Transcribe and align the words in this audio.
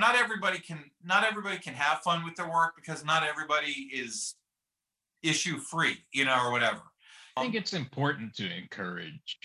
know, 0.00 0.06
not 0.06 0.16
everybody 0.16 0.58
can 0.58 0.84
not 1.04 1.24
everybody 1.24 1.58
can 1.58 1.74
have 1.74 2.00
fun 2.00 2.24
with 2.24 2.36
their 2.36 2.48
work 2.48 2.74
because 2.76 3.04
not 3.04 3.22
everybody 3.22 3.90
is 3.92 4.34
issue 5.22 5.58
free, 5.58 5.98
you 6.12 6.24
know, 6.24 6.38
or 6.44 6.52
whatever. 6.52 6.82
I 7.36 7.40
um, 7.40 7.46
think 7.46 7.54
it's 7.54 7.72
important 7.72 8.34
to 8.36 8.50
encourage 8.50 9.38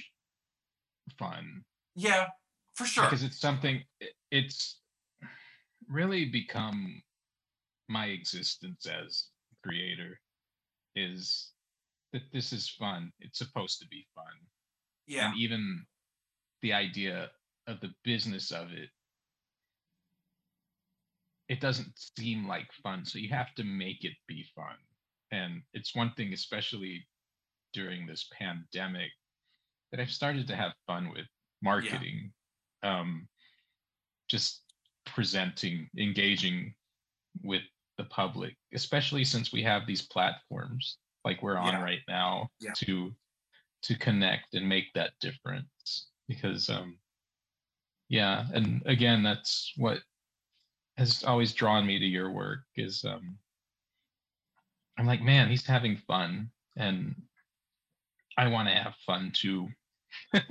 fun 1.18 1.64
Yeah, 1.96 2.28
for 2.76 2.86
sure. 2.86 3.04
because 3.04 3.24
it's 3.24 3.40
something 3.40 3.82
it's 4.32 4.80
really 5.90 6.26
become 6.26 7.02
my 7.90 8.06
existence 8.08 8.86
as 8.88 9.26
creator 9.64 10.20
is 10.96 11.52
that 12.14 12.22
this 12.34 12.54
is 12.54 12.70
fun 12.70 13.12
it's 13.20 13.38
supposed 13.38 13.80
to 13.80 13.88
be 13.88 14.06
fun 14.16 14.26
yeah, 15.08 15.30
and 15.30 15.40
even 15.40 15.86
the 16.62 16.74
idea 16.74 17.30
of 17.68 17.80
the 17.82 17.92
business 18.04 18.52
of 18.52 18.72
it 18.72 18.90
it 21.52 21.60
doesn't 21.60 21.92
seem 22.18 22.48
like 22.48 22.68
fun 22.82 23.04
so 23.04 23.20
you 23.20 23.28
have 23.30 23.54
to 23.56 23.64
make 23.66 24.06
it 24.06 24.14
be 24.26 24.46
fun 24.56 24.78
and 25.32 25.62
it's 25.74 25.94
one 25.94 26.12
thing 26.16 26.32
especially 26.34 27.06
during 27.74 28.08
this 28.08 28.30
pandemic 28.40 29.12
that 29.92 30.00
i've 30.00 30.10
started 30.22 30.48
to 30.48 30.56
have 30.56 30.72
fun 30.88 31.12
with 31.14 31.26
marketing 31.62 32.32
um 32.84 33.28
just 34.30 34.62
presenting 35.06 35.90
engaging 36.00 36.74
with 37.44 37.64
the 37.98 38.06
public 38.06 38.56
especially 38.74 39.26
since 39.26 39.52
we 39.52 39.62
have 39.62 39.86
these 39.86 40.04
platforms 40.08 40.98
like 41.26 41.44
we're 41.44 41.58
on 41.58 41.74
Yeah. 41.74 41.84
right 41.84 42.06
now 42.08 42.48
Yeah. 42.62 42.72
to 42.78 43.14
to 43.88 43.96
connect 43.98 44.54
and 44.54 44.70
make 44.70 44.88
that 44.94 45.12
difference 45.20 46.08
because 46.30 46.70
um 46.70 46.98
yeah 48.08 48.46
and 48.54 48.82
again 48.86 49.22
that's 49.22 49.74
what 49.76 50.00
has 50.98 51.24
always 51.24 51.54
drawn 51.54 51.86
me 51.86 52.00
to 52.00 52.06
your 52.06 52.32
work 52.32 52.60
is 52.76 53.04
um 53.06 53.38
i'm 54.98 55.06
like 55.06 55.22
man 55.22 55.50
he's 55.50 55.66
having 55.66 55.98
fun 56.08 56.50
and 56.78 57.16
i 58.38 58.48
want 58.48 58.68
to 58.68 58.74
have 58.74 58.96
fun 59.06 59.32
too. 59.34 59.68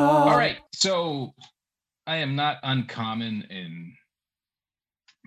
All 0.00 0.36
right 0.36 0.58
so 0.74 1.34
i 2.06 2.16
am 2.16 2.36
not 2.36 2.58
uncommon 2.62 3.46
in 3.50 3.92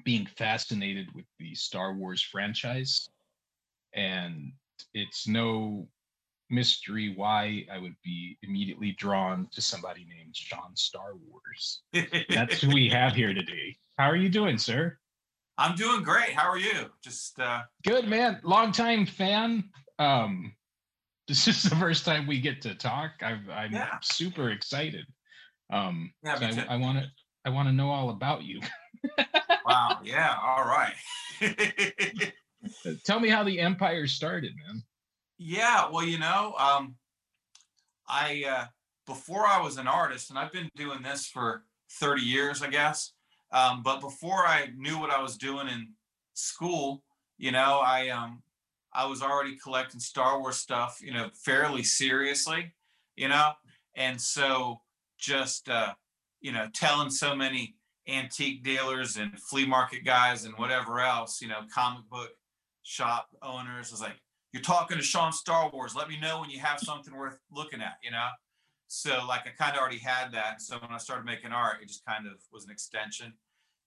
being 0.03 0.25
fascinated 0.37 1.07
with 1.13 1.25
the 1.39 1.53
star 1.55 1.93
wars 1.93 2.21
franchise 2.21 3.09
and 3.93 4.51
it's 4.93 5.27
no 5.27 5.87
mystery 6.49 7.13
why 7.15 7.65
i 7.71 7.77
would 7.77 7.95
be 8.03 8.37
immediately 8.43 8.91
drawn 8.93 9.47
to 9.51 9.61
somebody 9.61 10.05
named 10.05 10.35
sean 10.35 10.75
star 10.75 11.13
wars. 11.27 11.81
That's 12.29 12.61
who 12.61 12.69
we 12.69 12.89
have 12.89 13.13
here 13.13 13.33
today. 13.33 13.75
How 13.97 14.05
are 14.09 14.15
you 14.15 14.29
doing 14.29 14.57
sir? 14.57 14.97
I'm 15.57 15.75
doing 15.75 16.01
great. 16.03 16.33
How 16.33 16.49
are 16.49 16.57
you? 16.57 16.89
Just 17.03 17.39
uh 17.39 17.61
good 17.83 18.07
man. 18.07 18.39
Long 18.43 18.71
time 18.71 19.05
fan. 19.05 19.69
Um 19.99 20.53
this 21.27 21.47
is 21.47 21.63
the 21.63 21.75
first 21.75 22.03
time 22.03 22.27
we 22.27 22.41
get 22.41 22.61
to 22.63 22.75
talk. 22.75 23.11
I've, 23.21 23.47
i'm 23.49 23.73
Yeah. 23.73 23.97
super 24.01 24.49
excited. 24.49 25.05
Um 25.71 26.13
Yeah, 26.23 26.35
so 26.35 26.63
i 26.67 26.75
want 26.75 26.99
to 26.99 27.05
i 27.45 27.49
want 27.49 27.67
to 27.69 27.73
know 27.73 27.89
all 27.89 28.09
about 28.09 28.43
you 28.43 28.59
wow, 29.65 29.99
yeah, 30.03 30.35
all 30.43 30.65
right. 30.65 30.93
Tell 33.05 33.19
me 33.19 33.29
how 33.29 33.43
the 33.43 33.59
empire 33.59 34.07
started 34.07 34.51
man 34.55 34.83
yeah, 35.43 35.89
well, 35.91 36.05
you 36.05 36.19
know, 36.19 36.53
um 36.59 36.95
I 38.07 38.45
uh 38.47 38.65
before 39.07 39.47
I 39.47 39.59
was 39.59 39.77
an 39.77 39.87
artist, 39.87 40.29
and 40.29 40.37
I've 40.37 40.51
been 40.51 40.69
doing 40.75 41.01
this 41.01 41.25
for 41.25 41.63
30 41.99 42.21
years, 42.21 42.61
I 42.61 42.69
guess. 42.69 43.13
Um, 43.51 43.81
but 43.83 43.99
before 43.99 44.45
I 44.45 44.69
knew 44.77 44.99
what 44.99 45.09
I 45.09 45.21
was 45.21 45.37
doing 45.37 45.67
in 45.67 45.89
school, 46.35 47.03
you 47.39 47.51
know, 47.51 47.79
I 47.83 48.09
um 48.09 48.43
I 48.93 49.05
was 49.07 49.23
already 49.23 49.57
collecting 49.57 49.99
Star 49.99 50.39
Wars 50.39 50.57
stuff, 50.57 50.99
you 51.01 51.11
know, 51.11 51.29
fairly 51.33 51.81
seriously, 51.81 52.73
you 53.15 53.27
know, 53.27 53.53
and 53.95 54.21
so 54.21 54.81
just 55.17 55.69
uh, 55.69 55.93
you 56.39 56.51
know, 56.51 56.67
telling 56.73 57.09
so 57.09 57.35
many 57.35 57.75
antique 58.07 58.63
dealers 58.63 59.17
and 59.17 59.37
flea 59.39 59.65
market 59.65 60.03
guys 60.03 60.45
and 60.45 60.53
whatever 60.55 60.99
else, 60.99 61.41
you 61.41 61.47
know, 61.47 61.61
comic 61.73 62.07
book 62.09 62.29
shop 62.83 63.27
owners 63.41 63.91
was 63.91 64.01
like, 64.01 64.15
you're 64.53 64.61
talking 64.63 64.97
to 64.97 65.03
Sean 65.03 65.31
Star 65.31 65.69
Wars. 65.71 65.95
Let 65.95 66.09
me 66.09 66.19
know 66.19 66.41
when 66.41 66.49
you 66.49 66.59
have 66.59 66.79
something 66.79 67.15
worth 67.15 67.39
looking 67.51 67.81
at, 67.81 67.95
you 68.03 68.11
know? 68.11 68.27
So 68.87 69.23
like 69.27 69.41
I 69.47 69.51
kind 69.57 69.75
of 69.75 69.79
already 69.81 69.99
had 69.99 70.31
that. 70.33 70.61
So 70.61 70.77
when 70.79 70.91
I 70.91 70.97
started 70.97 71.25
making 71.25 71.51
art, 71.51 71.77
it 71.81 71.87
just 71.87 72.05
kind 72.05 72.27
of 72.27 72.33
was 72.51 72.65
an 72.65 72.71
extension, 72.71 73.33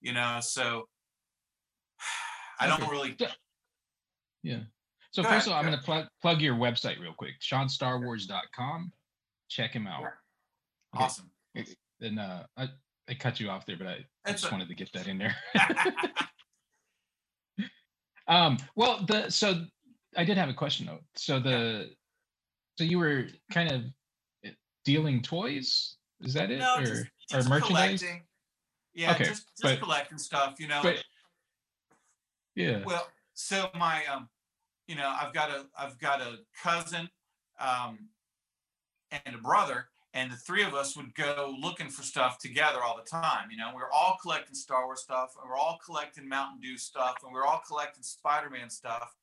you 0.01 0.13
know? 0.13 0.39
So 0.41 0.87
I 2.59 2.67
don't 2.67 2.89
really, 2.89 3.15
yeah 4.45 4.59
so 5.11 5.23
Go 5.23 5.29
first 5.29 5.47
ahead, 5.47 5.47
of 5.47 5.53
all 5.53 5.59
i'm 5.59 5.65
going 5.65 5.77
to 5.77 5.83
plug 5.83 6.05
plug 6.21 6.41
your 6.41 6.55
website 6.55 6.99
real 6.99 7.13
quick 7.17 7.33
seanstarwars.com 7.41 8.91
check 9.49 9.71
him 9.71 9.87
out 9.87 10.01
Yeah. 10.01 10.07
Okay. 10.95 11.03
awesome. 11.03 11.31
and 12.01 12.19
uh 12.19 12.43
i 12.55 12.67
i 13.09 13.13
cut 13.13 13.39
you 13.39 13.49
off 13.49 13.65
there 13.65 13.77
but 13.77 13.87
i, 13.87 14.05
I 14.25 14.31
just 14.31 14.47
a- 14.47 14.51
wanted 14.51 14.67
to 14.67 14.75
get 14.75 14.91
that 14.93 15.07
in 15.07 15.17
there. 15.17 15.35
Um 18.27 18.57
well 18.75 19.05
the 19.05 19.29
so 19.29 19.65
i 20.17 20.23
did 20.23 20.35
have 20.37 20.49
a 20.49 20.53
question 20.53 20.87
though. 20.87 20.99
So 21.15 21.39
the 21.39 21.91
so 22.77 22.83
you 22.83 22.97
were 22.97 23.27
kind 23.51 23.71
of 23.71 24.51
dealing 24.83 25.21
toys? 25.21 25.97
Is 26.21 26.33
that 26.33 26.49
it? 26.49 26.57
No, 26.59 26.77
or 26.77 26.83
just, 26.85 27.05
or 27.33 27.43
merchandise? 27.49 28.01
collecting. 28.01 28.23
Yeah, 28.95 29.11
Okay, 29.11 29.25
just, 29.25 29.47
just 29.49 29.61
but- 29.61 29.79
collecting 29.79 30.17
stuff, 30.17 30.55
you 30.59 30.67
know? 30.67 30.79
but 30.81 31.03
yeah. 32.55 32.81
Well, 32.85 33.07
so 33.33 33.69
my 33.75 34.03
um, 34.07 34.27
you 34.87 34.95
know, 34.95 35.13
I've 35.21 35.33
got 35.33 35.51
a 35.51 35.65
I've 35.77 35.99
got 35.99 36.21
a 36.21 36.37
cousin 36.63 37.07
um 37.59 38.09
and 39.11 39.35
a 39.35 39.37
brother, 39.37 39.89
and 40.15 40.31
the 40.31 40.37
three 40.37 40.63
of 40.63 40.73
us 40.73 40.95
would 40.95 41.13
go 41.13 41.53
looking 41.59 41.89
for 41.89 42.01
stuff 42.01 42.39
together 42.39 42.79
all 42.81 42.95
the 42.95 43.07
time. 43.07 43.49
You 43.51 43.57
know, 43.57 43.71
we 43.71 43.81
were 43.81 43.91
all 43.93 44.17
collecting 44.21 44.55
Star 44.55 44.85
Wars 44.85 45.01
stuff, 45.01 45.33
and 45.39 45.49
we're 45.49 45.57
all 45.57 45.77
collecting 45.85 46.27
Mountain 46.27 46.61
Dew 46.61 46.77
stuff, 46.77 47.17
and 47.21 47.33
we 47.33 47.37
we're 47.37 47.45
all 47.45 47.61
collecting 47.67 48.01
Spider-Man 48.01 48.69
stuff. 48.69 49.13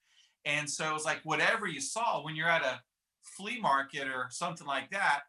And 0.45 0.69
so 0.69 0.89
it 0.89 0.93
was 0.93 1.07
like 1.07 1.21
whatever 1.25 1.67
you 1.67 1.81
saw 1.81 2.23
when 2.23 2.37
you're 2.37 2.49
at 2.49 2.63
a 2.63 2.81
flea 3.23 3.59
market 3.59 4.07
or 4.07 4.27
something 4.31 4.67
like 4.67 4.91
that, 4.91 5.23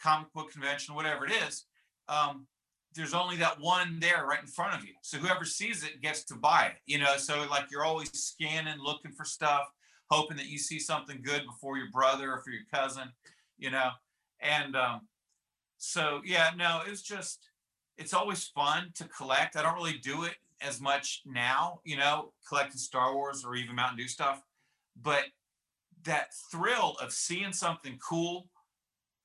comic 0.00 0.30
book 0.34 0.52
convention, 0.52 0.94
whatever 0.94 1.24
it 1.24 1.32
is, 1.48 1.64
um, 2.10 2.46
there's 2.94 3.14
only 3.14 3.36
that 3.36 3.58
one 3.58 3.98
there 4.00 4.26
right 4.26 4.40
in 4.40 4.46
front 4.46 4.74
of 4.74 4.84
you. 4.84 4.92
So 5.00 5.16
whoever 5.16 5.46
sees 5.46 5.82
it 5.82 6.02
gets 6.02 6.24
to 6.24 6.34
buy 6.34 6.66
it, 6.66 6.80
you 6.84 6.98
know. 6.98 7.16
So 7.16 7.46
like 7.48 7.70
you're 7.70 7.84
always 7.84 8.10
scanning, 8.12 8.78
looking 8.80 9.12
for 9.12 9.24
stuff, 9.24 9.66
hoping 10.10 10.36
that 10.36 10.46
you 10.46 10.58
see 10.58 10.78
something 10.78 11.22
good 11.22 11.46
before 11.46 11.78
your 11.78 11.90
brother 11.90 12.32
or 12.32 12.38
for 12.38 12.50
your 12.50 12.64
cousin, 12.72 13.08
you 13.56 13.70
know. 13.70 13.90
And 14.40 14.76
um, 14.76 15.02
so 15.78 16.20
yeah, 16.24 16.50
no, 16.56 16.82
it's 16.86 17.02
just 17.02 17.48
it's 17.96 18.14
always 18.14 18.44
fun 18.44 18.90
to 18.96 19.04
collect. 19.08 19.56
I 19.56 19.62
don't 19.62 19.74
really 19.76 19.98
do 19.98 20.24
it 20.24 20.36
as 20.60 20.80
much 20.80 21.22
now, 21.26 21.80
you 21.84 21.96
know, 21.96 22.32
collecting 22.48 22.78
Star 22.78 23.14
Wars 23.14 23.44
or 23.44 23.54
even 23.56 23.76
Mountain 23.76 23.98
Dew 23.98 24.08
stuff, 24.08 24.42
but 25.00 25.24
that 26.04 26.28
thrill 26.50 26.96
of 27.00 27.12
seeing 27.12 27.52
something 27.52 27.98
cool 28.06 28.48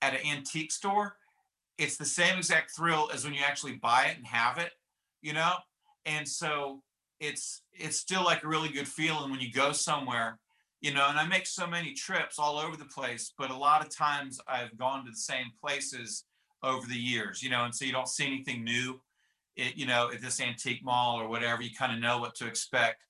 at 0.01 0.13
an 0.13 0.25
antique 0.25 0.71
store 0.71 1.15
it's 1.77 1.97
the 1.97 2.05
same 2.05 2.37
exact 2.37 2.71
thrill 2.75 3.09
as 3.13 3.23
when 3.23 3.33
you 3.33 3.41
actually 3.43 3.73
buy 3.73 4.05
it 4.05 4.17
and 4.17 4.25
have 4.25 4.57
it 4.57 4.71
you 5.21 5.33
know 5.33 5.53
and 6.05 6.27
so 6.27 6.81
it's 7.19 7.61
it's 7.71 7.97
still 7.97 8.23
like 8.23 8.43
a 8.43 8.47
really 8.47 8.69
good 8.69 8.87
feeling 8.87 9.31
when 9.31 9.39
you 9.39 9.51
go 9.51 9.71
somewhere 9.71 10.39
you 10.81 10.93
know 10.93 11.07
and 11.07 11.17
i 11.17 11.25
make 11.25 11.45
so 11.45 11.65
many 11.65 11.93
trips 11.93 12.37
all 12.37 12.57
over 12.57 12.75
the 12.75 12.85
place 12.85 13.33
but 13.37 13.51
a 13.51 13.55
lot 13.55 13.81
of 13.81 13.95
times 13.95 14.39
i've 14.47 14.75
gone 14.77 15.05
to 15.05 15.11
the 15.11 15.17
same 15.17 15.45
places 15.63 16.25
over 16.63 16.85
the 16.87 16.95
years 16.95 17.41
you 17.41 17.49
know 17.49 17.63
and 17.63 17.73
so 17.73 17.85
you 17.85 17.91
don't 17.91 18.09
see 18.09 18.25
anything 18.25 18.63
new 18.63 18.99
it, 19.55 19.75
you 19.77 19.85
know 19.85 20.09
at 20.13 20.21
this 20.21 20.41
antique 20.41 20.83
mall 20.83 21.19
or 21.19 21.27
whatever 21.27 21.61
you 21.61 21.69
kind 21.77 21.93
of 21.93 21.99
know 21.99 22.17
what 22.17 22.35
to 22.35 22.47
expect 22.47 23.03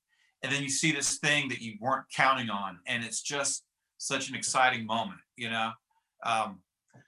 and 0.44 0.52
then 0.52 0.62
you 0.62 0.70
see 0.70 0.92
this 0.92 1.18
thing 1.20 1.48
that 1.50 1.62
you 1.62 1.76
weren't 1.80 2.06
counting 2.16 2.50
on 2.50 2.78
and 2.88 3.04
it's 3.04 3.22
just 3.22 3.64
such 3.98 4.30
an 4.30 4.36
exciting 4.36 4.86
moment 4.86 5.20
you 5.38 5.50
know? 5.50 5.72
Um, 6.24 6.60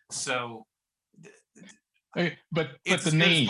so 0.10 0.66
Okay, 2.16 2.38
but 2.52 2.70
but 2.72 2.80
it's 2.86 3.04
the 3.04 3.08
as 3.10 3.14
good 3.14 3.22
as 3.22 3.48
name 3.48 3.50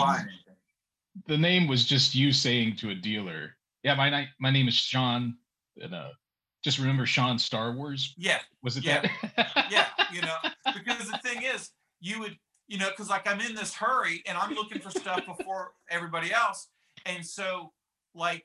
the 1.26 1.38
name 1.38 1.68
was 1.68 1.84
just 1.84 2.14
you 2.14 2.32
saying 2.32 2.76
to 2.76 2.90
a 2.90 2.94
dealer 2.94 3.56
yeah 3.82 3.94
my 3.94 4.26
my 4.40 4.50
name 4.50 4.68
is 4.68 4.74
sean 4.74 5.36
and 5.80 5.94
uh 5.94 6.08
just 6.64 6.78
remember 6.78 7.06
sean 7.06 7.38
star 7.38 7.72
wars? 7.72 8.14
Yeah 8.16 8.40
was 8.62 8.76
it 8.76 8.84
Yeah. 8.84 9.02
that? 9.36 9.66
Yeah 9.70 9.86
you 10.12 10.22
know 10.22 10.36
because 10.74 11.08
the 11.10 11.18
thing 11.18 11.42
is 11.42 11.70
you 12.00 12.18
would 12.20 12.36
you 12.66 12.78
know 12.78 12.88
because 12.90 13.10
like 13.10 13.28
i'm 13.30 13.40
in 13.40 13.54
this 13.54 13.74
hurry 13.74 14.22
and 14.26 14.36
i'm 14.38 14.54
looking 14.54 14.80
for 14.80 14.90
stuff 14.90 15.24
before 15.26 15.72
everybody 15.90 16.32
else. 16.32 16.68
And 17.06 17.24
so 17.24 17.72
like 18.14 18.44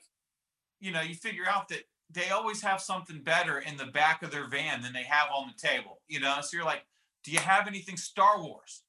you 0.80 0.92
know 0.92 1.02
you 1.02 1.16
figure 1.16 1.46
out 1.50 1.70
that 1.70 1.84
they 2.12 2.30
always 2.30 2.62
have 2.62 2.82
something 2.82 3.22
better 3.24 3.60
in 3.60 3.78
the 3.78 3.86
back 3.86 4.24
of 4.24 4.32
their 4.32 4.48
van 4.48 4.82
than 4.82 4.94
they 4.94 5.04
have 5.04 5.30
on 5.34 5.48
the 5.48 5.68
table 5.68 6.02
you 6.08 6.20
know? 6.20 6.38
So 6.42 6.58
you're 6.58 6.66
like 6.66 6.86
do 7.24 7.32
you 7.32 7.40
have 7.40 7.68
anything 7.68 7.98
star 7.98 8.42
wars? 8.42 8.84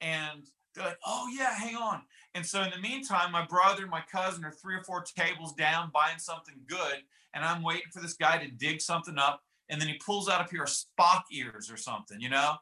And 0.00 0.44
they're 0.74 0.84
like 0.84 0.98
oh 1.06 1.26
yeah 1.36 1.54
hang 1.54 1.74
on. 1.76 2.02
And 2.34 2.44
so 2.44 2.62
in 2.62 2.70
the 2.70 2.78
meantime 2.78 3.32
my 3.32 3.44
brother 3.46 3.82
and 3.82 3.90
my 3.90 4.02
cousin 4.12 4.44
are 4.44 4.52
three 4.52 4.74
or 4.76 4.82
four 4.84 5.02
tables 5.02 5.54
down 5.54 5.90
buying 5.92 6.18
something 6.18 6.54
good 6.68 6.98
and 7.36 7.44
i'm 7.44 7.62
waiting 7.62 7.86
for 7.92 8.00
this 8.02 8.14
guy 8.14 8.36
to 8.38 8.50
dig 8.50 8.80
something 8.80 9.16
up 9.18 9.40
and 9.68 9.80
then 9.80 9.86
he 9.88 9.94
pulls 10.04 10.28
out 10.28 10.40
a 10.40 10.48
pair 10.48 10.64
of 10.64 10.68
spock 10.68 11.22
ears 11.30 11.70
or 11.70 11.76
something 11.76 12.20
you 12.20 12.28
know 12.28 12.54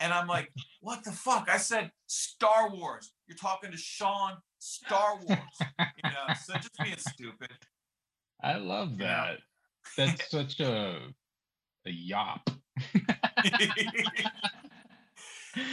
and 0.00 0.12
i'm 0.14 0.26
like 0.26 0.50
what 0.80 1.04
the 1.04 1.12
fuck 1.12 1.48
i 1.50 1.58
said 1.58 1.90
star 2.06 2.70
wars 2.70 3.12
you're 3.26 3.36
talking 3.36 3.70
to 3.70 3.76
sean 3.76 4.32
star 4.60 5.16
wars 5.28 5.38
you 5.78 6.10
know 6.10 6.34
so 6.46 6.54
just 6.54 6.78
being 6.82 6.96
stupid 6.96 7.50
I 8.42 8.54
love 8.56 8.92
You 8.92 8.96
know? 9.00 9.04
that. 9.04 9.38
That's 9.98 10.30
such 10.30 10.60
a 10.60 10.98
a 11.86 11.90
yop. 11.90 12.48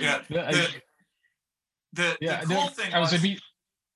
yeah 0.02 0.22
The- 0.30 0.34
the, 0.52 0.68
the, 1.94 2.18
yeah, 2.20 2.42
the 2.44 2.54
no, 2.54 2.68
thing 2.68 2.94
I 2.94 3.00
was, 3.00 3.14
was, 3.14 3.22
imme- 3.24 3.40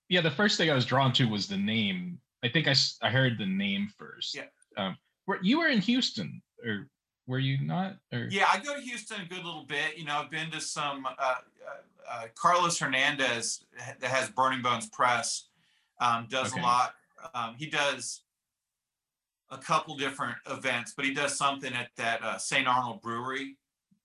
yeah, 0.09 0.21
the 0.21 0.31
first 0.31 0.57
thing 0.57 0.69
I 0.71 0.73
was 0.73 0.85
drawn 0.85 1.11
to 1.13 1.25
was 1.25 1.47
the 1.47 1.57
name. 1.57 2.19
I 2.43 2.49
think 2.49 2.67
I, 2.67 2.75
I 3.01 3.09
heard 3.09 3.37
the 3.37 3.45
name 3.45 3.89
first. 3.97 4.35
Yeah. 4.35 4.43
Um, 4.77 4.97
were, 5.27 5.39
you 5.41 5.59
were 5.59 5.67
in 5.67 5.79
Houston, 5.79 6.41
or 6.65 6.87
were 7.27 7.39
you 7.39 7.59
not? 7.61 7.97
Or 8.11 8.27
Yeah, 8.31 8.47
I 8.51 8.59
go 8.59 8.75
to 8.75 8.81
Houston 8.81 9.21
a 9.21 9.25
good 9.25 9.43
little 9.43 9.65
bit. 9.65 9.97
You 9.97 10.05
know, 10.05 10.17
I've 10.17 10.31
been 10.31 10.51
to 10.51 10.61
some. 10.61 11.05
Uh, 11.05 11.11
uh, 11.19 11.35
uh, 12.09 12.27
Carlos 12.35 12.77
Hernandez 12.77 13.63
that 13.99 14.09
has 14.09 14.29
Burning 14.29 14.61
Bones 14.61 14.89
Press 14.89 15.45
um, 16.01 16.27
does 16.29 16.51
Okay. 16.51 16.59
a 16.59 16.63
lot. 16.63 16.95
Um, 17.33 17.55
he 17.55 17.67
does 17.67 18.23
a 19.49 19.57
couple 19.57 19.95
different 19.95 20.35
events, 20.49 20.93
but 20.95 21.05
he 21.05 21.13
does 21.13 21.37
something 21.37 21.73
at 21.73 21.89
that 21.97 22.21
uh, 22.23 22.37
St. 22.37 22.67
Arnold 22.67 23.01
Brewery 23.01 23.57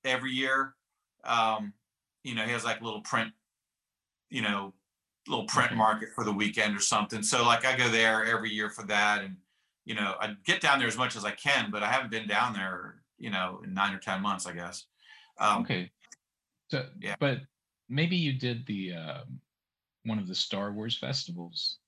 every 0.05 0.33
year. 0.33 0.75
Um, 1.25 1.73
you 2.23 2.35
know, 2.35 2.45
he 2.45 2.53
has 2.53 2.65
like 2.65 2.81
a 2.81 2.85
little 2.85 3.01
print, 3.01 3.33
you 4.31 4.43
know, 4.43 4.75
little 5.29 5.47
print 5.47 5.75
market 5.75 6.11
for 6.15 6.25
the 6.25 6.33
weekend 6.33 6.77
or 6.77 6.81
something. 6.81 7.23
So 7.23 7.45
like 7.45 7.65
I 7.65 7.77
go 7.77 7.89
there 7.89 8.25
every 8.25 8.51
year 8.51 8.71
for 8.71 8.85
that, 8.87 9.23
and 9.23 9.37
you 9.85 9.95
know, 9.95 10.15
I 10.21 10.35
get 10.45 10.61
down 10.61 10.79
there 10.79 10.89
as 10.89 10.97
much 10.99 11.17
as 11.17 11.25
I 11.25 11.31
can, 11.33 11.71
but 11.71 11.83
I 11.83 11.91
haven't 11.91 12.11
been 12.11 12.27
down 12.27 12.53
there, 12.53 13.03
you 13.19 13.31
know, 13.31 13.61
in 13.65 13.75
nine 13.75 13.95
or 13.95 13.99
ten 13.99 14.21
months, 14.21 14.47
I 14.47 14.53
guess. 14.53 14.87
Um, 15.39 15.63
okay. 15.63 15.91
So 16.71 16.87
yeah. 17.01 17.15
but 17.21 17.39
maybe 17.89 18.17
you 18.17 18.33
did 18.33 18.67
the 18.67 18.95
um, 18.95 19.41
one 20.05 20.19
of 20.19 20.27
the 20.27 20.35
Star 20.35 20.73
Wars 20.73 20.97
festivals, 20.97 21.79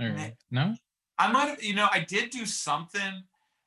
or 0.00 0.10
Nah. 0.10 0.28
no? 0.50 0.74
I 1.18 1.32
might 1.32 1.48
have, 1.48 1.62
you 1.62 1.74
know, 1.74 1.88
I 1.90 2.00
did 2.00 2.30
do 2.30 2.46
something, 2.46 3.24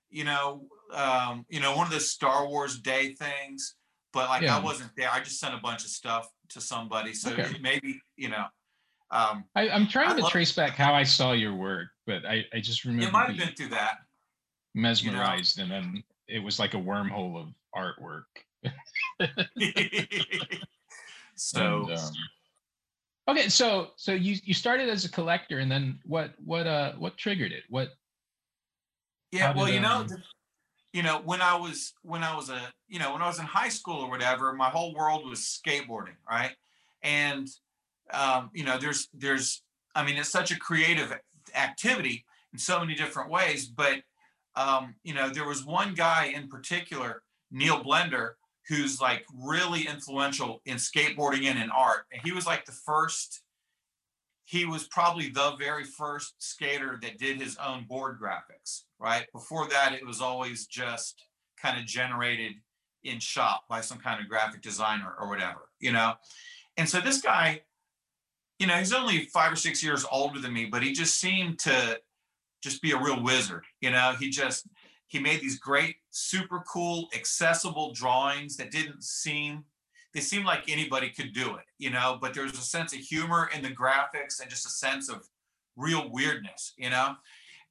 you 0.09 0.23
know, 0.23 0.67
um, 0.93 1.45
you 1.49 1.59
know, 1.59 1.75
one 1.75 1.85
of 1.85 1.93
the 1.93 1.99
Star 1.99 2.47
Wars 2.47 2.79
Day 2.79 3.13
things, 3.13 3.75
but 4.13 4.29
like 4.29 4.41
Yeah. 4.41 4.57
I 4.57 4.59
wasn't 4.59 4.91
there. 4.95 5.11
I 5.11 5.19
just 5.19 5.39
sent 5.39 5.53
a 5.53 5.57
bunch 5.57 5.83
of 5.83 5.89
stuff 5.89 6.29
to 6.49 6.61
somebody, 6.61 7.13
so 7.13 7.31
Okay. 7.31 7.57
maybe, 7.59 8.01
you 8.15 8.29
know, 8.29 8.45
um, 9.11 9.43
I, 9.55 9.69
I'm 9.69 9.87
trying 9.87 10.09
I 10.09 10.15
to 10.15 10.21
love- 10.23 10.31
trace 10.31 10.53
back 10.53 10.71
how 10.71 10.93
I 10.93 11.03
saw 11.03 11.33
your 11.33 11.53
work, 11.53 11.89
but 12.07 12.25
I, 12.25 12.45
I 12.53 12.59
just 12.59 12.85
remember 12.85 13.07
it 13.07 13.11
might 13.11 13.27
have 13.27 13.37
been 13.37 13.55
through 13.55 13.69
that. 13.69 13.97
mesmerized, 14.73 15.59
and 15.59 15.69
then 15.69 16.03
it 16.27 16.39
was 16.39 16.59
like 16.59 16.73
a 16.73 16.77
wormhole 16.77 17.41
of 17.41 17.49
artwork. 17.75 18.23
so 21.35 21.87
And, 21.89 21.97
um, 21.97 22.13
okay, 23.29 23.49
so 23.49 23.89
so 23.97 24.13
you 24.13 24.37
you 24.43 24.53
started 24.53 24.89
as 24.89 25.05
a 25.05 25.09
collector, 25.09 25.59
and 25.59 25.71
then 25.71 25.99
what 26.05 26.33
what 26.43 26.67
uh 26.67 26.93
what 26.93 27.17
triggered 27.17 27.51
it? 27.51 27.63
What 27.69 27.89
yeah, 29.31 29.53
well, 29.55 29.69
you 29.69 29.79
know, 29.79 30.01
um, 30.01 30.07
you 30.93 31.03
know, 31.03 31.21
when 31.23 31.41
I 31.41 31.55
was 31.55 31.93
when 32.01 32.23
I 32.23 32.35
was 32.35 32.49
a, 32.49 32.61
you 32.87 32.99
know, 32.99 33.13
when 33.13 33.21
I 33.21 33.27
was 33.27 33.39
in 33.39 33.45
high 33.45 33.69
school 33.69 34.01
or 34.01 34.09
whatever, 34.09 34.53
my 34.53 34.69
whole 34.69 34.93
world 34.93 35.27
was 35.29 35.39
skateboarding, 35.39 36.17
right? 36.29 36.51
And 37.01 37.47
um, 38.13 38.49
you 38.53 38.63
know, 38.63 38.77
there's 38.77 39.09
there's, 39.13 39.63
I 39.95 40.05
mean, 40.05 40.17
it's 40.17 40.29
such 40.29 40.51
a 40.51 40.59
creative 40.59 41.13
activity 41.55 42.25
in 42.53 42.59
so 42.59 42.79
many 42.79 42.95
different 42.95 43.29
ways, 43.29 43.65
but 43.65 44.01
um, 44.55 44.95
you 45.03 45.13
know, 45.13 45.29
there 45.29 45.47
was 45.47 45.65
one 45.65 45.93
guy 45.93 46.25
in 46.35 46.47
particular, 46.47 47.23
Neil 47.51 47.83
Blender, 47.83 48.31
who's 48.67 49.01
like 49.01 49.25
really 49.33 49.87
influential 49.87 50.61
in 50.65 50.77
skateboarding 50.77 51.45
and 51.45 51.59
in 51.59 51.69
art. 51.71 52.05
And 52.11 52.21
he 52.23 52.31
was 52.31 52.45
like 52.45 52.65
the 52.65 52.71
first, 52.71 53.41
he 54.45 54.65
was 54.65 54.87
probably 54.87 55.29
the 55.29 55.55
very 55.57 55.83
first 55.83 56.35
skater 56.39 56.99
that 57.01 57.17
did 57.17 57.41
his 57.41 57.57
own 57.57 57.85
board 57.85 58.19
graphics, 58.21 58.83
right? 58.99 59.25
Before 59.33 59.67
that, 59.69 59.93
it 59.93 60.05
was 60.05 60.21
always 60.21 60.67
just 60.67 61.23
kind 61.61 61.79
of 61.79 61.85
generated 61.85 62.53
in 63.03 63.19
shop 63.19 63.63
by 63.69 63.81
some 63.81 63.97
kind 63.97 64.21
of 64.21 64.29
graphic 64.29 64.61
designer 64.61 65.13
or 65.19 65.27
whatever, 65.27 65.69
you 65.79 65.91
know? 65.91 66.13
And 66.77 66.87
so 66.87 67.01
this 67.01 67.21
guy, 67.21 67.61
you 68.61 68.67
know, 68.67 68.75
he's 68.75 68.93
only 68.93 69.25
five 69.25 69.51
or 69.51 69.55
six 69.55 69.81
years 69.81 70.05
older 70.11 70.39
than 70.39 70.53
me, 70.53 70.65
but 70.65 70.83
he 70.83 70.93
just 70.93 71.19
seemed 71.19 71.57
to 71.57 71.99
just 72.61 72.79
be 72.79 72.91
a 72.91 73.01
real 73.01 73.21
wizard. 73.23 73.63
You 73.81 73.89
know, 73.89 74.13
he 74.19 74.29
just 74.29 74.67
he 75.07 75.19
made 75.19 75.41
these 75.41 75.57
great, 75.57 75.95
super 76.11 76.63
cool, 76.71 77.09
accessible 77.15 77.91
drawings 77.91 78.57
that 78.57 78.69
didn't 78.69 79.03
seem 79.03 79.65
they 80.13 80.19
seemed 80.19 80.45
like 80.45 80.69
anybody 80.69 81.09
could 81.09 81.33
do 81.33 81.55
it, 81.55 81.63
you 81.79 81.89
know, 81.89 82.19
but 82.21 82.35
there 82.35 82.43
was 82.43 82.53
a 82.53 82.57
sense 82.57 82.93
of 82.93 82.99
humor 82.99 83.49
in 83.55 83.63
the 83.63 83.69
graphics 83.69 84.41
and 84.41 84.49
just 84.49 84.65
a 84.65 84.69
sense 84.69 85.09
of 85.09 85.27
real 85.75 86.11
weirdness, 86.11 86.73
you 86.77 86.89
know. 86.91 87.15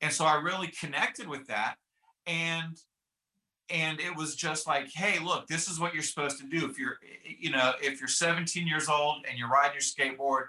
And 0.01 0.11
so 0.11 0.25
I 0.25 0.41
really 0.41 0.69
connected 0.69 1.29
with 1.29 1.47
that. 1.47 1.77
And 2.27 2.77
and 3.69 4.01
it 4.01 4.17
was 4.17 4.35
just 4.35 4.67
like, 4.67 4.91
hey, 4.93 5.21
look, 5.25 5.47
this 5.47 5.71
is 5.71 5.79
what 5.79 5.95
you're 5.95 6.03
supposed 6.03 6.39
to 6.41 6.47
do. 6.49 6.69
If 6.69 6.81
you're, 6.81 6.97
you 7.39 7.53
know, 7.53 7.75
if 7.81 8.01
you're 8.01 8.09
17 8.09 8.67
years 8.67 8.89
old 8.89 9.25
and 9.29 9.39
you're 9.39 9.49
riding 9.49 9.75
your 9.75 9.83
skateboard, 9.83 10.47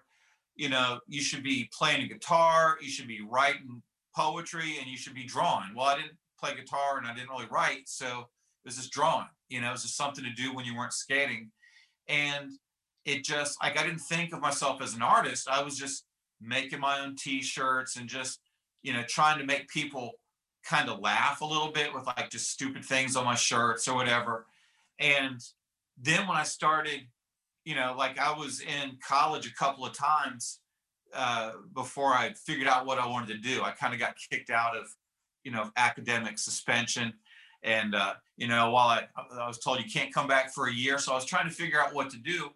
you 0.56 0.70
know, 0.70 1.00
you 1.08 1.22
should 1.22 1.44
be 1.44 1.70
playing 1.78 2.04
a 2.04 2.08
guitar, 2.08 2.78
you 2.82 2.90
should 2.90 3.08
be 3.08 3.22
writing 3.22 3.82
poetry, 4.16 4.78
and 4.80 4.88
you 4.88 4.98
should 4.98 5.14
be 5.14 5.24
drawing. 5.24 5.74
Well, 5.76 5.88
I 5.88 5.96
didn't 5.96 6.18
play 6.40 6.56
guitar 6.56 6.98
and 6.98 7.08
I 7.08 7.14
didn't 7.14 7.30
really 7.30 7.48
write, 7.52 7.88
so 7.88 8.08
it 8.08 8.66
was 8.66 8.76
just 8.76 8.92
drawing. 8.92 9.28
You 9.50 9.62
know, 9.62 9.70
it 9.70 9.74
was 9.74 9.84
just 9.84 9.98
something 9.98 10.24
to 10.24 10.34
do 10.34 10.54
when 10.54 10.66
you 10.66 10.76
weren't 10.76 10.94
skating, 10.94 11.52
and 12.08 12.52
it 13.06 13.24
just 13.24 13.62
like 13.64 13.80
I 13.80 13.84
didn't 13.84 14.00
think 14.00 14.34
of 14.34 14.42
myself 14.42 14.82
as 14.82 14.96
an 14.96 15.02
artist. 15.02 15.48
I 15.50 15.64
was 15.64 15.78
just 15.78 16.06
making 16.42 16.80
my 16.80 17.00
own 17.00 17.16
T-shirts 17.16 17.96
and 17.98 18.10
just, 18.10 18.40
you 18.82 18.94
know, 18.94 19.04
trying 19.08 19.40
to 19.40 19.46
make 19.46 19.68
people 19.68 20.14
kind 20.64 20.90
of 20.90 21.00
laugh 21.00 21.42
a 21.42 21.46
little 21.46 21.72
bit 21.72 21.94
with 21.94 22.06
like 22.06 22.30
just 22.30 22.52
stupid 22.52 22.84
things 22.84 23.16
on 23.16 23.26
my 23.26 23.36
shirts 23.36 23.88
or 23.88 23.96
whatever. 23.96 24.46
And 25.00 25.40
then 26.00 26.28
when 26.28 26.38
I 26.38 26.44
started, 26.44 27.02
you 27.66 27.76
know, 27.76 27.96
like 27.98 28.18
I 28.20 28.34
was 28.34 28.62
in 28.62 28.98
college 29.06 29.48
a 29.48 29.54
couple 29.54 29.86
of 29.86 29.94
times 29.94 30.60
uh, 31.14 31.52
before 31.74 32.14
I 32.14 32.34
figured 32.34 32.68
out 32.68 32.86
what 32.86 32.98
I 32.98 33.06
wanted 33.06 33.30
to 33.30 33.38
do. 33.38 33.64
I 33.64 33.72
kind 33.72 33.94
of 33.94 34.00
got 34.00 34.16
kicked 34.32 34.50
out 34.50 34.76
of, 34.76 34.86
you 35.44 35.52
know, 35.52 35.70
academic 35.76 36.40
suspension. 36.40 37.14
And, 37.64 37.94
uh, 37.94 38.14
you 38.38 38.48
know, 38.48 38.72
while 38.72 38.88
I, 38.88 39.04
I 39.40 39.48
was 39.48 39.60
told 39.60 39.80
you 39.80 39.92
can't 39.92 40.14
come 40.14 40.28
back 40.28 40.52
for 40.54 40.68
a 40.68 40.74
year. 40.74 40.98
So 40.98 41.12
I 41.12 41.16
was 41.16 41.26
trying 41.26 41.48
to 41.48 41.54
figure 41.54 41.80
out 41.80 41.94
what 41.94 42.10
to 42.12 42.18
do. 42.18 42.50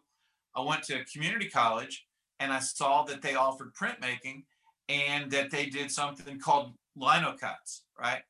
I 0.56 0.62
went 0.62 0.84
to 0.84 1.04
community 1.06 1.50
college 1.50 2.08
and 2.40 2.52
I 2.52 2.60
saw 2.60 3.04
that 3.04 3.22
they 3.22 3.36
offered 3.36 3.74
printmaking 3.76 4.44
and 4.90 5.30
that 5.32 5.52
they 5.52 5.68
did 5.68 5.92
something 5.92 6.40
called 6.40 6.74
lino 6.96 7.36
cuts, 7.38 7.84
right? 8.00 8.22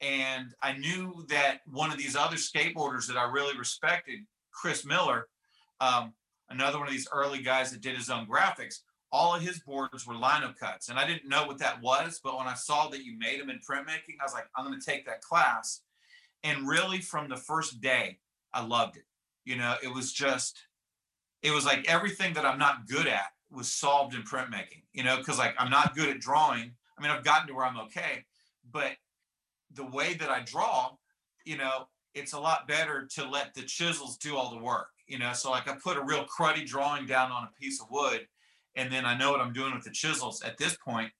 And 0.00 0.54
I 0.62 0.72
knew 0.72 1.24
that 1.28 1.60
one 1.66 1.90
of 1.90 1.98
these 1.98 2.16
other 2.16 2.36
skateboarders 2.36 3.06
that 3.06 3.16
I 3.16 3.30
really 3.30 3.56
respected, 3.56 4.20
Chris 4.52 4.84
Miller, 4.84 5.28
um, 5.80 6.12
another 6.48 6.78
one 6.78 6.86
of 6.86 6.92
these 6.92 7.08
early 7.12 7.42
guys 7.42 7.70
that 7.70 7.80
did 7.80 7.96
his 7.96 8.10
own 8.10 8.26
graphics, 8.26 8.80
all 9.12 9.34
of 9.34 9.42
his 9.42 9.60
boards 9.60 10.06
were 10.06 10.14
lino 10.14 10.52
cuts. 10.58 10.88
And 10.88 10.98
I 10.98 11.06
didn't 11.06 11.28
know 11.28 11.46
what 11.46 11.58
that 11.58 11.80
was, 11.80 12.20
but 12.22 12.36
when 12.36 12.46
I 12.46 12.54
saw 12.54 12.88
that 12.88 13.04
you 13.04 13.16
made 13.18 13.40
them 13.40 13.50
in 13.50 13.58
printmaking, 13.58 14.16
I 14.20 14.24
was 14.24 14.34
like, 14.34 14.46
I'm 14.56 14.66
going 14.66 14.78
to 14.78 14.84
take 14.84 15.06
that 15.06 15.20
class. 15.20 15.82
And 16.42 16.68
really, 16.68 17.00
from 17.00 17.28
the 17.28 17.36
first 17.36 17.80
day, 17.80 18.18
I 18.52 18.64
loved 18.64 18.96
it. 18.96 19.04
You 19.44 19.56
know, 19.56 19.76
it 19.82 19.92
was 19.92 20.12
just, 20.12 20.58
it 21.42 21.52
was 21.52 21.64
like 21.64 21.88
everything 21.88 22.34
that 22.34 22.44
I'm 22.44 22.58
not 22.58 22.88
good 22.88 23.06
at 23.06 23.28
was 23.50 23.70
solved 23.70 24.14
in 24.14 24.22
printmaking, 24.22 24.82
you 24.92 25.04
know, 25.04 25.18
because 25.18 25.38
like 25.38 25.54
I'm 25.58 25.70
not 25.70 25.94
good 25.94 26.08
at 26.08 26.20
drawing. 26.20 26.72
I 26.98 27.02
mean, 27.02 27.10
I've 27.10 27.24
gotten 27.24 27.48
to 27.48 27.54
where 27.54 27.66
I'm 27.66 27.78
okay, 27.82 28.24
but 28.70 28.92
the 29.72 29.84
way 29.84 30.14
that 30.14 30.30
I 30.30 30.40
draw, 30.40 30.90
you 31.44 31.56
know, 31.56 31.88
it's 32.14 32.32
a 32.32 32.40
lot 32.40 32.68
better 32.68 33.06
to 33.14 33.28
let 33.28 33.54
the 33.54 33.62
chisels 33.62 34.16
do 34.16 34.36
all 34.36 34.50
the 34.50 34.62
work, 34.62 34.88
you 35.06 35.18
know. 35.18 35.32
So 35.32 35.50
like 35.50 35.68
I 35.68 35.76
put 35.82 35.96
a 35.96 36.02
real 36.02 36.26
cruddy 36.26 36.66
drawing 36.66 37.06
down 37.06 37.30
on 37.30 37.44
a 37.44 37.60
piece 37.60 37.80
of 37.80 37.88
wood, 37.90 38.26
and 38.76 38.92
then 38.92 39.04
I 39.04 39.16
know 39.16 39.30
what 39.30 39.40
I'm 39.40 39.52
doing 39.52 39.74
with 39.74 39.84
the 39.84 39.90
chisels 39.90 40.42
at 40.42 40.58
this 40.58 40.76
point, 40.76 41.12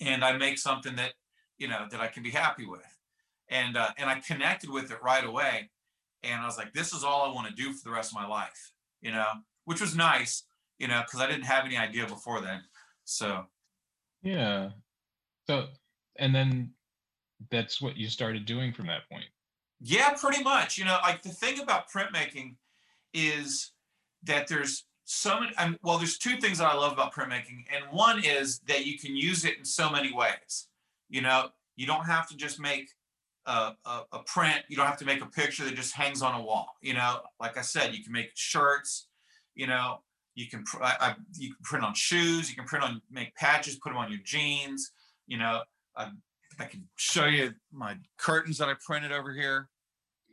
and 0.00 0.24
I 0.24 0.36
make 0.36 0.58
something 0.58 0.96
that 0.96 1.14
you 1.58 1.68
know 1.68 1.86
that 1.90 2.00
I 2.00 2.08
can 2.08 2.22
be 2.22 2.30
happy 2.30 2.66
with, 2.66 2.98
and 3.48 3.76
uh, 3.76 3.90
and 3.98 4.08
I 4.08 4.20
connected 4.20 4.70
with 4.70 4.90
it 4.90 5.02
right 5.02 5.24
away, 5.24 5.70
and 6.22 6.40
I 6.40 6.46
was 6.46 6.56
like, 6.56 6.72
this 6.72 6.92
is 6.92 7.04
all 7.04 7.30
I 7.30 7.34
want 7.34 7.48
to 7.48 7.54
do 7.54 7.72
for 7.72 7.84
the 7.84 7.94
rest 7.94 8.12
of 8.12 8.14
my 8.14 8.26
life, 8.26 8.72
you 9.00 9.10
know, 9.10 9.26
which 9.64 9.80
was 9.80 9.96
nice, 9.96 10.44
you 10.78 10.88
know, 10.88 11.02
because 11.04 11.20
I 11.20 11.26
didn't 11.26 11.44
have 11.44 11.64
any 11.64 11.76
idea 11.76 12.06
before 12.06 12.40
then. 12.40 12.62
So 13.04 13.46
Yeah. 14.22 14.70
So, 15.46 15.66
and 16.18 16.34
then 16.34 16.70
that's 17.50 17.80
what 17.80 17.96
you 17.96 18.08
started 18.08 18.44
doing 18.44 18.72
from 18.72 18.86
that 18.86 19.08
point. 19.10 19.24
Yeah, 19.80 20.10
pretty 20.10 20.42
much. 20.44 20.78
You 20.78 20.84
know, 20.84 20.98
like 21.02 21.22
the 21.22 21.30
thing 21.30 21.60
about 21.60 21.90
printmaking 21.90 22.54
is 23.14 23.72
that 24.24 24.48
there's 24.48 24.84
so 25.04 25.40
many. 25.40 25.52
I 25.58 25.68
mean, 25.68 25.78
well, 25.82 25.98
there's 25.98 26.18
two 26.18 26.36
things 26.38 26.58
that 26.58 26.66
I 26.66 26.74
love 26.74 26.92
about 26.92 27.14
printmaking, 27.14 27.64
and 27.74 27.84
one 27.90 28.24
is 28.24 28.60
that 28.68 28.86
you 28.86 28.98
can 28.98 29.16
use 29.16 29.44
it 29.44 29.58
in 29.58 29.64
so 29.64 29.90
many 29.90 30.12
ways. 30.12 30.68
You 31.08 31.22
know, 31.22 31.48
you 31.76 31.86
don't 31.86 32.06
have 32.06 32.28
to 32.28 32.36
just 32.36 32.60
make 32.60 32.88
a, 33.46 33.72
a, 33.84 34.02
a 34.12 34.18
print. 34.26 34.60
You 34.68 34.76
don't 34.76 34.86
have 34.86 34.98
to 34.98 35.04
make 35.04 35.20
a 35.22 35.26
picture 35.26 35.64
that 35.64 35.74
just 35.74 35.94
hangs 35.94 36.22
on 36.22 36.40
a 36.40 36.42
wall. 36.42 36.68
You 36.80 36.94
know, 36.94 37.20
like 37.40 37.58
I 37.58 37.62
said, 37.62 37.94
you 37.94 38.02
can 38.02 38.12
make 38.12 38.30
shirts. 38.34 39.08
You 39.54 39.66
know, 39.66 39.98
you 40.34 40.48
can 40.48 40.64
pr- 40.64 40.82
I, 40.82 41.14
you 41.36 41.48
can 41.48 41.62
print 41.62 41.84
on 41.84 41.94
shoes. 41.94 42.48
You 42.48 42.56
can 42.56 42.64
print 42.64 42.84
on 42.84 43.02
make 43.10 43.34
patches, 43.34 43.76
put 43.76 43.90
them 43.90 43.98
on 43.98 44.10
your 44.10 44.20
jeans. 44.24 44.92
You 45.26 45.38
know, 45.38 45.62
I, 45.96 46.10
I 46.58 46.64
can 46.64 46.88
show 46.96 47.26
you 47.26 47.52
my 47.72 47.96
curtains 48.18 48.58
that 48.58 48.68
I 48.68 48.74
printed 48.84 49.12
over 49.12 49.32
here. 49.32 49.68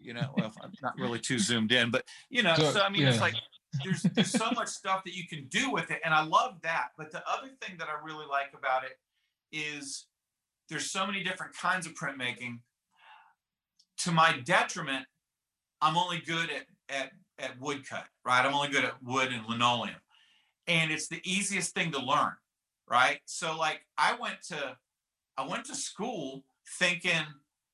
You 0.02 0.14
know, 0.14 0.32
well, 0.36 0.54
I'm 0.64 0.72
not 0.82 0.98
really 0.98 1.20
too 1.20 1.40
zoomed 1.40 1.72
in, 1.72 1.92
but 1.92 2.06
you 2.30 2.44
know, 2.44 2.56
So, 2.56 2.72
so 2.72 2.82
I 2.82 2.90
mean, 2.90 3.04
it's 3.04 3.20
like 3.20 3.36
there's 3.84 4.02
there's 4.04 4.32
so 4.32 4.50
much 4.52 4.70
stuff 4.70 5.04
that 5.04 5.14
you 5.14 5.28
can 5.28 5.48
do 5.48 5.72
with 5.72 5.92
it, 5.92 6.00
and 6.04 6.14
I 6.14 6.24
love 6.24 6.56
that. 6.64 6.90
But 6.98 7.12
the 7.12 7.22
other 7.30 7.50
thing 7.62 7.78
that 7.80 7.88
I 7.90 8.04
really 8.04 8.26
like 8.26 8.54
about 8.58 8.84
it 8.84 8.98
is 9.52 10.08
there's 10.70 10.90
so 10.90 11.06
many 11.06 11.24
different 11.24 11.56
kinds 11.56 11.86
of 11.86 11.94
printmaking. 11.94 12.60
To 14.00 14.12
my 14.12 14.40
detriment, 14.46 15.06
I'm 15.82 15.98
only 15.98 16.20
good 16.20 16.50
at 16.50 16.66
at 16.90 17.12
at 17.38 17.60
woodcut, 17.60 18.06
right? 18.26 18.46
I'm 18.46 18.54
only 18.54 18.70
good 18.70 18.86
at 18.86 19.02
wood 19.04 19.32
and 19.32 19.46
linoleum, 19.46 19.96
and 20.68 20.92
it's 20.92 21.08
the 21.08 21.22
easiest 21.26 21.74
thing 21.74 21.92
to 21.92 22.00
learn, 22.00 22.34
right? 22.90 23.20
So 23.26 23.58
like 23.58 23.86
I 23.98 24.16
went 24.20 24.42
to 24.48 24.78
I 25.38 25.48
went 25.48 25.66
to 25.66 25.76
school 25.76 26.44
thinking, 26.80 27.26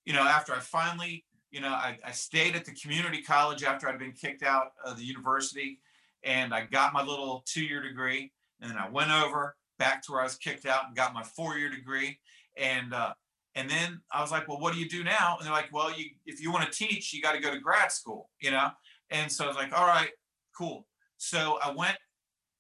you 0.06 0.14
know, 0.14 0.24
after 0.24 0.54
I 0.54 0.60
finally, 0.60 1.26
you 1.56 1.62
know, 1.62 1.70
I, 1.70 1.98
I 2.04 2.12
stayed 2.12 2.58
at 2.58 2.66
the 2.66 2.74
community 2.74 3.22
college 3.22 3.64
after 3.64 3.88
I'd 3.88 3.98
been 3.98 4.12
kicked 4.12 4.44
out 4.44 4.74
of 4.84 4.98
the 4.98 5.06
university 5.06 5.80
and 6.22 6.54
I 6.54 6.66
got 6.66 6.92
my 6.92 7.02
little 7.02 7.46
two 7.46 7.64
year 7.64 7.82
degree. 7.82 8.34
And 8.60 8.70
then 8.70 8.78
I 8.78 8.90
went 8.90 9.10
over 9.10 9.56
back 9.80 10.04
to 10.04 10.12
where 10.12 10.20
I 10.20 10.26
was 10.26 10.36
kicked 10.36 10.66
out 10.66 10.82
and 10.86 10.98
got 10.98 11.14
my 11.14 11.24
four 11.24 11.58
year 11.58 11.70
degree. 11.70 12.20
And, 12.58 12.94
uh, 12.94 13.14
and 13.56 13.70
then 13.70 14.02
I 14.12 14.20
was 14.20 14.32
like, 14.32 14.50
well, 14.50 14.60
what 14.60 14.74
do 14.74 14.80
you 14.82 14.90
do 14.90 15.06
now? 15.06 15.38
And 15.38 15.46
they're 15.46 15.54
like, 15.54 15.72
well, 15.72 15.98
you, 15.98 16.08
if 16.26 16.42
you 16.42 16.52
want 16.52 16.70
to 16.70 16.78
teach, 16.78 17.14
you 17.14 17.22
got 17.22 17.36
to 17.36 17.40
go 17.40 17.54
to 17.54 17.60
grad 17.62 17.90
school, 17.90 18.30
you 18.42 18.52
know? 18.52 18.68
And 19.10 19.32
so 19.32 19.46
I 19.46 19.48
was 19.48 19.56
like, 19.56 19.72
all 19.72 19.88
right, 19.88 20.10
cool. 20.58 20.86
So 21.16 21.58
I 21.64 21.72
went 21.72 21.96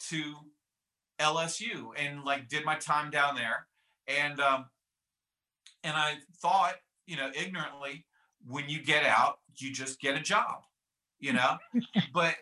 to 0.09 0.35
LSU 1.19 1.89
and 1.97 2.23
like 2.23 2.47
did 2.47 2.63
my 2.63 2.75
time 2.75 3.11
down 3.11 3.35
there. 3.35 3.67
And, 4.07 4.39
um, 4.39 4.67
and 5.83 5.97
I 5.97 6.13
thought, 6.41 6.75
you 7.07 7.17
know, 7.17 7.29
ignorantly, 7.37 8.05
when 8.47 8.69
you 8.69 8.81
get 8.81 9.03
out, 9.03 9.39
you 9.57 9.71
just 9.71 9.99
get 9.99 10.15
a 10.15 10.21
job, 10.21 10.63
you 11.19 11.33
know. 11.33 11.57
but 12.13 12.35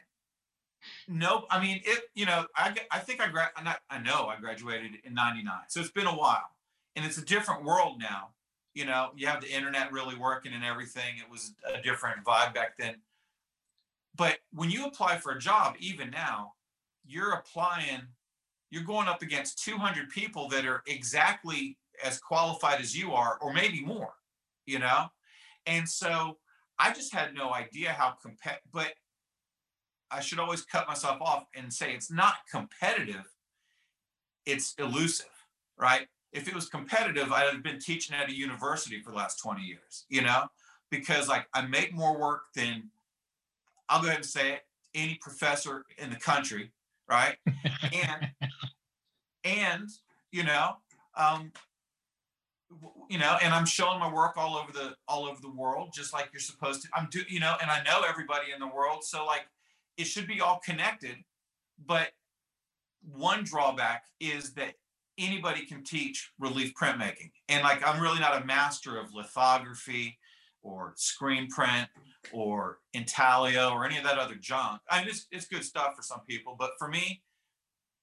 no, 1.07 1.45
I 1.49 1.61
mean, 1.61 1.81
it. 1.85 2.03
You 2.13 2.25
know, 2.25 2.45
I, 2.55 2.75
I 2.91 2.99
think 2.99 3.21
I 3.21 3.29
gra- 3.29 3.51
not, 3.63 3.79
I 3.89 3.99
know 3.99 4.27
I 4.27 4.39
graduated 4.39 4.91
in 5.03 5.13
'99, 5.13 5.53
so 5.67 5.79
it's 5.79 5.91
been 5.91 6.07
a 6.07 6.15
while, 6.15 6.49
and 6.95 7.05
it's 7.05 7.17
a 7.17 7.25
different 7.25 7.63
world 7.63 7.99
now. 7.99 8.29
You 8.73 8.85
know, 8.85 9.11
you 9.15 9.27
have 9.27 9.41
the 9.41 9.51
internet 9.51 9.91
really 9.91 10.15
working 10.15 10.53
and 10.53 10.63
everything. 10.63 11.17
It 11.17 11.29
was 11.29 11.53
a 11.65 11.81
different 11.81 12.23
vibe 12.25 12.53
back 12.53 12.77
then. 12.77 12.95
But 14.15 14.39
when 14.51 14.69
you 14.69 14.85
apply 14.85 15.17
for 15.17 15.31
a 15.31 15.39
job, 15.39 15.75
even 15.79 16.09
now, 16.09 16.53
you're 17.05 17.33
applying. 17.33 18.01
You're 18.71 18.83
going 18.83 19.07
up 19.07 19.21
against 19.21 19.63
200 19.63 20.09
people 20.09 20.49
that 20.49 20.65
are 20.65 20.81
exactly 20.87 21.77
as 22.03 22.17
qualified 22.17 22.81
as 22.81 22.97
you 22.97 23.13
are, 23.13 23.37
or 23.39 23.53
maybe 23.53 23.85
more, 23.85 24.13
you 24.65 24.79
know? 24.79 25.11
And 25.65 25.87
so 25.87 26.37
I 26.79 26.93
just 26.93 27.13
had 27.13 27.33
no 27.33 27.53
idea 27.53 27.91
how 27.91 28.15
compet, 28.25 28.57
but 28.71 28.93
I 30.11 30.19
should 30.19 30.39
always 30.39 30.63
cut 30.63 30.87
myself 30.87 31.17
off 31.21 31.45
and 31.55 31.71
say 31.73 31.93
it's 31.93 32.11
not 32.11 32.35
competitive, 32.51 33.25
it's 34.45 34.75
elusive, 34.77 35.25
right? 35.77 36.07
If 36.31 36.47
it 36.47 36.53
was 36.53 36.69
competitive, 36.69 37.31
I'd 37.31 37.53
have 37.53 37.63
been 37.63 37.79
teaching 37.79 38.15
at 38.15 38.29
a 38.29 38.35
university 38.35 39.01
for 39.01 39.11
the 39.11 39.17
last 39.17 39.37
20 39.41 39.61
years, 39.61 40.05
you 40.09 40.21
know? 40.21 40.47
Because 40.91 41.27
like 41.27 41.47
I 41.53 41.65
make 41.65 41.93
more 41.93 42.19
work 42.19 42.43
than 42.55 42.89
I'll 43.89 44.01
go 44.01 44.07
ahead 44.07 44.17
and 44.17 44.25
say 44.25 44.53
it, 44.53 44.61
any 44.93 45.15
professor 45.21 45.85
in 45.97 46.09
the 46.09 46.15
country, 46.15 46.71
right? 47.09 47.37
and 47.93 48.27
and 49.43 49.89
you 50.31 50.43
know, 50.43 50.77
um, 51.15 51.51
you 53.09 53.17
know, 53.17 53.37
and 53.41 53.53
I'm 53.53 53.65
showing 53.65 53.99
my 53.99 54.11
work 54.11 54.37
all 54.37 54.57
over 54.57 54.71
the 54.71 54.95
all 55.07 55.25
over 55.25 55.39
the 55.41 55.51
world, 55.51 55.89
just 55.93 56.13
like 56.13 56.29
you're 56.33 56.39
supposed 56.39 56.81
to. 56.83 56.89
I'm 56.95 57.07
do, 57.11 57.21
you 57.27 57.39
know, 57.39 57.55
and 57.61 57.69
I 57.69 57.83
know 57.83 58.01
everybody 58.07 58.51
in 58.53 58.59
the 58.59 58.67
world, 58.67 59.03
so 59.03 59.25
like 59.25 59.45
it 59.97 60.05
should 60.05 60.27
be 60.27 60.41
all 60.41 60.59
connected. 60.65 61.15
But 61.85 62.09
one 63.01 63.43
drawback 63.43 64.03
is 64.19 64.53
that 64.53 64.75
anybody 65.17 65.65
can 65.65 65.83
teach 65.83 66.31
relief 66.39 66.73
printmaking, 66.79 67.31
and 67.49 67.63
like 67.63 67.85
I'm 67.87 68.01
really 68.01 68.19
not 68.19 68.41
a 68.41 68.45
master 68.45 68.97
of 68.97 69.13
lithography 69.13 70.17
or 70.63 70.93
screen 70.95 71.47
print 71.49 71.87
or 72.31 72.79
intaglio 72.93 73.71
or 73.71 73.85
any 73.85 73.97
of 73.97 74.03
that 74.05 74.17
other 74.17 74.35
junk. 74.35 74.81
I 74.89 74.99
mean, 74.99 75.09
it's 75.09 75.27
it's 75.31 75.47
good 75.47 75.63
stuff 75.63 75.95
for 75.95 76.01
some 76.01 76.21
people, 76.27 76.55
but 76.57 76.71
for 76.79 76.87
me, 76.87 77.21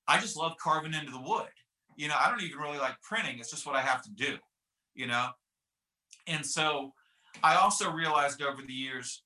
I 0.06 0.20
just 0.20 0.36
love 0.36 0.52
carving 0.62 0.94
into 0.94 1.10
the 1.10 1.20
wood. 1.20 1.48
You 1.96 2.08
know, 2.08 2.16
I 2.18 2.28
don't 2.30 2.42
even 2.42 2.58
really 2.58 2.78
like 2.78 3.00
printing. 3.02 3.38
It's 3.38 3.50
just 3.50 3.66
what 3.66 3.76
I 3.76 3.80
have 3.80 4.02
to 4.02 4.10
do, 4.10 4.36
you 4.94 5.06
know? 5.06 5.28
And 6.26 6.44
so 6.44 6.92
I 7.42 7.56
also 7.56 7.90
realized 7.90 8.42
over 8.42 8.62
the 8.62 8.72
years 8.72 9.22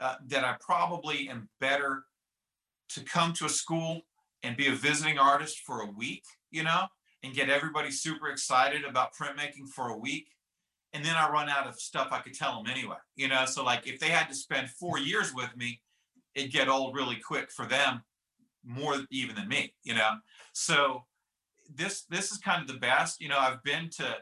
uh, 0.00 0.16
that 0.26 0.44
I 0.44 0.56
probably 0.60 1.28
am 1.28 1.48
better 1.60 2.04
to 2.90 3.04
come 3.04 3.32
to 3.34 3.46
a 3.46 3.48
school 3.48 4.02
and 4.42 4.56
be 4.56 4.68
a 4.68 4.72
visiting 4.74 5.18
artist 5.18 5.60
for 5.60 5.80
a 5.80 5.90
week, 5.90 6.24
you 6.50 6.62
know, 6.62 6.86
and 7.22 7.34
get 7.34 7.48
everybody 7.48 7.90
super 7.90 8.28
excited 8.28 8.84
about 8.84 9.14
printmaking 9.14 9.68
for 9.74 9.88
a 9.88 9.96
week. 9.96 10.26
And 10.92 11.04
then 11.04 11.16
I 11.16 11.28
run 11.30 11.48
out 11.48 11.66
of 11.66 11.74
stuff 11.80 12.08
I 12.12 12.20
could 12.20 12.34
tell 12.34 12.62
them 12.62 12.70
anyway, 12.70 12.96
you 13.16 13.26
know? 13.26 13.46
So, 13.46 13.64
like, 13.64 13.86
if 13.86 13.98
they 13.98 14.10
had 14.10 14.28
to 14.28 14.34
spend 14.34 14.68
four 14.70 14.98
years 14.98 15.32
with 15.34 15.56
me, 15.56 15.80
it'd 16.34 16.52
get 16.52 16.68
old 16.68 16.94
really 16.94 17.16
quick 17.16 17.50
for 17.50 17.66
them 17.66 18.02
more 18.64 18.96
even 19.10 19.34
than 19.34 19.48
me, 19.48 19.74
you 19.82 19.94
know. 19.94 20.12
So 20.52 21.04
this 21.72 22.04
this 22.10 22.32
is 22.32 22.38
kind 22.38 22.62
of 22.62 22.68
the 22.68 22.80
best. 22.80 23.20
You 23.20 23.28
know, 23.28 23.38
I've 23.38 23.62
been 23.62 23.90
to 23.96 24.16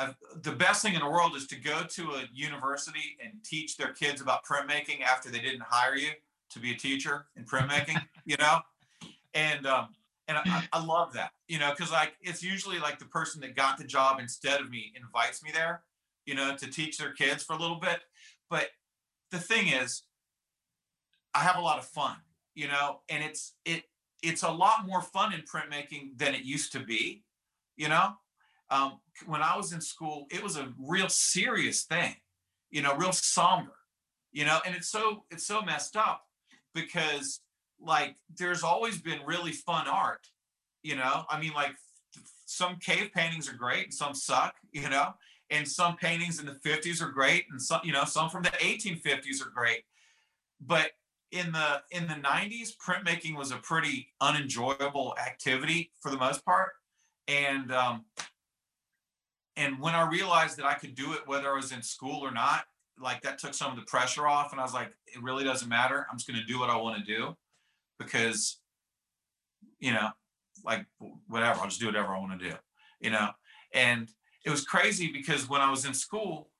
I've, 0.00 0.42
the 0.42 0.52
best 0.52 0.82
thing 0.82 0.94
in 0.94 1.00
the 1.00 1.08
world 1.08 1.36
is 1.36 1.46
to 1.48 1.56
go 1.56 1.82
to 1.82 2.02
a 2.12 2.24
university 2.32 3.18
and 3.22 3.32
teach 3.44 3.76
their 3.76 3.92
kids 3.92 4.20
about 4.20 4.44
printmaking 4.44 5.02
after 5.02 5.30
they 5.30 5.40
didn't 5.40 5.62
hire 5.62 5.96
you 5.96 6.10
to 6.50 6.58
be 6.58 6.72
a 6.72 6.76
teacher 6.76 7.26
in 7.36 7.44
printmaking, 7.44 8.00
you 8.24 8.36
know? 8.38 8.60
And 9.34 9.66
um 9.66 9.88
and 10.28 10.38
I, 10.38 10.68
I 10.72 10.84
love 10.84 11.12
that, 11.14 11.32
you 11.48 11.58
know, 11.58 11.70
because 11.70 11.90
like 11.90 12.12
it's 12.20 12.42
usually 12.42 12.78
like 12.78 13.00
the 13.00 13.04
person 13.06 13.40
that 13.40 13.56
got 13.56 13.78
the 13.78 13.84
job 13.84 14.20
instead 14.20 14.60
of 14.60 14.70
me 14.70 14.92
invites 14.96 15.42
me 15.42 15.50
there, 15.52 15.82
you 16.24 16.36
know, 16.36 16.56
to 16.56 16.66
teach 16.70 16.98
their 16.98 17.12
kids 17.12 17.42
for 17.42 17.54
a 17.54 17.58
little 17.58 17.80
bit. 17.80 17.98
But 18.48 18.68
the 19.32 19.38
thing 19.38 19.68
is, 19.68 20.04
I 21.34 21.40
have 21.40 21.56
a 21.56 21.60
lot 21.60 21.78
of 21.78 21.84
fun, 21.84 22.16
you 22.54 22.68
know, 22.68 23.00
and 23.08 23.24
it's 23.24 23.54
it 23.64 23.84
it's 24.22 24.42
a 24.42 24.50
lot 24.50 24.86
more 24.86 25.02
fun 25.02 25.32
in 25.32 25.40
printmaking 25.40 26.16
than 26.16 26.34
it 26.34 26.42
used 26.42 26.72
to 26.72 26.80
be, 26.80 27.24
you 27.76 27.88
know. 27.88 28.14
Um, 28.70 29.00
when 29.26 29.42
I 29.42 29.56
was 29.56 29.72
in 29.72 29.80
school, 29.80 30.26
it 30.30 30.42
was 30.42 30.56
a 30.56 30.72
real 30.78 31.08
serious 31.08 31.84
thing, 31.84 32.14
you 32.70 32.82
know, 32.82 32.94
real 32.96 33.12
somber, 33.12 33.74
you 34.32 34.44
know, 34.44 34.60
and 34.64 34.74
it's 34.74 34.88
so 34.88 35.24
it's 35.30 35.46
so 35.46 35.62
messed 35.62 35.96
up 35.96 36.22
because 36.74 37.40
like 37.80 38.16
there's 38.38 38.62
always 38.62 38.98
been 39.00 39.20
really 39.26 39.52
fun 39.52 39.88
art, 39.88 40.26
you 40.82 40.96
know. 40.96 41.24
I 41.28 41.40
mean, 41.40 41.52
like 41.52 41.72
some 42.46 42.76
cave 42.76 43.10
paintings 43.14 43.48
are 43.48 43.56
great 43.56 43.84
and 43.84 43.94
some 43.94 44.14
suck, 44.14 44.54
you 44.72 44.88
know, 44.88 45.14
and 45.50 45.66
some 45.66 45.96
paintings 45.96 46.38
in 46.38 46.46
the 46.46 46.58
50s 46.64 47.02
are 47.02 47.10
great 47.10 47.46
and 47.50 47.60
some, 47.60 47.80
you 47.84 47.92
know, 47.92 48.04
some 48.04 48.30
from 48.30 48.42
the 48.42 48.50
1850s 48.50 49.44
are 49.44 49.50
great. 49.50 49.82
But 50.60 50.92
in 51.32 51.52
the 51.52 51.82
in 51.90 52.06
the 52.06 52.14
90s 52.14 52.72
printmaking 52.76 53.36
was 53.36 53.52
a 53.52 53.56
pretty 53.56 54.08
unenjoyable 54.20 55.14
activity 55.18 55.92
for 56.00 56.10
the 56.10 56.16
most 56.16 56.44
part 56.44 56.70
and 57.28 57.72
um 57.72 58.04
and 59.60 59.78
when 59.80 59.94
i 59.94 60.08
realized 60.08 60.56
that 60.56 60.64
i 60.64 60.74
could 60.74 60.94
do 60.94 61.12
it 61.12 61.20
whether 61.26 61.50
i 61.52 61.56
was 61.56 61.72
in 61.72 61.82
school 61.82 62.24
or 62.24 62.30
not 62.30 62.64
like 63.00 63.20
that 63.22 63.38
took 63.38 63.54
some 63.54 63.70
of 63.70 63.76
the 63.76 63.84
pressure 63.84 64.26
off 64.26 64.52
and 64.52 64.60
i 64.60 64.64
was 64.64 64.74
like 64.74 64.92
it 65.06 65.22
really 65.22 65.44
doesn't 65.44 65.68
matter. 65.68 66.06
I'm 66.10 66.18
just 66.18 66.28
going 66.28 66.40
to 66.40 66.46
do 66.46 66.58
what 66.58 66.70
i 66.70 66.76
want 66.76 66.98
to 66.98 67.04
do 67.04 67.36
because 67.98 68.60
you 69.78 69.92
know 69.92 70.08
like 70.64 70.86
whatever 71.28 71.60
i'll 71.60 71.66
just 71.66 71.80
do 71.80 71.86
whatever 71.86 72.14
i 72.14 72.18
want 72.18 72.38
to 72.38 72.48
do 72.50 72.54
you 73.00 73.10
know? 73.10 73.30
And 73.72 74.10
it 74.44 74.50
was 74.50 74.64
crazy 74.64 75.10
because 75.12 75.48
when 75.48 75.60
i 75.60 75.70
was 75.70 75.84
in 75.84 75.94
school 75.94 76.50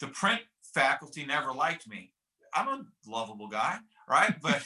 the 0.00 0.08
print 0.08 0.40
faculty 0.74 1.24
never 1.24 1.52
liked 1.52 1.88
me. 1.88 2.12
I'm 2.54 2.68
a 2.68 2.84
lovable 3.06 3.48
guy 3.48 3.78
right? 4.08 4.34
But 4.40 4.62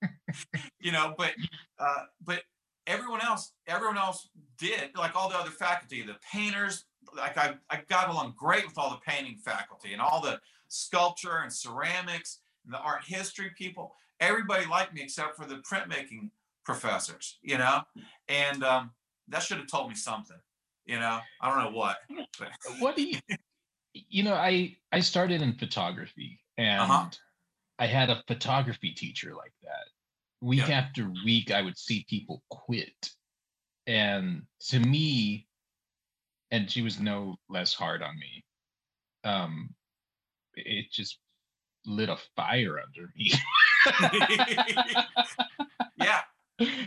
you 0.80 0.92
know 0.92 1.14
but 1.16 1.32
uh 1.78 2.04
but 2.24 2.42
everyone 2.88 3.20
else, 3.22 3.52
everyone 3.68 3.98
else 3.98 4.28
did, 4.58 4.90
like 4.96 5.14
all 5.14 5.28
the 5.28 5.36
other 5.36 5.50
faculty, 5.50 6.02
the 6.02 6.16
painters, 6.32 6.86
like 7.16 7.36
I, 7.38 7.54
I 7.70 7.82
got 7.88 8.08
along 8.08 8.34
great 8.36 8.66
with 8.66 8.78
all 8.78 8.90
the 8.90 9.00
painting 9.06 9.36
faculty 9.36 9.92
and 9.92 10.02
all 10.02 10.20
the 10.20 10.40
sculpture 10.68 11.38
and 11.42 11.52
ceramics 11.52 12.40
and 12.64 12.74
the 12.74 12.78
art 12.78 13.02
history 13.06 13.50
people. 13.56 13.94
Everybody 14.20 14.66
liked 14.66 14.94
me 14.94 15.02
except 15.02 15.36
for 15.36 15.44
the 15.46 15.56
printmaking 15.56 16.30
professors, 16.64 17.38
you 17.42 17.58
know? 17.58 17.82
And 18.28 18.64
um, 18.64 18.90
that 19.28 19.42
should 19.42 19.58
have 19.58 19.68
told 19.68 19.88
me 19.88 19.94
something, 19.94 20.36
you 20.86 20.98
know? 20.98 21.20
I 21.40 21.48
don't 21.48 21.72
know 21.72 21.78
what. 21.78 21.98
But. 22.38 22.48
What 22.80 22.96
do 22.96 23.02
you, 23.02 23.18
you 23.92 24.22
know, 24.22 24.34
I, 24.34 24.76
I 24.92 25.00
started 25.00 25.42
in 25.42 25.52
photography 25.54 26.40
and 26.56 26.80
Uh-huh. 26.80 27.08
I 27.78 27.86
had 27.86 28.10
a 28.10 28.22
photography 28.26 28.90
teacher 28.90 29.34
like 29.34 29.52
that. 29.62 29.86
Week 30.40 30.68
Yeah. 30.68 30.78
after 30.78 31.10
week, 31.24 31.50
I 31.50 31.62
would 31.62 31.76
see 31.76 32.04
people 32.08 32.42
quit. 32.50 33.10
And 33.86 34.42
to 34.68 34.78
me, 34.78 35.48
and 36.50 36.70
she 36.70 36.82
was 36.82 37.00
no 37.00 37.36
less 37.48 37.74
hard 37.74 38.02
on 38.02 38.18
me, 38.18 38.44
um, 39.24 39.74
it 40.54 40.90
just 40.92 41.18
lit 41.86 42.08
a 42.08 42.18
fire 42.36 42.78
under 42.80 43.10
me. 43.16 43.32
yeah. 45.96 46.22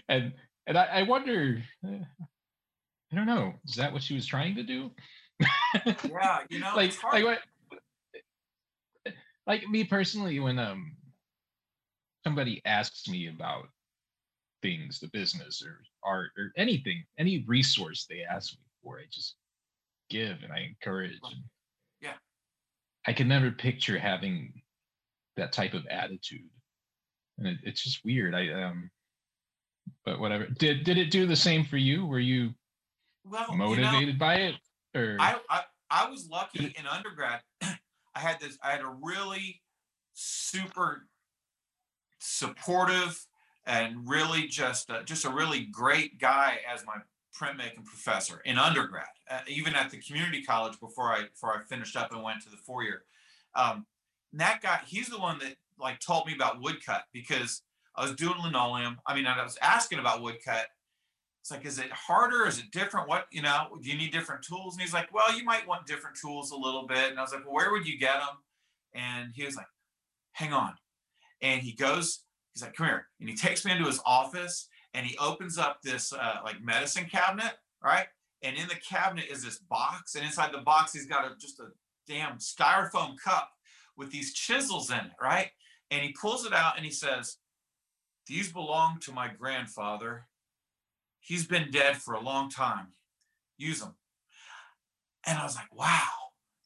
and 0.08 0.34
and 0.68 0.78
I, 0.78 0.86
I 0.86 1.04
wonder, 1.04 1.62
I 1.84 3.16
don't 3.16 3.26
know, 3.26 3.54
is 3.68 3.76
that 3.76 3.92
what 3.92 4.04
she 4.04 4.14
was 4.14 4.26
trying 4.26 4.56
to 4.56 4.64
do? 4.64 4.92
Yeah. 5.86 6.40
You 6.50 6.60
know, 6.60 6.74
like 6.76 6.94
like 7.04 7.26
what 7.26 7.40
like 9.48 9.68
me 9.68 9.84
personally 9.84 10.40
when 10.40 10.60
um 10.60 10.96
somebody 12.24 12.62
asks 12.66 13.08
me 13.08 13.28
about 13.28 13.68
things 14.62 15.00
the 15.00 15.08
business 15.08 15.64
or 15.66 15.82
art 16.04 16.32
or 16.38 16.52
anything 16.56 17.04
any 17.18 17.44
resource 17.48 18.06
they 18.10 18.22
ask 18.22 18.54
me 18.54 18.60
for 18.84 19.00
i 19.00 19.04
just 19.12 19.36
give 20.10 20.38
and 20.44 20.52
i 20.54 20.60
encourage 20.60 21.20
Yeah. 22.00 22.14
i 23.08 23.14
can 23.14 23.28
never 23.28 23.50
picture 23.52 23.98
having 23.98 24.54
that 25.36 25.52
type 25.52 25.74
of 25.74 25.86
attitude 25.88 26.50
and 27.40 27.48
it, 27.48 27.58
it's 27.64 27.84
just 27.84 28.06
weird 28.06 28.36
i 28.36 28.52
um 28.52 28.92
but 30.06 30.20
whatever 30.20 30.46
did 30.46 30.84
did 30.84 30.98
it 30.98 31.10
do 31.10 31.26
the 31.26 31.36
same 31.36 31.66
for 31.66 31.78
you 31.78 32.06
were 32.06 32.20
you 32.20 32.54
well, 33.26 33.48
you 33.52 33.58
know, 33.58 33.68
motivated 33.70 34.20
by 34.20 34.36
it 34.36 34.56
or 34.96 35.18
I, 35.20 35.38
I 35.50 35.62
I 35.92 36.10
was 36.10 36.28
lucky 36.30 36.74
in 36.78 36.88
undergrad. 36.88 37.42
I 37.62 38.20
had 38.20 38.40
this. 38.40 38.58
I 38.64 38.72
had 38.72 38.82
a 38.82 38.96
really 39.02 39.62
super 40.14 41.06
supportive 42.22 43.26
and 43.66 44.08
really 44.08 44.48
just 44.48 44.90
uh, 44.90 45.04
just 45.04 45.26
a 45.26 45.30
really 45.30 45.66
great 45.72 46.20
guy 46.20 46.60
as 46.72 46.86
my 46.86 46.98
printmaking 47.38 47.86
professor 47.86 48.42
in 48.46 48.58
undergrad, 48.58 49.06
uh, 49.30 49.40
even 49.48 49.76
at 49.76 49.90
the 49.90 49.98
community 49.98 50.44
college 50.44 50.80
before 50.80 51.12
I 51.12 51.24
before 51.24 51.54
I 51.56 51.62
finished 51.68 51.96
up 51.96 52.12
and 52.12 52.24
went 52.24 52.42
to 52.44 52.50
the 52.50 52.58
four 52.58 52.84
year. 52.84 53.04
Um, 53.56 53.86
that 54.34 54.62
guy, 54.62 54.80
he's 54.86 55.10
the 55.10 55.20
one 55.20 55.40
that 55.40 55.56
like 55.80 56.00
told 56.00 56.28
me 56.28 56.34
about 56.34 56.62
woodcut 56.62 57.04
because 57.12 57.64
I 57.96 58.04
was 58.04 58.16
doing 58.16 58.40
linoleum. 58.42 59.00
I 59.06 59.16
mean, 59.16 59.26
I 59.26 59.44
was 59.44 59.58
asking 59.62 60.00
about 60.00 60.22
woodcut. 60.22 60.68
It's 61.42 61.52
like, 61.52 61.66
is 61.66 61.80
it 61.80 61.92
harder? 61.92 62.46
Is 62.46 62.60
it 62.60 62.72
different? 62.72 63.10
What, 63.10 63.26
you 63.32 63.42
know, 63.42 63.78
do 63.82 63.90
you 63.90 63.98
need 63.98 64.12
different 64.12 64.44
tools? 64.44 64.76
And 64.76 64.82
he's 64.82 64.94
like, 64.94 65.12
well, 65.12 65.36
you 65.36 65.44
might 65.44 65.68
want 65.68 65.88
different 65.88 66.16
tools 66.16 66.52
a 66.52 66.56
little 66.56 66.86
bit. 66.86 67.10
And 67.10 67.18
I 67.18 67.24
was 67.24 67.34
like, 67.34 67.44
well, 67.44 67.56
where 67.56 67.72
would 67.72 67.88
you 67.88 67.98
get 67.98 68.14
them? 68.14 68.38
And 68.94 69.32
he 69.34 69.44
was 69.44 69.56
like, 69.56 69.66
hang 70.34 70.54
on. 70.54 70.76
And 71.42 71.62
he 71.62 71.74
goes, 71.74 72.24
he's 72.54 72.64
like, 72.64 72.74
come 72.76 72.88
here. 72.88 73.08
And 73.20 73.30
he 73.30 73.36
takes 73.36 73.66
me 73.66 73.72
into 73.72 73.86
his 73.86 74.02
office 74.06 74.68
and 74.94 75.06
he 75.06 75.18
opens 75.18 75.58
up 75.58 75.82
this 75.82 76.14
uh, 76.14 76.38
like 76.44 76.62
medicine 76.62 77.06
cabinet, 77.06 77.54
right? 77.84 78.08
And 78.44 78.58
in 78.58 78.68
the 78.68 78.76
cabinet 78.76 79.26
is 79.30 79.44
this 79.44 79.60
box. 79.60 80.16
And 80.16 80.26
inside 80.26 80.52
the 80.52 80.60
box, 80.60 80.94
he's 80.94 81.06
got 81.06 81.26
a, 81.26 81.36
just 81.38 81.60
a 81.60 81.68
damn 82.08 82.38
styrofoam 82.38 83.16
cup 83.24 83.50
with 83.98 84.12
these 84.12 84.34
chisels 84.34 84.90
in 84.90 84.98
it, 84.98 85.12
right? 85.22 85.50
And 85.92 86.02
he 86.02 86.14
pulls 86.14 86.46
it 86.46 86.54
out 86.54 86.78
and 86.78 86.86
he 86.86 86.92
says, 86.92 87.38
these 88.28 88.52
belong 88.52 89.00
to 89.02 89.12
my 89.12 89.28
grandfather 89.28 90.28
he's 91.22 91.46
been 91.46 91.72
dead 91.72 91.96
for 91.98 92.16
a 92.16 92.20
long 92.20 92.50
time. 92.50 92.88
Use 93.58 93.80
them. 93.80 93.96
And 95.26 95.38
I 95.38 95.44
was 95.44 95.56
like, 95.56 95.74
wow, 95.74 96.10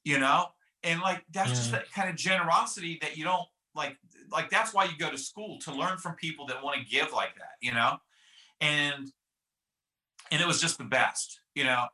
you 0.04 0.18
know, 0.18 0.48
and 0.82 1.02
like 1.02 1.24
that's 1.32 1.52
just 1.52 1.72
that 1.72 1.92
kind 1.92 2.10
of 2.10 2.16
generosity 2.16 2.98
that 3.02 3.18
you 3.18 3.26
don't 3.26 3.46
like. 3.76 3.98
Like 4.32 4.50
that's 4.50 4.74
why 4.74 4.86
you 4.86 4.98
go 4.98 5.10
to 5.10 5.18
school 5.18 5.60
to 5.62 5.74
learn 5.74 5.98
from 5.98 6.16
people 6.16 6.46
that 6.48 6.64
want 6.64 6.80
to 6.80 6.86
give 6.86 7.12
like 7.14 7.36
that, 7.36 7.56
you 7.62 7.74
know. 7.74 7.98
And 8.62 9.12
and 10.32 10.42
it 10.42 10.48
was 10.48 10.62
just 10.62 10.78
the 10.78 10.86
best, 10.86 11.40
you 11.54 11.64
know. 11.64 11.86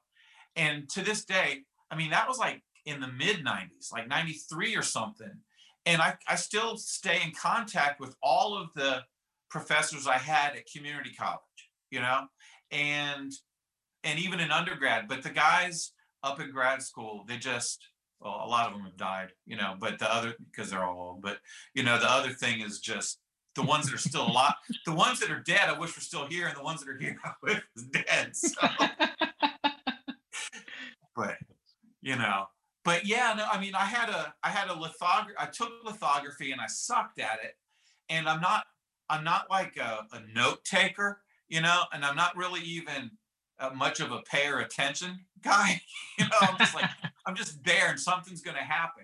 And 0.55 0.89
to 0.89 1.01
this 1.01 1.25
day, 1.25 1.59
I 1.89 1.95
mean, 1.95 2.11
that 2.11 2.27
was 2.27 2.37
like 2.37 2.63
in 2.85 2.99
the 2.99 3.07
mid 3.07 3.45
90s, 3.45 3.91
like 3.91 4.07
93 4.07 4.75
or 4.75 4.81
something. 4.81 5.31
And 5.85 6.01
I, 6.01 6.15
I 6.27 6.35
still 6.35 6.77
stay 6.77 7.19
in 7.25 7.31
contact 7.31 7.99
with 7.99 8.15
all 8.21 8.55
of 8.55 8.69
the 8.75 9.01
professors 9.49 10.07
I 10.07 10.17
had 10.17 10.55
at 10.55 10.71
community 10.71 11.11
college, 11.17 11.39
you 11.89 11.99
know, 11.99 12.27
and 12.71 13.31
and 14.03 14.19
even 14.19 14.39
in 14.39 14.51
undergrad. 14.51 15.07
But 15.07 15.23
the 15.23 15.29
guys 15.29 15.91
up 16.23 16.39
in 16.39 16.51
grad 16.51 16.81
school, 16.81 17.23
they 17.27 17.37
just 17.37 17.87
well, 18.21 18.41
a 18.43 18.47
lot 18.47 18.67
of 18.67 18.73
them 18.73 18.83
have 18.83 18.97
died, 18.97 19.29
you 19.45 19.57
know, 19.57 19.75
but 19.79 19.99
the 19.99 20.13
other 20.13 20.35
because 20.51 20.69
they're 20.69 20.83
all 20.83 20.99
old, 20.99 21.21
but 21.21 21.39
you 21.73 21.83
know, 21.83 21.97
the 21.99 22.09
other 22.09 22.29
thing 22.29 22.61
is 22.61 22.79
just 22.79 23.19
the 23.55 23.63
ones 23.63 23.85
that 23.85 23.95
are 23.95 23.97
still 23.97 24.27
alive, 24.31 24.53
the 24.85 24.93
ones 24.93 25.19
that 25.19 25.31
are 25.31 25.39
dead, 25.41 25.67
I 25.67 25.77
wish 25.77 25.95
were 25.95 26.01
still 26.01 26.27
here, 26.27 26.47
and 26.47 26.55
the 26.55 26.63
ones 26.63 26.81
that 26.81 26.89
are 26.89 26.97
here, 26.97 27.17
I 27.25 27.31
wish 27.41 27.61
was 27.75 27.85
dead. 27.85 28.35
So 28.35 28.55
but 31.15 31.37
you 32.01 32.15
know 32.15 32.45
but 32.83 33.05
yeah 33.05 33.33
no 33.35 33.45
i 33.51 33.59
mean 33.59 33.75
i 33.75 33.85
had 33.85 34.09
a 34.09 34.33
i 34.43 34.49
had 34.49 34.69
a 34.69 34.73
lithography 34.73 35.35
i 35.37 35.45
took 35.45 35.69
lithography 35.83 36.51
and 36.51 36.61
i 36.61 36.67
sucked 36.67 37.19
at 37.19 37.39
it 37.43 37.55
and 38.09 38.27
i'm 38.27 38.41
not 38.41 38.63
i'm 39.09 39.23
not 39.23 39.49
like 39.49 39.77
a, 39.77 40.05
a 40.13 40.21
note 40.33 40.63
taker 40.63 41.21
you 41.47 41.61
know 41.61 41.83
and 41.93 42.03
i'm 42.05 42.15
not 42.15 42.35
really 42.35 42.61
even 42.61 43.11
uh, 43.59 43.69
much 43.75 43.99
of 43.99 44.11
a 44.11 44.21
payer 44.21 44.59
attention 44.59 45.19
guy 45.43 45.81
you 46.17 46.25
know 46.25 46.37
i'm 46.41 46.57
just 46.57 46.75
like 46.75 46.89
i'm 47.25 47.35
just 47.35 47.63
there 47.63 47.89
and 47.89 47.99
something's 47.99 48.41
going 48.41 48.57
to 48.57 48.63
happen. 48.63 49.03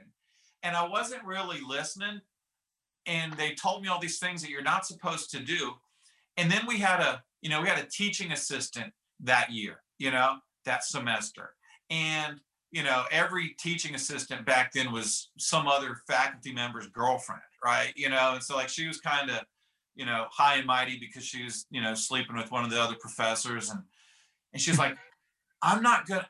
And 0.63 0.75
i 0.75 0.88
wasn't 0.88 1.23
really 1.23 1.60
listening 1.67 2.21
and 3.06 3.34
they 3.34 3.53
told 3.53 3.82
me 3.82 3.88
all 3.88 3.99
these 3.99 4.19
things 4.19 4.41
that 4.41 4.49
you're 4.49 4.62
not 4.62 4.86
supposed 4.86 5.32
to 5.32 5.39
do. 5.39 5.73
And 6.36 6.51
then 6.51 6.62
we 6.67 6.77
had 6.77 6.99
a 6.99 7.23
you 7.41 7.49
know 7.49 7.62
we 7.62 7.67
had 7.67 7.84
a 7.84 7.88
teaching 7.88 8.32
assistant 8.32 8.93
that 9.21 9.51
year 9.51 9.82
you 9.97 10.12
know 10.12 10.38
that 10.65 10.84
semester. 10.84 11.51
And 11.89 12.39
you 12.71 12.84
know 12.84 13.06
every 13.12 13.56
teaching 13.60 13.95
assistant 13.95 14.45
back 14.45 14.73
then 14.73 14.91
was 14.91 15.32
some 15.38 15.67
other 15.67 15.97
faculty 16.08 16.53
member's 16.53 16.88
girlfriend 16.88 17.41
right? 17.63 17.93
You 17.95 18.10
know 18.10 18.34
and 18.34 18.43
so 18.43 18.56
like 18.56 18.69
she 18.69 18.88
was 18.88 18.99
kind 18.99 19.30
of 19.30 19.39
you 19.95 20.06
know 20.06 20.25
high 20.32 20.58
and 20.58 20.67
mighty 20.67 20.99
because 20.99 21.23
she 21.23 21.43
was 21.43 21.65
you 21.71 21.82
know 21.82 21.93
sleeping 21.93 22.36
with 22.36 22.51
one 22.51 22.63
of 22.63 22.71
the 22.71 22.82
other 22.82 22.95
professors. 22.99 23.69
And 23.69 23.82
and 24.53 24.62
she's 24.62 24.77
like 24.80 24.97
i'm 25.62 25.82
not 25.82 26.08
gonna 26.08 26.27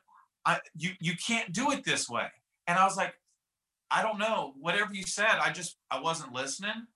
i 0.48 0.58
you 0.76 0.90
you 1.00 1.12
can't 1.16 1.52
do 1.52 1.70
it 1.70 1.84
this 1.84 2.08
way 2.08 2.26
and 2.66 2.78
i 2.78 2.84
was 2.84 2.96
like 2.96 3.14
i 3.90 4.02
don't 4.02 4.18
know 4.18 4.54
whatever 4.58 4.92
you 4.92 5.04
said 5.04 5.38
i 5.40 5.52
just 5.52 5.76
i 5.90 6.00
wasn't 6.00 6.32
listening 6.32 6.86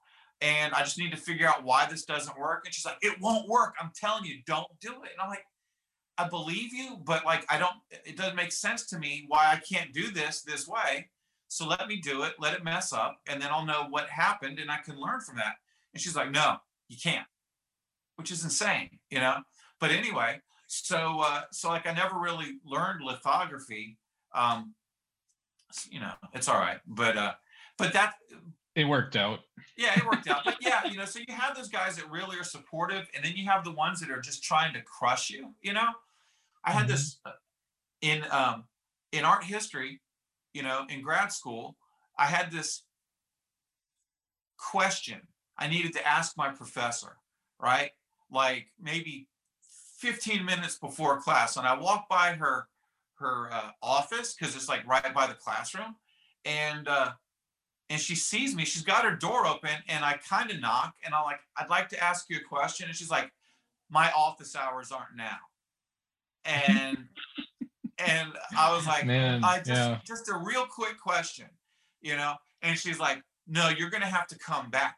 and 0.41 0.73
i 0.75 0.81
just 0.81 0.99
need 0.99 1.13
to 1.13 1.17
figure 1.17 1.47
out 1.47 1.63
why 1.63 1.87
this 1.89 2.05
doesn't 2.05 2.39
work 2.39 2.63
and 2.65 2.75
she's 2.75 2.85
like 2.85 2.99
it 3.03 3.21
won't 3.21 3.49
work 3.49 3.75
i'm 3.81 3.93
telling 3.95 4.25
you 4.25 4.39
don't 4.47 4.67
do 4.81 4.91
it 4.91 5.13
and 5.13 5.21
i'm 5.21 5.29
like 5.29 5.45
I 6.19 6.29
believe 6.29 6.73
you, 6.73 6.99
but 7.05 7.25
like 7.25 7.45
I 7.49 7.59
don't 7.59 7.77
it 7.91 8.17
doesn't 8.17 8.37
make 8.37 8.53
sense 8.53 8.87
to 8.89 8.99
me 8.99 9.25
why 9.29 9.51
I 9.51 9.57
can't 9.57 9.93
do 9.93 10.11
this 10.11 10.43
this 10.43 10.69
way. 10.69 11.09
So 11.49 11.67
let 11.67 11.87
me 11.89 11.97
do 11.97 12.23
it, 12.23 12.35
let 12.39 12.55
it 12.55 12.65
mess 12.65 12.93
up, 12.93 13.19
and 13.27 13.41
then 13.41 13.51
I'll 13.51 13.67
know 13.67 13.87
what 13.91 14.09
happened 14.09 14.59
and 14.59 14.71
I 14.71 14.79
can 14.79 14.99
learn 14.99 15.21
from 15.21 15.37
that. 15.37 15.55
And 15.93 16.03
she's 16.03 16.17
like, 16.17 16.31
No, 16.31 16.57
you 16.89 16.97
can't, 17.03 17.27
which 18.17 18.31
is 18.31 18.45
insane, 18.45 18.91
you 19.11 19.21
know. 19.21 19.39
But 19.81 19.91
anyway, 19.91 20.41
so 20.73 21.21
uh 21.21 21.43
so 21.51 21.69
like 21.69 21.87
I 21.87 21.93
never 21.93 22.19
really 22.19 22.59
learned 22.65 23.03
lithography. 23.05 23.99
Um 24.35 24.75
you 25.91 26.01
know, 26.01 26.13
it's 26.33 26.49
all 26.49 26.59
right. 26.59 26.81
But 26.87 27.17
uh 27.17 27.35
but 27.79 27.93
that 27.93 28.15
it 28.75 28.85
worked 28.85 29.17
out 29.17 29.41
yeah, 29.77 29.99
it 29.99 30.07
worked 30.07 30.29
out. 30.29 30.45
But 30.45 30.57
yeah, 30.61 30.85
you 30.87 30.97
know, 30.97 31.05
so 31.05 31.19
you 31.19 31.35
have 31.35 31.57
those 31.57 31.69
guys 31.69 31.97
that 31.97 32.11
really 32.11 32.39
are 32.39 32.45
supportive, 32.45 33.09
and 33.15 33.25
then 33.25 33.33
you 33.37 33.47
have 33.47 33.65
the 33.65 33.73
ones 33.73 34.01
that 34.01 34.11
are 34.11 34.21
just 34.21 34.43
trying 34.43 34.75
to 34.75 34.83
crush 34.83 35.31
you. 35.31 35.55
You 35.63 35.73
know, 35.73 35.89
I 36.65 36.73
had 36.73 36.85
Mhm. 36.85 36.89
this 36.89 37.21
uh, 37.25 37.33
in 38.01 38.25
um, 38.31 38.69
in 39.13 39.25
art 39.25 39.45
history. 39.45 40.01
You 40.53 40.63
know, 40.63 40.87
in 40.89 41.03
grad 41.03 41.33
school, 41.33 41.77
I 42.19 42.27
had 42.27 42.51
this 42.51 42.85
question 44.59 45.27
I 45.59 45.69
needed 45.69 45.93
to 45.95 46.07
ask 46.07 46.37
my 46.37 46.51
professor. 46.51 47.19
Right, 47.59 47.93
like 48.31 48.73
maybe 48.79 49.29
15 50.03 50.45
minutes 50.45 50.77
before 50.77 51.21
class, 51.21 51.57
and 51.57 51.67
I 51.67 51.79
walked 51.79 52.09
by 52.09 52.33
her 52.33 52.69
her 53.15 53.49
uh, 53.53 53.71
office 53.83 54.35
because 54.35 54.57
it's 54.57 54.69
like 54.69 54.87
right 54.87 55.15
by 55.15 55.27
the 55.27 55.35
classroom, 55.35 55.97
and 56.45 56.89
uh, 56.89 57.11
and 57.89 58.01
she 58.01 58.15
sees 58.15 58.55
me. 58.55 58.65
She's 58.65 58.83
got 58.83 59.05
her 59.05 59.15
door 59.15 59.47
open, 59.47 59.71
and 59.89 60.05
I 60.05 60.19
kind 60.29 60.51
of 60.51 60.61
knock, 60.61 60.95
and 61.05 61.15
I'm 61.15 61.25
like, 61.25 61.41
"I'd 61.57 61.71
like 61.71 61.89
to 61.91 62.03
ask 62.03 62.29
you 62.29 62.39
a 62.39 62.41
question." 62.41 62.89
And 62.89 62.97
she's 62.97 63.11
like, 63.11 63.31
my 63.93 64.11
office 64.17 64.57
hours 64.57 64.91
aren't 64.91 65.15
now. 65.17 65.37
And 66.45 66.97
and 67.99 68.33
I 68.59 68.75
was 68.75 68.87
like, 68.87 69.07
Man, 69.07 69.45
I 69.45 69.59
just 69.59 69.69
yeah. 69.69 69.99
just 70.05 70.29
a 70.29 70.37
real 70.37 70.65
quick 70.67 70.99
question, 70.99 71.47
you 72.01 72.17
know? 72.17 72.35
And 72.63 72.77
she's 72.77 72.99
like, 72.99 73.23
no, 73.47 73.69
you're 73.69 73.91
gonna 73.91 74.07
have 74.07 74.27
to 74.29 74.39
come 74.39 74.71
back. 74.71 74.97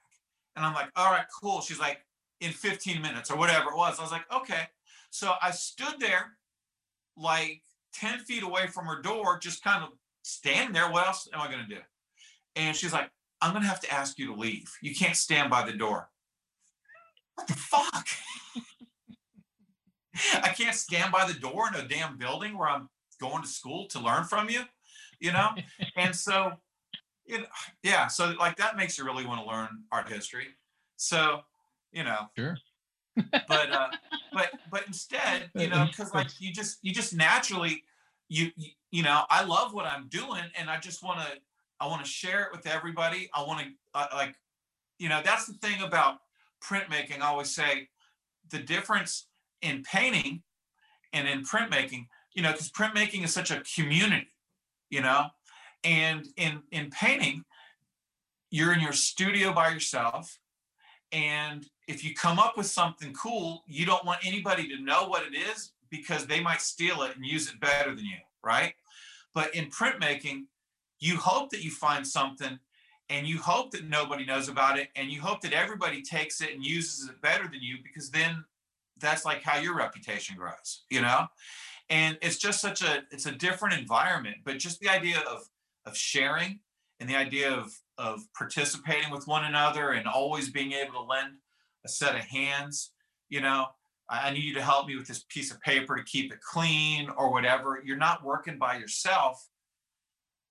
And 0.54 0.64
I'm 0.64 0.74
like, 0.74 0.90
all 0.94 1.10
right, 1.10 1.26
cool. 1.42 1.60
She's 1.60 1.80
like, 1.80 1.98
in 2.40 2.52
15 2.52 3.02
minutes 3.02 3.30
or 3.30 3.36
whatever 3.36 3.70
it 3.70 3.76
was. 3.76 3.98
I 3.98 4.02
was 4.02 4.12
like, 4.12 4.32
okay. 4.32 4.68
So 5.14 5.34
I 5.40 5.52
stood 5.52 6.00
there 6.00 6.32
like 7.16 7.62
10 7.94 8.18
feet 8.24 8.42
away 8.42 8.66
from 8.66 8.86
her 8.86 9.00
door, 9.00 9.38
just 9.38 9.62
kind 9.62 9.84
of 9.84 9.90
standing 10.22 10.72
there. 10.72 10.90
What 10.90 11.06
else 11.06 11.28
am 11.32 11.40
I 11.40 11.48
gonna 11.48 11.68
do? 11.68 11.78
And 12.56 12.74
she's 12.74 12.92
like, 12.92 13.12
I'm 13.40 13.52
gonna 13.52 13.64
have 13.64 13.78
to 13.82 13.92
ask 13.92 14.18
you 14.18 14.26
to 14.26 14.34
leave. 14.34 14.68
You 14.82 14.92
can't 14.92 15.14
stand 15.14 15.50
by 15.50 15.64
the 15.64 15.72
door. 15.72 16.10
What 17.36 17.46
the 17.46 17.54
fuck? 17.54 18.08
I 20.42 20.48
can't 20.48 20.74
stand 20.74 21.12
by 21.12 21.30
the 21.30 21.38
door 21.38 21.68
in 21.68 21.76
a 21.76 21.86
damn 21.86 22.18
building 22.18 22.58
where 22.58 22.68
I'm 22.68 22.88
going 23.20 23.42
to 23.42 23.48
school 23.48 23.86
to 23.90 24.00
learn 24.00 24.24
from 24.24 24.50
you, 24.50 24.62
you 25.20 25.30
know? 25.30 25.50
and 25.96 26.14
so, 26.14 26.54
you 27.24 27.38
know, 27.38 27.46
yeah, 27.84 28.08
so 28.08 28.34
like 28.40 28.56
that 28.56 28.76
makes 28.76 28.98
you 28.98 29.04
really 29.04 29.26
want 29.26 29.40
to 29.40 29.46
learn 29.46 29.68
art 29.92 30.08
history. 30.08 30.48
So, 30.96 31.42
you 31.92 32.02
know, 32.02 32.26
Sure. 32.36 32.56
But 33.30 33.70
uh 33.72 33.88
but 34.32 34.50
but 34.70 34.86
instead 34.86 35.50
you 35.54 35.68
know 35.68 35.86
because 35.86 36.12
like 36.14 36.28
you 36.40 36.52
just 36.52 36.78
you 36.82 36.92
just 36.92 37.14
naturally 37.14 37.84
you, 38.28 38.50
you 38.56 38.70
you 38.90 39.02
know 39.02 39.22
i 39.30 39.44
love 39.44 39.72
what 39.72 39.86
i'm 39.86 40.08
doing 40.08 40.42
and 40.58 40.68
i 40.68 40.78
just 40.78 41.02
want 41.02 41.20
to 41.20 41.26
i 41.80 41.86
want 41.86 42.04
to 42.04 42.10
share 42.10 42.44
it 42.44 42.48
with 42.52 42.66
everybody. 42.66 43.28
I 43.34 43.42
want 43.42 43.60
to 43.60 43.66
uh, 43.94 44.06
like 44.14 44.34
you 44.98 45.08
know 45.08 45.20
that's 45.24 45.46
the 45.46 45.54
thing 45.54 45.82
about 45.82 46.18
printmaking. 46.62 47.20
I 47.20 47.26
always 47.26 47.54
say 47.54 47.88
the 48.50 48.58
difference 48.58 49.26
in 49.62 49.82
painting 49.82 50.42
and 51.12 51.28
in 51.28 51.42
printmaking 51.42 52.06
you 52.32 52.42
know 52.42 52.52
because 52.52 52.70
printmaking 52.70 53.24
is 53.24 53.32
such 53.32 53.50
a 53.50 53.62
community 53.74 54.28
you 54.90 55.00
know 55.00 55.26
and 55.82 56.26
in 56.36 56.62
in 56.70 56.90
painting 56.90 57.44
you're 58.50 58.72
in 58.72 58.80
your 58.80 58.92
studio 58.92 59.52
by 59.52 59.70
yourself 59.70 60.38
and 61.14 61.66
if 61.86 62.04
you 62.04 62.12
come 62.12 62.40
up 62.40 62.56
with 62.56 62.66
something 62.66 63.12
cool, 63.12 63.62
you 63.66 63.86
don't 63.86 64.04
want 64.04 64.26
anybody 64.26 64.68
to 64.68 64.82
know 64.82 65.06
what 65.06 65.22
it 65.24 65.36
is 65.36 65.72
because 65.88 66.26
they 66.26 66.40
might 66.40 66.60
steal 66.60 67.02
it 67.02 67.14
and 67.14 67.24
use 67.24 67.48
it 67.48 67.60
better 67.60 67.94
than 67.94 68.04
you, 68.04 68.16
right? 68.42 68.74
But 69.32 69.54
in 69.54 69.66
printmaking, 69.66 70.46
you 70.98 71.16
hope 71.16 71.50
that 71.50 71.62
you 71.62 71.70
find 71.70 72.04
something 72.04 72.58
and 73.10 73.26
you 73.28 73.38
hope 73.38 73.70
that 73.72 73.88
nobody 73.88 74.24
knows 74.26 74.48
about 74.48 74.76
it 74.76 74.88
and 74.96 75.10
you 75.10 75.20
hope 75.20 75.40
that 75.42 75.52
everybody 75.52 76.02
takes 76.02 76.40
it 76.40 76.52
and 76.52 76.64
uses 76.64 77.08
it 77.08 77.20
better 77.20 77.44
than 77.44 77.62
you 77.62 77.76
because 77.82 78.10
then 78.10 78.44
that's 78.98 79.24
like 79.24 79.42
how 79.42 79.58
your 79.58 79.76
reputation 79.76 80.36
grows, 80.36 80.82
you 80.90 81.00
know? 81.00 81.26
And 81.90 82.18
it's 82.22 82.38
just 82.38 82.60
such 82.60 82.82
a 82.82 83.04
it's 83.12 83.26
a 83.26 83.32
different 83.32 83.78
environment, 83.78 84.38
but 84.44 84.58
just 84.58 84.80
the 84.80 84.88
idea 84.88 85.20
of 85.30 85.48
of 85.86 85.96
sharing 85.96 86.60
and 86.98 87.08
the 87.08 87.14
idea 87.14 87.52
of 87.52 87.78
of 87.98 88.20
participating 88.36 89.10
with 89.10 89.26
one 89.26 89.44
another 89.44 89.90
and 89.90 90.06
always 90.06 90.50
being 90.50 90.72
able 90.72 90.92
to 90.92 91.02
lend 91.02 91.34
a 91.84 91.88
set 91.88 92.14
of 92.14 92.22
hands 92.22 92.90
you 93.28 93.40
know? 93.40 93.66
I 94.08 94.30
need 94.30 94.44
you 94.44 94.54
to 94.54 94.62
help 94.62 94.86
me 94.86 94.96
with 94.96 95.08
this 95.08 95.24
piece 95.30 95.50
of 95.50 95.60
paper 95.62 95.96
to 95.96 96.04
keep 96.04 96.30
it 96.30 96.40
clean 96.40 97.08
or 97.16 97.32
whatever. 97.32 97.82
You're 97.82 97.96
not 97.96 98.22
working 98.22 98.58
by 98.58 98.76
yourself. 98.76 99.48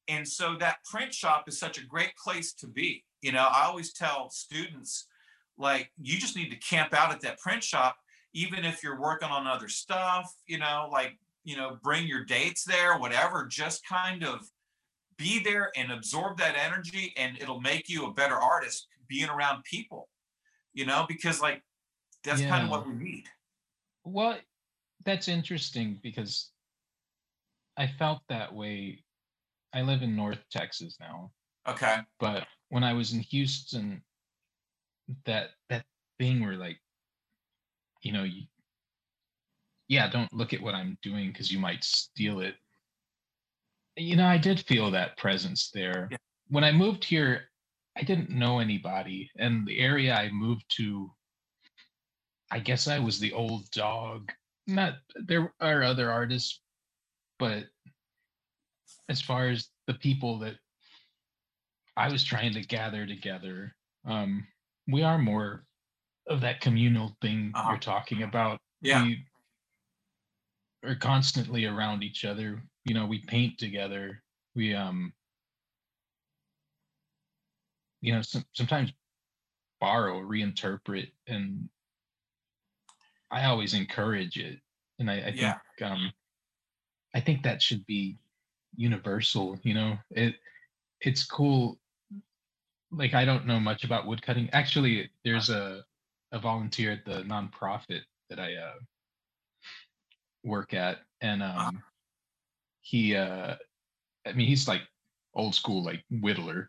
And 0.08 0.28
so 0.28 0.56
that 0.60 0.84
print 0.84 1.14
shop 1.14 1.48
is 1.48 1.60
such 1.60 1.78
a 1.78 1.86
great 1.86 2.16
place 2.18 2.54
to 2.56 2.68
be. 2.68 3.04
You 3.22 3.32
know 3.32 3.48
i 3.50 3.64
always 3.64 3.94
tell 3.94 4.30
students 4.32 5.08
like 5.58 5.90
you 5.98 6.18
just 6.18 6.36
need 6.36 6.50
to 6.50 6.58
camp 6.58 6.94
out 6.94 7.14
at 7.14 7.22
that 7.22 7.40
print 7.40 7.64
shop 7.64 7.96
even 8.34 8.66
if 8.66 8.84
you're 8.84 9.00
working 9.00 9.30
on 9.30 9.48
other 9.48 9.70
stuff 9.70 10.30
you 10.46 10.58
know 10.58 10.90
like 10.92 11.18
you 11.46 11.56
know 11.56 11.78
bring 11.82 12.06
your 12.06 12.26
dates 12.26 12.66
there 12.66 12.98
whatever 12.98 13.48
just 13.50 13.88
kind 13.88 14.26
of 14.26 14.42
be 15.18 15.42
there 15.44 15.72
and 15.76 15.92
absorb 15.92 16.38
that 16.38 16.56
energy 16.58 17.14
and 17.18 17.38
it'll 17.42 17.62
make 17.62 17.90
you 17.90 18.06
a 18.06 18.14
better 18.14 18.36
artist 18.36 18.88
being 19.08 19.30
around 19.30 19.64
people 19.64 20.10
you 20.74 20.86
know 20.86 21.06
because 21.08 21.42
like 21.42 21.62
that's 22.24 22.42
kind 22.42 22.64
of 22.64 22.70
what 22.70 22.88
we 22.88 22.94
need 22.94 23.26
Well, 24.06 24.38
that's 25.06 25.28
interesting 25.28 26.00
because 26.02 26.52
I 27.78 27.88
felt 27.88 28.22
that 28.30 28.54
way. 28.54 29.04
I 29.74 29.82
live 29.82 30.04
in 30.04 30.16
North 30.16 30.40
Texas 30.52 30.98
now, 31.00 31.32
okay 31.68 31.98
but 32.20 32.46
when 32.70 32.84
I 32.84 32.94
was 32.94 33.14
in 33.14 33.20
Houston, 33.20 34.02
that 35.26 35.50
that 35.70 35.86
thing 36.20 36.42
where 36.44 36.58
like, 36.58 36.80
you 38.02 38.12
know, 38.12 38.24
you, 38.24 38.44
yeah, 39.88 40.10
don't 40.10 40.32
look 40.34 40.54
at 40.54 40.62
what 40.62 40.74
I'm 40.74 40.98
doing 41.02 41.28
because 41.28 41.52
you 41.52 41.60
might 41.60 41.84
steal 41.84 42.40
it. 42.40 42.56
You 43.96 44.16
know, 44.16 44.26
I 44.28 44.38
did 44.38 44.60
feel 44.62 44.90
that 44.92 45.18
presence 45.18 45.70
there. 45.72 46.08
Yeah. 46.12 46.18
When 46.48 46.64
I 46.64 46.72
moved 46.72 47.04
here, 47.04 47.50
I 47.98 48.02
didn't 48.04 48.30
know 48.32 48.60
anybody, 48.60 49.30
and 49.38 49.68
the 49.68 49.80
area 49.80 50.16
I 50.16 50.30
moved 50.32 50.66
to, 50.78 51.12
I 52.52 52.60
guess 52.60 52.88
I 52.88 52.98
was 53.00 53.20
the 53.20 53.32
old 53.34 53.70
dog. 53.72 54.32
Not 54.66 54.96
there 55.16 55.54
are 55.60 55.84
other 55.84 56.12
artists, 56.12 56.62
but 57.38 57.66
as 59.10 59.22
far 59.22 59.50
as 59.50 59.70
the 59.88 59.94
people 59.96 60.40
that 60.40 60.56
I 61.96 62.12
was 62.12 62.24
trying 62.24 62.54
to 62.54 62.62
gather 62.62 63.06
together, 63.06 63.76
um, 64.06 64.48
we 64.88 65.04
are 65.04 65.18
more 65.20 65.66
of 66.28 66.42
that 66.42 66.62
communal 66.62 67.16
thing 67.22 67.52
Uh-huh. 67.54 67.72
you're 67.72 67.80
talking 67.80 68.24
about. 68.24 68.60
Yeah. 68.82 69.04
We 69.04 69.26
are 70.84 70.96
constantly 70.96 71.66
around 71.66 72.02
each 72.04 72.26
other. 72.26 72.64
You 72.86 72.94
know, 72.94 73.06
we 73.06 73.20
paint 73.20 73.58
together. 73.58 74.22
We 74.56 74.74
um 74.76 75.14
you 78.02 78.14
know, 78.14 78.22
some, 78.22 78.44
sometimes 78.52 78.92
borrow, 79.80 80.20
reinterpret, 80.20 81.12
and 81.28 81.70
I 83.32 83.46
always 83.46 83.74
encourage 83.74 84.38
it. 84.38 84.60
And 85.00 85.10
I, 85.10 85.16
I 85.16 85.32
think 85.32 85.38
Yeah. 85.38 85.58
um 85.82 86.12
I 87.16 87.20
think 87.20 87.44
that 87.44 87.62
should 87.62 87.86
be 87.86 88.18
universal, 88.76 89.60
you 89.64 89.74
know. 89.74 89.98
It 90.12 90.36
it's 91.02 91.26
cool. 91.26 91.80
Like 92.92 93.14
I 93.14 93.26
don't 93.26 93.46
know 93.48 93.60
much 93.60 93.84
about 93.84 94.06
woodcutting. 94.08 94.50
Actually, 94.52 95.10
there's 95.24 95.50
a 95.50 95.84
a 96.32 96.40
volunteer 96.40 96.92
at 96.92 97.06
the 97.06 97.24
nonprofit 97.24 98.02
that 98.30 98.40
I 98.40 98.56
uh 98.56 98.80
work 100.44 100.74
at 100.74 101.00
and 101.22 101.42
um 101.42 101.84
he 102.84 103.16
uh 103.16 103.56
I 104.28 104.32
mean 104.34 104.48
he's 104.48 104.68
like 104.68 104.82
old 105.34 105.56
school 105.56 105.84
like 105.84 106.04
whittler. 106.12 106.68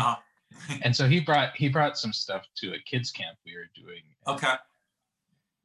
uh, 0.00 0.16
And 0.82 0.94
so 0.96 1.08
he 1.08 1.20
brought 1.20 1.54
he 1.56 1.68
brought 1.68 1.98
some 1.98 2.12
stuff 2.12 2.46
to 2.56 2.72
a 2.74 2.78
kids 2.86 3.10
camp 3.10 3.36
we 3.44 3.54
were 3.54 3.68
doing. 3.74 4.02
okay 4.26 4.54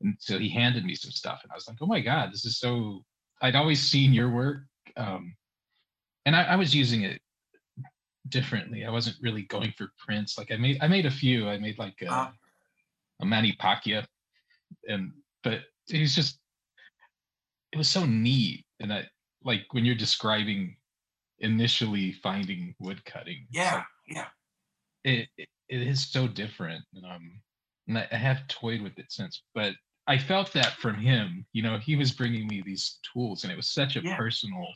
And 0.02 0.16
so 0.20 0.38
he 0.40 0.50
handed 0.50 0.84
me 0.86 0.96
some 0.96 1.12
stuff 1.12 1.42
and 1.44 1.52
I 1.52 1.56
was 1.56 1.68
like, 1.68 1.78
"Oh 1.82 1.86
my 1.88 2.02
god, 2.02 2.32
this 2.34 2.44
is 2.46 2.58
so 2.60 3.04
I'd 3.42 3.56
always 3.56 3.82
seen 3.82 4.14
your 4.14 4.30
work 4.30 4.64
um 4.98 5.36
and 6.26 6.36
I, 6.36 6.44
I 6.44 6.56
was 6.58 6.76
using 6.76 7.04
it 7.04 7.22
differently. 8.30 8.86
I 8.86 8.90
wasn't 8.90 9.18
really 9.22 9.44
going 9.44 9.72
for 9.78 9.88
prints. 9.98 10.38
Like 10.38 10.52
I 10.52 10.58
made 10.58 10.78
I 10.82 10.88
made 10.88 11.06
a 11.06 11.12
few. 11.12 11.48
I 11.50 11.58
made 11.58 11.78
like 11.80 12.02
a, 12.02 12.08
Uh-huh. 12.12 12.32
a 13.22 13.26
Manny 13.26 13.56
Pacquiao, 13.60 14.06
and 14.88 15.14
but 15.44 15.62
it 15.90 16.02
was 16.02 16.14
just 16.16 16.40
it 17.72 17.78
was 17.78 17.90
so 17.90 18.06
neat. 18.06 18.66
And 18.80 18.92
I 18.94 19.08
like 19.48 19.66
when 19.72 19.86
you're 19.86 19.96
describing 19.96 20.76
initially 21.40 22.12
finding 22.12 22.76
wood 22.80 23.04
cutting. 23.06 23.48
yeah 23.52 23.76
like, 23.76 23.84
yeah 24.08 24.26
it, 25.04 25.28
it 25.38 25.48
it 25.70 25.82
is 25.82 26.10
so 26.10 26.28
different. 26.28 26.84
And, 26.94 27.06
um, 27.06 27.42
and 27.88 27.98
I, 27.98 28.08
I 28.12 28.16
have 28.16 28.48
toyed 28.48 28.82
with 28.82 28.98
it 29.00 29.08
since, 29.10 29.42
but 29.54 29.74
I 30.08 30.18
felt 30.18 30.54
that 30.54 30.74
from 30.74 30.96
him. 30.96 31.46
You 31.54 31.64
know, 31.64 31.78
he 31.78 31.96
was 31.96 32.12
bringing 32.12 32.48
me 32.48 32.62
these 32.66 33.00
tools, 33.14 33.44
and 33.44 33.52
it 33.52 33.58
was 33.58 33.70
such 33.70 33.96
a 33.96 34.02
Yeah. 34.02 34.16
personal. 34.16 34.68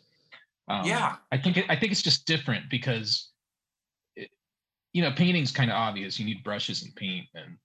Um, 0.67 0.85
Yeah. 0.85 1.15
I 1.31 1.37
think 1.37 1.57
it, 1.57 1.65
I 1.69 1.75
think 1.75 1.91
it's 1.91 2.01
just 2.01 2.25
different 2.25 2.69
because, 2.69 3.29
it, 4.15 4.29
you 4.93 5.01
know, 5.01 5.11
painting's 5.11 5.51
kind 5.51 5.71
of 5.71 5.75
obvious. 5.75 6.19
You 6.19 6.25
need 6.25 6.43
brushes 6.43 6.83
and 6.83 6.95
paint, 6.95 7.27
and 7.35 7.57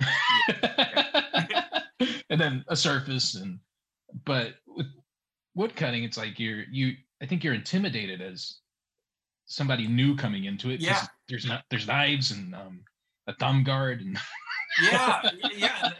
and 2.30 2.40
then 2.40 2.64
a 2.68 2.76
surface, 2.76 3.34
and 3.34 3.58
but 4.24 4.54
wood 5.58 5.76
cutting, 5.76 6.04
it's 6.04 6.16
like 6.16 6.38
you're 6.38 6.64
you. 6.70 6.94
I 7.20 7.26
think 7.26 7.42
you're 7.42 7.54
intimidated 7.54 8.22
as 8.22 8.58
somebody 9.46 9.88
new 9.88 10.14
coming 10.14 10.44
into 10.44 10.70
it. 10.70 10.80
Yeah. 10.80 11.04
There's 11.28 11.46
not 11.46 11.64
there's 11.68 11.86
knives 11.86 12.30
and 12.30 12.54
um, 12.54 12.80
a 13.26 13.34
thumb 13.34 13.64
guard 13.64 14.00
and 14.00 14.16
yeah 14.82 15.30
yeah 15.56 15.90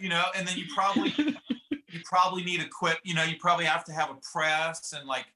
you 0.00 0.08
know 0.08 0.24
and 0.36 0.46
then 0.46 0.56
you 0.58 0.64
probably 0.74 1.14
you 1.16 2.00
probably 2.04 2.42
need 2.42 2.60
equip 2.60 2.98
you 3.04 3.14
know 3.14 3.22
you 3.22 3.36
probably 3.38 3.64
have 3.64 3.84
to 3.84 3.92
have 3.92 4.10
a 4.10 4.16
press 4.32 4.92
and 4.98 5.06
like 5.06 5.26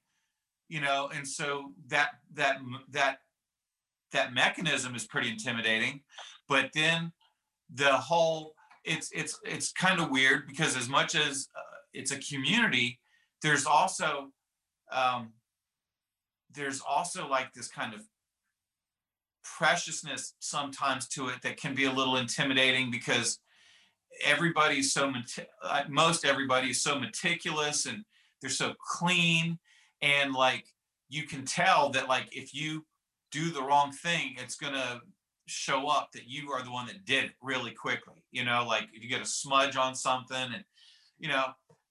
you 0.68 0.80
know 0.80 1.08
and 1.14 1.26
so 1.26 1.72
that 1.86 2.10
that 2.34 2.58
that 2.90 3.18
that 4.12 4.34
mechanism 4.34 4.94
is 4.94 5.06
pretty 5.06 5.28
intimidating 5.28 6.00
but 6.48 6.70
then 6.74 7.12
the 7.74 7.92
whole 7.92 8.54
it's 8.84 9.10
it's 9.12 9.38
it's 9.44 9.72
kind 9.72 10.00
of 10.00 10.10
weird 10.10 10.46
because 10.46 10.76
as 10.76 10.88
much 10.88 11.14
as 11.14 11.48
uh, 11.56 11.76
it's 11.92 12.12
a 12.12 12.18
community, 12.18 12.98
there's 13.42 13.66
also 13.66 14.30
um, 14.92 15.32
there's 16.54 16.80
also 16.80 17.28
like 17.28 17.52
this 17.52 17.68
kind 17.68 17.94
of 17.94 18.00
preciousness 19.44 20.34
sometimes 20.40 21.08
to 21.08 21.28
it 21.28 21.42
that 21.42 21.56
can 21.56 21.74
be 21.74 21.84
a 21.84 21.92
little 21.92 22.16
intimidating 22.16 22.90
because 22.90 23.38
everybody's 24.24 24.92
so 24.92 25.12
most 25.88 26.24
everybody 26.24 26.70
is 26.70 26.82
so 26.82 26.98
meticulous 26.98 27.86
and 27.86 28.04
they're 28.40 28.50
so 28.50 28.74
clean 28.80 29.58
and 30.02 30.32
like 30.32 30.64
you 31.08 31.24
can 31.24 31.44
tell 31.44 31.90
that 31.90 32.08
like 32.08 32.28
if 32.32 32.54
you 32.54 32.84
do 33.30 33.50
the 33.50 33.62
wrong 33.62 33.92
thing 33.92 34.34
it's 34.38 34.56
to 34.74 35.00
show 35.46 35.88
up 35.88 36.10
that 36.12 36.26
you 36.26 36.50
are 36.50 36.62
the 36.62 36.70
one 36.70 36.86
that 36.86 37.04
did 37.04 37.24
it 37.24 37.32
really 37.42 37.70
quickly 37.70 38.22
you 38.32 38.44
know 38.44 38.64
like 38.66 38.88
if 38.92 39.02
you 39.02 39.08
get 39.08 39.22
a 39.22 39.26
smudge 39.26 39.76
on 39.76 39.94
something 39.94 40.36
and 40.36 40.64
you 41.18 41.28
know 41.28 41.46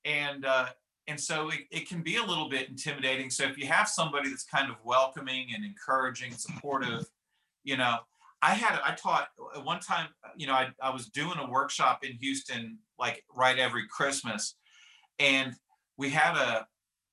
and 0.05 0.45
uh 0.45 0.67
and 1.07 1.19
so 1.19 1.49
it, 1.49 1.61
it 1.71 1.87
can 1.87 2.01
be 2.01 2.17
a 2.17 2.23
little 2.23 2.49
bit 2.49 2.69
intimidating. 2.69 3.29
So 3.29 3.45
if 3.45 3.57
you 3.57 3.67
have 3.67 3.87
somebody 3.87 4.29
that's 4.29 4.43
kind 4.43 4.69
of 4.69 4.75
welcoming 4.83 5.47
and 5.55 5.63
encouraging 5.63 6.33
supportive 6.33 7.05
you 7.67 7.77
know 7.77 7.97
i 8.41 8.53
had 8.53 8.79
i 8.83 8.95
taught 8.95 9.27
at 9.55 9.63
one 9.63 9.79
time 9.79 10.07
you 10.37 10.47
know 10.47 10.53
I, 10.53 10.69
I 10.81 10.89
was 10.89 11.07
doing 11.07 11.37
a 11.37 11.47
workshop 11.47 12.03
in 12.03 12.13
houston 12.13 12.79
like 12.97 13.23
right 13.35 13.59
every 13.59 13.87
christmas. 13.87 14.55
And 15.19 15.53
we 15.97 16.09
had 16.09 16.37
a 16.37 16.67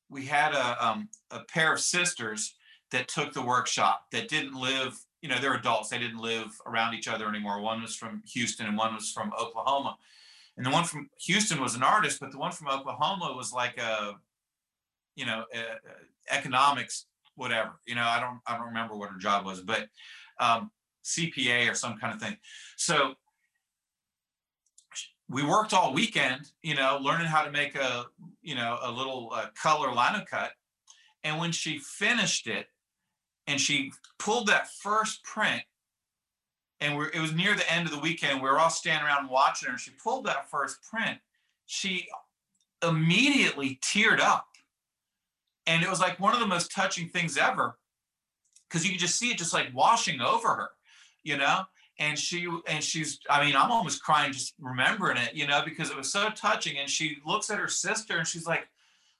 we 0.08 0.26
had 0.26 0.52
a 0.52 0.86
um, 0.86 1.08
a 1.30 1.40
pair 1.40 1.72
of 1.72 1.80
sisters 1.80 2.54
that 2.92 3.08
took 3.08 3.32
the 3.32 3.42
workshop 3.42 4.04
that 4.12 4.28
didn't 4.28 4.54
live 4.54 4.98
you 5.22 5.28
know 5.28 5.38
they're 5.40 5.54
adults. 5.54 5.88
They 5.88 5.98
didn't 5.98 6.18
live 6.18 6.48
around 6.66 6.94
each 6.94 7.08
other 7.08 7.28
anymore. 7.28 7.60
One 7.60 7.82
was 7.82 7.96
from 7.96 8.22
houston 8.26 8.66
and 8.66 8.76
one 8.76 8.94
was 8.94 9.10
from 9.10 9.32
oklahoma 9.38 9.96
and 10.56 10.64
the 10.64 10.70
one 10.70 10.84
from 10.84 11.08
houston 11.20 11.60
was 11.60 11.74
an 11.74 11.82
artist 11.82 12.20
but 12.20 12.30
the 12.30 12.38
one 12.38 12.52
from 12.52 12.68
oklahoma 12.68 13.32
was 13.36 13.52
like 13.52 13.78
a 13.78 14.14
you 15.16 15.26
know 15.26 15.44
a, 15.54 15.58
a 15.58 16.34
economics 16.34 17.06
whatever 17.36 17.72
you 17.86 17.94
know 17.94 18.04
i 18.04 18.20
don't 18.20 18.40
i 18.46 18.56
don't 18.56 18.66
remember 18.66 18.96
what 18.96 19.10
her 19.10 19.18
job 19.18 19.44
was 19.44 19.60
but 19.60 19.88
um, 20.40 20.70
cpa 21.04 21.70
or 21.70 21.74
some 21.74 21.98
kind 21.98 22.14
of 22.14 22.20
thing. 22.20 22.36
So 22.76 23.14
we 25.28 25.42
worked 25.42 25.72
all 25.72 25.92
weekend 25.94 26.50
you 26.62 26.74
know 26.74 26.98
learning 27.00 27.26
how 27.26 27.42
to 27.42 27.50
make 27.50 27.74
a 27.76 28.06
you 28.42 28.54
know 28.54 28.78
a 28.82 28.90
little 28.90 29.30
uh, 29.34 29.46
color 29.60 29.88
linocut 29.88 30.50
and 31.22 31.38
when 31.38 31.52
she 31.52 31.78
finished 31.78 32.46
it 32.46 32.66
and 33.46 33.60
she 33.60 33.92
pulled 34.18 34.48
that 34.48 34.70
first 34.70 35.22
print 35.24 35.62
and 36.80 37.00
it 37.14 37.20
was 37.20 37.32
near 37.32 37.54
the 37.54 37.72
end 37.72 37.86
of 37.86 37.92
the 37.92 38.00
weekend 38.00 38.42
we 38.42 38.48
were 38.48 38.58
all 38.58 38.70
standing 38.70 39.06
around 39.06 39.28
watching 39.28 39.70
her 39.70 39.78
she 39.78 39.90
pulled 40.02 40.26
that 40.26 40.50
first 40.50 40.78
print 40.82 41.18
she 41.66 42.08
immediately 42.86 43.78
teared 43.82 44.20
up. 44.20 44.46
And 45.66 45.82
it 45.82 45.88
was 45.88 46.00
like 46.00 46.20
one 46.20 46.34
of 46.34 46.40
the 46.40 46.46
most 46.46 46.70
touching 46.70 47.08
things 47.08 47.38
ever 47.38 47.78
because 48.68 48.84
you 48.84 48.92
could 48.92 49.00
just 49.00 49.18
see 49.18 49.30
it 49.30 49.38
just 49.38 49.54
like 49.54 49.74
washing 49.74 50.20
over 50.20 50.48
her 50.48 50.68
you 51.22 51.38
know? 51.38 51.62
And 51.98 52.18
she 52.18 52.46
and 52.66 52.82
she's 52.82 53.20
i 53.30 53.44
mean 53.44 53.54
i'm 53.54 53.70
almost 53.70 54.02
crying 54.02 54.32
just 54.32 54.54
remembering 54.58 55.16
it 55.16 55.32
you 55.32 55.46
know 55.46 55.62
because 55.64 55.90
it 55.90 55.96
was 55.96 56.10
so 56.10 56.28
touching. 56.30 56.76
And 56.76 56.90
she 56.90 57.18
looks 57.24 57.50
at 57.50 57.58
her 57.58 57.68
sister 57.68 58.18
and 58.18 58.26
she's 58.26 58.46
like 58.46 58.68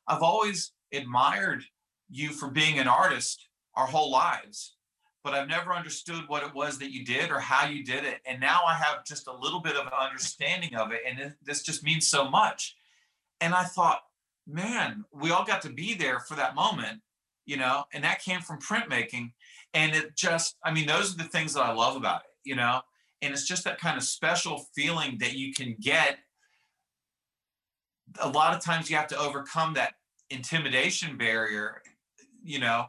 i've 0.09 0.23
always 0.23 0.73
admired 0.93 1.63
you 2.11 2.31
for 2.31 2.49
being 2.49 2.81
an 2.81 2.89
artist 2.89 3.47
our 3.77 3.87
whole 3.87 4.11
lives 4.11 4.74
but 5.25 5.35
i've 5.35 5.49
never 5.49 5.73
understood 5.73 6.23
what 6.29 6.45
it 6.45 6.55
was 6.55 6.79
that 6.79 6.93
you 6.93 7.05
did 7.05 7.31
or 7.31 7.41
how 7.41 7.67
you 7.67 7.83
did 7.83 8.05
it. 8.05 8.21
And 8.27 8.39
now 8.39 8.61
i 8.67 8.75
have 8.75 9.05
just 9.05 9.27
a 9.27 9.37
little 9.37 9.61
bit 9.61 9.75
of 9.75 9.87
an 9.87 9.93
understanding 9.99 10.75
of 10.77 10.93
it 10.93 11.01
and 11.09 11.35
this 11.43 11.63
just 11.63 11.83
means 11.83 12.07
so 12.07 12.31
much. 12.31 12.77
And 13.41 13.55
i 13.55 13.65
thought 13.65 14.03
man 14.47 15.05
we 15.13 15.31
all 15.31 15.45
got 15.45 15.63
to 15.63 15.71
be 15.71 15.95
there 15.95 16.21
for 16.21 16.35
that 16.35 16.55
moment 16.55 17.01
you 17.47 17.57
know 17.57 17.85
and 17.95 18.05
that 18.05 18.23
came 18.23 18.41
from 18.41 18.61
printmaking. 18.61 19.33
And 19.73 19.97
it 19.97 20.15
just 20.15 20.57
i 20.63 20.73
mean 20.73 20.87
those 20.87 21.15
are 21.15 21.19
the 21.19 21.25
things 21.25 21.55
that 21.55 21.63
i 21.63 21.73
love 21.73 21.97
about 21.97 22.21
it 22.21 22.35
you 22.45 22.55
know? 22.55 22.83
And 23.23 23.33
it's 23.33 23.47
just 23.47 23.65
that 23.65 23.81
kind 23.81 23.97
of 23.97 24.05
special 24.05 24.67
feeling 24.75 25.17
that 25.21 25.33
you 25.33 25.55
can 25.55 25.77
get. 25.81 26.19
A 28.21 28.29
lot 28.29 28.55
of 28.55 28.63
times 28.63 28.91
you 28.91 28.97
have 28.97 29.07
to 29.09 29.19
overcome 29.19 29.73
that 29.75 29.95
intimidation 30.31 31.17
barrier 31.17 31.81
you 32.45 32.59
know? 32.59 32.85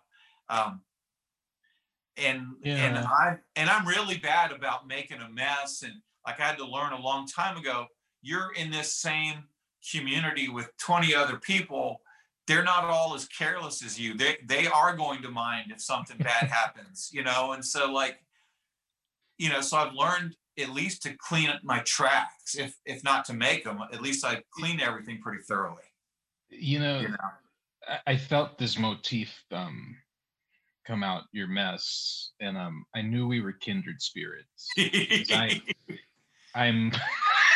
Um, 0.49 0.81
and 2.17 2.47
yeah. 2.63 2.75
and 2.75 2.97
I 2.97 3.37
and 3.55 3.69
I'm 3.69 3.87
really 3.87 4.17
bad 4.17 4.51
about 4.51 4.87
making 4.87 5.19
a 5.19 5.29
mess 5.29 5.83
and 5.83 5.93
like 6.25 6.39
I 6.39 6.43
had 6.43 6.57
to 6.57 6.65
learn 6.65 6.93
a 6.93 7.01
long 7.01 7.27
time 7.27 7.57
ago 7.57 7.85
you're 8.21 8.53
in 8.53 8.71
this 8.71 8.95
same 8.95 9.43
community 9.91 10.49
with 10.49 10.69
20 10.77 11.13
other 11.13 11.37
people 11.37 12.01
they're 12.47 12.63
not 12.63 12.83
all 12.85 13.13
as 13.15 13.27
careless 13.27 13.83
as 13.83 13.99
you 13.99 14.15
they 14.15 14.37
they 14.45 14.67
are 14.67 14.95
going 14.95 15.21
to 15.21 15.29
mind 15.29 15.71
if 15.71 15.81
something 15.81 16.17
bad 16.17 16.47
happens 16.49 17.09
you 17.11 17.23
know 17.23 17.51
and 17.51 17.63
so 17.63 17.91
like 17.91 18.19
you 19.37 19.49
know 19.49 19.61
so 19.61 19.77
I've 19.77 19.93
learned 19.93 20.35
at 20.57 20.69
least 20.69 21.03
to 21.03 21.15
clean 21.17 21.49
up 21.49 21.59
my 21.63 21.79
tracks 21.79 22.55
if 22.55 22.75
if 22.85 23.03
not 23.03 23.25
to 23.25 23.33
make 23.33 23.63
them 23.65 23.79
at 23.91 24.01
least 24.01 24.25
I 24.25 24.41
clean 24.51 24.79
everything 24.79 25.19
pretty 25.21 25.43
thoroughly 25.43 25.83
you 26.49 26.79
know, 26.79 26.99
you 26.99 27.09
know? 27.09 27.97
I 28.07 28.17
felt 28.17 28.57
this 28.57 28.79
motif 28.79 29.43
um 29.51 29.95
come 30.85 31.03
out 31.03 31.23
your 31.31 31.47
mess 31.47 32.31
and 32.39 32.57
um 32.57 32.85
i 32.95 33.01
knew 33.01 33.27
we 33.27 33.41
were 33.41 33.53
kindred 33.53 34.01
spirits 34.01 34.67
I, 34.77 35.61
i'm 36.55 36.91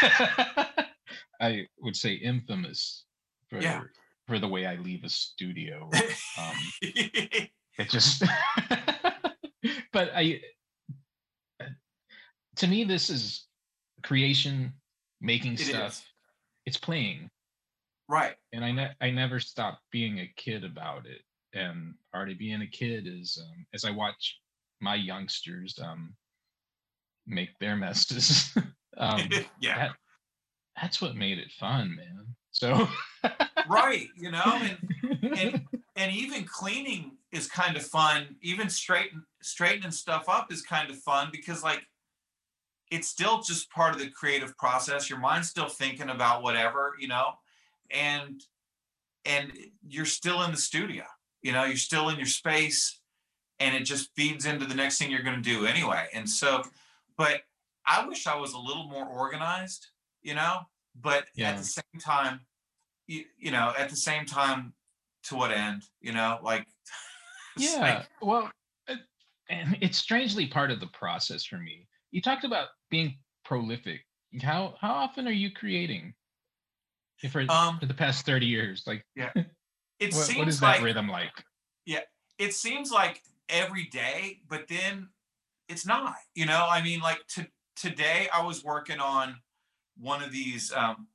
i 1.42 1.66
would 1.80 1.96
say 1.96 2.14
infamous 2.14 3.06
for 3.50 3.62
yeah. 3.62 3.82
for 4.28 4.40
the 4.40 4.48
way 4.48 4.66
i 4.66 4.76
leave 4.76 5.04
a 5.04 5.10
studio. 5.10 5.90
Um 6.38 6.56
it 6.82 7.90
just 7.90 8.24
but 9.92 10.12
i 10.16 10.40
to 12.58 12.68
me 12.68 12.84
this 12.84 13.10
is 13.10 13.46
creation 14.04 14.74
making 15.22 15.54
it 15.54 15.60
stuff. 15.60 15.92
is. 15.92 16.04
it's 16.66 16.78
playing. 16.78 17.30
Right. 18.08 18.36
And 18.54 18.64
i 18.64 18.72
ne- 18.72 18.96
i 19.02 19.10
never 19.10 19.40
stopped 19.40 19.82
being 19.92 20.20
a 20.20 20.32
kid 20.36 20.64
about 20.64 21.06
it 21.06 21.22
and 21.54 21.94
already 22.14 22.34
being 22.34 22.62
a 22.62 22.68
kid 22.68 23.08
is 23.08 23.42
um, 23.42 23.66
as 23.74 23.86
I 23.86 23.92
watch 23.92 24.40
my 24.80 24.96
youngsters 24.96 25.78
um, 25.82 26.14
make 27.28 27.58
their 27.60 27.76
messes. 27.76 28.56
um, 28.98 29.30
yeah, 29.62 29.88
that, 29.88 29.92
that's 30.80 31.02
what 31.02 31.16
made 31.16 31.38
it 31.40 31.52
fun, 31.52 31.96
man. 31.96 32.26
So 32.52 32.88
right, 33.70 34.08
you 34.16 34.32
know, 34.32 34.60
and 34.62 35.38
and 35.38 35.62
and 35.96 36.12
even 36.12 36.44
cleaning 36.46 37.18
is 37.32 37.48
kind 37.48 37.76
of 37.76 37.86
fun. 37.86 38.36
Even 38.42 38.70
straighten 38.70 39.24
straightening 39.42 39.92
stuff 39.92 40.26
up 40.28 40.52
is 40.52 40.62
kind 40.62 40.90
of 40.90 40.98
fun 40.98 41.30
because 41.32 41.64
like 41.64 41.84
it's 42.92 43.08
still 43.08 43.42
just 43.42 43.70
part 43.70 43.94
of 43.94 44.00
the 44.00 44.10
creative 44.10 44.58
process. 44.58 45.10
Your 45.10 45.20
mind's 45.20 45.50
still 45.50 45.70
thinking 45.70 46.10
about 46.10 46.42
whatever, 46.42 46.96
you 47.00 47.08
know, 47.08 47.34
and 47.92 48.42
and 49.26 49.52
you're 49.88 50.06
still 50.06 50.42
in 50.44 50.52
the 50.52 50.58
studio 50.58 51.04
you 51.42 51.52
know 51.52 51.64
you're 51.64 51.78
still 51.78 52.10
in 52.10 52.18
your 52.18 52.26
space 52.26 53.00
and 53.60 53.76
it 53.76 53.84
just 53.84 54.10
feeds 54.16 54.46
into 54.46 54.66
the 54.66 54.76
next 54.76 54.98
thing 54.98 55.12
you're 55.12 55.22
going 55.22 55.36
to 55.36 55.42
do 55.42 55.66
anyway. 55.66 56.08
And 56.14 56.30
so 56.30 56.64
but 57.18 57.42
i 57.86 58.08
wish 58.08 58.26
i 58.26 58.36
was 58.36 58.54
a 58.54 58.58
little 58.58 58.88
more 58.88 59.06
organized 59.06 59.88
you 60.22 60.34
know 60.34 60.60
but 61.00 61.26
yeah. 61.36 61.52
at 61.52 61.58
the 61.58 61.64
same 61.64 62.00
time 62.02 62.40
you, 63.08 63.26
you 63.38 63.52
know 63.52 63.74
at 63.78 63.90
the 63.90 63.96
same 63.96 64.26
time 64.26 64.74
to 65.24 65.36
what 65.36 65.52
end 65.52 65.84
you 66.02 66.14
know 66.14 66.40
like 66.42 66.66
yeah 67.58 67.80
like, 67.80 68.10
well 68.22 68.50
and 69.50 69.78
it's 69.82 69.98
strangely 69.98 70.48
part 70.48 70.72
of 70.72 70.80
the 70.80 70.88
process 70.88 71.44
for 71.44 71.58
me. 71.58 71.88
You 72.12 72.22
talked 72.22 72.44
about 72.44 72.68
being 72.90 73.18
prolific. 73.44 74.02
How 74.42 74.76
how 74.80 74.94
often 74.94 75.28
are 75.28 75.32
you 75.32 75.52
creating 75.52 76.14
for, 77.32 77.42
um, 77.50 77.80
for 77.80 77.88
the 77.88 77.94
past 77.94 78.26
30 78.26 78.46
years? 78.46 78.84
Like 78.86 79.04
yeah 79.16 79.32
it 80.00 80.14
what, 80.14 80.26
seems 80.26 80.38
what 80.38 80.48
is 80.48 80.62
like, 80.62 80.78
that 80.78 80.84
rhythm 80.84 81.10
like? 81.10 81.44
Yeah, 81.86 82.02
it 82.38 82.54
seems 82.54 82.92
like 82.92 83.22
every 83.50 83.86
day, 83.86 84.40
but 84.48 84.68
then 84.68 85.10
it's 85.68 85.86
not. 85.86 86.16
You 86.36 86.46
know, 86.46 86.68
I 86.70 86.82
mean, 86.82 87.02
like 87.02 87.20
to, 87.36 87.48
today 87.76 88.28
I 88.34 88.44
was 88.44 88.64
working 88.64 89.00
on 89.00 89.36
one 89.98 90.24
of 90.24 90.32
these. 90.32 90.72
Um, 90.74 91.08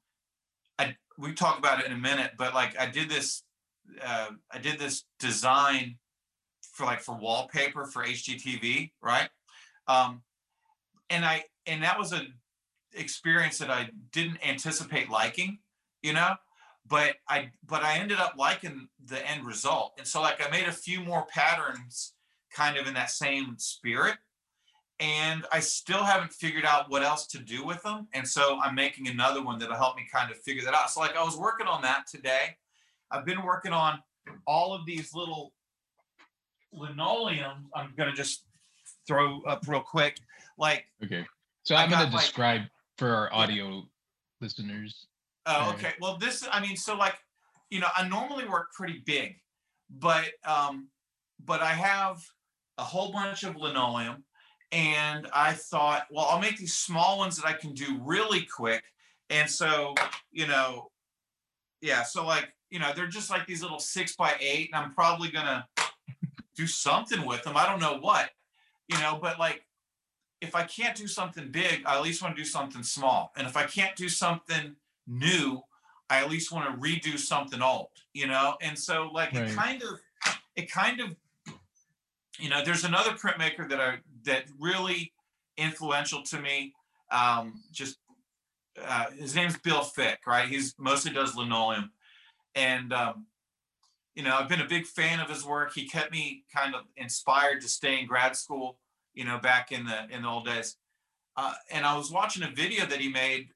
I 0.78 0.96
we 1.18 1.32
talk 1.32 1.58
about 1.58 1.80
it 1.80 1.86
in 1.86 1.92
a 1.92 1.98
minute, 1.98 2.32
but 2.36 2.54
like 2.54 2.78
I 2.78 2.86
did 2.86 3.08
this, 3.08 3.42
uh, 4.04 4.28
I 4.50 4.58
did 4.58 4.78
this 4.78 5.04
design 5.18 5.96
for 6.72 6.84
like 6.84 7.00
for 7.00 7.16
wallpaper 7.16 7.86
for 7.86 8.04
HGTV, 8.04 8.92
right? 9.00 9.28
Um, 9.88 10.22
and 11.10 11.24
I 11.24 11.44
and 11.66 11.82
that 11.82 11.98
was 11.98 12.12
a 12.12 12.22
experience 12.92 13.58
that 13.58 13.70
I 13.70 13.90
didn't 14.12 14.46
anticipate 14.46 15.08
liking, 15.08 15.58
you 16.02 16.12
know 16.12 16.34
but 16.86 17.16
I 17.28 17.50
but 17.66 17.82
I 17.82 17.98
ended 17.98 18.18
up 18.18 18.34
liking 18.36 18.88
the 19.06 19.26
end 19.28 19.44
result. 19.46 19.94
And 19.98 20.06
so 20.06 20.20
like 20.20 20.44
I 20.46 20.50
made 20.50 20.68
a 20.68 20.72
few 20.72 21.00
more 21.00 21.24
patterns 21.26 22.12
kind 22.52 22.76
of 22.76 22.86
in 22.86 22.94
that 22.94 23.10
same 23.10 23.56
spirit. 23.58 24.16
and 25.00 25.44
I 25.50 25.58
still 25.60 26.04
haven't 26.04 26.32
figured 26.32 26.64
out 26.64 26.88
what 26.88 27.02
else 27.02 27.26
to 27.28 27.38
do 27.38 27.64
with 27.66 27.82
them. 27.82 28.06
And 28.14 28.26
so 28.26 28.60
I'm 28.62 28.74
making 28.76 29.08
another 29.08 29.42
one 29.42 29.58
that'll 29.58 29.76
help 29.76 29.96
me 29.96 30.06
kind 30.12 30.30
of 30.30 30.36
figure 30.38 30.62
that 30.64 30.74
out. 30.74 30.88
So 30.90 31.00
like 31.00 31.16
I 31.16 31.24
was 31.24 31.36
working 31.36 31.66
on 31.66 31.82
that 31.82 32.06
today. 32.06 32.56
I've 33.10 33.24
been 33.24 33.42
working 33.42 33.72
on 33.72 34.00
all 34.46 34.72
of 34.74 34.86
these 34.86 35.12
little 35.14 35.52
linoleum. 36.72 37.66
I'm 37.74 37.92
gonna 37.96 38.12
just 38.12 38.44
throw 39.06 39.42
up 39.42 39.66
real 39.66 39.80
quick. 39.80 40.18
Like, 40.58 40.84
Okay. 41.04 41.26
So 41.64 41.74
I'm 41.74 41.90
to 41.90 41.96
like- 41.96 42.10
describe 42.12 42.62
for 42.98 43.08
our 43.14 43.32
audio 43.32 43.82
listeners. 44.40 45.06
Oh, 45.46 45.72
okay. 45.74 45.92
Well, 46.00 46.16
this, 46.16 46.46
I 46.50 46.60
mean, 46.60 46.76
so 46.76 46.96
like, 46.96 47.14
you 47.70 47.80
know, 47.80 47.88
I 47.96 48.06
normally 48.08 48.46
work 48.46 48.72
pretty 48.72 49.02
big, 49.04 49.36
but 49.90 50.30
um, 50.46 50.88
but 51.44 51.60
I 51.60 51.72
have 51.72 52.22
a 52.78 52.82
whole 52.82 53.12
bunch 53.12 53.42
of 53.42 53.56
linoleum, 53.56 54.24
and 54.72 55.28
I 55.34 55.52
thought, 55.52 56.06
well, 56.10 56.26
I'll 56.26 56.40
make 56.40 56.58
these 56.58 56.74
small 56.74 57.18
ones 57.18 57.36
that 57.36 57.46
I 57.46 57.52
can 57.52 57.72
do 57.74 57.98
really 58.02 58.42
quick. 58.42 58.82
And 59.30 59.48
so, 59.48 59.94
you 60.30 60.46
know, 60.46 60.90
yeah, 61.80 62.02
so 62.02 62.26
like, 62.26 62.52
you 62.70 62.78
know, 62.78 62.92
they're 62.94 63.06
just 63.06 63.30
like 63.30 63.46
these 63.46 63.62
little 63.62 63.78
six 63.78 64.16
by 64.16 64.34
eight, 64.40 64.70
and 64.72 64.84
I'm 64.84 64.92
probably 64.94 65.30
gonna 65.30 65.66
do 66.56 66.66
something 66.66 67.24
with 67.26 67.42
them. 67.42 67.56
I 67.56 67.66
don't 67.66 67.80
know 67.80 67.98
what, 67.98 68.30
you 68.88 68.98
know, 68.98 69.18
but 69.20 69.38
like 69.38 69.64
if 70.40 70.54
I 70.54 70.64
can't 70.64 70.96
do 70.96 71.08
something 71.08 71.50
big, 71.50 71.82
I 71.86 71.96
at 71.96 72.02
least 72.02 72.22
want 72.22 72.36
to 72.36 72.42
do 72.42 72.46
something 72.46 72.82
small. 72.82 73.32
And 73.36 73.46
if 73.46 73.56
I 73.56 73.64
can't 73.64 73.96
do 73.96 74.08
something 74.08 74.76
new, 75.06 75.62
I 76.10 76.20
at 76.22 76.30
least 76.30 76.52
want 76.52 76.70
to 76.70 76.80
redo 76.80 77.18
something 77.18 77.62
old, 77.62 77.88
you 78.12 78.26
know? 78.26 78.56
And 78.60 78.78
so 78.78 79.10
like 79.12 79.34
Right. 79.34 79.48
it 79.48 79.54
kind 79.54 79.82
of 79.82 80.00
it 80.56 80.70
kind 80.70 81.00
of 81.00 81.16
you 82.38 82.48
know, 82.48 82.64
there's 82.64 82.84
another 82.84 83.12
printmaker 83.12 83.68
that 83.68 83.80
I 83.80 83.98
that 84.24 84.44
really 84.58 85.12
influential 85.56 86.22
to 86.24 86.40
me. 86.40 86.74
Um 87.10 87.62
just 87.72 87.98
uh 88.82 89.10
his 89.12 89.34
name's 89.34 89.58
Bill 89.58 89.82
Fick, 89.82 90.26
right? 90.26 90.48
He's 90.48 90.74
mostly 90.78 91.12
does 91.12 91.36
linoleum. 91.36 91.92
And 92.54 92.92
um 92.92 93.26
you 94.14 94.22
know, 94.22 94.36
I've 94.36 94.48
been 94.48 94.60
a 94.60 94.68
big 94.68 94.86
fan 94.86 95.18
of 95.20 95.28
his 95.28 95.44
work. 95.44 95.72
He 95.74 95.88
kept 95.88 96.12
me 96.12 96.44
kind 96.54 96.74
of 96.74 96.82
inspired 96.96 97.60
to 97.62 97.68
stay 97.68 97.98
in 98.00 98.06
grad 98.06 98.36
school, 98.36 98.78
you 99.12 99.24
know, 99.24 99.38
back 99.38 99.72
in 99.72 99.86
the 99.86 100.08
in 100.08 100.22
the 100.22 100.28
old 100.28 100.46
days. 100.46 100.76
Uh, 101.36 101.54
and 101.70 101.84
I 101.84 101.96
was 101.96 102.12
watching 102.12 102.44
a 102.44 102.50
video 102.50 102.86
that 102.86 103.00
he 103.00 103.08
made, 103.08 103.48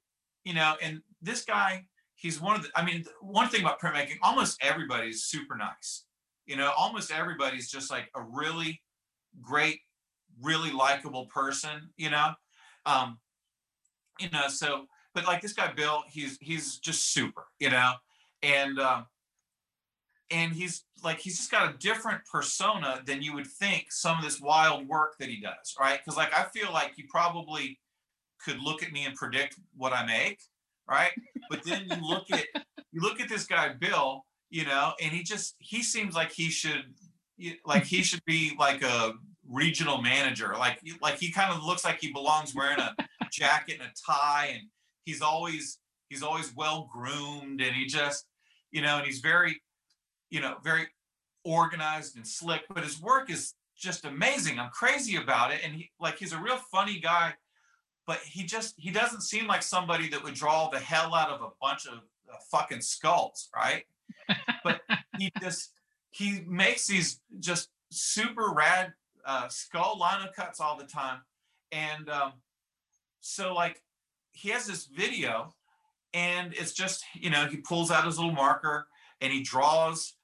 you 0.44 0.52
know, 0.54 0.74
and 0.82 1.00
this 1.22 1.44
guy, 1.44 1.84
he's 2.14 2.40
one 2.40 2.56
of 2.56 2.62
the. 2.62 2.68
I 2.74 2.84
mean, 2.84 3.04
one 3.20 3.48
thing 3.48 3.62
about 3.62 3.80
printmaking, 3.80 4.18
almost 4.22 4.58
everybody's 4.62 5.24
super 5.24 5.56
nice. 5.56 6.04
You 6.46 6.56
know, 6.56 6.72
almost 6.76 7.12
everybody's 7.12 7.70
just 7.70 7.90
like 7.90 8.08
a 8.14 8.22
really 8.22 8.80
great, 9.40 9.80
really 10.42 10.72
likable 10.72 11.26
person. 11.26 11.90
You 11.96 12.10
know, 12.10 12.32
um, 12.86 13.18
you 14.18 14.30
know. 14.30 14.48
So, 14.48 14.86
but 15.14 15.26
like 15.26 15.42
this 15.42 15.52
guy 15.52 15.72
Bill, 15.72 16.04
he's 16.08 16.38
he's 16.40 16.78
just 16.78 17.12
super. 17.12 17.46
You 17.60 17.70
know, 17.70 17.92
and 18.42 18.78
um, 18.78 19.06
and 20.30 20.52
he's 20.52 20.84
like 21.02 21.18
he's 21.18 21.36
just 21.36 21.50
got 21.50 21.74
a 21.74 21.78
different 21.78 22.20
persona 22.30 23.00
than 23.06 23.22
you 23.22 23.34
would 23.34 23.46
think 23.46 23.90
some 23.90 24.18
of 24.18 24.24
this 24.24 24.40
wild 24.40 24.86
work 24.88 25.16
that 25.18 25.28
he 25.28 25.40
does 25.40 25.74
right 25.80 26.00
because 26.04 26.16
like 26.16 26.32
i 26.34 26.44
feel 26.44 26.72
like 26.72 26.92
you 26.96 27.04
probably 27.08 27.78
could 28.44 28.60
look 28.60 28.82
at 28.82 28.92
me 28.92 29.04
and 29.04 29.14
predict 29.14 29.56
what 29.76 29.92
i 29.92 30.04
make 30.04 30.40
right 30.88 31.10
but 31.50 31.62
then 31.64 31.86
you 31.90 32.08
look 32.08 32.30
at 32.32 32.44
you 32.92 33.00
look 33.00 33.20
at 33.20 33.28
this 33.28 33.46
guy 33.46 33.72
bill 33.78 34.24
you 34.50 34.64
know 34.64 34.92
and 35.02 35.12
he 35.12 35.22
just 35.22 35.54
he 35.58 35.82
seems 35.82 36.14
like 36.14 36.32
he 36.32 36.50
should 36.50 36.94
like 37.64 37.84
he 37.84 38.02
should 38.02 38.24
be 38.24 38.52
like 38.58 38.82
a 38.82 39.12
regional 39.48 40.02
manager 40.02 40.54
like 40.58 40.80
like 41.00 41.18
he 41.18 41.30
kind 41.30 41.52
of 41.52 41.62
looks 41.62 41.84
like 41.84 42.00
he 42.00 42.12
belongs 42.12 42.54
wearing 42.54 42.78
a 42.78 42.94
jacket 43.30 43.78
and 43.80 43.88
a 43.88 44.12
tie 44.12 44.50
and 44.52 44.62
he's 45.04 45.22
always 45.22 45.78
he's 46.08 46.22
always 46.22 46.54
well 46.54 46.88
groomed 46.92 47.60
and 47.60 47.74
he 47.74 47.86
just 47.86 48.26
you 48.70 48.82
know 48.82 48.98
and 48.98 49.06
he's 49.06 49.20
very 49.20 49.60
you 50.30 50.40
know, 50.40 50.56
very 50.62 50.86
organized 51.44 52.16
and 52.16 52.26
slick, 52.26 52.62
but 52.72 52.84
his 52.84 53.00
work 53.00 53.30
is 53.30 53.54
just 53.76 54.04
amazing. 54.04 54.58
I'm 54.58 54.70
crazy 54.70 55.16
about 55.16 55.52
it. 55.52 55.60
And 55.64 55.74
he 55.74 55.90
like 56.00 56.18
he's 56.18 56.32
a 56.32 56.40
real 56.40 56.58
funny 56.70 56.98
guy, 57.00 57.34
but 58.08 58.20
he 58.24 58.42
just 58.42 58.74
he 58.78 58.90
doesn't 58.90 59.20
seem 59.20 59.46
like 59.46 59.62
somebody 59.62 60.08
that 60.08 60.24
would 60.24 60.32
draw 60.32 60.70
the 60.70 60.78
hell 60.78 61.14
out 61.14 61.28
of 61.28 61.42
a 61.42 61.50
bunch 61.60 61.86
of 61.86 61.98
uh, 62.32 62.36
fucking 62.50 62.80
skulls, 62.80 63.50
right? 63.54 63.84
but 64.64 64.80
he 65.18 65.30
just 65.42 65.72
he 66.10 66.40
makes 66.48 66.86
these 66.86 67.20
just 67.38 67.68
super 67.92 68.50
rad 68.50 68.94
uh, 69.26 69.46
skull 69.48 70.00
lino 70.00 70.32
cuts 70.34 70.58
all 70.58 70.78
the 70.78 70.86
time, 70.86 71.20
and 71.70 72.08
um, 72.08 72.32
so 73.20 73.52
like 73.52 73.82
he 74.32 74.48
has 74.48 74.66
this 74.66 74.86
video, 74.86 75.54
and 76.14 76.54
it's 76.54 76.72
just 76.72 77.04
you 77.14 77.28
know 77.28 77.46
he 77.46 77.58
pulls 77.58 77.90
out 77.90 78.06
his 78.06 78.16
little 78.16 78.32
marker 78.32 78.88
and 79.20 79.32
he 79.32 79.42
draws 79.42 80.14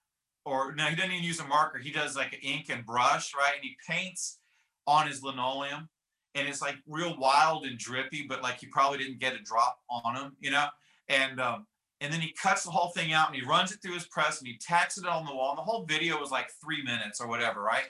or 0.47 0.75
no, 0.75 0.85
he 0.85 0.97
doesn't 0.97 1.11
even 1.11 1.25
use 1.25 1.41
a 1.41 1.47
marker. 1.47 1.79
He 1.79 1.91
does 1.91 2.17
like 2.17 2.39
ink 2.43 2.67
and 2.71 2.85
brush, 2.85 3.35
right? 3.35 3.55
And 3.55 3.65
he 3.65 3.77
paints 3.87 4.39
on 4.87 5.07
his 5.07 5.23
linoleum, 5.23 5.89
and 6.35 6.49
it's 6.49 6.61
like 6.63 6.77
real 6.87 7.17
wild 7.19 7.65
and 7.65 7.79
drippy, 7.79 8.27
but 8.29 8.43
like 8.43 8.59
he 8.59 8.67
probably 8.67 8.99
didn't 8.99 9.21
get 9.21 9.35
a 9.35 9.43
drop 9.43 9.79
on 9.89 10.17
him, 10.17 10.37
you 10.41 10.51
know. 10.51 10.67
And 11.09 11.41
um, 11.41 11.67
and 12.01 12.13
then 12.13 12.21
he 12.21 12.33
cuts 12.33 12.65
the 12.65 12.71
whole 12.71 12.89
thing 12.91 13.13
out 13.13 13.29
and 13.29 13.37
he 13.37 13.47
runs 13.47 13.73
it 13.73 13.81
through 13.83 13.95
his 13.95 14.07
press 14.07 14.39
and 14.39 14.49
he 14.49 14.59
tacks 14.59 14.99
it 14.99 15.07
on 15.07 15.25
the 15.25 15.35
wall. 15.35 15.51
And 15.51 15.59
the 15.59 15.63
whole 15.63 15.85
video 15.85 16.19
was 16.19 16.31
like 16.31 16.51
three 16.63 16.83
minutes 16.83 17.21
or 17.21 17.29
whatever, 17.29 17.63
right? 17.63 17.87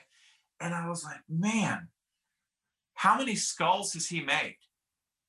And 0.59 0.73
I 0.73 0.87
was 0.87 1.03
like, 1.03 1.19
man, 1.29 1.87
how 2.93 3.17
many 3.17 3.35
skulls 3.35 3.93
has 3.93 4.07
he 4.07 4.21
made, 4.21 4.57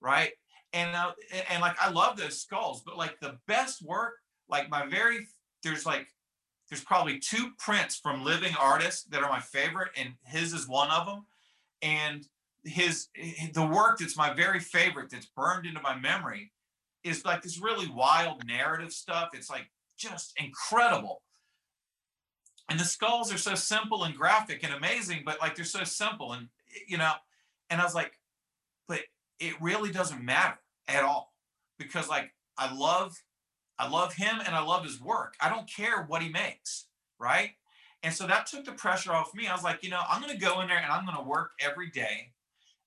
right? 0.01 0.33
And 0.73 0.95
uh, 0.95 1.13
and- 1.33 1.45
and 1.51 1.61
like 1.63 1.77
I 1.81 1.91
love 1.91 2.17
those 2.17 2.41
skulls, 2.41 2.83
but 2.85 2.97
like 2.97 3.19
the 3.21 3.39
best 3.49 3.83
work, 3.83 4.15
like 4.49 4.69
my 4.69 4.87
very 4.87 5.27
there's 5.63 5.87
like 5.87 6.07
there's 6.69 6.85
probably 6.85 7.19
two 7.19 7.53
prints 7.59 7.97
from 7.97 8.25
living 8.25 8.53
artists 8.61 9.05
that 9.05 9.23
are 9.23 9.31
my 9.31 9.41
favorite 9.41 9.91
and 9.97 10.15
his 10.25 10.53
is 10.53 10.69
one 10.69 10.91
of 10.91 11.07
them 11.07 11.25
and 11.81 12.27
his 12.67 13.09
eh, 13.17 13.49
the 13.53 13.65
work 13.65 13.99
that's 13.99 14.17
my 14.17 14.33
very 14.33 14.61
favorite 14.61 15.11
that's 15.11 15.27
burned 15.27 15.67
into 15.67 15.81
my 15.81 15.97
memory 15.99 16.53
is 17.05 17.25
like 17.25 17.43
this 17.43 17.61
really 17.61 17.89
wild 17.89 18.45
narrative 18.47 18.93
stuff 18.93 19.31
it's 19.33 19.51
like 19.51 19.71
just 19.97 20.33
incredible 20.39 21.23
and 22.69 22.81
the 22.81 22.85
skulls 22.85 23.33
are 23.33 23.39
so 23.39 23.55
simple 23.55 24.05
and 24.05 24.17
graphic 24.17 24.65
and 24.65 24.75
amazing 24.75 25.23
but 25.25 25.41
like 25.41 25.55
they're 25.55 25.65
so 25.65 25.85
simple 25.85 26.33
and 26.33 26.49
eh, 26.75 26.81
you 26.89 26.99
know 26.99 27.13
and 27.71 27.81
i 27.81 27.85
was 27.85 27.95
like 27.95 28.13
but 28.89 29.01
it 29.39 29.55
really 29.61 29.93
doesn't 29.93 30.25
matter 30.25 30.59
at 30.89 31.05
all 31.05 31.33
because 31.79 32.09
like 32.09 32.33
i 32.59 32.73
love 32.75 33.15
I 33.79 33.89
love 33.89 34.15
him 34.15 34.41
and 34.45 34.55
I 34.55 34.63
love 34.63 34.85
his 34.85 35.01
work. 35.01 35.35
I 35.41 35.49
don't 35.49 35.69
care 35.69 36.05
what 36.05 36.23
he 36.23 36.29
makes, 36.29 36.87
right? 37.19 37.51
And 38.03 38.13
so 38.13 38.27
that 38.27 38.47
took 38.47 38.65
the 38.65 38.73
pressure 38.73 39.13
off 39.13 39.35
me. 39.35 39.47
I 39.47 39.55
was 39.55 39.65
like, 39.65 39.83
you 39.83 39.91
know, 39.91 40.01
I'm 40.09 40.23
going 40.23 40.33
to 40.33 40.41
go 40.43 40.61
in 40.61 40.69
there 40.69 40.79
and 40.79 40.91
I'm 40.91 41.05
going 41.05 41.17
to 41.17 41.23
work 41.23 41.53
every 41.61 41.91
day. 41.91 42.33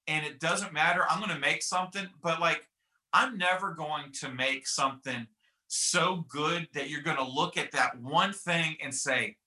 And 0.09 0.25
it 0.25 0.39
doesn't 0.39 0.73
matter. 0.73 1.05
I'm 1.07 1.19
going 1.19 1.33
to 1.33 1.39
make 1.39 1.61
something, 1.61 2.07
but 2.23 2.41
like, 2.41 2.67
I'm 3.13 3.37
never 3.37 3.73
going 3.73 4.11
to 4.21 4.29
make 4.29 4.67
something 4.67 5.27
so 5.67 6.25
good 6.27 6.67
that 6.73 6.89
you're 6.89 7.03
going 7.03 7.17
to 7.17 7.23
look 7.23 7.57
at 7.57 7.71
that 7.73 8.01
one 8.01 8.33
thing 8.33 8.75
and 8.83 8.93
say, 8.93 9.37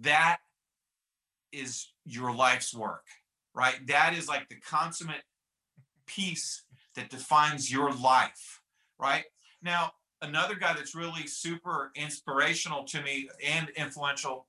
that 0.00 0.38
is 1.52 1.92
your 2.06 2.34
life's 2.34 2.74
work, 2.74 3.04
right? 3.54 3.86
That 3.88 4.14
is 4.16 4.26
like 4.26 4.48
the 4.48 4.56
consummate 4.56 5.22
piece 6.06 6.64
that 6.94 7.10
defines 7.10 7.70
your 7.70 7.92
life, 7.92 8.62
right? 8.98 9.24
Now, 9.62 9.92
another 10.22 10.54
guy 10.54 10.72
that's 10.72 10.94
really 10.94 11.26
super 11.26 11.92
inspirational 11.94 12.84
to 12.84 13.02
me 13.02 13.28
and 13.46 13.68
influential, 13.76 14.46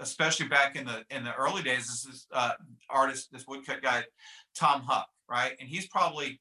especially 0.00 0.48
back 0.48 0.76
in 0.76 0.86
the 0.86 1.04
in 1.10 1.24
the 1.24 1.34
early 1.34 1.62
days, 1.62 1.86
this 1.86 2.04
is 2.04 2.04
this 2.04 2.26
uh, 2.32 2.52
artist, 2.88 3.30
this 3.32 3.46
woodcut 3.46 3.82
guy, 3.82 4.04
Tom 4.54 4.82
Huck, 4.82 5.08
right? 5.28 5.52
And 5.60 5.68
he's 5.68 5.86
probably 5.86 6.40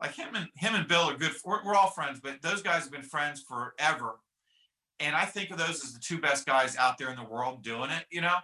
like 0.00 0.14
him 0.14 0.34
and 0.34 0.48
him 0.54 0.74
and 0.74 0.88
Bill 0.88 1.10
are 1.10 1.16
good. 1.16 1.32
We're, 1.44 1.64
we're 1.64 1.74
all 1.74 1.90
friends, 1.90 2.20
but 2.22 2.42
those 2.42 2.62
guys 2.62 2.82
have 2.82 2.92
been 2.92 3.02
friends 3.02 3.42
forever. 3.42 4.20
And 5.00 5.14
I 5.14 5.24
think 5.24 5.50
of 5.50 5.58
those 5.58 5.84
as 5.84 5.92
the 5.92 6.00
two 6.00 6.20
best 6.20 6.46
guys 6.46 6.76
out 6.76 6.98
there 6.98 7.10
in 7.10 7.16
the 7.16 7.24
world 7.24 7.62
doing 7.62 7.90
it, 7.90 8.04
you 8.10 8.20
know. 8.20 8.36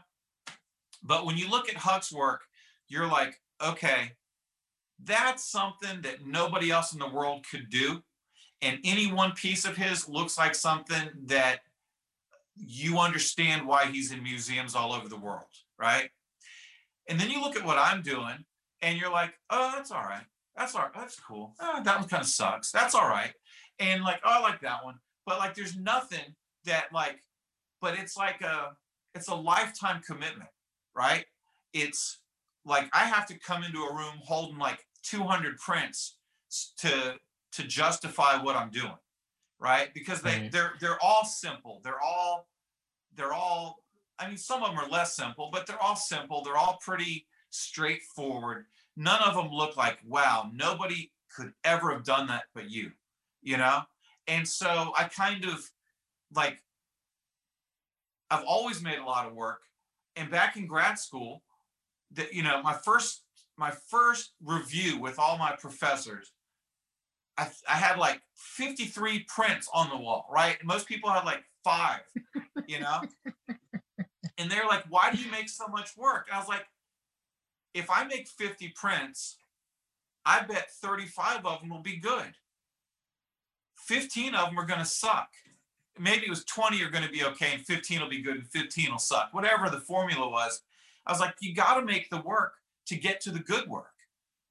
But 1.03 1.27
when 1.27 1.37
you 1.37 1.51
look 1.51 1.69
at 1.69 1.77
Huck's 1.77 2.13
work, 2.13 2.43
you're 2.89 3.09
like, 3.09 3.41
okay, 3.65 4.13
that's 5.03 5.45
something 5.45 6.03
that 6.03 6.27
nobody 6.27 6.71
else 6.71 6.93
in 6.93 7.01
the 7.01 7.09
world 7.09 7.45
could 7.51 7.69
do 7.71 8.03
and 8.65 8.79
any 8.83 9.13
one 9.13 9.33
piece 9.33 9.65
of 9.67 9.77
his 9.77 10.09
looks 10.09 10.39
like 10.39 10.55
something 10.55 11.11
that 11.27 11.61
you 12.57 12.99
understand 12.99 13.67
why 13.67 13.87
he's 13.87 14.13
in 14.13 14.23
museums 14.23 14.75
all 14.75 14.93
over 14.93 15.09
the 15.09 15.19
world, 15.19 15.45
right? 15.79 16.11
And 17.09 17.19
then 17.21 17.31
you 17.31 17.41
look 17.41 17.57
at 17.57 17.65
what 17.65 17.79
I'm 17.79 18.03
doing 18.03 18.45
and 18.83 18.99
you're 18.99 19.11
like, 19.11 19.35
oh, 19.51 19.73
that's 19.75 19.91
all 19.91 20.03
right. 20.03 20.25
That's 20.57 20.75
all 20.75 20.83
right. 20.83 20.93
That's 20.95 21.19
cool. 21.19 21.55
Oh, 21.61 21.83
that 21.83 21.99
one 21.99 22.09
kind 22.09 22.23
of 22.23 22.29
sucks. 22.29 22.71
That's 22.71 22.95
all 22.95 23.09
right. 23.09 23.33
And 23.79 24.03
like, 24.05 24.21
oh, 24.25 24.31
I 24.31 24.41
like 24.41 24.61
that 24.61 24.85
one. 24.85 24.97
But 25.27 25.39
like, 25.39 25.55
there's 25.55 25.77
nothing 25.77 26.35
that 26.65 26.87
like, 26.93 27.21
but 27.81 27.99
it's 27.99 28.17
like 28.17 28.41
a, 28.41 28.77
it's 29.15 29.29
a 29.29 29.35
lifetime 29.35 30.01
commitment, 30.07 30.51
right? 30.95 31.25
It's 31.73 32.21
like 32.65 32.89
I 32.93 33.05
have 33.05 33.27
to 33.27 33.39
come 33.39 33.63
into 33.63 33.83
a 33.83 33.95
room 33.95 34.15
holding 34.23 34.59
like 34.59 34.81
200 35.03 35.59
prints 35.59 36.17
to 36.79 37.15
to 37.53 37.63
justify 37.63 38.43
what 38.43 38.57
I'm 38.57 38.71
doing, 38.71 38.97
right? 39.65 39.93
Because 39.95 40.21
they 40.21 40.41
Right. 40.43 40.53
they're 40.53 40.75
they're 40.79 41.03
all 41.03 41.25
simple. 41.25 41.81
They're 41.83 42.01
all 42.01 42.49
they're 43.15 43.33
all 43.33 43.83
I 44.19 44.29
mean 44.29 44.37
some 44.37 44.63
of 44.63 44.69
them 44.69 44.79
are 44.79 44.89
less 44.89 45.17
simple, 45.17 45.49
but 45.51 45.67
they're 45.67 45.83
all 45.83 45.97
simple. 45.97 46.43
They're 46.45 46.59
all 46.59 46.79
pretty 46.83 47.27
straightforward. 47.51 48.67
None 48.97 49.23
of 49.23 49.35
them 49.35 49.49
look 49.49 49.77
like 49.77 49.99
wow, 50.05 50.51
nobody 50.53 51.11
could 51.35 51.55
ever 51.65 51.91
have 51.93 52.05
done 52.05 52.27
that 52.29 52.45
but 52.55 52.71
you, 52.71 52.93
you 53.43 53.57
know? 53.57 53.83
And 54.29 54.47
so 54.47 54.93
I 54.99 55.05
kind 55.05 55.45
of 55.47 55.71
like 56.35 56.63
I've 58.31 58.45
always 58.45 58.83
made 58.83 58.99
a 58.99 59.05
lot 59.05 59.27
of 59.27 59.35
work. 59.35 59.63
And 60.17 60.31
back 60.31 60.57
in 60.57 60.67
grad 60.67 60.99
school, 60.99 61.43
that 62.13 62.35
you 62.35 62.43
know, 62.43 62.63
my 62.63 62.75
first 62.75 63.23
my 63.57 63.73
first 63.89 64.35
review 64.43 64.99
with 65.01 65.19
all 65.19 65.39
my 65.39 65.57
professors, 65.59 66.34
I, 67.37 67.49
I 67.69 67.75
had 67.75 67.99
like 67.99 68.21
53 68.35 69.27
prints 69.29 69.69
on 69.73 69.91
the 69.91 69.97
wall, 69.97 70.27
right? 70.33 70.57
Most 70.65 70.87
people 70.87 71.11
had 71.11 71.25
like 71.25 71.43
five, 71.65 72.01
you 72.67 72.81
know? 72.81 73.03
and 74.39 74.51
they're 74.51 74.67
like, 74.67 74.85
why 74.89 75.11
do 75.11 75.19
you 75.19 75.31
make 75.31 75.49
so 75.49 75.67
much 75.69 75.97
work? 75.97 76.27
And 76.29 76.37
I 76.37 76.39
was 76.39 76.49
like, 76.49 76.67
if 77.73 77.91
I 77.91 78.05
make 78.05 78.29
50 78.29 78.73
prints, 78.77 79.39
I 80.25 80.43
bet 80.43 80.71
35 80.71 81.45
of 81.45 81.61
them 81.61 81.71
will 81.71 81.83
be 81.83 81.97
good. 81.97 82.35
15 83.77 84.35
of 84.35 84.49
them 84.49 84.59
are 84.59 84.67
going 84.67 84.79
to 84.81 84.87
suck. 84.87 85.29
Maybe 85.99 86.27
it 86.27 86.31
was 86.31 86.45
20 86.45 86.83
are 86.83 86.91
going 86.91 87.05
to 87.05 87.11
be 87.11 87.25
okay, 87.25 87.53
and 87.55 87.63
15 87.63 88.01
will 88.01 88.09
be 88.09 88.23
good, 88.23 88.37
and 88.37 88.47
15 88.49 88.91
will 88.91 88.99
suck. 88.99 89.29
Whatever 89.33 89.71
the 89.71 89.81
formula 89.81 90.29
was, 90.29 90.63
I 91.07 91.13
was 91.13 91.21
like, 91.21 91.35
you 91.41 91.55
got 91.55 91.79
to 91.79 91.85
make 91.85 92.11
the 92.11 92.21
work 92.21 92.55
to 92.87 92.97
get 92.97 93.21
to 93.23 93.31
the 93.31 93.39
good 93.39 93.69
work. 93.69 93.94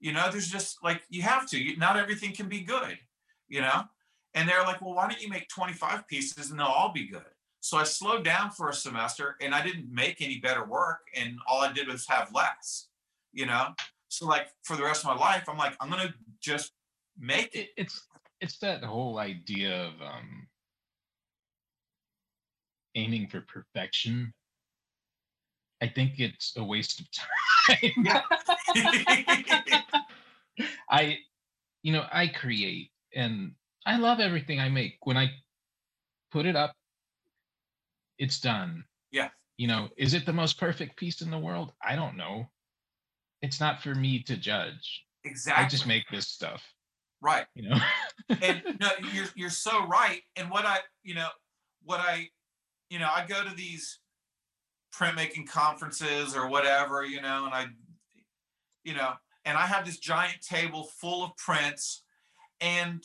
You 0.03 0.11
know, 0.11 0.29
there's 0.29 0.49
just 0.49 0.83
like 0.83 1.01
you 1.09 1.21
have 1.21 1.47
to. 1.51 1.57
You, 1.57 1.77
not 1.77 1.95
everything 1.95 2.33
can 2.33 2.49
be 2.49 2.59
good. 2.59 2.97
You 3.47 3.61
know, 3.61 3.83
and 4.33 4.49
they're 4.49 4.63
like, 4.63 4.81
well, 4.81 4.95
why 4.95 5.07
don't 5.07 5.21
you 5.21 5.29
make 5.29 5.47
25 5.47 6.07
pieces 6.09 6.51
and 6.51 6.59
they'll 6.59 6.67
all 6.67 6.91
be 6.91 7.07
good? 7.07 7.23
So 7.61 7.77
I 7.77 7.85
slowed 7.85 8.25
down 8.25 8.51
for 8.51 8.67
a 8.67 8.73
semester, 8.73 9.37
and 9.39 9.55
I 9.55 9.63
didn't 9.63 9.89
make 9.89 10.21
any 10.21 10.39
better 10.39 10.65
work, 10.65 10.99
and 11.15 11.37
all 11.47 11.61
I 11.61 11.71
did 11.71 11.87
was 11.87 12.05
have 12.09 12.29
less. 12.33 12.89
You 13.31 13.45
know, 13.45 13.69
so 14.09 14.27
like 14.27 14.47
for 14.63 14.75
the 14.75 14.83
rest 14.83 15.05
of 15.05 15.15
my 15.15 15.15
life, 15.15 15.45
I'm 15.47 15.57
like, 15.57 15.77
I'm 15.79 15.89
gonna 15.89 16.13
just 16.41 16.73
make 17.17 17.55
it. 17.55 17.59
it, 17.59 17.69
it's 17.77 18.05
it's 18.41 18.57
that 18.57 18.83
whole 18.83 19.19
idea 19.19 19.85
of 19.85 19.93
um 20.01 20.47
aiming 22.95 23.27
for 23.27 23.39
perfection 23.39 24.33
i 25.83 25.87
think 25.87 26.19
it's 26.19 26.53
a 26.57 26.63
waste 26.63 27.01
of 27.01 27.07
time. 27.11 28.07
I 30.89 31.17
you 31.81 31.91
know 31.91 32.05
i 32.11 32.27
create 32.27 32.91
and 33.13 33.51
i 33.85 33.97
love 33.97 34.19
everything 34.19 34.59
i 34.59 34.69
make. 34.69 34.97
When 35.03 35.17
i 35.17 35.29
put 36.31 36.45
it 36.45 36.55
up 36.55 36.73
it's 38.17 38.39
done. 38.39 38.85
Yeah. 39.11 39.29
you 39.57 39.67
know 39.67 39.89
is 39.97 40.13
it 40.13 40.25
the 40.25 40.33
most 40.33 40.59
perfect 40.59 40.97
piece 40.97 41.21
in 41.21 41.29
the 41.29 41.39
world? 41.39 41.73
I 41.83 41.95
don't 41.95 42.17
know. 42.17 42.47
It's 43.41 43.59
not 43.59 43.83
for 43.83 43.93
me 43.93 44.23
to 44.23 44.37
judge. 44.37 45.05
Exactly. 45.25 45.65
i 45.65 45.67
just 45.67 45.85
make 45.85 46.05
this 46.09 46.27
stuff. 46.27 46.63
Right. 47.21 47.45
you 47.55 47.69
know? 47.69 47.77
And 48.41 48.63
no, 48.79 48.89
you're 49.13 49.27
you're 49.35 49.49
so 49.49 49.85
right. 49.87 50.21
And 50.37 50.49
what 50.49 50.65
I, 50.65 50.77
you 51.03 51.15
know, 51.15 51.29
what 51.83 51.99
I, 51.99 52.29
you 52.89 52.99
know, 52.99 53.09
I 53.13 53.25
go 53.25 53.43
to 53.43 53.53
these 53.55 53.99
printmaking 54.97 55.47
conferences 55.47 56.35
or 56.35 56.47
whatever, 56.47 57.03
you 57.05 57.21
know, 57.21 57.45
and 57.45 57.53
I, 57.53 57.65
you 58.83 58.93
know, 58.93 59.13
and 59.45 59.57
I 59.57 59.65
have 59.65 59.85
this 59.85 59.97
giant 59.97 60.41
table 60.41 60.83
full 60.83 61.23
of 61.23 61.35
prints. 61.37 62.03
And 62.61 63.03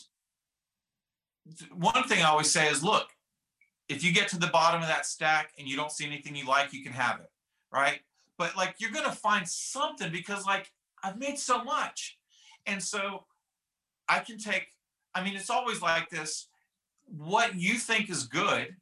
one 1.72 2.04
thing 2.04 2.22
I 2.22 2.28
always 2.28 2.50
say 2.50 2.68
is, 2.68 2.84
look, 2.84 3.08
if 3.88 4.04
you 4.04 4.12
get 4.12 4.28
to 4.28 4.38
the 4.38 4.48
bottom 4.48 4.82
of 4.82 4.88
that 4.88 5.06
stack 5.06 5.52
and 5.58 5.66
you 5.66 5.76
don't 5.76 5.90
see 5.90 6.06
anything 6.06 6.36
you 6.36 6.46
like, 6.46 6.72
you 6.72 6.82
can 6.82 6.92
have 6.92 7.20
it, 7.20 7.30
right? 7.72 8.00
But 8.36 8.56
like 8.56 8.76
you're 8.78 8.92
gonna 8.92 9.10
find 9.10 9.48
something 9.48 10.12
because 10.12 10.46
like 10.46 10.70
I've 11.02 11.18
made 11.18 11.38
so 11.38 11.64
much, 11.64 12.18
and 12.66 12.82
so 12.82 13.24
I 14.08 14.20
can 14.20 14.38
take 14.38 14.68
I 15.14 15.24
mean, 15.24 15.34
it's 15.34 15.50
always 15.50 15.82
like 15.82 16.10
this. 16.10 16.48
What 17.06 17.58
you 17.58 17.74
think 17.74 18.08
is 18.10 18.24
good, 18.24 18.76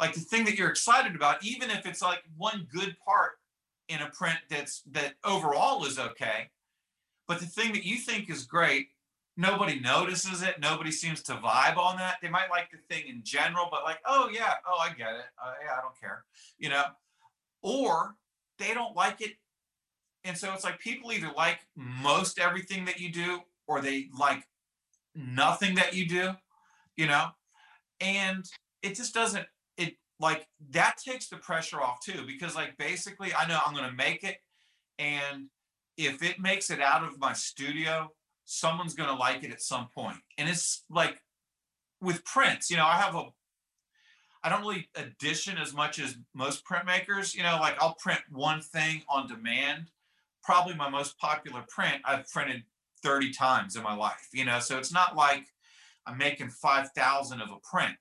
like 0.00 0.14
the 0.14 0.20
thing 0.20 0.44
that 0.46 0.56
you're 0.56 0.70
excited 0.70 1.14
about, 1.14 1.44
even 1.44 1.70
if 1.70 1.86
it's 1.86 2.02
like 2.02 2.22
one 2.36 2.66
good 2.72 2.96
part 3.04 3.32
in 3.88 4.00
a 4.00 4.10
print 4.10 4.38
that's 4.48 4.82
that 4.92 5.14
overall 5.24 5.84
is 5.84 5.98
okay, 5.98 6.48
but 7.28 7.38
the 7.38 7.46
thing 7.46 7.72
that 7.72 7.84
you 7.84 7.96
think 7.96 8.30
is 8.30 8.44
great, 8.44 8.88
nobody 9.36 9.78
notices 9.78 10.42
it. 10.42 10.60
Nobody 10.60 10.90
seems 10.90 11.22
to 11.24 11.32
vibe 11.34 11.76
on 11.76 11.96
that. 11.98 12.16
They 12.22 12.28
might 12.28 12.50
like 12.50 12.70
the 12.70 12.78
thing 12.92 13.06
in 13.08 13.20
general, 13.22 13.68
but 13.70 13.84
like, 13.84 13.98
oh 14.06 14.30
yeah, 14.32 14.54
oh 14.66 14.78
I 14.80 14.88
get 14.88 15.14
it. 15.14 15.26
Uh, 15.42 15.52
yeah, 15.64 15.72
I 15.78 15.82
don't 15.82 15.98
care, 16.00 16.24
you 16.58 16.70
know. 16.70 16.84
Or 17.62 18.16
they 18.58 18.72
don't 18.74 18.96
like 18.96 19.20
it, 19.20 19.32
and 20.24 20.36
so 20.36 20.52
it's 20.54 20.64
like 20.64 20.78
people 20.78 21.12
either 21.12 21.30
like 21.36 21.60
most 21.76 22.38
everything 22.38 22.86
that 22.86 22.98
you 22.98 23.12
do, 23.12 23.40
or 23.66 23.80
they 23.80 24.08
like 24.18 24.42
nothing 25.14 25.74
that 25.74 25.94
you 25.94 26.08
do, 26.08 26.32
you 26.96 27.06
know, 27.06 27.28
and 28.00 28.44
it 28.82 28.94
just 28.94 29.12
doesn't, 29.12 29.46
like 30.20 30.46
that 30.70 30.98
takes 31.02 31.28
the 31.28 31.36
pressure 31.36 31.80
off 31.80 31.98
too, 32.04 32.24
because 32.26 32.54
like 32.54 32.76
basically 32.76 33.32
I 33.34 33.48
know 33.48 33.58
I'm 33.66 33.74
going 33.74 33.88
to 33.88 33.96
make 33.96 34.22
it. 34.22 34.36
And 34.98 35.46
if 35.96 36.22
it 36.22 36.38
makes 36.38 36.70
it 36.70 36.80
out 36.80 37.02
of 37.02 37.18
my 37.18 37.32
studio, 37.32 38.12
someone's 38.44 38.94
going 38.94 39.08
to 39.08 39.14
like 39.14 39.42
it 39.42 39.50
at 39.50 39.62
some 39.62 39.88
point. 39.94 40.18
And 40.36 40.48
it's 40.48 40.84
like 40.90 41.20
with 42.02 42.24
prints, 42.24 42.70
you 42.70 42.76
know, 42.76 42.86
I 42.86 42.96
have 42.96 43.14
a, 43.14 43.24
I 44.44 44.50
don't 44.50 44.60
really 44.60 44.88
edition 44.94 45.56
as 45.58 45.74
much 45.74 45.98
as 45.98 46.16
most 46.34 46.64
printmakers, 46.64 47.34
you 47.34 47.42
know, 47.42 47.58
like 47.60 47.80
I'll 47.82 47.94
print 47.94 48.20
one 48.30 48.60
thing 48.60 49.02
on 49.08 49.26
demand. 49.26 49.90
Probably 50.42 50.74
my 50.74 50.88
most 50.88 51.18
popular 51.18 51.64
print 51.68 52.02
I've 52.04 52.28
printed 52.30 52.62
30 53.02 53.32
times 53.32 53.76
in 53.76 53.82
my 53.82 53.94
life, 53.94 54.28
you 54.32 54.44
know. 54.44 54.58
So 54.58 54.78
it's 54.78 54.92
not 54.92 55.16
like 55.16 55.46
I'm 56.06 56.18
making 56.18 56.50
5,000 56.50 57.40
of 57.40 57.50
a 57.50 57.56
print. 57.62 57.96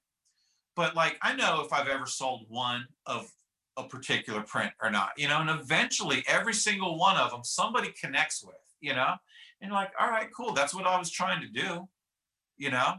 But 0.80 0.96
like 0.96 1.18
I 1.22 1.36
know 1.36 1.62
if 1.66 1.74
I've 1.74 1.90
ever 1.90 2.06
sold 2.06 2.46
one 2.48 2.88
of 3.06 3.30
a 3.76 3.84
particular 3.84 4.40
print 4.40 4.72
or 4.82 4.90
not, 4.90 5.10
you 5.18 5.28
know, 5.28 5.42
and 5.42 5.50
eventually 5.50 6.24
every 6.26 6.54
single 6.54 6.98
one 6.98 7.18
of 7.18 7.32
them 7.32 7.42
somebody 7.44 7.94
connects 8.02 8.42
with, 8.42 8.56
you 8.80 8.94
know. 8.94 9.16
And 9.60 9.74
like, 9.74 9.92
all 10.00 10.10
right, 10.10 10.30
cool. 10.34 10.54
That's 10.54 10.74
what 10.74 10.88
I 10.88 10.98
was 10.98 11.12
trying 11.12 11.42
to 11.42 11.50
do, 11.50 11.90
you 12.56 12.72
know. 12.72 12.94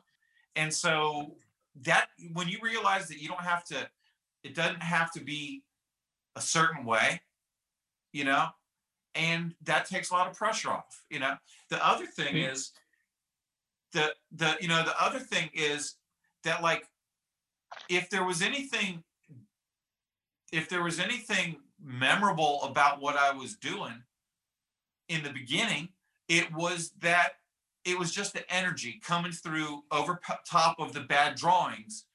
And 0.57 0.71
so 0.71 1.37
that 1.85 2.09
when 2.35 2.49
you 2.49 2.59
realize 2.61 3.09
that 3.09 3.19
you 3.19 3.29
don't 3.29 3.41
have 3.41 3.65
to, 3.69 3.89
it 4.45 4.55
doesn't 4.55 4.83
have 4.83 5.11
to 5.13 5.21
be 5.25 5.63
a 6.37 6.43
certain 6.43 6.85
way, 6.85 7.23
you 8.13 8.25
know, 8.25 8.49
and 9.15 9.55
that 9.63 9.87
takes 9.87 10.11
a 10.11 10.13
lot 10.13 10.29
of 10.29 10.37
pressure 10.37 10.69
off, 10.69 11.03
you 11.09 11.19
know 11.19 11.35
the 11.71 11.83
other 11.83 12.05
thing 12.05 12.37
Yeah. 12.37 12.51
is 12.51 12.73
the 13.93 14.15
the 14.33 14.59
you 14.61 14.69
know 14.69 14.83
the 14.85 15.03
other 15.03 15.19
thing 15.19 15.49
is 15.55 15.95
that 16.45 16.63
like 16.63 16.85
if 17.91 18.09
there 18.09 18.25
was 18.25 18.41
anything 18.41 19.03
if 20.53 20.69
there 20.69 20.83
was 20.83 20.99
anything 20.99 21.57
memorable 21.83 22.61
about 22.63 23.01
what 23.01 23.17
I 23.17 23.33
was 23.33 23.55
doing 23.55 24.03
in 25.09 25.23
the 25.23 25.31
beginning, 25.31 25.91
it 26.29 26.53
was 26.53 26.93
that 27.01 27.35
it 27.85 27.99
was 27.99 28.11
just 28.13 28.33
the 28.33 28.53
energy 28.53 29.01
coming 29.03 29.33
through 29.33 29.85
over 29.91 30.21
top 30.47 30.81
of 30.81 30.93
the 30.93 31.01
bad 31.01 31.37
drawings 31.37 32.07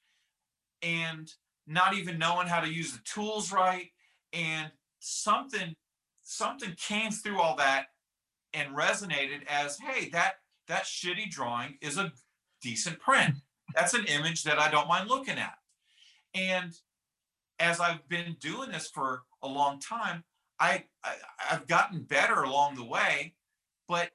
and 0.82 1.32
not 1.66 1.94
even 1.94 2.18
knowing 2.18 2.46
how 2.46 2.60
to 2.60 2.72
use 2.72 2.92
the 2.92 3.00
tools 3.04 3.52
right. 3.52 3.90
And 4.32 4.70
something 4.98 5.76
something 6.22 6.74
came 6.76 7.10
through 7.10 7.40
all 7.40 7.56
that 7.56 7.86
and 8.52 8.76
resonated 8.76 9.46
as 9.48 9.78
hey 9.78 10.08
that 10.10 10.34
that 10.68 10.84
shitty 10.84 11.30
drawing 11.30 11.78
is 11.80 11.96
a 11.96 12.12
decent 12.60 12.98
print. 12.98 13.36
That's 13.74 13.94
an 13.94 14.04
image 14.06 14.42
that 14.44 14.58
i 14.58 14.70
don't 14.70 14.88
mind 14.88 15.08
looking 15.08 15.38
at 15.38 15.58
and 16.36 16.72
as 17.58 17.80
i've 17.80 18.06
been 18.08 18.36
doing 18.40 18.70
this 18.70 18.88
for 18.88 19.22
a 19.42 19.48
long 19.48 19.80
time 19.80 20.22
i, 20.60 20.84
I 21.02 21.14
i've 21.50 21.66
gotten 21.66 22.02
better 22.02 22.42
along 22.42 22.76
the 22.76 22.84
way 22.84 23.34
but 23.88 24.10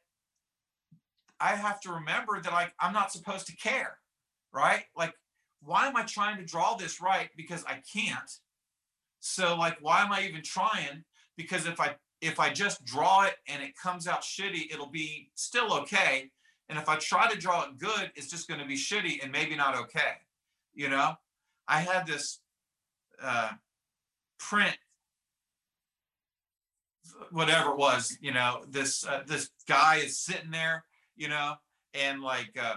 i 1.40 1.50
have 1.50 1.80
to 1.82 1.92
remember 1.92 2.40
that 2.42 2.54
like 2.54 2.74
i'm 2.80 2.94
not 2.94 3.12
supposed 3.12 3.48
to 3.48 3.56
care 3.56 3.98
right 4.54 4.84
like 4.96 5.14
why 5.64 5.88
am 5.88 5.98
i 5.98 6.04
trying 6.04 6.38
to 6.38 6.46
draw 6.46 6.76
this 6.76 7.02
right 7.02 7.30
because 7.36 7.66
i 7.66 7.82
can't 7.94 8.40
so 9.20 9.56
like 9.56 9.78
why 9.82 10.02
am 10.02 10.12
i 10.12 10.24
even 10.28 10.42
trying 10.44 11.04
because 11.36 11.66
if 11.66 11.80
i 11.80 11.96
if 12.22 12.40
I 12.40 12.52
just 12.52 12.86
draw 12.86 13.24
it 13.24 13.36
and 13.48 13.62
it 13.62 13.76
comes 13.76 14.08
out 14.08 14.22
shitty, 14.22 14.72
it'll 14.72 14.90
be 14.90 15.32
still 15.36 15.74
okay. 15.74 16.30
And 16.70 16.78
if 16.78 16.88
I 16.88 16.96
try 16.98 17.30
to 17.30 17.38
draw 17.38 17.64
it 17.64 17.78
good, 17.78 18.12
it's 18.16 18.30
just 18.30 18.48
going 18.48 18.60
to 18.60 18.66
be 18.66 18.76
shitty 18.76 19.22
and 19.22 19.32
maybe 19.32 19.56
not 19.56 19.76
okay. 19.76 20.14
You 20.74 20.90
know, 20.90 21.16
I 21.72 21.80
had 21.80 22.06
this 22.06 22.40
uh, 23.24 23.52
print 24.38 24.78
whatever 27.32 27.72
it 27.72 27.78
was, 27.78 28.18
you 28.22 28.34
know, 28.34 28.64
this 28.70 29.06
uh, 29.06 29.22
this 29.26 29.50
guy 29.68 29.98
is 29.98 30.20
sitting 30.20 30.52
there, 30.52 30.84
you 31.16 31.30
know, 31.30 31.54
and 31.94 32.22
like 32.22 32.52
uh, 32.62 32.76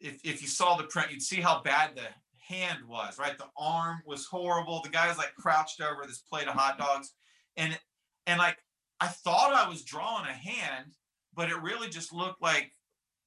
if 0.00 0.20
if 0.24 0.42
you 0.42 0.48
saw 0.48 0.76
the 0.76 0.84
print, 0.84 1.10
you'd 1.10 1.22
see 1.22 1.40
how 1.40 1.62
bad 1.62 1.96
the 1.96 2.02
hand 2.54 2.80
was, 2.86 3.18
right? 3.18 3.38
The 3.38 3.48
arm 3.56 4.02
was 4.06 4.26
horrible. 4.26 4.82
The 4.82 4.90
guy's 4.90 5.16
like 5.16 5.34
crouched 5.36 5.80
over 5.80 6.04
this 6.06 6.18
plate 6.18 6.48
of 6.48 6.54
hot 6.54 6.78
dogs, 6.78 7.14
and 7.56 7.78
and 8.26 8.38
like 8.38 8.58
I 9.00 9.08
thought 9.08 9.54
I 9.54 9.68
was 9.68 9.84
drawing 9.84 10.26
a 10.26 10.32
hand, 10.32 10.92
but 11.34 11.48
it 11.48 11.60
really 11.62 11.88
just 11.88 12.12
looked 12.12 12.42
like 12.42 12.72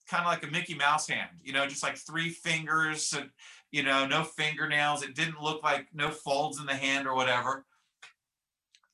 kind 0.07 0.21
of 0.21 0.27
like 0.27 0.43
a 0.43 0.51
Mickey 0.51 0.75
Mouse 0.75 1.07
hand, 1.07 1.37
you 1.43 1.53
know, 1.53 1.67
just 1.67 1.83
like 1.83 1.97
three 1.97 2.29
fingers 2.29 3.13
and 3.13 3.29
you 3.71 3.83
know, 3.83 4.07
no 4.07 4.23
fingernails. 4.23 5.03
It 5.03 5.15
didn't 5.15 5.41
look 5.41 5.63
like 5.63 5.87
no 5.93 6.09
folds 6.09 6.59
in 6.59 6.65
the 6.65 6.75
hand 6.75 7.07
or 7.07 7.15
whatever. 7.15 7.65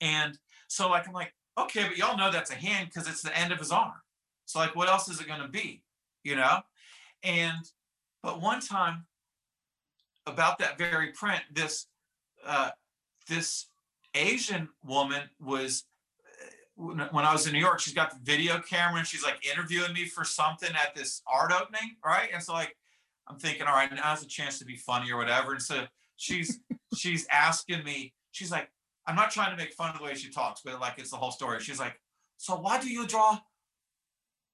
And 0.02 0.38
so 0.68 0.90
like 0.90 1.08
I'm 1.08 1.14
like, 1.14 1.34
okay, 1.58 1.88
but 1.88 1.98
y'all 1.98 2.18
know 2.18 2.32
that's 2.32 2.52
a 2.52 2.56
hand 2.56 2.90
because 2.90 3.08
it's 3.08 3.22
the 3.22 3.38
end 3.38 3.52
of 3.54 3.60
his 3.60 3.72
arm. 3.72 3.94
So 4.46 4.60
like 4.60 4.76
what 4.76 4.90
else 4.90 5.08
is 5.10 5.22
it 5.22 5.28
gonna 5.28 5.48
be? 5.48 5.84
You 6.24 6.36
know? 6.36 6.60
And 7.24 7.70
but 8.22 8.42
one 8.42 8.60
time 8.60 9.06
about 10.26 10.60
that 10.60 10.78
very 10.78 11.12
print, 11.12 11.42
this 11.52 11.88
uh 12.46 12.72
this 13.30 13.68
Asian 14.16 14.70
woman 14.84 15.30
was 15.40 15.86
when 16.76 17.00
I 17.00 17.32
was 17.32 17.46
in 17.46 17.54
New 17.54 17.60
York, 17.60 17.80
she's 17.80 17.94
got 17.94 18.10
the 18.10 18.20
video 18.24 18.60
camera 18.60 18.98
and 18.98 19.08
she's 19.08 19.24
like 19.24 19.46
interviewing 19.46 19.94
me 19.94 20.06
for 20.06 20.24
something 20.24 20.72
at 20.72 20.96
this 20.96 21.22
art 21.32 21.52
opening, 21.52 21.98
right? 22.04 22.30
And 22.34 22.42
so 22.42 22.54
like 22.54 22.76
I'm 23.28 23.38
thinking, 23.40 23.64
all 23.64 23.74
right, 23.74 23.94
now's 23.94 24.24
a 24.24 24.28
chance 24.28 24.60
to 24.60 24.66
be 24.66 24.76
funny 24.76 25.12
or 25.12 25.18
whatever. 25.18 25.54
And 25.54 25.62
so 25.62 25.86
she's 26.18 26.60
she's 26.96 27.28
asking 27.32 27.84
me, 27.84 28.14
she's 28.32 28.52
like, 28.52 28.70
I'm 29.08 29.16
not 29.16 29.32
trying 29.32 29.52
to 29.52 29.58
make 29.58 29.74
fun 29.74 29.92
of 29.92 29.98
the 29.98 30.04
way 30.04 30.14
she 30.14 30.30
talks, 30.30 30.62
but 30.64 30.80
like 30.80 30.96
it's 30.98 31.12
the 31.12 31.18
whole 31.18 31.32
story. 31.32 31.60
She's 31.60 31.80
like, 31.80 32.00
so 32.38 32.56
why 32.56 32.80
do 32.80 32.90
you 32.90 33.08
draw? 33.08 33.40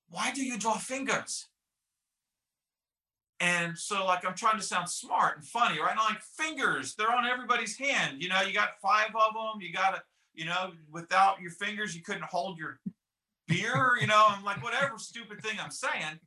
Why 0.10 0.32
do 0.32 0.44
you 0.44 0.58
draw 0.58 0.74
fingers? 0.74 1.50
And 3.40 3.78
so 3.78 4.06
like 4.06 4.26
I'm 4.26 4.36
trying 4.36 4.58
to 4.58 4.64
sound 4.64 4.90
smart 4.90 5.38
and 5.38 5.46
funny, 5.46 5.80
right? 5.80 5.92
And 5.92 6.00
I'm 6.00 6.14
like 6.14 6.22
fingers, 6.22 6.96
they're 6.96 7.12
on 7.12 7.26
everybody's 7.26 7.78
hand. 7.78 8.22
You 8.22 8.30
know, 8.30 8.42
you 8.42 8.54
got 8.54 8.80
five 8.82 9.10
of 9.16 9.34
them. 9.34 9.62
You 9.62 9.72
got 9.72 9.96
to, 9.96 10.02
you 10.34 10.46
know, 10.46 10.72
without 10.92 11.42
your 11.42 11.52
fingers, 11.52 11.96
you 11.96 12.02
couldn't 12.02 12.26
hold 12.26 12.58
your 12.58 12.80
beer. 13.48 13.98
You 14.00 14.08
know, 14.08 14.26
I'm 14.28 14.44
like 14.44 14.62
whatever 14.64 14.98
stupid 14.98 15.42
thing 15.42 15.58
I'm 15.62 15.72
saying, 15.72 16.20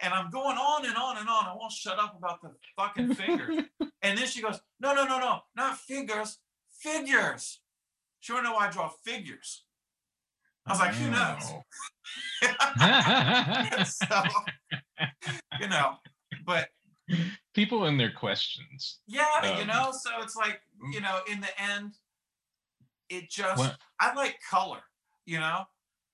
and 0.00 0.12
I'm 0.12 0.30
going 0.30 0.56
on 0.56 0.86
and 0.86 0.96
on 0.96 1.18
and 1.18 1.28
on. 1.28 1.46
I 1.46 1.54
won't 1.58 1.72
shut 1.72 1.98
up 1.98 2.16
about 2.16 2.40
the 2.42 2.50
fucking 2.76 3.14
fingers. 3.14 3.64
and 4.02 4.18
then 4.18 4.26
she 4.26 4.42
goes, 4.42 4.60
no, 4.80 4.94
no, 4.94 5.04
no, 5.04 5.18
no, 5.18 5.40
not 5.54 5.78
fingers, 5.78 6.38
figures. 6.78 7.60
She 8.20 8.32
want 8.32 8.44
to 8.44 8.50
know 8.50 8.56
why 8.56 8.68
I 8.68 8.70
draw 8.70 8.90
figures. 9.04 9.64
I 10.66 10.72
was 10.72 10.80
like, 10.80 10.94
who 10.94 11.10
knows? 11.10 11.52
so, 14.10 14.22
you 15.60 15.68
know, 15.68 15.94
but 16.44 16.68
people 17.54 17.84
and 17.84 17.98
their 18.00 18.10
questions. 18.10 18.98
Yeah, 19.06 19.24
um, 19.42 19.58
you 19.58 19.66
know, 19.66 19.92
so 19.92 20.10
it's 20.22 20.34
like, 20.36 20.60
you 20.92 21.00
know, 21.00 21.20
in 21.30 21.40
the 21.40 21.62
end, 21.72 21.94
it 23.08 23.30
just 23.30 23.58
what? 23.58 23.76
I 24.00 24.14
like 24.14 24.38
color, 24.50 24.80
you 25.24 25.38
know, 25.38 25.62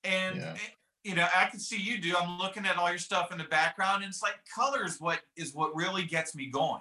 and 0.04 0.36
yeah. 0.36 0.56
You 1.04 1.14
know, 1.14 1.26
I 1.34 1.46
can 1.46 1.58
see 1.58 1.78
you 1.78 2.00
do. 2.00 2.14
I'm 2.16 2.38
looking 2.38 2.64
at 2.64 2.76
all 2.76 2.88
your 2.88 2.98
stuff 2.98 3.32
in 3.32 3.38
the 3.38 3.44
background, 3.44 4.02
and 4.02 4.10
it's 4.10 4.22
like 4.22 4.36
color 4.54 4.84
is 4.84 5.00
what 5.00 5.20
is 5.36 5.54
what 5.54 5.74
really 5.74 6.04
gets 6.04 6.34
me 6.34 6.46
going. 6.46 6.80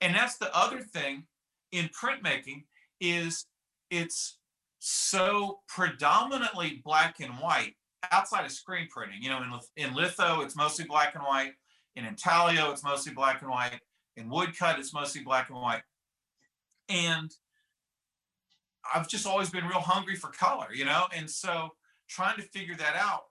And 0.00 0.14
that's 0.14 0.36
the 0.36 0.54
other 0.56 0.80
thing 0.80 1.24
in 1.72 1.88
printmaking 1.88 2.64
is 3.00 3.46
it's 3.90 4.38
so 4.78 5.60
predominantly 5.68 6.80
black 6.84 7.16
and 7.20 7.32
white 7.34 7.74
outside 8.12 8.44
of 8.44 8.52
screen 8.52 8.88
printing. 8.90 9.22
You 9.22 9.30
know, 9.30 9.42
in, 9.42 9.84
in 9.84 9.94
litho, 9.94 10.42
it's 10.42 10.56
mostly 10.56 10.84
black 10.84 11.14
and 11.14 11.24
white. 11.24 11.52
In 11.96 12.04
intaglio, 12.04 12.70
it's 12.70 12.84
mostly 12.84 13.12
black 13.12 13.42
and 13.42 13.50
white. 13.50 13.80
In 14.16 14.28
woodcut, 14.28 14.78
it's 14.78 14.94
mostly 14.94 15.22
black 15.22 15.48
and 15.50 15.58
white. 15.58 15.82
And 16.88 17.34
I've 18.94 19.08
just 19.08 19.26
always 19.26 19.50
been 19.50 19.66
real 19.66 19.80
hungry 19.80 20.14
for 20.14 20.28
color, 20.28 20.68
you 20.72 20.84
know? 20.84 21.06
And 21.14 21.28
so 21.28 21.70
trying 22.08 22.36
to 22.36 22.42
figure 22.42 22.76
that 22.76 22.94
out, 22.96 23.24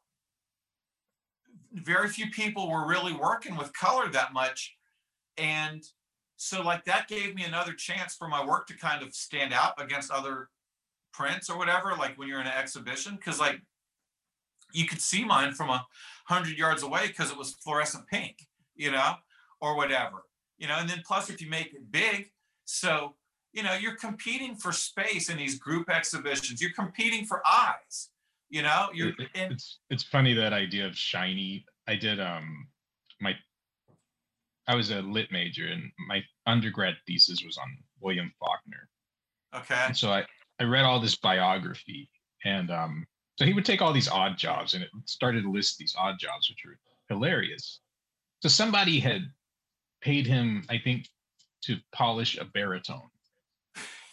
very 1.75 2.07
few 2.07 2.29
people 2.29 2.69
were 2.69 2.87
really 2.87 3.13
working 3.13 3.55
with 3.55 3.73
color 3.73 4.09
that 4.09 4.33
much. 4.33 4.75
And 5.37 5.83
so 6.37 6.61
like 6.61 6.85
that 6.85 7.07
gave 7.07 7.35
me 7.35 7.43
another 7.43 7.73
chance 7.73 8.15
for 8.15 8.27
my 8.27 8.45
work 8.45 8.67
to 8.67 8.77
kind 8.77 9.03
of 9.03 9.13
stand 9.13 9.53
out 9.53 9.81
against 9.81 10.11
other 10.11 10.49
prints 11.13 11.49
or 11.49 11.57
whatever, 11.57 11.93
like 11.97 12.17
when 12.17 12.27
you're 12.27 12.41
in 12.41 12.47
an 12.47 12.53
exhibition, 12.57 13.15
because 13.15 13.39
like 13.39 13.61
you 14.73 14.85
could 14.85 15.01
see 15.01 15.23
mine 15.23 15.53
from 15.53 15.69
a 15.69 15.85
hundred 16.27 16.57
yards 16.57 16.83
away 16.83 17.07
because 17.07 17.31
it 17.31 17.37
was 17.37 17.53
fluorescent 17.63 18.07
pink, 18.07 18.47
you 18.75 18.91
know, 18.91 19.13
or 19.61 19.75
whatever, 19.75 20.23
you 20.57 20.67
know, 20.67 20.75
and 20.77 20.89
then 20.89 21.01
plus 21.05 21.29
if 21.29 21.41
you 21.41 21.49
make 21.49 21.73
it 21.73 21.91
big, 21.91 22.31
so 22.65 23.15
you 23.53 23.63
know, 23.63 23.73
you're 23.73 23.95
competing 23.95 24.53
for 24.53 24.73
space 24.73 25.29
in 25.29 25.37
these 25.37 25.57
group 25.57 25.89
exhibitions. 25.89 26.61
You're 26.61 26.73
competing 26.73 27.25
for 27.25 27.41
eyes. 27.47 28.09
You 28.49 28.61
know, 28.61 28.89
you're. 28.93 29.09
It, 29.09 29.29
it's 29.33 29.79
it's 29.89 30.03
funny 30.03 30.33
that 30.33 30.53
idea 30.53 30.85
of 30.85 30.95
shiny. 30.95 31.65
I 31.87 31.95
did 31.95 32.19
um 32.19 32.67
my. 33.21 33.33
I 34.67 34.75
was 34.75 34.91
a 34.91 35.01
lit 35.01 35.31
major, 35.31 35.67
and 35.67 35.91
my 36.07 36.23
undergrad 36.45 36.95
thesis 37.05 37.43
was 37.43 37.57
on 37.57 37.77
William 37.99 38.31
Faulkner. 38.39 38.89
Okay. 39.55 39.83
And 39.87 39.97
so 39.97 40.11
I 40.11 40.25
I 40.59 40.63
read 40.63 40.85
all 40.85 40.99
this 40.99 41.15
biography, 41.15 42.09
and 42.43 42.71
um 42.71 43.05
so 43.37 43.45
he 43.45 43.53
would 43.53 43.65
take 43.65 43.81
all 43.81 43.93
these 43.93 44.07
odd 44.07 44.37
jobs, 44.37 44.73
and 44.73 44.83
it 44.83 44.89
started 45.05 45.43
to 45.43 45.51
list 45.51 45.77
these 45.77 45.95
odd 45.97 46.15
jobs, 46.19 46.49
which 46.49 46.63
were 46.65 46.77
hilarious. 47.09 47.81
So 48.41 48.49
somebody 48.49 48.99
had 48.99 49.23
paid 50.01 50.25
him, 50.25 50.63
I 50.69 50.77
think, 50.77 51.09
to 51.63 51.77
polish 51.91 52.37
a 52.37 52.45
baritone 52.45 53.09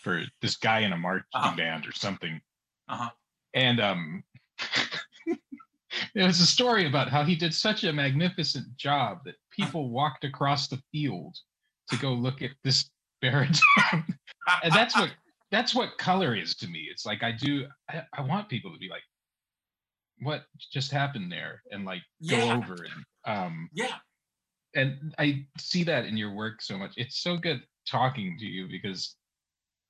for 0.03 0.23
this 0.41 0.57
guy 0.57 0.81
in 0.81 0.93
a 0.93 0.97
marching 0.97 1.25
uh-huh. 1.35 1.57
band 1.57 1.87
or 1.87 1.93
something. 1.93 2.41
Uh-huh. 2.89 3.11
And 3.55 3.81
um, 3.81 4.25
there 6.15 6.27
was 6.27 6.41
a 6.41 6.47
story 6.47 6.87
about 6.87 7.09
how 7.09 7.25
he 7.25 7.35
did 7.35 7.55
such 7.55 7.85
a 7.85 7.93
magnificent 7.93 8.77
job 8.77 9.19
that 9.25 9.37
people 9.51 9.91
walked 9.91 10.25
across 10.25 10.69
the 10.69 10.83
field 10.91 11.37
to 11.91 11.97
go 11.99 12.13
look 12.13 12.43
at 12.43 12.51
this 12.65 12.91
baritone. 13.21 13.61
and 14.63 14.73
that's 14.73 14.97
what 14.97 15.11
that's 15.51 15.75
what 15.75 15.99
color 15.99 16.35
is 16.35 16.55
to 16.57 16.69
me. 16.69 16.89
It's 16.91 17.05
like 17.05 17.23
I 17.23 17.33
do 17.33 17.67
I, 17.91 18.03
I 18.17 18.23
want 18.23 18.49
people 18.49 18.73
to 18.73 18.79
be 18.79 18.89
like, 18.89 19.03
what 20.21 20.45
just 20.73 20.91
happened 20.91 21.31
there? 21.31 21.63
And 21.71 21.85
like 21.85 22.03
yeah. 22.21 22.41
go 22.41 22.53
over 22.53 22.75
and 22.75 23.05
um 23.27 23.69
yeah. 23.73 23.97
And 24.75 25.15
I 25.19 25.47
see 25.59 25.85
that 25.85 26.07
in 26.07 26.17
your 26.17 26.35
work 26.35 26.63
so 26.63 26.79
much. 26.79 26.95
It's 26.97 27.19
so 27.19 27.37
good 27.37 27.63
talking 27.87 28.39
to 28.39 28.47
you 28.47 28.69
because 28.69 29.17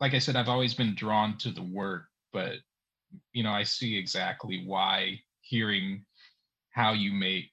like 0.01 0.15
I 0.15 0.19
said, 0.19 0.35
I've 0.35 0.49
always 0.49 0.75
been 0.75 0.97
drawn 0.97 1.39
to 1.39 1.53
the 1.53 1.63
work, 1.63 2.07
but 2.33 2.55
you 3.33 3.43
know, 3.43 3.53
I 3.53 3.63
see 3.63 3.97
exactly 3.97 4.65
why 4.67 5.21
hearing 5.41 6.05
how 6.71 6.93
you 6.93 7.13
make 7.13 7.51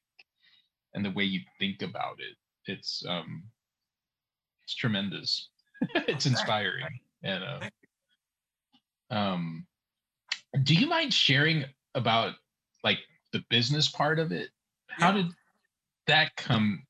and 0.93 1.03
the 1.03 1.11
way 1.11 1.23
you 1.23 1.41
think 1.59 1.81
about 1.81 2.17
it. 2.19 2.35
It's 2.71 3.03
um 3.07 3.43
it's 4.63 4.75
tremendous. 4.75 5.49
it's 5.95 6.25
inspiring. 6.25 6.99
And 7.23 7.43
uh, 7.43 9.13
um 9.13 9.65
do 10.63 10.73
you 10.73 10.87
mind 10.87 11.13
sharing 11.13 11.65
about 11.95 12.33
like 12.83 12.99
the 13.33 13.43
business 13.49 13.87
part 13.87 14.19
of 14.19 14.31
it? 14.31 14.49
How 14.87 15.11
did 15.11 15.27
that 16.07 16.35
come 16.35 16.83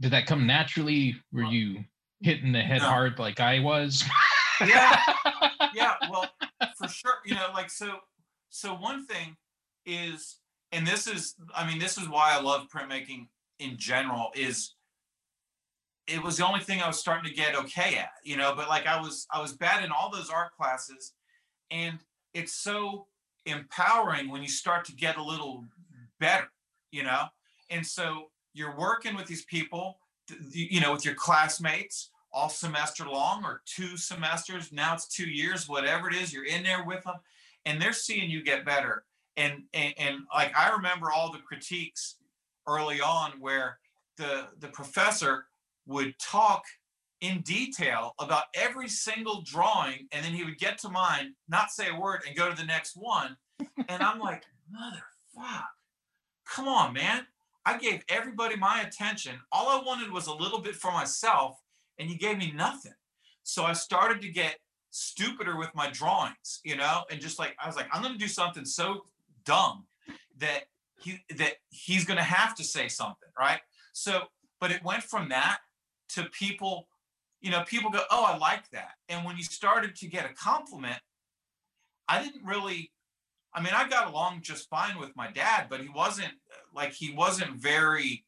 did 0.00 0.12
that 0.12 0.26
come 0.26 0.46
naturally? 0.46 1.16
Were 1.32 1.44
you 1.44 1.84
hitting 2.22 2.52
the 2.52 2.62
head 2.62 2.82
no. 2.82 2.88
hard 2.88 3.18
like 3.18 3.40
I 3.40 3.60
was. 3.60 4.04
yeah, 4.60 5.00
yeah. 5.74 5.94
Well, 6.10 6.30
for 6.76 6.88
sure. 6.88 7.14
You 7.24 7.34
know, 7.34 7.48
like 7.54 7.70
so. 7.70 7.98
So 8.48 8.74
one 8.74 9.06
thing 9.06 9.36
is, 9.84 10.38
and 10.72 10.86
this 10.86 11.06
is, 11.06 11.34
I 11.54 11.66
mean, 11.66 11.78
this 11.78 11.98
is 11.98 12.08
why 12.08 12.34
I 12.36 12.40
love 12.40 12.68
printmaking 12.74 13.28
in 13.58 13.76
general. 13.76 14.30
Is 14.34 14.74
it 16.06 16.22
was 16.22 16.36
the 16.36 16.46
only 16.46 16.60
thing 16.60 16.80
I 16.80 16.86
was 16.86 16.98
starting 16.98 17.28
to 17.28 17.36
get 17.36 17.56
okay 17.56 17.96
at, 17.96 18.10
you 18.24 18.36
know. 18.36 18.54
But 18.56 18.68
like 18.68 18.86
I 18.86 19.00
was, 19.00 19.26
I 19.32 19.40
was 19.40 19.52
bad 19.52 19.84
in 19.84 19.90
all 19.90 20.10
those 20.10 20.30
art 20.30 20.52
classes, 20.56 21.12
and 21.70 21.98
it's 22.34 22.54
so 22.54 23.06
empowering 23.44 24.30
when 24.30 24.42
you 24.42 24.48
start 24.48 24.84
to 24.86 24.92
get 24.92 25.16
a 25.16 25.22
little 25.22 25.64
better, 26.20 26.48
you 26.92 27.02
know. 27.02 27.24
And 27.70 27.84
so 27.84 28.30
you're 28.54 28.76
working 28.76 29.16
with 29.16 29.26
these 29.26 29.44
people 29.44 29.98
you 30.50 30.80
know, 30.80 30.92
with 30.92 31.04
your 31.04 31.14
classmates 31.14 32.10
all 32.36 32.50
semester 32.50 33.06
long 33.06 33.42
or 33.44 33.62
two 33.64 33.96
semesters. 33.96 34.70
Now 34.70 34.92
it's 34.92 35.08
two 35.08 35.28
years, 35.28 35.66
whatever 35.66 36.06
it 36.06 36.14
is, 36.14 36.34
you're 36.34 36.44
in 36.44 36.62
there 36.62 36.84
with 36.84 37.02
them 37.02 37.16
and 37.64 37.80
they're 37.80 37.94
seeing 37.94 38.28
you 38.28 38.44
get 38.44 38.66
better. 38.66 39.04
And, 39.38 39.62
and, 39.72 39.94
and 39.96 40.16
like, 40.32 40.54
I 40.54 40.70
remember 40.70 41.10
all 41.10 41.32
the 41.32 41.38
critiques 41.38 42.16
early 42.68 43.00
on 43.00 43.32
where 43.40 43.78
the, 44.18 44.48
the 44.60 44.68
professor 44.68 45.46
would 45.86 46.14
talk 46.18 46.62
in 47.22 47.40
detail 47.40 48.12
about 48.18 48.44
every 48.54 48.88
single 48.88 49.40
drawing 49.40 50.06
and 50.12 50.22
then 50.22 50.32
he 50.32 50.44
would 50.44 50.58
get 50.58 50.76
to 50.76 50.90
mine 50.90 51.34
not 51.48 51.70
say 51.70 51.88
a 51.88 51.98
word 51.98 52.20
and 52.26 52.36
go 52.36 52.50
to 52.50 52.56
the 52.56 52.64
next 52.64 52.96
one 52.96 53.34
and 53.88 54.02
I'm 54.02 54.18
like, 54.18 54.42
mother 54.70 55.02
fuck. 55.34 55.68
come 56.46 56.68
on, 56.68 56.92
man. 56.92 57.26
I 57.64 57.78
gave 57.78 58.04
everybody 58.10 58.56
my 58.56 58.82
attention. 58.82 59.40
All 59.50 59.68
I 59.68 59.82
wanted 59.82 60.12
was 60.12 60.26
a 60.26 60.34
little 60.34 60.60
bit 60.60 60.76
for 60.76 60.92
myself, 60.92 61.58
and 61.98 62.10
you 62.10 62.18
gave 62.18 62.38
me 62.38 62.52
nothing. 62.54 62.94
So 63.42 63.64
I 63.64 63.72
started 63.72 64.20
to 64.22 64.28
get 64.28 64.58
stupider 64.90 65.56
with 65.56 65.70
my 65.74 65.90
drawings, 65.90 66.60
you 66.64 66.76
know, 66.76 67.04
and 67.10 67.20
just 67.20 67.38
like 67.38 67.56
I 67.62 67.66
was 67.66 67.76
like, 67.76 67.88
I'm 67.92 68.02
gonna 68.02 68.18
do 68.18 68.28
something 68.28 68.64
so 68.64 69.04
dumb 69.44 69.86
that 70.38 70.64
he 70.98 71.20
that 71.36 71.54
he's 71.68 72.04
gonna 72.04 72.22
have 72.22 72.54
to 72.56 72.64
say 72.64 72.88
something, 72.88 73.28
right? 73.38 73.60
So, 73.92 74.24
but 74.60 74.70
it 74.70 74.82
went 74.84 75.02
from 75.02 75.28
that 75.30 75.58
to 76.10 76.24
people, 76.24 76.88
you 77.40 77.50
know, 77.50 77.62
people 77.66 77.90
go, 77.90 78.02
Oh, 78.10 78.24
I 78.24 78.36
like 78.36 78.68
that. 78.70 78.92
And 79.08 79.24
when 79.24 79.36
you 79.36 79.42
started 79.42 79.96
to 79.96 80.06
get 80.06 80.24
a 80.24 80.34
compliment, 80.34 80.98
I 82.08 82.22
didn't 82.22 82.44
really 82.44 82.92
I 83.56 83.62
mean, 83.62 83.72
I 83.74 83.88
got 83.88 84.08
along 84.08 84.42
just 84.42 84.68
fine 84.68 84.98
with 84.98 85.16
my 85.16 85.30
dad, 85.30 85.68
but 85.70 85.80
he 85.80 85.88
wasn't 85.88 86.34
like 86.74 86.92
he 86.92 87.12
wasn't 87.12 87.56
very 87.56 88.26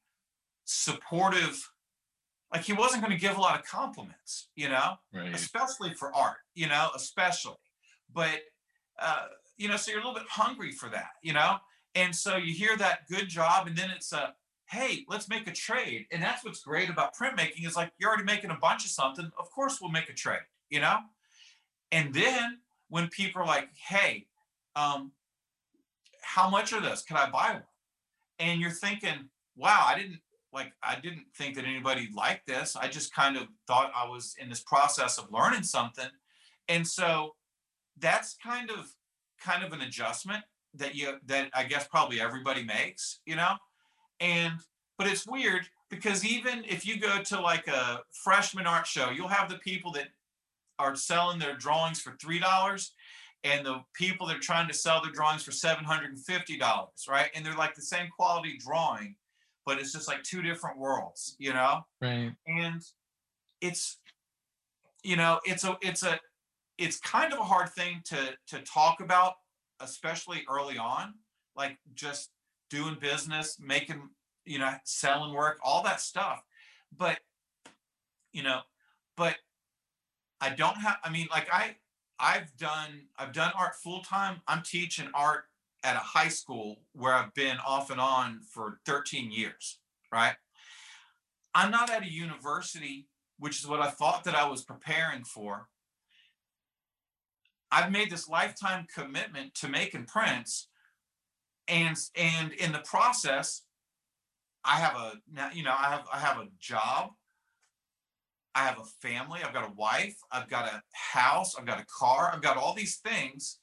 supportive. 0.65 1.71
Like 2.53 2.63
he 2.65 2.73
wasn't 2.73 3.03
going 3.03 3.13
to 3.15 3.21
give 3.21 3.37
a 3.37 3.41
lot 3.41 3.59
of 3.59 3.67
compliments, 3.67 4.49
you 4.57 4.69
know, 4.69 4.95
Right. 5.13 5.35
especially 5.35 5.93
for 5.95 6.15
art, 6.15 6.39
you 6.55 6.67
know, 6.67 6.91
especially. 6.95 7.57
But 8.13 8.41
uh, 8.99 9.27
you 9.57 9.69
know, 9.69 9.77
so 9.77 9.91
you're 9.91 10.01
a 10.01 10.05
little 10.05 10.19
bit 10.19 10.29
hungry 10.29 10.73
for 10.73 10.89
that, 10.89 11.11
you 11.23 11.33
know, 11.33 11.57
and 11.95 12.15
so 12.15 12.37
you 12.37 12.55
hear 12.55 12.77
that 12.77 13.07
good 13.09 13.29
job, 13.29 13.67
and 13.67 13.77
then 13.77 13.91
it's 13.91 14.13
a 14.13 14.35
hey, 14.71 15.05
let's 15.09 15.29
make 15.31 15.47
a 15.47 15.53
trade, 15.53 16.07
and 16.13 16.23
that's 16.23 16.45
what's 16.45 16.61
great 16.61 16.91
about 16.91 17.15
printmaking 17.17 17.67
is 17.67 17.75
like 17.77 17.91
you're 17.99 18.09
already 18.11 18.25
making 18.25 18.51
a 18.51 18.57
bunch 18.57 18.85
of 18.85 18.91
something. 18.91 19.31
Of 19.39 19.51
course, 19.51 19.81
we'll 19.81 19.91
make 19.91 20.09
a 20.11 20.15
trade, 20.15 20.41
you 20.71 20.81
know, 20.81 20.99
and 21.93 22.13
then 22.15 22.59
when 22.89 23.09
people 23.09 23.43
are 23.43 23.47
like, 23.47 23.69
hey, 23.77 24.27
um, 24.77 25.13
how 26.23 26.49
much 26.49 26.73
are 26.73 26.81
this? 26.81 27.03
Can 27.03 27.17
I 27.17 27.29
buy 27.31 27.53
one? 27.55 27.63
And 28.39 28.61
you're 28.61 28.71
thinking, 28.71 29.29
wow, 29.57 29.85
I 29.87 29.99
didn't 29.99 30.21
like, 30.53 30.73
I 30.83 30.99
didn't 31.01 31.27
think 31.37 31.57
that 31.57 31.65
anybody 31.65 32.09
liked 32.15 32.47
this. 32.47 32.77
I 32.77 32.89
just 32.89 33.15
kind 33.15 33.37
of 33.37 33.49
thought 33.67 33.93
I 33.95 34.09
was 34.09 34.35
in 34.41 34.49
this 34.49 34.63
process 34.63 35.19
of 35.19 35.31
learning 35.31 35.63
something. 35.63 36.09
And 36.69 36.87
so 36.87 37.35
that's 37.99 38.37
kind 38.43 38.71
of 38.71 38.91
kind 39.43 39.63
of 39.65 39.73
an 39.73 39.83
adjustment 39.83 40.43
that 40.75 40.95
you 40.95 41.15
that 41.27 41.51
I 41.55 41.65
guess 41.65 41.87
probably 41.87 42.21
everybody 42.21 42.65
makes, 42.65 43.21
you 43.27 43.37
know? 43.37 43.55
And 44.21 44.55
but 44.97 45.07
it's 45.07 45.27
weird 45.27 45.63
because 45.91 46.25
even 46.25 46.65
if 46.67 46.87
you 46.87 46.99
go 46.99 47.23
to 47.23 47.41
like 47.41 47.69
a 47.69 48.01
freshman 48.13 48.67
art 48.67 48.87
show, 48.87 49.11
you'll 49.11 49.29
have 49.29 49.49
the 49.49 49.59
people 49.59 49.93
that 49.93 50.09
are 50.79 50.95
selling 50.95 51.39
their 51.39 51.57
drawings 51.57 52.01
for 52.01 52.17
three 52.21 52.39
dollars 52.39 52.93
and 53.45 53.65
the 53.65 53.81
people 53.95 54.27
that 54.27 54.37
are 54.37 54.41
trying 54.41 54.69
to 54.69 54.75
sell 54.75 55.01
their 55.03 55.13
drawings 55.13 55.43
for 55.43 55.53
seven 55.53 55.85
hundred 55.85 56.11
and 56.11 56.25
fifty 56.25 56.59
dollars, 56.59 57.07
right? 57.09 57.31
And 57.35 57.45
they're 57.45 57.55
like 57.55 57.75
the 57.75 57.83
same 57.83 58.09
quality 58.17 58.59
drawing, 58.59 59.17
but 59.69 59.79
it's 59.79 59.93
just 59.93 60.09
like 60.09 60.23
two 60.23 60.41
different 60.41 60.79
worlds, 60.79 61.37
you 61.39 61.53
know? 61.53 61.83
Right. 62.01 62.33
And 62.47 62.83
it's 63.61 63.99
you 65.05 65.15
know, 65.15 65.41
it's 65.45 65.63
a 65.63 65.77
it's 65.83 66.03
a 66.03 66.19
it's 66.79 66.99
kind 66.99 67.35
of 67.35 67.39
a 67.39 67.45
hard 67.45 67.69
thing 67.69 68.01
to 68.07 68.35
to 68.47 68.61
talk 68.61 69.03
about, 69.03 69.35
especially 69.81 70.43
early 70.51 70.79
on, 70.79 71.13
like 71.55 71.77
just 71.95 72.31
doing 72.71 72.97
business, 72.99 73.59
making, 73.61 74.09
you 74.47 74.59
know, 74.59 74.73
selling 74.85 75.35
work, 75.35 75.59
all 75.63 75.83
that 75.83 76.01
stuff. 76.01 76.43
But 76.97 77.19
you 78.33 78.43
know, 78.43 78.61
but 79.19 79.37
I 80.41 80.49
don't 80.49 80.77
have 80.79 80.97
I 81.05 81.11
mean 81.11 81.29
like 81.31 81.49
I 81.53 81.77
I've 82.19 82.57
done 82.57 83.03
I've 83.19 83.35
done 83.35 83.53
art 83.57 83.75
full 83.77 84.01
time. 84.01 84.41
I'm 84.49 84.63
teaching 84.63 85.11
art 85.13 85.45
at 85.85 85.97
a 85.97 86.01
high 86.01 86.29
school 86.29 86.81
where 86.93 87.15
I've 87.15 87.35
been 87.35 87.57
off 87.67 87.91
and 87.91 88.01
on 88.01 88.41
for 88.53 88.81
13 88.87 89.31
years, 89.31 89.79
right? 90.13 90.35
I'm 91.55 91.71
not 91.71 91.91
at 91.91 92.03
a 92.03 92.11
university, 92.11 93.09
which 93.39 93.61
is 93.61 93.67
what 93.67 93.81
I 93.81 93.91
thought 93.91 94.25
that 94.25 94.35
I 94.35 94.49
was 94.49 94.65
preparing 94.65 95.25
for. 95.25 95.69
I've 97.71 97.93
made 97.93 98.11
this 98.11 98.29
lifetime 98.29 98.87
commitment 98.93 99.55
to 99.57 99.69
making 99.69 100.07
prints 100.07 100.69
and 101.69 101.99
and 102.17 102.53
in 102.53 102.73
the 102.73 102.79
process 102.79 103.63
I 104.65 104.77
have 104.77 104.97
a 104.97 105.13
you 105.55 105.63
know 105.63 105.75
I 105.79 105.91
have 105.91 106.05
I 106.11 106.19
have 106.19 106.39
a 106.39 106.49
job 106.59 107.11
I 108.55 108.63
have 108.63 108.81
a 108.81 109.07
family, 109.07 109.41
I've 109.45 109.53
got 109.53 109.69
a 109.69 109.75
wife, 109.75 110.17
I've 110.33 110.49
got 110.49 110.67
a 110.67 110.83
house, 110.93 111.55
I've 111.57 111.67
got 111.67 111.81
a 111.81 111.87
car, 111.87 112.33
I've 112.33 112.43
got 112.43 112.57
all 112.57 112.75
these 112.75 112.97
things, 112.97 113.61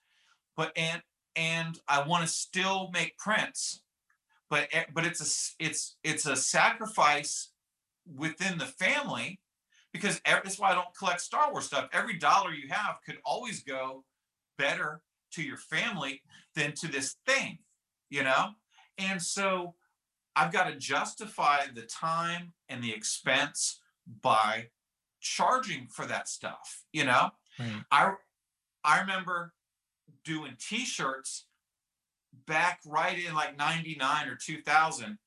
but 0.55 0.71
and 0.77 1.01
and 1.35 1.79
I 1.87 2.05
want 2.07 2.23
to 2.23 2.27
still 2.27 2.89
make 2.93 3.17
prints, 3.17 3.81
but 4.49 4.69
e- 4.73 4.91
but 4.93 5.05
it's 5.05 5.21
a 5.21 5.63
it's 5.63 5.97
it's 6.03 6.25
a 6.25 6.35
sacrifice 6.35 7.49
within 8.05 8.57
the 8.57 8.65
family 8.65 9.39
because 9.91 10.19
that's 10.25 10.59
why 10.59 10.71
I 10.71 10.75
don't 10.75 10.93
collect 10.97 11.21
Star 11.21 11.51
Wars 11.51 11.65
stuff. 11.65 11.87
Every 11.93 12.17
dollar 12.17 12.51
you 12.51 12.67
have 12.69 12.97
could 13.05 13.17
always 13.23 13.63
go 13.63 14.03
better 14.57 15.01
to 15.31 15.43
your 15.43 15.57
family 15.57 16.21
than 16.55 16.73
to 16.73 16.87
this 16.87 17.15
thing, 17.25 17.59
you 18.09 18.23
know? 18.23 18.49
And 18.97 19.21
so 19.21 19.75
I've 20.35 20.51
got 20.51 20.67
to 20.69 20.75
justify 20.75 21.65
the 21.73 21.83
time 21.83 22.53
and 22.69 22.83
the 22.83 22.93
expense 22.93 23.79
by 24.21 24.67
charging 25.21 25.87
for 25.87 26.05
that 26.05 26.27
stuff, 26.27 26.83
you 26.91 27.05
know? 27.05 27.31
Right. 27.59 27.83
I 27.91 28.13
I 28.83 28.99
remember 28.99 29.53
doing 30.25 30.55
t-shirts 30.59 31.45
back 32.47 32.79
right 32.85 33.17
in 33.23 33.33
like 33.33 33.57
99 33.57 34.27
or 34.27 34.35
2000 34.35 35.17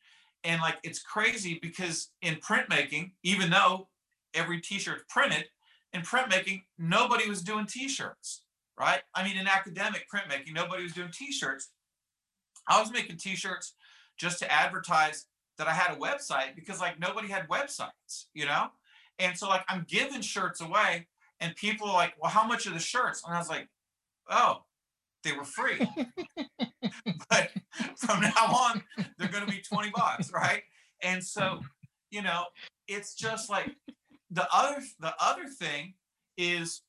and 0.44 0.60
like 0.60 0.76
it's 0.82 1.02
crazy 1.02 1.58
because 1.62 2.10
in 2.22 2.34
printmaking 2.36 3.12
even 3.22 3.50
though 3.50 3.88
every 4.34 4.60
t-shirt's 4.60 5.04
printed 5.08 5.46
in 5.94 6.02
printmaking 6.02 6.62
nobody 6.78 7.28
was 7.28 7.42
doing 7.42 7.66
t-shirts 7.66 8.42
right? 8.78 9.00
I 9.14 9.24
mean 9.24 9.36
in 9.36 9.46
academic 9.46 10.06
printmaking 10.12 10.54
nobody 10.54 10.84
was 10.84 10.92
doing 10.92 11.10
t-shirts. 11.12 11.70
I 12.68 12.80
was 12.80 12.92
making 12.92 13.16
t-shirts 13.16 13.74
just 14.16 14.38
to 14.40 14.52
advertise 14.52 15.26
that 15.56 15.66
i 15.66 15.72
had 15.72 15.96
a 15.96 15.98
website 15.98 16.54
because 16.54 16.80
like 16.80 17.00
nobody 17.00 17.28
had 17.28 17.48
websites 17.48 18.26
you 18.34 18.46
know? 18.46 18.68
And 19.18 19.36
so 19.36 19.48
like 19.48 19.64
i'm 19.68 19.84
giving 19.88 20.20
shirts 20.20 20.60
away 20.60 21.08
and 21.40 21.54
people 21.56 21.88
are 21.88 21.94
like 21.94 22.14
well 22.20 22.30
how 22.30 22.46
much 22.46 22.66
are 22.66 22.72
the 22.72 22.78
shirts? 22.78 23.22
And 23.26 23.34
i 23.34 23.38
was 23.38 23.48
like 23.48 23.68
oh 24.30 24.62
they 25.24 25.32
were 25.32 25.44
free. 25.44 25.88
But 27.30 27.50
from 27.96 28.20
now 28.20 28.30
on 28.46 28.82
they're 29.18 29.28
going 29.28 29.44
to 29.44 29.50
be 29.50 29.60
20 29.60 29.90
bucks 29.90 30.32
right? 30.32 30.62
And 31.02 31.22
so 31.22 31.60
you 32.10 32.22
know 32.22 32.44
it's 32.86 33.14
just 33.14 33.50
like 33.50 33.70
the 34.30 34.46
other 34.52 34.82
the 34.98 35.14
other 35.20 35.46
thing 35.46 35.94
is 36.36 36.82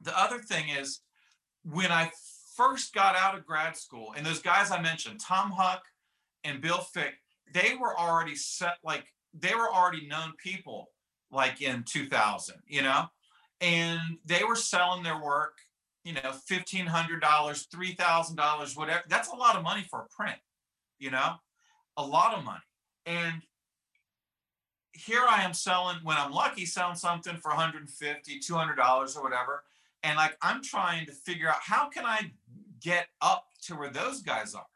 the 0.00 0.18
other 0.18 0.38
thing 0.38 0.68
is 0.68 1.00
when 1.64 1.92
i 1.92 2.10
first 2.56 2.94
got 2.94 3.16
out 3.16 3.36
of 3.36 3.44
grad 3.44 3.76
school 3.76 4.14
and 4.16 4.24
those 4.24 4.40
guys 4.40 4.70
i 4.70 4.80
mentioned 4.80 5.20
tom 5.20 5.50
huck 5.50 5.82
and 6.44 6.60
bill 6.60 6.78
fick 6.78 7.14
they 7.52 7.74
were 7.78 7.98
already 7.98 8.34
set 8.34 8.76
like 8.82 9.12
they 9.34 9.54
were 9.54 9.68
already 9.72 10.06
known 10.06 10.32
people 10.42 10.90
like 11.30 11.60
in 11.60 11.84
2000 11.84 12.56
you 12.66 12.82
know? 12.82 13.04
And 13.60 14.00
they 14.24 14.44
were 14.44 14.56
selling 14.56 15.02
their 15.02 15.20
work 15.20 15.58
you 16.04 16.12
know 16.14 16.32
$1500 16.50 17.20
$3000 17.20 18.76
whatever 18.76 19.02
that's 19.08 19.28
a 19.28 19.36
lot 19.36 19.56
of 19.56 19.62
money 19.62 19.84
for 19.90 20.00
a 20.00 20.06
print 20.14 20.38
you 20.98 21.10
know? 21.10 21.34
A 21.96 22.02
lot 22.02 22.36
of 22.36 22.44
money. 22.44 22.60
And 23.06 23.42
here 24.92 25.22
i 25.28 25.44
am 25.44 25.54
selling 25.54 25.96
when 26.02 26.16
i'm 26.16 26.32
lucky 26.32 26.66
selling 26.66 26.96
something 26.96 27.36
for 27.36 27.50
150 27.50 28.40
$200 28.40 29.16
or 29.16 29.22
whatever 29.22 29.62
and 30.02 30.16
like 30.16 30.36
i'm 30.42 30.60
trying 30.60 31.06
to 31.06 31.12
figure 31.12 31.48
out 31.48 31.58
how 31.60 31.88
can 31.88 32.04
i 32.04 32.32
get 32.80 33.06
up 33.20 33.44
to 33.62 33.76
where 33.76 33.90
those 33.90 34.22
guys 34.22 34.54
are? 34.56 34.66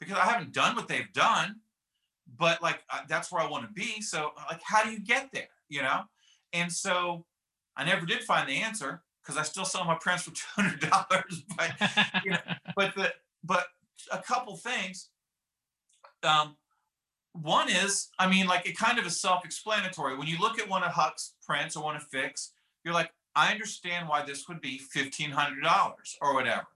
Because 0.00 0.16
i 0.16 0.24
haven't 0.24 0.54
done 0.54 0.74
what 0.74 0.88
they've 0.88 1.12
done 1.12 1.56
but 2.38 2.62
like 2.62 2.80
that's 3.08 3.30
where 3.30 3.42
i 3.42 3.50
want 3.50 3.66
to 3.66 3.72
be 3.72 4.00
so 4.00 4.30
like 4.48 4.60
how 4.62 4.82
do 4.82 4.90
you 4.90 5.00
get 5.00 5.28
there 5.32 5.48
you 5.68 5.82
know? 5.82 6.02
And 6.54 6.72
so 6.72 7.26
i 7.76 7.84
never 7.84 8.06
did 8.06 8.22
find 8.22 8.48
the 8.48 8.62
answer 8.62 9.02
because 9.28 9.38
i 9.38 9.42
still 9.42 9.64
sell 9.64 9.84
my 9.84 9.96
prints 10.00 10.22
for 10.22 10.30
$200 10.60 10.90
but 11.56 12.24
you 12.24 12.30
know, 12.30 12.38
but 12.76 12.94
the 12.94 13.12
but 13.44 13.66
a 14.10 14.18
couple 14.18 14.56
things. 14.56 15.10
Um 16.22 16.56
one 17.32 17.68
is 17.68 18.08
i 18.18 18.28
mean 18.28 18.46
like 18.46 18.66
it 18.66 18.76
kind 18.76 18.98
of 18.98 19.06
is 19.06 19.20
self-explanatory. 19.20 20.16
When 20.16 20.26
you 20.26 20.38
look 20.38 20.58
at 20.58 20.68
one 20.68 20.82
of 20.82 20.92
huck's 20.92 21.34
prints 21.46 21.76
or 21.76 21.84
one 21.84 21.96
of 21.96 22.02
Fick's, 22.04 22.52
you're 22.84 22.94
like 22.94 23.10
i 23.36 23.52
understand 23.52 24.08
why 24.08 24.24
this 24.24 24.48
would 24.48 24.60
be 24.60 24.80
$1500 24.96 25.34
or 26.22 26.34
whatever. 26.34 26.66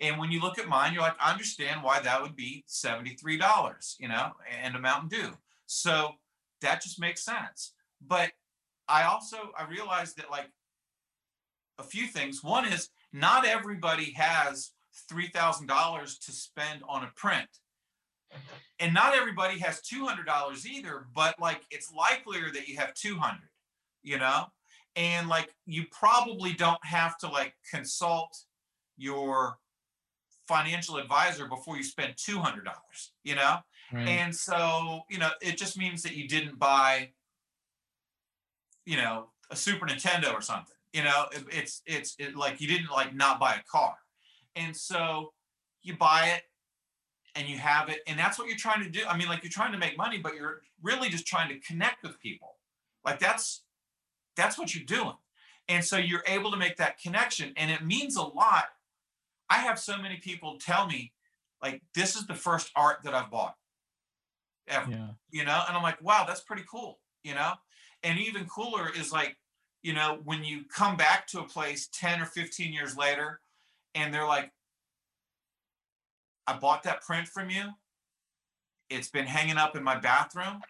And 0.00 0.18
when 0.18 0.30
you 0.30 0.40
look 0.40 0.58
at 0.58 0.68
mine 0.68 0.92
you're 0.92 1.02
like 1.02 1.16
i 1.20 1.32
understand 1.32 1.82
why 1.82 2.00
that 2.00 2.20
would 2.20 2.36
be 2.36 2.64
$73 2.68 3.94
you 3.98 4.08
know 4.08 4.32
and 4.62 4.76
a 4.76 4.80
mountain 4.80 5.08
dew. 5.08 5.30
So 5.66 6.12
that 6.60 6.82
just 6.82 7.00
makes 7.00 7.24
sense. 7.24 7.72
But 8.06 8.32
i 8.88 9.04
also 9.04 9.38
i 9.58 9.64
realized 9.64 10.18
that 10.18 10.30
like 10.30 10.50
a 11.78 11.82
few 11.82 12.06
things 12.06 12.42
one 12.42 12.66
is 12.66 12.90
not 13.12 13.46
everybody 13.46 14.12
has 14.12 14.70
three 15.08 15.28
thousand 15.28 15.66
dollars 15.66 16.18
to 16.18 16.32
spend 16.32 16.82
on 16.88 17.04
a 17.04 17.10
print. 17.16 17.48
And 18.80 18.92
not 18.92 19.14
everybody 19.14 19.58
has 19.60 19.80
two 19.80 20.04
hundred 20.06 20.26
dollars 20.26 20.66
either, 20.66 21.06
but 21.14 21.38
like 21.40 21.62
it's 21.70 21.92
likelier 21.92 22.50
that 22.52 22.66
you 22.66 22.76
have 22.76 22.92
two 22.94 23.16
hundred, 23.16 23.48
you 24.02 24.18
know? 24.18 24.46
And 24.96 25.28
like 25.28 25.54
you 25.66 25.84
probably 25.92 26.52
don't 26.52 26.84
have 26.84 27.16
to 27.18 27.28
like 27.28 27.54
consult 27.70 28.36
your 28.96 29.58
financial 30.48 30.96
advisor 30.96 31.46
before 31.46 31.76
you 31.76 31.84
spend 31.84 32.14
two 32.16 32.38
hundred 32.38 32.64
dollars, 32.64 33.12
you 33.22 33.36
know? 33.36 33.58
Right. 33.92 34.08
And 34.08 34.34
so, 34.34 35.02
you 35.08 35.18
know, 35.18 35.30
it 35.40 35.56
just 35.56 35.78
means 35.78 36.02
that 36.02 36.16
you 36.16 36.26
didn't 36.26 36.58
buy, 36.58 37.10
you 38.84 38.96
know, 38.96 39.30
a 39.50 39.56
Super 39.56 39.86
Nintendo 39.86 40.32
or 40.32 40.40
something. 40.40 40.73
You 40.94 41.02
know, 41.04 41.26
it, 41.32 41.44
it's 41.50 41.82
it's 41.86 42.16
it, 42.18 42.36
like 42.36 42.60
you 42.62 42.68
didn't 42.68 42.90
like 42.90 43.14
not 43.14 43.38
buy 43.38 43.54
a 43.56 43.62
car. 43.70 43.96
And 44.56 44.74
so 44.76 45.34
you 45.82 45.96
buy 45.96 46.28
it 46.36 46.44
and 47.34 47.48
you 47.48 47.58
have 47.58 47.88
it 47.90 47.98
and 48.06 48.18
that's 48.18 48.38
what 48.38 48.48
you're 48.48 48.56
trying 48.56 48.82
to 48.84 48.88
do. 48.90 49.00
I 49.06 49.16
mean, 49.18 49.28
like 49.28 49.42
you're 49.42 49.50
trying 49.50 49.72
to 49.72 49.78
make 49.78 49.98
money, 49.98 50.18
but 50.18 50.34
you're 50.34 50.62
really 50.82 51.10
just 51.10 51.26
trying 51.26 51.48
to 51.50 51.58
connect 51.60 52.02
with 52.02 52.18
people. 52.20 52.56
Like 53.04 53.18
that's 53.18 53.64
that's 54.36 54.56
what 54.58 54.74
you're 54.74 54.84
doing. 54.86 55.16
And 55.68 55.84
so 55.84 55.96
you're 55.98 56.24
able 56.26 56.50
to 56.52 56.56
make 56.56 56.76
that 56.78 56.98
connection 56.98 57.52
and 57.56 57.70
it 57.70 57.84
means 57.84 58.16
a 58.16 58.22
lot. 58.22 58.66
I 59.50 59.58
have 59.58 59.78
so 59.78 59.98
many 59.98 60.16
people 60.16 60.58
tell 60.58 60.86
me 60.86 61.12
like 61.62 61.82
this 61.94 62.16
is 62.16 62.26
the 62.26 62.34
first 62.34 62.70
art 62.76 62.98
that 63.04 63.14
I've 63.14 63.30
bought 63.30 63.56
ever 64.68 64.90
Yeah. 64.90 65.08
you 65.30 65.44
know 65.44 65.62
and 65.68 65.76
i'm 65.76 65.82
like 65.82 66.02
wow 66.02 66.24
that's 66.26 66.40
pretty 66.40 66.64
cool 66.70 66.98
you 67.22 67.34
know 67.34 67.52
and 68.02 68.18
even 68.18 68.46
cooler 68.46 68.90
is 68.96 69.12
like 69.12 69.36
you 69.84 69.92
know 69.92 70.18
when 70.24 70.42
you 70.42 70.64
come 70.64 70.96
back 70.96 71.26
to 71.28 71.40
a 71.40 71.44
place 71.44 71.88
10 71.92 72.20
or 72.20 72.26
15 72.26 72.72
years 72.72 72.96
later 72.96 73.40
and 73.94 74.12
they're 74.12 74.26
like 74.26 74.50
i 76.46 76.56
bought 76.56 76.82
that 76.82 77.02
print 77.02 77.28
from 77.28 77.50
you 77.50 77.70
it's 78.90 79.08
been 79.08 79.26
hanging 79.26 79.56
up 79.56 79.76
in 79.76 79.84
my 79.84 79.96
bathroom 79.96 80.60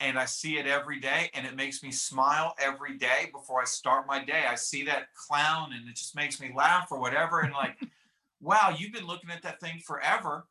and 0.00 0.18
i 0.18 0.24
see 0.24 0.58
it 0.58 0.66
every 0.66 0.98
day 0.98 1.30
and 1.34 1.46
it 1.46 1.54
makes 1.54 1.82
me 1.82 1.92
smile 1.92 2.54
every 2.58 2.98
day 2.98 3.30
before 3.32 3.60
i 3.60 3.64
start 3.64 4.06
my 4.06 4.24
day 4.24 4.44
i 4.48 4.56
see 4.56 4.82
that 4.84 5.06
clown 5.14 5.70
and 5.72 5.88
it 5.88 5.94
just 5.94 6.16
makes 6.16 6.40
me 6.40 6.50
laugh 6.56 6.88
or 6.90 6.98
whatever 6.98 7.40
and 7.40 7.52
like 7.52 7.78
wow 8.40 8.74
you've 8.76 8.92
been 8.92 9.06
looking 9.06 9.30
at 9.30 9.42
that 9.42 9.60
thing 9.60 9.78
forever 9.86 10.46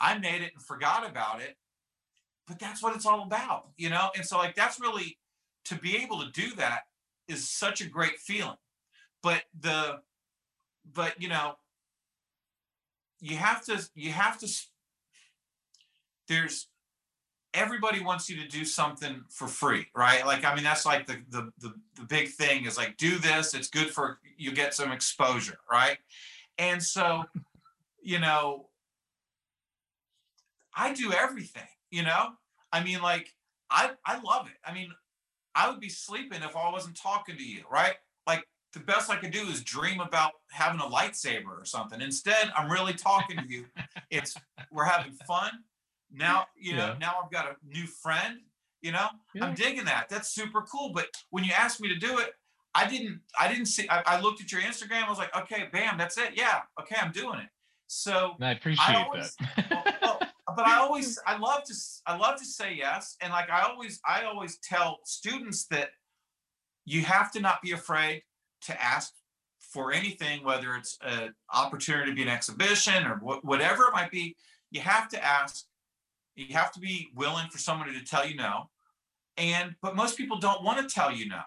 I 0.00 0.18
made 0.18 0.42
it 0.42 0.52
and 0.54 0.62
forgot 0.62 1.08
about 1.08 1.40
it. 1.40 1.56
But 2.46 2.58
that's 2.58 2.82
what 2.82 2.94
it's 2.96 3.06
all 3.06 3.22
about, 3.22 3.68
you 3.76 3.90
know? 3.90 4.10
And 4.16 4.24
so 4.24 4.38
like 4.38 4.54
that's 4.54 4.80
really 4.80 5.18
to 5.66 5.74
be 5.74 5.96
able 5.98 6.20
to 6.20 6.30
do 6.30 6.54
that 6.56 6.82
is 7.28 7.48
such 7.48 7.80
a 7.80 7.88
great 7.88 8.18
feeling. 8.18 8.56
But 9.22 9.42
the 9.58 10.00
but 10.92 11.20
you 11.20 11.28
know, 11.28 11.54
you 13.20 13.36
have 13.36 13.64
to 13.66 13.88
you 13.94 14.12
have 14.12 14.38
to 14.38 14.48
there's 16.28 16.68
everybody 17.54 18.02
wants 18.02 18.28
you 18.28 18.36
to 18.42 18.48
do 18.48 18.64
something 18.64 19.24
for 19.30 19.48
free, 19.48 19.86
right? 19.94 20.24
Like 20.24 20.44
I 20.44 20.54
mean 20.54 20.64
that's 20.64 20.86
like 20.86 21.06
the 21.06 21.18
the 21.30 21.50
the, 21.58 21.74
the 21.96 22.04
big 22.04 22.28
thing 22.28 22.64
is 22.64 22.76
like 22.76 22.96
do 22.96 23.18
this, 23.18 23.54
it's 23.54 23.68
good 23.68 23.90
for 23.90 24.18
you 24.36 24.52
get 24.52 24.74
some 24.74 24.92
exposure, 24.92 25.58
right? 25.70 25.98
And 26.58 26.82
so, 26.82 27.24
you 28.02 28.18
know, 28.18 28.66
I 30.74 30.92
do 30.92 31.12
everything, 31.12 31.68
you 31.90 32.02
know? 32.02 32.30
I 32.72 32.82
mean, 32.82 33.00
like, 33.00 33.34
I 33.70 33.90
I 34.04 34.20
love 34.20 34.46
it. 34.46 34.56
I 34.64 34.72
mean, 34.72 34.90
I 35.58 35.68
would 35.70 35.80
be 35.80 35.88
sleeping 35.88 36.42
if 36.42 36.54
I 36.56 36.70
wasn't 36.70 36.96
talking 36.96 37.36
to 37.36 37.42
you, 37.42 37.62
right? 37.70 37.94
Like 38.26 38.44
the 38.72 38.80
best 38.80 39.10
I 39.10 39.16
could 39.16 39.32
do 39.32 39.40
is 39.48 39.62
dream 39.62 39.98
about 40.00 40.32
having 40.50 40.80
a 40.80 40.84
lightsaber 40.84 41.46
or 41.60 41.64
something. 41.64 42.00
Instead, 42.00 42.52
I'm 42.56 42.70
really 42.70 42.94
talking 42.94 43.36
to 43.38 43.48
you. 43.48 43.64
It's 44.10 44.34
we're 44.72 44.84
having 44.84 45.12
fun. 45.26 45.50
Now, 46.10 46.46
you 46.56 46.72
know, 46.74 46.88
Yeah. 46.92 46.96
now 46.98 47.12
I've 47.22 47.30
got 47.30 47.46
a 47.46 47.56
new 47.66 47.86
friend, 47.86 48.38
you 48.80 48.92
know? 48.92 49.08
Yeah. 49.34 49.44
I'm 49.44 49.54
digging 49.54 49.84
that. 49.84 50.08
That's 50.08 50.28
super 50.30 50.62
cool. 50.62 50.92
But 50.94 51.06
when 51.30 51.44
you 51.44 51.52
asked 51.52 51.80
me 51.80 51.88
to 51.88 51.96
do 51.96 52.18
it, 52.18 52.30
I 52.74 52.86
didn't 52.88 53.20
I 53.38 53.48
didn't 53.52 53.66
see 53.66 53.86
I, 53.90 54.02
I 54.06 54.20
looked 54.20 54.40
at 54.40 54.50
your 54.52 54.60
Instagram, 54.62 55.02
I 55.04 55.10
was 55.10 55.18
like, 55.18 55.34
okay, 55.36 55.68
bam, 55.72 55.98
that's 55.98 56.16
it. 56.18 56.30
Yeah, 56.34 56.60
okay, 56.80 56.96
I'm 57.02 57.12
doing 57.12 57.38
it. 57.40 57.48
So 57.88 58.34
And 58.38 58.44
I 58.46 58.52
appreciate 58.52 58.96
always- 58.96 59.34
that. 59.36 59.66
well, 59.70 59.94
well, 60.02 60.17
but 60.58 60.66
I 60.66 60.78
always 60.78 61.20
I 61.24 61.38
love 61.38 61.62
to 61.66 61.74
I 62.04 62.16
love 62.16 62.36
to 62.40 62.44
say 62.44 62.74
yes, 62.74 63.16
and 63.20 63.32
like 63.32 63.48
I 63.48 63.60
always 63.60 64.00
I 64.04 64.24
always 64.24 64.58
tell 64.58 64.98
students 65.04 65.66
that 65.66 65.90
you 66.84 67.02
have 67.02 67.30
to 67.34 67.40
not 67.40 67.62
be 67.62 67.70
afraid 67.70 68.24
to 68.62 68.82
ask 68.82 69.12
for 69.60 69.92
anything, 69.92 70.42
whether 70.42 70.74
it's 70.74 70.98
an 71.02 71.32
opportunity 71.54 72.10
to 72.10 72.16
be 72.16 72.22
an 72.22 72.28
exhibition 72.28 73.06
or 73.06 73.18
wh- 73.18 73.44
whatever 73.44 73.84
it 73.84 73.92
might 73.92 74.10
be. 74.10 74.34
You 74.72 74.80
have 74.80 75.08
to 75.10 75.24
ask. 75.24 75.64
You 76.34 76.52
have 76.56 76.72
to 76.72 76.80
be 76.80 77.06
willing 77.14 77.48
for 77.50 77.58
somebody 77.58 77.96
to 77.96 78.04
tell 78.04 78.26
you 78.28 78.34
no, 78.34 78.68
and 79.36 79.76
but 79.80 79.94
most 79.94 80.16
people 80.16 80.40
don't 80.40 80.64
want 80.64 80.80
to 80.80 80.92
tell 80.92 81.12
you 81.12 81.28
no. 81.28 81.42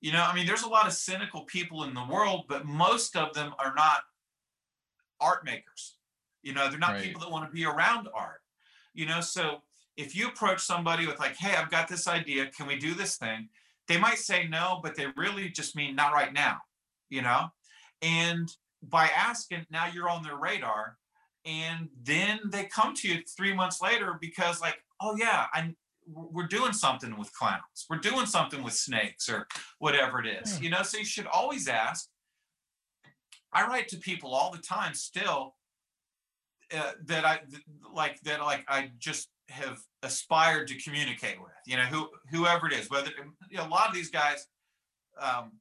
You 0.00 0.10
know, 0.10 0.24
I 0.24 0.34
mean, 0.34 0.48
there's 0.48 0.64
a 0.64 0.68
lot 0.68 0.88
of 0.88 0.94
cynical 0.94 1.42
people 1.44 1.84
in 1.84 1.94
the 1.94 2.04
world, 2.10 2.46
but 2.48 2.66
most 2.66 3.14
of 3.14 3.34
them 3.34 3.54
are 3.60 3.72
not 3.76 4.00
art 5.20 5.44
makers. 5.44 5.94
You 6.42 6.54
know, 6.54 6.68
they're 6.68 6.78
not 6.80 6.94
Right. 6.94 7.04
people 7.04 7.20
that 7.20 7.30
want 7.30 7.48
to 7.48 7.52
be 7.54 7.64
around 7.64 8.08
art. 8.12 8.37
You 8.98 9.06
know, 9.06 9.20
so 9.20 9.62
if 9.96 10.16
you 10.16 10.26
approach 10.26 10.60
somebody 10.60 11.06
with 11.06 11.20
like, 11.20 11.36
"Hey, 11.36 11.54
I've 11.54 11.70
got 11.70 11.86
this 11.86 12.08
idea. 12.08 12.46
Can 12.46 12.66
we 12.66 12.76
do 12.76 12.94
this 12.94 13.16
thing?" 13.16 13.48
They 13.86 13.96
might 13.96 14.18
say 14.18 14.48
no, 14.48 14.80
but 14.82 14.96
they 14.96 15.06
really 15.16 15.50
just 15.50 15.76
mean 15.76 15.94
not 15.94 16.12
right 16.12 16.32
now. 16.32 16.62
You 17.08 17.22
know, 17.22 17.52
and 18.02 18.48
by 18.82 19.06
asking, 19.06 19.66
now 19.70 19.86
you're 19.86 20.08
on 20.08 20.24
their 20.24 20.34
radar, 20.34 20.98
and 21.44 21.90
then 22.02 22.40
they 22.46 22.64
come 22.64 22.92
to 22.96 23.08
you 23.08 23.22
three 23.22 23.54
months 23.54 23.80
later 23.80 24.18
because 24.20 24.60
like, 24.60 24.82
"Oh 25.00 25.14
yeah, 25.16 25.46
I 25.52 25.76
we're 26.08 26.48
doing 26.48 26.72
something 26.72 27.16
with 27.16 27.32
clowns. 27.34 27.86
We're 27.88 27.98
doing 27.98 28.26
something 28.26 28.64
with 28.64 28.74
snakes 28.74 29.28
or 29.28 29.46
whatever 29.78 30.18
it 30.18 30.26
is." 30.26 30.56
Yeah. 30.56 30.62
You 30.64 30.70
know, 30.70 30.82
so 30.82 30.98
you 30.98 31.04
should 31.04 31.28
always 31.28 31.68
ask. 31.68 32.08
I 33.52 33.64
write 33.64 33.86
to 33.90 33.96
people 33.96 34.34
all 34.34 34.50
the 34.50 34.58
time 34.58 34.94
still 34.94 35.54
uh, 36.76 36.92
that 37.06 37.24
I 37.24 37.40
like 37.94 38.20
that 38.22 38.40
like 38.40 38.64
I 38.68 38.90
just 38.98 39.28
have 39.48 39.78
aspired 40.02 40.68
to 40.68 40.80
communicate 40.80 41.40
with. 41.40 41.52
You 41.66 41.76
know, 41.76 41.84
who 41.84 42.08
whoever 42.30 42.66
it 42.66 42.74
is, 42.74 42.90
whether 42.90 43.10
you 43.50 43.58
know, 43.58 43.66
a 43.66 43.68
lot 43.68 43.88
of 43.88 43.94
these 43.94 44.10
guys. 44.10 44.46
Um, 45.20 45.52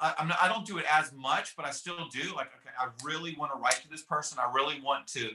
I, 0.00 0.08
I, 0.08 0.14
I'm 0.18 0.28
not, 0.28 0.38
I 0.40 0.48
don't 0.48 0.66
do 0.66 0.78
it 0.78 0.84
as 0.90 1.12
much, 1.12 1.56
but 1.56 1.66
I 1.66 1.70
still 1.70 2.06
do. 2.12 2.34
Like, 2.34 2.48
okay, 2.60 2.74
I 2.78 2.88
really 3.04 3.34
want 3.36 3.52
to 3.52 3.58
write 3.58 3.80
to 3.82 3.88
this 3.88 4.02
person. 4.02 4.38
I 4.38 4.52
really 4.52 4.80
want 4.80 5.06
to 5.08 5.30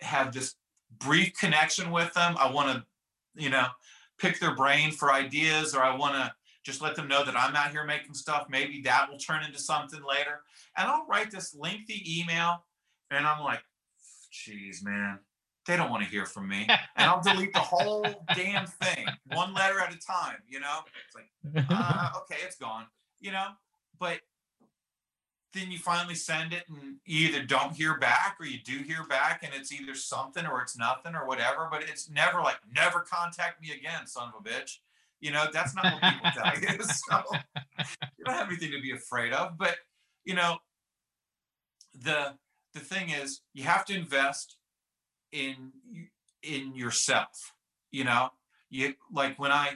have 0.00 0.32
this 0.32 0.54
brief 0.98 1.34
connection 1.38 1.90
with 1.90 2.12
them. 2.14 2.36
I 2.38 2.50
want 2.50 2.68
to, 2.76 2.84
you 3.42 3.50
know, 3.50 3.66
pick 4.18 4.40
their 4.40 4.54
brain 4.54 4.90
for 4.90 5.12
ideas, 5.12 5.74
or 5.74 5.82
I 5.82 5.96
want 5.96 6.14
to 6.14 6.32
just 6.68 6.82
let 6.82 6.94
them 6.94 7.08
know 7.08 7.24
that 7.24 7.34
I'm 7.34 7.56
out 7.56 7.70
here 7.70 7.82
making 7.84 8.12
stuff. 8.12 8.46
Maybe 8.50 8.82
that 8.82 9.10
will 9.10 9.16
turn 9.16 9.42
into 9.42 9.58
something 9.58 10.02
later. 10.06 10.42
And 10.76 10.86
I'll 10.86 11.06
write 11.06 11.30
this 11.30 11.54
lengthy 11.54 12.20
email, 12.20 12.66
and 13.10 13.26
I'm 13.26 13.42
like, 13.42 13.62
geez, 14.30 14.84
man, 14.84 15.18
they 15.66 15.78
don't 15.78 15.90
want 15.90 16.04
to 16.04 16.10
hear 16.10 16.26
from 16.26 16.46
me. 16.46 16.66
And 16.68 17.08
I'll 17.10 17.22
delete 17.22 17.54
the 17.54 17.58
whole 17.58 18.04
damn 18.34 18.66
thing, 18.66 19.06
one 19.32 19.54
letter 19.54 19.80
at 19.80 19.94
a 19.94 19.98
time, 19.98 20.36
you 20.46 20.60
know? 20.60 20.80
It's 21.06 21.16
like, 21.16 21.66
uh, 21.70 22.10
okay, 22.18 22.36
it's 22.44 22.56
gone, 22.56 22.84
you 23.18 23.32
know? 23.32 23.46
But 23.98 24.18
then 25.54 25.70
you 25.70 25.78
finally 25.78 26.14
send 26.14 26.52
it 26.52 26.64
and 26.68 26.96
you 27.06 27.28
either 27.28 27.42
don't 27.42 27.72
hear 27.72 27.96
back 27.96 28.36
or 28.38 28.44
you 28.44 28.58
do 28.62 28.78
hear 28.80 29.04
back 29.08 29.42
and 29.42 29.54
it's 29.54 29.72
either 29.72 29.94
something 29.94 30.44
or 30.44 30.60
it's 30.60 30.76
nothing 30.76 31.14
or 31.14 31.26
whatever, 31.26 31.66
but 31.70 31.82
it's 31.82 32.10
never 32.10 32.42
like, 32.42 32.58
never 32.76 33.00
contact 33.00 33.62
me 33.62 33.70
again, 33.70 34.06
son 34.06 34.28
of 34.28 34.44
a 34.44 34.46
bitch. 34.46 34.80
You 35.20 35.32
know, 35.32 35.46
that's 35.52 35.74
not 35.74 35.84
what 35.84 36.02
people 36.02 36.30
tell 36.30 36.60
you. 36.60 36.78
So 37.08 37.22
you 38.18 38.24
don't 38.24 38.34
have 38.34 38.48
anything 38.48 38.72
to 38.72 38.80
be 38.80 38.92
afraid 38.92 39.32
of. 39.32 39.58
But 39.58 39.76
you 40.24 40.34
know, 40.34 40.58
the 41.94 42.34
the 42.74 42.80
thing 42.80 43.10
is 43.10 43.40
you 43.54 43.64
have 43.64 43.84
to 43.86 43.94
invest 43.94 44.56
in 45.32 45.72
in 46.42 46.74
yourself. 46.74 47.52
You 47.90 48.04
know, 48.04 48.30
you 48.70 48.94
like 49.12 49.38
when 49.38 49.52
I 49.52 49.74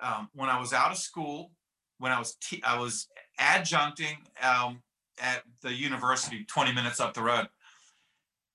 um, 0.00 0.28
when 0.34 0.48
I 0.48 0.58
was 0.58 0.72
out 0.72 0.90
of 0.90 0.98
school, 0.98 1.52
when 1.98 2.12
I 2.12 2.18
was 2.18 2.36
te- 2.36 2.62
I 2.62 2.78
was 2.78 3.08
adjuncting 3.40 4.16
um, 4.42 4.82
at 5.20 5.42
the 5.62 5.72
university 5.72 6.44
20 6.44 6.72
minutes 6.72 7.00
up 7.00 7.14
the 7.14 7.22
road. 7.22 7.48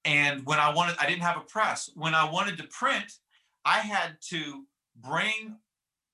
And 0.05 0.45
when 0.45 0.59
I 0.59 0.73
wanted, 0.73 0.95
I 0.99 1.07
didn't 1.07 1.23
have 1.23 1.37
a 1.37 1.41
press. 1.41 1.89
When 1.95 2.15
I 2.15 2.29
wanted 2.29 2.57
to 2.57 2.63
print, 2.67 3.11
I 3.65 3.79
had 3.79 4.17
to 4.29 4.65
bring 4.95 5.57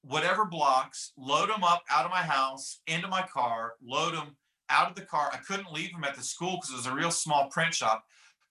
whatever 0.07 0.45
blocks, 0.45 1.11
load 1.17 1.49
them 1.49 1.63
up 1.63 1.83
out 1.89 2.05
of 2.05 2.11
my 2.11 2.21
house 2.21 2.79
into 2.87 3.07
my 3.07 3.23
car, 3.23 3.73
load 3.83 4.13
them 4.13 4.35
out 4.69 4.89
of 4.89 4.95
the 4.95 5.01
car. 5.01 5.29
I 5.33 5.37
couldn't 5.37 5.71
leave 5.71 5.91
them 5.91 6.03
at 6.03 6.15
the 6.15 6.23
school 6.23 6.57
because 6.57 6.71
it 6.71 6.75
was 6.75 6.85
a 6.85 6.93
real 6.93 7.11
small 7.11 7.47
print 7.49 7.73
shop. 7.73 8.05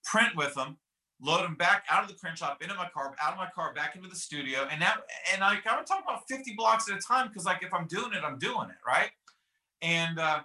Print 0.05 0.37
with 0.37 0.55
them, 0.55 0.77
load 1.21 1.45
them 1.45 1.55
back 1.55 1.85
out 1.89 2.03
of 2.03 2.09
the 2.09 2.17
print 2.17 2.39
shop 2.39 2.61
into 2.61 2.75
my 2.75 2.89
car, 2.93 3.15
out 3.23 3.33
of 3.33 3.39
my 3.39 3.49
car 3.55 3.73
back 3.73 3.97
into 3.97 4.09
the 4.09 4.17
studio, 4.17 4.67
and 4.71 4.83
that 4.83 4.99
and 5.33 5.43
I 5.43 5.59
I 5.69 5.77
would 5.77 5.87
talk 5.87 6.03
about 6.03 6.25
50 6.29 6.55
blocks 6.57 6.91
at 6.91 6.97
a 6.97 7.01
time 7.01 7.29
because 7.29 7.45
like 7.45 7.63
if 7.63 7.73
I'm 7.73 7.87
doing 7.87 8.13
it, 8.13 8.25
I'm 8.25 8.39
doing 8.39 8.69
it 8.69 8.77
right. 8.87 9.11
And 9.81 10.19
uh, 10.19 10.41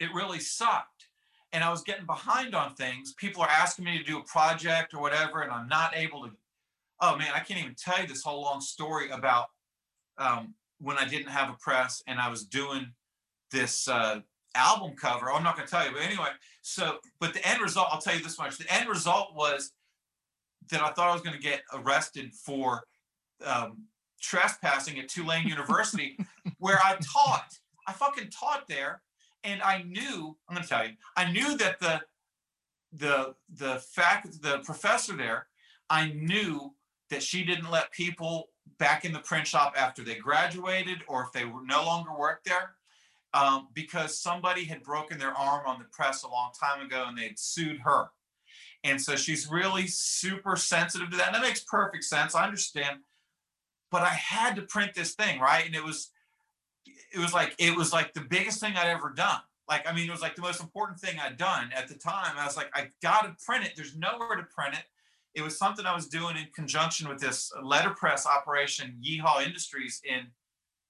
it 0.00 0.12
really 0.14 0.40
sucked. 0.40 1.06
And 1.52 1.64
I 1.64 1.70
was 1.70 1.82
getting 1.82 2.04
behind 2.04 2.54
on 2.54 2.74
things. 2.74 3.14
People 3.14 3.42
are 3.42 3.48
asking 3.48 3.86
me 3.86 3.96
to 3.96 4.04
do 4.04 4.18
a 4.18 4.24
project 4.24 4.92
or 4.92 5.00
whatever, 5.00 5.40
and 5.40 5.50
I'm 5.50 5.68
not 5.68 5.96
able 5.96 6.24
to. 6.24 6.30
Oh 7.00 7.16
man, 7.16 7.28
I 7.32 7.38
can't 7.38 7.60
even 7.60 7.76
tell 7.78 8.00
you 8.00 8.08
this 8.08 8.22
whole 8.22 8.42
long 8.42 8.60
story 8.60 9.08
about 9.10 9.46
um, 10.18 10.54
when 10.80 10.98
I 10.98 11.08
didn't 11.08 11.28
have 11.28 11.50
a 11.50 11.54
press 11.54 12.02
and 12.06 12.20
I 12.20 12.28
was 12.28 12.44
doing 12.44 12.92
this 13.50 13.88
uh, 13.88 14.20
album 14.54 14.94
cover. 14.96 15.32
I'm 15.32 15.42
not 15.42 15.56
going 15.56 15.66
to 15.66 15.70
tell 15.70 15.86
you, 15.86 15.92
but 15.92 16.02
anyway. 16.02 16.28
So, 16.62 16.98
but 17.20 17.34
the 17.34 17.46
end 17.48 17.62
result, 17.62 17.88
I'll 17.90 18.00
tell 18.00 18.14
you 18.14 18.22
this 18.22 18.38
much: 18.38 18.58
the 18.58 18.72
end 18.72 18.88
result 18.88 19.34
was 19.34 19.72
that 20.70 20.82
I 20.82 20.90
thought 20.90 21.10
I 21.10 21.12
was 21.12 21.22
going 21.22 21.36
to 21.36 21.42
get 21.42 21.62
arrested 21.72 22.34
for 22.34 22.82
um, 23.44 23.84
trespassing 24.20 24.98
at 24.98 25.08
Tulane 25.08 25.46
University, 25.48 26.18
where 26.58 26.78
I 26.84 26.96
taught. 26.96 27.48
I 27.86 27.92
fucking 27.92 28.30
taught 28.30 28.68
there, 28.68 29.00
and 29.44 29.62
I 29.62 29.82
knew. 29.82 30.36
I'm 30.48 30.54
going 30.54 30.62
to 30.62 30.68
tell 30.68 30.86
you. 30.86 30.92
I 31.16 31.30
knew 31.30 31.56
that 31.56 31.80
the 31.80 32.00
the 32.92 33.34
the 33.54 33.76
fact 33.94 34.42
the 34.42 34.58
professor 34.64 35.16
there. 35.16 35.46
I 35.90 36.12
knew 36.12 36.74
that 37.08 37.22
she 37.22 37.44
didn't 37.44 37.70
let 37.70 37.90
people 37.92 38.50
back 38.78 39.04
in 39.04 39.12
the 39.12 39.20
print 39.20 39.46
shop 39.46 39.74
after 39.76 40.02
they 40.02 40.16
graduated 40.16 40.98
or 41.08 41.22
if 41.22 41.32
they 41.32 41.44
no 41.44 41.84
longer 41.84 42.10
worked 42.16 42.46
there 42.46 42.74
um, 43.34 43.68
because 43.74 44.18
somebody 44.18 44.64
had 44.64 44.82
broken 44.82 45.18
their 45.18 45.32
arm 45.32 45.66
on 45.66 45.78
the 45.78 45.84
press 45.92 46.22
a 46.22 46.28
long 46.28 46.50
time 46.58 46.84
ago 46.84 47.04
and 47.08 47.16
they'd 47.16 47.38
sued 47.38 47.80
her. 47.80 48.10
And 48.84 49.00
so 49.00 49.16
she's 49.16 49.50
really 49.50 49.86
super 49.86 50.56
sensitive 50.56 51.10
to 51.10 51.16
that. 51.16 51.28
And 51.28 51.34
that 51.34 51.42
makes 51.42 51.60
perfect 51.60 52.04
sense. 52.04 52.34
I 52.34 52.44
understand. 52.44 53.00
But 53.90 54.02
I 54.02 54.10
had 54.10 54.54
to 54.56 54.62
print 54.62 54.94
this 54.94 55.14
thing, 55.14 55.40
right? 55.40 55.66
And 55.66 55.74
it 55.74 55.84
was 55.84 56.10
it 57.12 57.18
was 57.18 57.32
like 57.32 57.54
it 57.58 57.76
was 57.76 57.92
like 57.92 58.12
the 58.12 58.20
biggest 58.20 58.60
thing 58.60 58.74
I'd 58.76 58.88
ever 58.88 59.12
done. 59.14 59.40
Like, 59.68 59.86
I 59.86 59.94
mean, 59.94 60.08
it 60.08 60.12
was 60.12 60.22
like 60.22 60.36
the 60.36 60.42
most 60.42 60.62
important 60.62 60.98
thing 60.98 61.18
I'd 61.18 61.36
done 61.36 61.70
at 61.74 61.88
the 61.88 61.94
time. 61.94 62.34
I 62.38 62.46
was 62.46 62.56
like, 62.56 62.70
I 62.74 62.88
gotta 63.02 63.34
print 63.44 63.64
it. 63.66 63.72
There's 63.76 63.96
nowhere 63.96 64.36
to 64.36 64.44
print 64.44 64.74
it. 64.74 64.84
It 65.38 65.42
was 65.42 65.56
something 65.56 65.86
I 65.86 65.94
was 65.94 66.08
doing 66.08 66.36
in 66.36 66.46
conjunction 66.54 67.08
with 67.08 67.20
this 67.20 67.52
letterpress 67.62 68.26
operation, 68.26 68.98
Yeehaw 69.02 69.46
Industries 69.46 70.02
in 70.04 70.26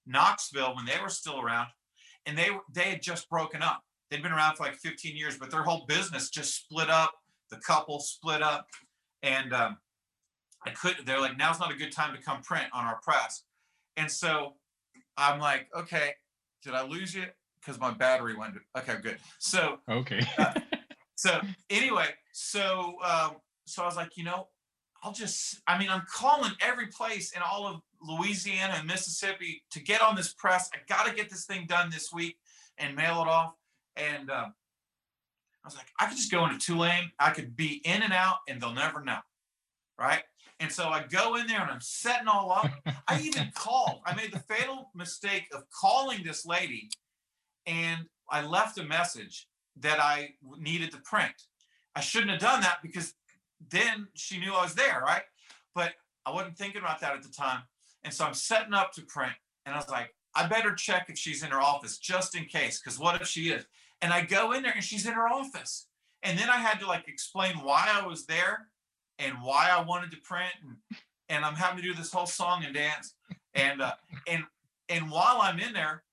Knoxville 0.05 0.75
when 0.75 0.85
they 0.85 0.99
were 1.01 1.09
still 1.09 1.39
around 1.39 1.67
and 2.25 2.37
they 2.37 2.49
they 2.73 2.89
had 2.89 3.01
just 3.01 3.29
broken 3.29 3.61
up. 3.61 3.83
They'd 4.09 4.23
been 4.23 4.31
around 4.31 4.55
for 4.55 4.63
like 4.63 4.75
15 4.75 5.15
years, 5.15 5.37
but 5.37 5.51
their 5.51 5.63
whole 5.63 5.85
business 5.87 6.29
just 6.29 6.55
split 6.55 6.89
up. 6.89 7.13
The 7.51 7.57
couple 7.57 7.99
split 7.99 8.43
up, 8.43 8.67
and 9.23 9.53
um, 9.53 9.77
I 10.65 10.69
couldn't. 10.71 11.05
They're 11.05 11.19
like, 11.19 11.37
now's 11.37 11.59
not 11.59 11.71
a 11.71 11.75
good 11.75 11.91
time 11.91 12.15
to 12.15 12.21
come 12.21 12.41
print 12.41 12.65
on 12.73 12.85
our 12.85 12.99
press, 13.01 13.43
and 13.97 14.09
so 14.09 14.53
I'm 15.17 15.39
like, 15.39 15.67
okay, 15.75 16.13
did 16.63 16.73
I 16.73 16.83
lose 16.83 17.15
you? 17.15 17.25
Because 17.59 17.79
my 17.79 17.91
battery 17.91 18.35
went. 18.35 18.53
Okay, 18.77 18.97
good. 19.01 19.17
So 19.39 19.79
okay. 19.89 20.21
uh, 20.37 20.53
so 21.15 21.41
anyway, 21.71 22.09
so 22.33 22.97
um, 23.03 23.37
so 23.69 23.83
I 23.83 23.85
was 23.85 23.95
like, 23.95 24.17
you 24.17 24.23
know, 24.23 24.47
I'll 25.03 25.13
just. 25.13 25.61
I 25.67 25.77
mean, 25.77 25.89
I'm 25.89 26.03
calling 26.13 26.51
every 26.59 26.87
place 26.87 27.31
in 27.31 27.41
all 27.41 27.67
of 27.67 27.81
Louisiana 28.01 28.75
and 28.77 28.87
Mississippi 28.87 29.63
to 29.71 29.79
get 29.81 30.01
on 30.01 30.15
this 30.15 30.33
press. 30.33 30.69
I 30.73 30.79
got 30.87 31.07
to 31.07 31.13
get 31.13 31.29
this 31.29 31.45
thing 31.45 31.65
done 31.67 31.89
this 31.89 32.11
week 32.11 32.37
and 32.77 32.95
mail 32.95 33.21
it 33.21 33.27
off. 33.27 33.53
And 33.95 34.29
um, 34.29 34.53
I 35.63 35.67
was 35.67 35.75
like, 35.75 35.87
I 35.99 36.07
could 36.07 36.17
just 36.17 36.31
go 36.31 36.45
into 36.45 36.57
Tulane. 36.57 37.11
I 37.19 37.31
could 37.31 37.55
be 37.55 37.81
in 37.85 38.01
and 38.01 38.13
out, 38.13 38.37
and 38.47 38.61
they'll 38.61 38.73
never 38.73 39.03
know, 39.03 39.19
right? 39.97 40.23
And 40.59 40.71
so 40.71 40.89
I 40.89 41.05
go 41.09 41.35
in 41.35 41.47
there 41.47 41.61
and 41.61 41.71
I'm 41.71 41.81
setting 41.81 42.27
all 42.27 42.51
up. 42.51 42.71
I 43.07 43.21
even 43.23 43.51
called. 43.55 44.01
I 44.05 44.13
made 44.15 44.33
the 44.33 44.39
fatal 44.39 44.91
mistake 44.93 45.47
of 45.53 45.63
calling 45.69 46.23
this 46.23 46.45
lady, 46.45 46.89
and 47.65 48.05
I 48.29 48.45
left 48.45 48.77
a 48.77 48.83
message 48.83 49.47
that 49.79 49.99
I 49.99 50.33
needed 50.57 50.91
to 50.91 50.97
print. 50.97 51.33
I 51.95 52.01
shouldn't 52.01 52.31
have 52.31 52.39
done 52.39 52.61
that 52.61 52.79
because 52.81 53.13
then 53.71 54.07
she 54.13 54.39
knew 54.39 54.53
I 54.53 54.63
was 54.63 54.75
there, 54.75 55.01
right? 55.05 55.23
But 55.75 55.93
I 56.25 56.31
wasn't 56.31 56.57
thinking 56.57 56.81
about 56.81 57.01
that 57.01 57.13
at 57.13 57.23
the 57.23 57.29
time. 57.29 57.61
And 58.03 58.13
so 58.13 58.25
I'm 58.25 58.33
setting 58.33 58.73
up 58.73 58.93
to 58.93 59.01
print. 59.01 59.33
And 59.65 59.75
I 59.75 59.77
was 59.77 59.89
like, 59.89 60.13
I 60.35 60.47
better 60.47 60.73
check 60.73 61.07
if 61.09 61.17
she's 61.17 61.43
in 61.43 61.49
her 61.49 61.59
office 61.59 61.97
just 61.97 62.35
in 62.35 62.45
case, 62.45 62.79
because 62.79 62.99
what 62.99 63.21
if 63.21 63.27
she 63.27 63.49
is? 63.49 63.65
And 64.01 64.13
I 64.13 64.21
go 64.21 64.53
in 64.53 64.63
there 64.63 64.73
and 64.73 64.83
she's 64.83 65.05
in 65.05 65.13
her 65.13 65.27
office. 65.27 65.87
And 66.23 66.37
then 66.37 66.49
I 66.49 66.57
had 66.57 66.79
to 66.79 66.87
like 66.87 67.07
explain 67.07 67.55
why 67.57 67.89
I 67.91 68.05
was 68.05 68.25
there 68.25 68.67
and 69.17 69.35
why 69.41 69.69
I 69.71 69.81
wanted 69.81 70.11
to 70.11 70.17
print. 70.17 70.53
And, 70.63 70.77
and 71.27 71.45
I'm 71.45 71.55
having 71.55 71.77
to 71.77 71.83
do 71.83 71.93
this 71.93 72.11
whole 72.11 72.25
song 72.25 72.63
and 72.63 72.73
dance. 72.73 73.15
And 73.53 73.81
uh, 73.81 73.93
and 74.27 74.43
and 74.89 75.09
while 75.09 75.39
I'm 75.41 75.59
in 75.59 75.73
there, 75.73 76.03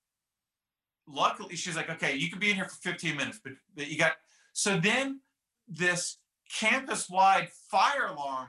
luckily 1.07 1.55
she's 1.55 1.75
like, 1.75 1.89
okay, 1.89 2.15
you 2.15 2.29
can 2.29 2.39
be 2.39 2.49
in 2.49 2.55
here 2.55 2.65
for 2.65 2.75
15 2.75 3.15
minutes, 3.15 3.39
but, 3.43 3.53
but 3.75 3.87
you 3.87 3.97
got 3.97 4.13
so 4.53 4.79
then 4.79 5.21
this 5.67 6.17
campus-wide 6.53 7.49
fire 7.69 8.07
alarm 8.07 8.47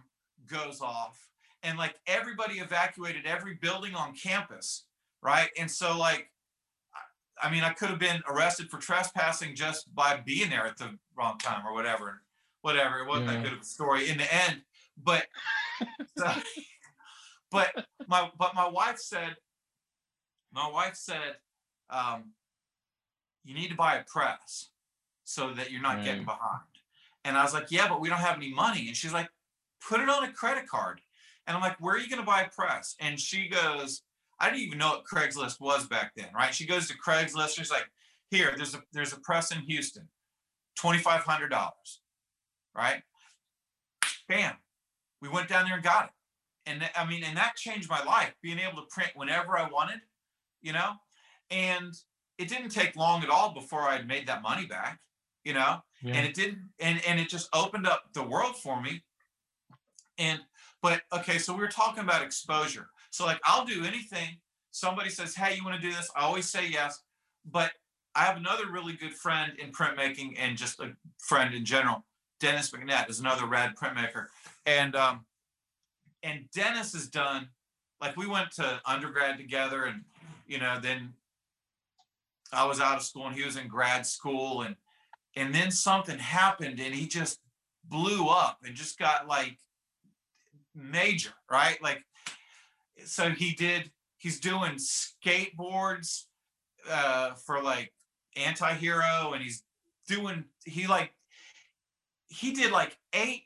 goes 0.50 0.80
off 0.80 1.28
and 1.62 1.78
like 1.78 1.94
everybody 2.06 2.58
evacuated 2.58 3.26
every 3.26 3.54
building 3.54 3.94
on 3.94 4.14
campus, 4.14 4.84
right? 5.22 5.50
And 5.58 5.70
so 5.70 5.96
like 5.96 6.30
I 7.40 7.50
mean, 7.50 7.62
I 7.62 7.72
could 7.72 7.88
have 7.88 7.98
been 7.98 8.20
arrested 8.28 8.70
for 8.70 8.78
trespassing 8.78 9.54
just 9.54 9.94
by 9.94 10.20
being 10.24 10.50
there 10.50 10.66
at 10.66 10.76
the 10.76 10.98
wrong 11.16 11.38
time 11.38 11.66
or 11.66 11.72
whatever. 11.72 12.22
Whatever. 12.62 12.98
It 13.00 13.06
wasn't 13.06 13.28
yeah. 13.28 13.34
that 13.34 13.44
good 13.44 13.52
of 13.52 13.60
a 13.60 13.64
story 13.64 14.08
in 14.08 14.18
the 14.18 14.34
end. 14.34 14.62
But 15.02 15.26
so, 16.18 16.32
but 17.50 17.86
my 18.08 18.30
but 18.36 18.54
my 18.54 18.68
wife 18.68 18.98
said, 18.98 19.36
my 20.52 20.68
wife 20.68 20.96
said, 20.96 21.36
um, 21.90 22.32
you 23.44 23.54
need 23.54 23.68
to 23.68 23.76
buy 23.76 23.96
a 23.96 24.04
press 24.04 24.70
so 25.24 25.52
that 25.54 25.70
you're 25.70 25.82
not 25.82 25.96
right. 25.96 26.04
getting 26.04 26.24
behind. 26.24 26.62
And 27.24 27.36
I 27.36 27.42
was 27.42 27.54
like, 27.54 27.70
yeah, 27.70 27.88
but 27.88 28.00
we 28.00 28.08
don't 28.08 28.18
have 28.18 28.36
any 28.36 28.52
money. 28.52 28.86
And 28.88 28.96
she's 28.96 29.12
like, 29.12 29.28
put 29.86 30.00
it 30.00 30.08
on 30.08 30.24
a 30.24 30.32
credit 30.32 30.66
card. 30.66 31.00
And 31.46 31.56
I'm 31.56 31.62
like, 31.62 31.80
where 31.80 31.94
are 31.94 31.98
you 31.98 32.08
going 32.08 32.20
to 32.20 32.26
buy 32.26 32.42
a 32.42 32.48
press? 32.50 32.94
And 33.00 33.18
she 33.18 33.48
goes, 33.48 34.02
I 34.40 34.50
didn't 34.50 34.62
even 34.62 34.78
know 34.78 34.90
what 34.90 35.04
Craigslist 35.04 35.60
was 35.60 35.86
back 35.86 36.12
then, 36.16 36.28
right? 36.34 36.54
She 36.54 36.66
goes 36.66 36.88
to 36.88 36.94
Craigslist. 36.96 37.56
She's 37.56 37.70
like, 37.70 37.90
here, 38.30 38.52
there's 38.56 38.74
a 38.74 38.82
there's 38.92 39.12
a 39.12 39.20
press 39.20 39.54
in 39.54 39.62
Houston, 39.62 40.06
twenty 40.76 40.98
five 40.98 41.22
hundred 41.22 41.48
dollars, 41.48 42.00
right? 42.76 43.02
Bam, 44.28 44.54
we 45.22 45.28
went 45.28 45.48
down 45.48 45.64
there 45.64 45.74
and 45.74 45.82
got 45.82 46.06
it, 46.06 46.10
and 46.70 46.90
I 46.94 47.06
mean, 47.06 47.24
and 47.24 47.36
that 47.38 47.56
changed 47.56 47.88
my 47.88 48.04
life, 48.04 48.34
being 48.42 48.58
able 48.58 48.82
to 48.82 48.88
print 48.90 49.12
whenever 49.14 49.58
I 49.58 49.68
wanted, 49.68 50.00
you 50.60 50.74
know, 50.74 50.92
and 51.50 51.94
it 52.36 52.48
didn't 52.48 52.68
take 52.68 52.94
long 52.96 53.22
at 53.22 53.30
all 53.30 53.54
before 53.54 53.80
I 53.80 53.96
had 53.96 54.06
made 54.06 54.28
that 54.28 54.42
money 54.42 54.66
back, 54.66 55.00
you 55.48 55.54
know, 55.54 55.82
yeah. 56.02 56.14
and 56.14 56.26
it 56.26 56.34
didn't, 56.34 56.58
and 56.78 57.00
and 57.08 57.18
it 57.18 57.30
just 57.30 57.48
opened 57.54 57.86
up 57.86 58.12
the 58.12 58.22
world 58.22 58.54
for 58.54 58.82
me, 58.82 59.02
and 60.18 60.40
but 60.82 61.00
okay, 61.10 61.38
so 61.38 61.54
we 61.54 61.60
were 61.60 61.68
talking 61.68 62.04
about 62.04 62.22
exposure. 62.22 62.88
So 63.08 63.24
like 63.24 63.40
I'll 63.46 63.64
do 63.64 63.82
anything. 63.82 64.40
Somebody 64.72 65.08
says, 65.08 65.34
"Hey, 65.34 65.56
you 65.56 65.64
want 65.64 65.80
to 65.80 65.80
do 65.80 65.90
this?" 65.90 66.10
I 66.14 66.24
always 66.24 66.50
say 66.50 66.68
yes. 66.68 67.00
But 67.50 67.72
I 68.14 68.24
have 68.24 68.36
another 68.36 68.70
really 68.70 68.92
good 68.92 69.14
friend 69.14 69.52
in 69.58 69.72
printmaking 69.72 70.34
and 70.38 70.58
just 70.58 70.80
a 70.80 70.92
friend 71.18 71.54
in 71.54 71.64
general. 71.64 72.04
Dennis 72.40 72.70
McNett 72.70 73.08
is 73.08 73.20
another 73.20 73.46
rad 73.46 73.74
printmaker, 73.74 74.26
and 74.66 74.94
um, 74.94 75.24
and 76.22 76.44
Dennis 76.52 76.92
has 76.92 77.06
done 77.06 77.48
like 78.02 78.18
we 78.18 78.26
went 78.26 78.50
to 78.56 78.82
undergrad 78.84 79.38
together, 79.38 79.84
and 79.84 80.04
you 80.46 80.58
know 80.58 80.78
then 80.78 81.14
I 82.52 82.66
was 82.66 82.80
out 82.80 82.98
of 82.98 83.02
school 83.02 83.26
and 83.26 83.34
he 83.34 83.46
was 83.46 83.56
in 83.56 83.66
grad 83.66 84.04
school, 84.04 84.60
and 84.60 84.76
and 85.38 85.54
then 85.54 85.70
something 85.70 86.18
happened 86.18 86.80
and 86.80 86.92
he 86.94 87.06
just 87.06 87.38
blew 87.84 88.26
up 88.26 88.58
and 88.64 88.74
just 88.74 88.98
got 88.98 89.28
like 89.28 89.56
major, 90.74 91.30
right? 91.50 91.80
Like, 91.80 92.04
so 93.04 93.30
he 93.30 93.52
did, 93.52 93.90
he's 94.16 94.40
doing 94.40 94.72
skateboards 94.72 96.24
uh, 96.90 97.34
for 97.46 97.62
like 97.62 97.92
anti-hero 98.36 99.32
and 99.32 99.42
he's 99.42 99.62
doing, 100.08 100.44
he 100.64 100.88
like, 100.88 101.12
he 102.26 102.52
did 102.52 102.72
like 102.72 102.98
eight, 103.12 103.44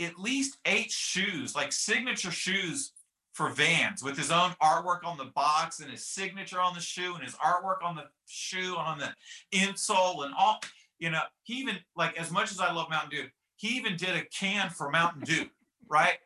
at 0.00 0.20
least 0.20 0.56
eight 0.64 0.92
shoes, 0.92 1.56
like 1.56 1.72
signature 1.72 2.30
shoes 2.30 2.92
for 3.38 3.50
Vans 3.50 4.02
with 4.02 4.18
his 4.18 4.32
own 4.32 4.50
artwork 4.60 5.04
on 5.04 5.16
the 5.16 5.26
box 5.26 5.78
and 5.78 5.88
his 5.88 6.04
signature 6.04 6.60
on 6.60 6.74
the 6.74 6.80
shoe 6.80 7.14
and 7.14 7.22
his 7.22 7.36
artwork 7.36 7.84
on 7.84 7.94
the 7.94 8.02
shoe 8.26 8.74
on 8.76 8.98
the 8.98 9.14
insole 9.56 10.24
and 10.24 10.34
all, 10.36 10.58
you 10.98 11.08
know, 11.08 11.20
he 11.44 11.54
even 11.54 11.76
like 11.94 12.18
as 12.18 12.32
much 12.32 12.50
as 12.50 12.58
I 12.58 12.72
love 12.72 12.90
Mountain 12.90 13.10
Dew, 13.10 13.26
he 13.54 13.76
even 13.76 13.96
did 13.96 14.16
a 14.16 14.24
can 14.24 14.70
for 14.70 14.90
Mountain 14.90 15.22
Dew 15.22 15.46
right? 15.88 16.18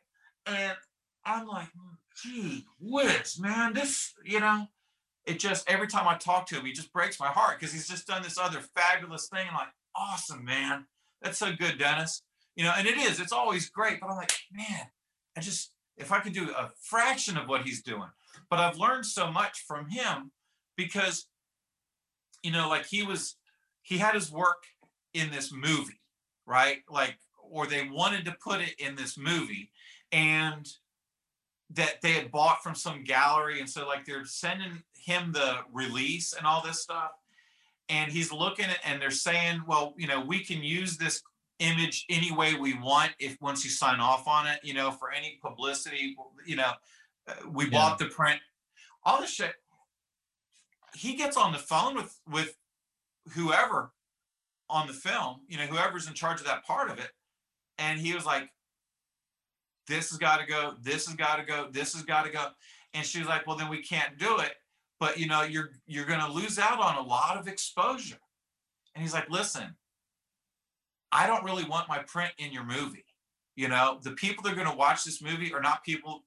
And 0.46 0.72
I'm 1.26 1.46
like, 1.46 1.68
gee 2.22 2.64
whiz, 2.80 3.38
man, 3.38 3.74
this, 3.74 4.14
you 4.24 4.40
know, 4.40 4.66
it 5.26 5.38
just 5.38 5.68
every 5.68 5.88
time 5.88 6.08
I 6.08 6.16
talk 6.16 6.46
to 6.46 6.56
him, 6.56 6.64
he 6.64 6.72
just 6.72 6.94
breaks 6.94 7.20
my 7.20 7.28
heart 7.28 7.60
because 7.60 7.74
he's 7.74 7.88
just 7.88 8.06
done 8.06 8.22
this 8.22 8.38
other 8.38 8.60
fabulous 8.74 9.28
thing. 9.28 9.46
I'm 9.50 9.54
like, 9.54 9.68
awesome, 9.94 10.46
man. 10.46 10.86
That's 11.20 11.36
so 11.36 11.52
good, 11.54 11.78
Dennis. 11.78 12.22
You 12.56 12.64
know, 12.64 12.72
and 12.74 12.88
it 12.88 12.96
is, 12.96 13.20
it's 13.20 13.32
always 13.32 13.68
great, 13.68 14.00
but 14.00 14.08
I'm 14.08 14.16
like, 14.16 14.32
man, 14.50 14.86
I 15.36 15.40
just 15.42 15.72
if 15.96 16.12
I 16.12 16.20
could 16.20 16.32
do 16.32 16.50
a 16.50 16.70
fraction 16.80 17.36
of 17.36 17.48
what 17.48 17.62
he's 17.62 17.82
doing. 17.82 18.08
But 18.48 18.58
I've 18.58 18.78
learned 18.78 19.06
so 19.06 19.30
much 19.30 19.64
from 19.66 19.88
him 19.88 20.32
because 20.76 21.26
you 22.42 22.50
know, 22.50 22.68
like 22.68 22.86
he 22.86 23.02
was, 23.02 23.36
he 23.82 23.98
had 23.98 24.14
his 24.14 24.30
work 24.30 24.64
in 25.14 25.30
this 25.30 25.52
movie, 25.52 26.00
right? 26.46 26.78
Like, 26.90 27.16
or 27.50 27.66
they 27.66 27.88
wanted 27.88 28.24
to 28.24 28.36
put 28.42 28.60
it 28.60 28.74
in 28.78 28.96
this 28.96 29.16
movie, 29.16 29.70
and 30.10 30.68
that 31.70 32.02
they 32.02 32.12
had 32.12 32.30
bought 32.30 32.62
from 32.62 32.74
some 32.74 33.04
gallery, 33.04 33.60
and 33.60 33.68
so 33.68 33.86
like 33.86 34.04
they're 34.04 34.24
sending 34.24 34.82
him 34.94 35.32
the 35.32 35.58
release 35.72 36.32
and 36.34 36.46
all 36.46 36.62
this 36.62 36.82
stuff, 36.82 37.12
and 37.88 38.10
he's 38.10 38.32
looking 38.32 38.66
at, 38.66 38.78
and 38.84 39.00
they're 39.00 39.10
saying, 39.10 39.62
well, 39.66 39.94
you 39.96 40.06
know, 40.06 40.20
we 40.20 40.44
can 40.44 40.62
use 40.62 40.96
this 40.96 41.22
image 41.62 42.04
any 42.08 42.32
way 42.32 42.54
we 42.54 42.74
want 42.74 43.12
if 43.18 43.40
once 43.40 43.64
you 43.64 43.70
sign 43.70 44.00
off 44.00 44.26
on 44.26 44.46
it, 44.46 44.60
you 44.62 44.74
know, 44.74 44.90
for 44.90 45.10
any 45.12 45.38
publicity, 45.42 46.16
you 46.44 46.56
know, 46.56 46.72
uh, 47.28 47.34
we 47.48 47.64
Yeah. 47.64 47.70
bought 47.70 47.98
the 47.98 48.06
print, 48.06 48.40
all 49.04 49.20
this 49.20 49.32
shit. 49.32 49.54
He 50.94 51.14
gets 51.16 51.36
on 51.36 51.52
the 51.52 51.58
phone 51.58 51.94
with 51.94 52.20
with 52.26 52.58
whoever 53.30 53.94
on 54.68 54.86
the 54.86 54.92
film, 54.92 55.44
you 55.48 55.56
know, 55.56 55.66
whoever's 55.66 56.06
in 56.06 56.14
charge 56.14 56.40
of 56.40 56.46
that 56.46 56.64
part 56.64 56.90
of 56.90 56.98
it, 56.98 57.12
and 57.78 58.00
he 58.00 58.14
was 58.14 58.26
like, 58.26 58.52
"This 59.86 60.10
has 60.10 60.18
got 60.18 60.38
to 60.38 60.46
go. 60.46 60.76
This 60.80 61.06
has 61.06 61.14
got 61.14 61.36
to 61.36 61.44
go. 61.44 61.70
This 61.70 61.94
has 61.94 62.02
got 62.02 62.24
to 62.24 62.30
go." 62.30 62.52
And 62.94 63.06
she 63.06 63.18
was 63.20 63.28
like, 63.28 63.46
"Well, 63.46 63.56
then 63.56 63.68
we 63.68 63.82
can't 63.82 64.18
do 64.18 64.38
it. 64.38 64.56
But 64.98 65.18
you 65.18 65.26
know, 65.26 65.42
you're 65.42 65.72
you're 65.86 66.06
going 66.06 66.20
to 66.20 66.30
lose 66.30 66.58
out 66.58 66.78
on 66.80 66.96
a 66.96 67.02
lot 67.02 67.36
of 67.38 67.48
exposure." 67.48 68.20
And 68.94 69.02
he's 69.02 69.14
like, 69.14 69.30
"Listen, 69.30 69.76
I 71.12 71.26
don't 71.26 71.44
really 71.44 71.64
want 71.64 71.88
my 71.88 71.98
print 71.98 72.32
in 72.38 72.52
your 72.52 72.64
movie. 72.64 73.04
You 73.54 73.68
know, 73.68 73.98
the 74.02 74.12
people 74.12 74.42
that 74.44 74.52
are 74.52 74.56
going 74.56 74.70
to 74.70 74.76
watch 74.76 75.04
this 75.04 75.20
movie 75.22 75.52
are 75.52 75.60
not 75.60 75.84
people 75.84 76.24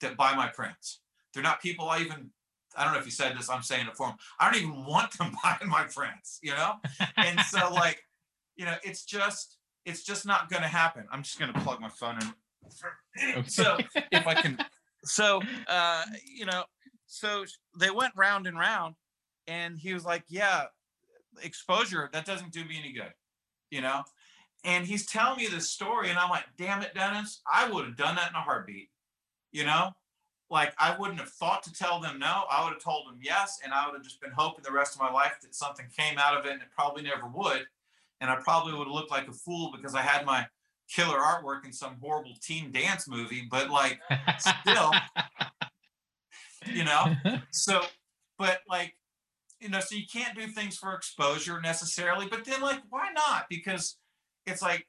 that 0.00 0.16
buy 0.16 0.34
my 0.34 0.48
prints. 0.48 1.00
They're 1.32 1.42
not 1.42 1.62
people 1.62 1.88
I 1.88 2.00
even, 2.00 2.30
I 2.76 2.84
don't 2.84 2.92
know 2.92 2.98
if 2.98 3.04
you 3.04 3.12
said 3.12 3.36
this, 3.36 3.48
I'm 3.48 3.62
saying 3.62 3.86
it 3.86 3.96
for 3.96 4.08
them. 4.08 4.16
I 4.40 4.50
don't 4.50 4.60
even 4.60 4.84
want 4.86 5.16
them 5.16 5.32
buying 5.42 5.70
my 5.70 5.84
prints, 5.84 6.40
you 6.42 6.50
know? 6.50 6.74
And 7.16 7.40
so, 7.40 7.70
like, 7.72 8.02
you 8.56 8.64
know, 8.64 8.74
it's 8.82 9.04
just, 9.04 9.58
it's 9.84 10.02
just 10.02 10.26
not 10.26 10.50
going 10.50 10.62
to 10.62 10.68
happen. 10.68 11.04
I'm 11.12 11.22
just 11.22 11.38
going 11.38 11.52
to 11.52 11.60
plug 11.60 11.80
my 11.80 11.88
phone 11.88 12.18
in. 12.20 13.44
So, 13.46 13.78
if 14.10 14.26
I 14.26 14.34
can, 14.34 14.58
so, 15.04 15.40
uh, 15.68 16.02
you 16.26 16.44
know, 16.44 16.64
so 17.06 17.44
they 17.78 17.90
went 17.90 18.12
round 18.16 18.46
and 18.46 18.58
round, 18.58 18.96
and 19.46 19.78
he 19.78 19.94
was 19.94 20.04
like, 20.04 20.24
yeah, 20.28 20.64
exposure, 21.42 22.10
that 22.12 22.24
doesn't 22.24 22.50
do 22.52 22.64
me 22.64 22.78
any 22.78 22.92
good, 22.92 23.12
you 23.70 23.80
know? 23.80 24.02
And 24.66 24.84
he's 24.84 25.06
telling 25.06 25.38
me 25.38 25.46
this 25.46 25.70
story, 25.70 26.10
and 26.10 26.18
I'm 26.18 26.28
like, 26.28 26.44
damn 26.58 26.82
it, 26.82 26.92
Dennis, 26.92 27.40
I 27.50 27.70
would 27.70 27.84
have 27.86 27.96
done 27.96 28.16
that 28.16 28.30
in 28.30 28.34
a 28.34 28.40
heartbeat. 28.40 28.90
You 29.52 29.64
know, 29.64 29.92
like 30.50 30.74
I 30.76 30.96
wouldn't 30.98 31.20
have 31.20 31.30
thought 31.30 31.62
to 31.62 31.72
tell 31.72 32.00
them 32.00 32.18
no. 32.18 32.42
I 32.50 32.64
would 32.64 32.72
have 32.72 32.82
told 32.82 33.06
them 33.06 33.18
yes, 33.22 33.60
and 33.64 33.72
I 33.72 33.86
would 33.86 33.94
have 33.94 34.02
just 34.02 34.20
been 34.20 34.32
hoping 34.36 34.64
the 34.64 34.72
rest 34.72 34.94
of 34.94 35.00
my 35.00 35.10
life 35.10 35.36
that 35.40 35.54
something 35.54 35.86
came 35.96 36.18
out 36.18 36.36
of 36.36 36.44
it, 36.46 36.52
and 36.52 36.60
it 36.60 36.68
probably 36.74 37.04
never 37.04 37.28
would. 37.28 37.64
And 38.20 38.28
I 38.28 38.36
probably 38.36 38.72
would 38.72 38.88
have 38.88 38.94
looked 38.94 39.10
like 39.10 39.28
a 39.28 39.32
fool 39.32 39.72
because 39.74 39.94
I 39.94 40.02
had 40.02 40.26
my 40.26 40.46
killer 40.88 41.18
artwork 41.18 41.64
in 41.64 41.72
some 41.72 41.96
horrible 42.00 42.34
teen 42.42 42.72
dance 42.72 43.08
movie. 43.08 43.46
But 43.48 43.70
like, 43.70 44.00
still, 44.38 44.90
you 46.66 46.82
know, 46.82 47.14
so, 47.52 47.82
but 48.36 48.60
like, 48.68 48.96
you 49.60 49.68
know, 49.68 49.80
so 49.80 49.94
you 49.94 50.06
can't 50.12 50.36
do 50.36 50.48
things 50.48 50.76
for 50.76 50.92
exposure 50.92 51.60
necessarily. 51.60 52.26
But 52.26 52.44
then, 52.44 52.60
like, 52.60 52.80
why 52.90 53.10
not? 53.14 53.46
Because 53.48 53.96
it's 54.46 54.62
like, 54.62 54.86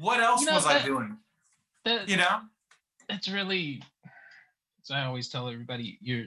what 0.00 0.20
else 0.20 0.40
You 0.40 0.46
know, 0.46 0.54
was 0.54 0.66
I 0.66 0.82
doing? 0.84 1.16
That- 1.84 2.08
You 2.08 2.16
know? 2.16 2.40
it's 3.08 3.28
really 3.28 3.82
as 4.82 4.90
I 4.90 5.04
always 5.04 5.28
tell 5.28 5.48
everybody, 5.48 5.98
you're 6.00 6.26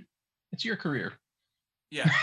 it's 0.52 0.64
your 0.66 0.76
career. 0.76 1.14
Yeah. 1.92 2.10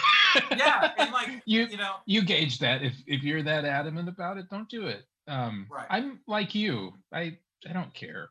Yeah. 0.54 0.92
And 0.98 1.12
like, 1.12 1.30
you 1.46 1.62
you 1.64 1.78
know, 1.78 1.94
you 2.04 2.20
gauge 2.22 2.58
that. 2.58 2.82
If 2.82 2.92
if 3.06 3.22
you're 3.22 3.42
that 3.42 3.64
adamant 3.64 4.06
about 4.10 4.36
it, 4.36 4.50
don't 4.50 4.68
do 4.68 4.86
it. 4.86 5.06
Um 5.28 5.66
Right. 5.70 5.86
I'm 5.88 6.20
like 6.26 6.54
you. 6.54 6.92
I 7.10 7.38
I 7.66 7.72
don't 7.72 7.92
care. 7.94 8.28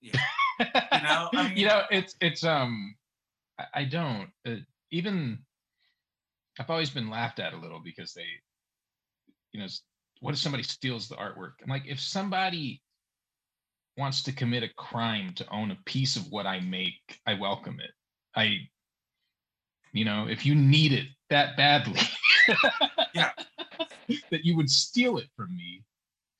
Yeah. 0.00 0.20
You 0.60 0.66
know, 1.02 1.28
I 1.34 1.48
mean- 1.48 1.56
you 1.56 1.66
know, 1.66 1.82
it's 1.90 2.14
it's 2.20 2.44
um 2.44 2.94
I, 3.58 3.64
I 3.80 3.84
don't 3.84 4.30
uh, 4.46 4.56
even 4.92 5.40
I've 6.60 6.70
always 6.70 6.90
been 6.90 7.10
laughed 7.10 7.40
at 7.40 7.52
a 7.52 7.56
little 7.56 7.80
because 7.80 8.14
they 8.14 8.26
you 9.52 9.58
know, 9.60 9.66
what 10.20 10.34
if 10.34 10.40
somebody 10.40 10.62
steals 10.62 11.08
the 11.08 11.16
artwork? 11.16 11.52
I'm 11.62 11.68
like, 11.68 11.86
if 11.86 12.00
somebody 12.00 12.82
wants 13.96 14.22
to 14.22 14.32
commit 14.32 14.62
a 14.62 14.68
crime 14.74 15.32
to 15.34 15.50
own 15.50 15.70
a 15.70 15.78
piece 15.84 16.16
of 16.16 16.30
what 16.30 16.46
I 16.46 16.60
make, 16.60 17.20
I 17.26 17.34
welcome 17.34 17.78
it. 17.80 17.90
I, 18.34 18.58
you 19.92 20.04
know, 20.04 20.26
if 20.28 20.46
you 20.46 20.54
need 20.54 20.92
it 20.92 21.06
that 21.30 21.56
badly, 21.56 22.00
Yeah. 23.14 23.30
that 24.30 24.44
you 24.44 24.56
would 24.56 24.70
steal 24.70 25.18
it 25.18 25.28
from 25.36 25.56
me 25.56 25.84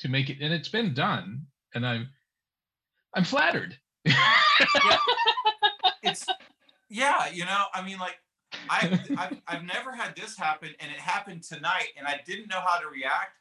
to 0.00 0.08
make 0.08 0.30
it, 0.30 0.38
and 0.40 0.52
it's 0.52 0.68
been 0.68 0.94
done, 0.94 1.46
and 1.74 1.86
I'm, 1.86 2.08
I'm 3.14 3.24
flattered. 3.24 3.76
it's 6.02 6.26
yeah, 6.88 7.30
you 7.32 7.44
know, 7.44 7.64
I 7.74 7.82
mean, 7.82 7.98
like 7.98 8.18
I 8.68 9.00
I've, 9.16 9.40
I've 9.46 9.64
never 9.64 9.94
had 9.94 10.16
this 10.16 10.36
happen, 10.36 10.70
and 10.80 10.90
it 10.90 10.98
happened 10.98 11.42
tonight, 11.42 11.88
and 11.96 12.06
I 12.06 12.20
didn't 12.24 12.48
know 12.48 12.60
how 12.60 12.78
to 12.78 12.88
react. 12.88 13.39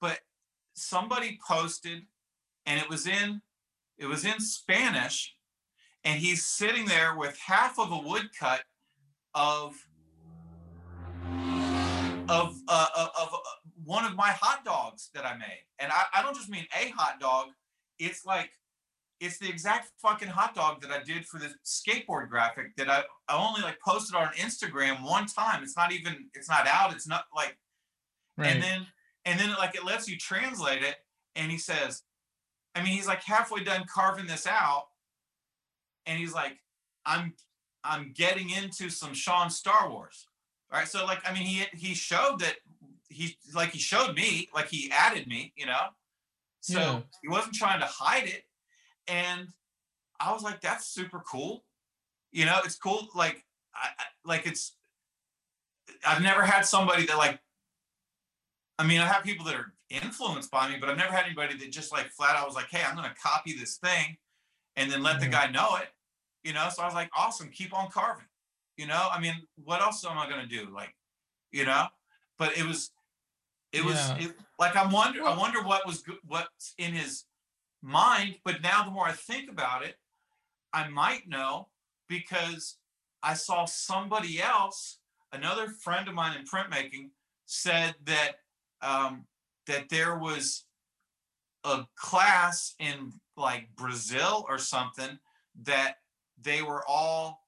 But 0.00 0.20
somebody 0.74 1.38
posted, 1.46 2.02
and 2.66 2.80
it 2.80 2.88
was 2.88 3.06
in 3.06 3.40
it 3.98 4.06
was 4.06 4.24
in 4.24 4.38
Spanish, 4.40 5.34
and 6.04 6.20
he's 6.20 6.44
sitting 6.44 6.86
there 6.86 7.16
with 7.16 7.38
half 7.44 7.78
of 7.78 7.90
a 7.90 7.98
woodcut 7.98 8.62
of 9.34 9.74
of 12.28 12.56
uh, 12.68 12.86
of, 12.96 13.08
of 13.20 13.34
uh, 13.34 13.38
one 13.84 14.04
of 14.04 14.14
my 14.14 14.30
hot 14.30 14.64
dogs 14.64 15.10
that 15.14 15.24
I 15.24 15.36
made, 15.36 15.64
and 15.78 15.90
I, 15.90 16.04
I 16.14 16.22
don't 16.22 16.36
just 16.36 16.48
mean 16.48 16.66
a 16.80 16.90
hot 16.90 17.20
dog. 17.20 17.48
It's 17.98 18.24
like 18.24 18.50
it's 19.20 19.38
the 19.38 19.48
exact 19.48 19.90
fucking 20.00 20.28
hot 20.28 20.54
dog 20.54 20.80
that 20.82 20.90
I 20.90 21.02
did 21.02 21.26
for 21.26 21.40
the 21.40 21.52
skateboard 21.64 22.28
graphic 22.28 22.76
that 22.76 22.88
I, 22.88 23.02
I 23.28 23.36
only 23.36 23.62
like 23.62 23.78
posted 23.84 24.14
on 24.14 24.28
Instagram 24.34 25.02
one 25.02 25.26
time. 25.26 25.62
It's 25.62 25.76
not 25.76 25.92
even 25.92 26.28
it's 26.34 26.48
not 26.48 26.66
out. 26.66 26.92
It's 26.92 27.08
not 27.08 27.24
like 27.34 27.56
and 28.38 28.62
then 28.62 28.86
and 29.24 29.38
then 29.38 29.50
like 29.58 29.74
it 29.74 29.84
lets 29.84 30.08
you 30.08 30.16
translate 30.16 30.82
it 30.82 30.96
and 31.36 31.50
he 31.50 31.58
says, 31.58 32.02
I 32.74 32.82
mean 32.82 32.92
he's 32.92 33.06
like 33.06 33.22
halfway 33.22 33.62
done 33.64 33.84
carving 33.92 34.26
this 34.26 34.46
out 34.46 34.84
and 36.06 36.18
he's 36.18 36.32
like, 36.34 36.58
I'm 37.06 37.34
I'm 37.84 38.12
getting 38.14 38.50
into 38.50 38.90
some 38.90 39.14
Sean 39.14 39.48
Starwars. 39.48 40.26
All 40.72 40.78
right. 40.78 40.88
So 40.88 41.04
like 41.04 41.20
I 41.28 41.32
mean 41.32 41.44
he 41.44 41.64
he 41.74 41.94
showed 41.94 42.38
that 42.40 42.56
he 43.08 43.36
like 43.54 43.70
he 43.70 43.78
showed 43.78 44.14
me, 44.14 44.48
like 44.54 44.68
he 44.68 44.90
added 44.92 45.26
me, 45.26 45.52
you 45.56 45.66
know. 45.66 45.88
So 46.60 46.78
Yeah. 46.78 47.00
he 47.22 47.28
wasn't 47.28 47.54
trying 47.54 47.80
to 47.80 47.86
hide 47.86 48.26
it 48.26 48.44
and 49.06 49.48
I 50.20 50.32
was 50.32 50.42
like, 50.42 50.60
that's 50.60 50.86
super 50.86 51.20
cool. 51.20 51.64
You 52.32 52.44
know, 52.44 52.58
it's 52.64 52.76
cool. 52.76 53.08
Like, 53.14 53.44
I- 53.74 53.90
like 54.24 54.46
it's. 54.46 54.74
I've 56.06 56.20
never 56.22 56.42
had 56.42 56.62
somebody 56.66 57.06
that 57.06 57.16
like. 57.16 57.38
I 58.78 58.86
mean, 58.86 59.00
I 59.00 59.06
have 59.06 59.24
people 59.24 59.44
that 59.46 59.56
are 59.56 59.72
influenced 59.90 60.50
by 60.50 60.68
me, 60.70 60.76
but 60.80 60.88
I've 60.88 60.96
never 60.96 61.12
had 61.12 61.24
anybody 61.24 61.56
that 61.56 61.72
just 61.72 61.92
like 61.92 62.10
flat 62.10 62.36
out 62.36 62.46
was 62.46 62.54
like, 62.54 62.70
"Hey, 62.70 62.82
I'm 62.86 62.96
going 62.96 63.08
to 63.08 63.14
copy 63.20 63.52
this 63.52 63.76
thing," 63.76 64.16
and 64.76 64.90
then 64.90 65.02
let 65.02 65.20
the 65.20 65.26
guy 65.26 65.50
know 65.50 65.76
it. 65.76 65.88
You 66.44 66.52
know, 66.52 66.68
so 66.74 66.82
I 66.82 66.86
was 66.86 66.94
like, 66.94 67.10
"Awesome, 67.16 67.50
keep 67.50 67.74
on 67.74 67.90
carving." 67.90 68.26
You 68.76 68.86
know, 68.86 69.08
I 69.12 69.20
mean, 69.20 69.34
what 69.64 69.82
else 69.82 70.04
am 70.04 70.16
I 70.16 70.28
going 70.28 70.40
to 70.40 70.46
do? 70.46 70.72
Like, 70.72 70.94
you 71.50 71.64
know, 71.64 71.86
but 72.38 72.56
it 72.56 72.64
was, 72.64 72.92
it 73.72 73.84
was 73.84 74.12
it, 74.20 74.36
like 74.58 74.76
I 74.76 74.86
wonder, 74.86 75.24
I 75.24 75.36
wonder 75.36 75.62
what 75.62 75.84
was 75.84 76.02
good, 76.02 76.18
what's 76.24 76.74
in 76.78 76.92
his 76.92 77.24
mind. 77.82 78.36
But 78.44 78.62
now 78.62 78.84
the 78.84 78.92
more 78.92 79.06
I 79.06 79.12
think 79.12 79.50
about 79.50 79.84
it, 79.84 79.96
I 80.72 80.88
might 80.88 81.28
know 81.28 81.68
because 82.08 82.76
I 83.22 83.34
saw 83.34 83.64
somebody 83.64 84.40
else, 84.40 84.98
another 85.32 85.68
friend 85.68 86.06
of 86.06 86.14
mine 86.14 86.38
in 86.38 86.44
printmaking, 86.44 87.10
said 87.46 87.96
that 88.04 88.36
um, 88.82 89.26
that 89.66 89.88
there 89.88 90.18
was 90.18 90.64
a 91.64 91.86
class 91.96 92.74
in 92.78 93.12
like 93.36 93.68
Brazil 93.76 94.44
or 94.48 94.58
something 94.58 95.18
that 95.62 95.96
they 96.40 96.62
were 96.62 96.84
all 96.88 97.44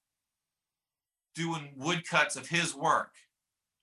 doing 1.34 1.70
woodcuts 1.76 2.36
of 2.36 2.48
his 2.48 2.74
work, 2.74 3.12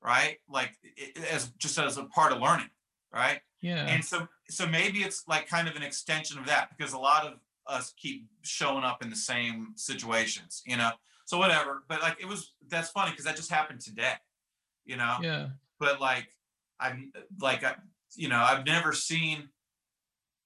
right? 0.02 0.38
Like 0.50 0.78
i- 0.86 1.20
as 1.32 1.50
just 1.58 1.78
as 1.80 1.98
a 1.98 2.04
part 2.06 2.32
of 2.32 2.42
learning, 2.42 2.70
right? 3.14 3.42
yeah. 3.62 3.88
and 3.88 4.06
so 4.06 4.28
so 4.50 4.68
maybe 4.68 5.00
it's 5.00 5.24
like 5.28 5.48
kind 5.48 5.68
of 5.68 5.76
an 5.76 5.82
extension 5.84 6.38
of 6.38 6.46
that 6.46 6.70
because 6.78 6.94
a 6.94 6.98
lot 7.00 7.26
of 7.26 7.40
us 7.66 7.92
keep 7.98 8.28
showing 8.44 8.84
up 8.84 9.02
in 9.04 9.10
the 9.10 9.16
same 9.16 9.74
situations 9.76 10.62
you 10.66 10.78
know 10.78 10.92
so 11.26 11.40
whatever 11.40 11.84
but 11.90 12.00
like 12.04 12.16
it 12.22 12.28
was 12.28 12.54
that's 12.70 12.90
funny 12.92 13.10
because 13.10 13.26
that 13.26 13.36
just 13.36 13.50
happened 13.52 13.82
today 13.82 14.14
you 14.86 14.96
know 14.96 15.18
yeah. 15.24 15.48
but 15.80 16.00
like 16.00 16.28
i'm 16.80 17.12
like 17.40 17.64
I, 17.64 17.76
you 18.16 18.28
know 18.30 18.40
i've 18.40 18.66
never 18.66 18.94
seen 18.94 19.50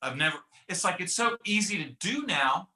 i've 0.01 0.17
never 0.17 0.37
it's 0.67 0.83
like 0.83 1.01
it's 1.01 1.15
so 1.15 1.37
easy 1.45 1.83
to 1.83 1.89
do 1.99 2.25
now 2.25 2.69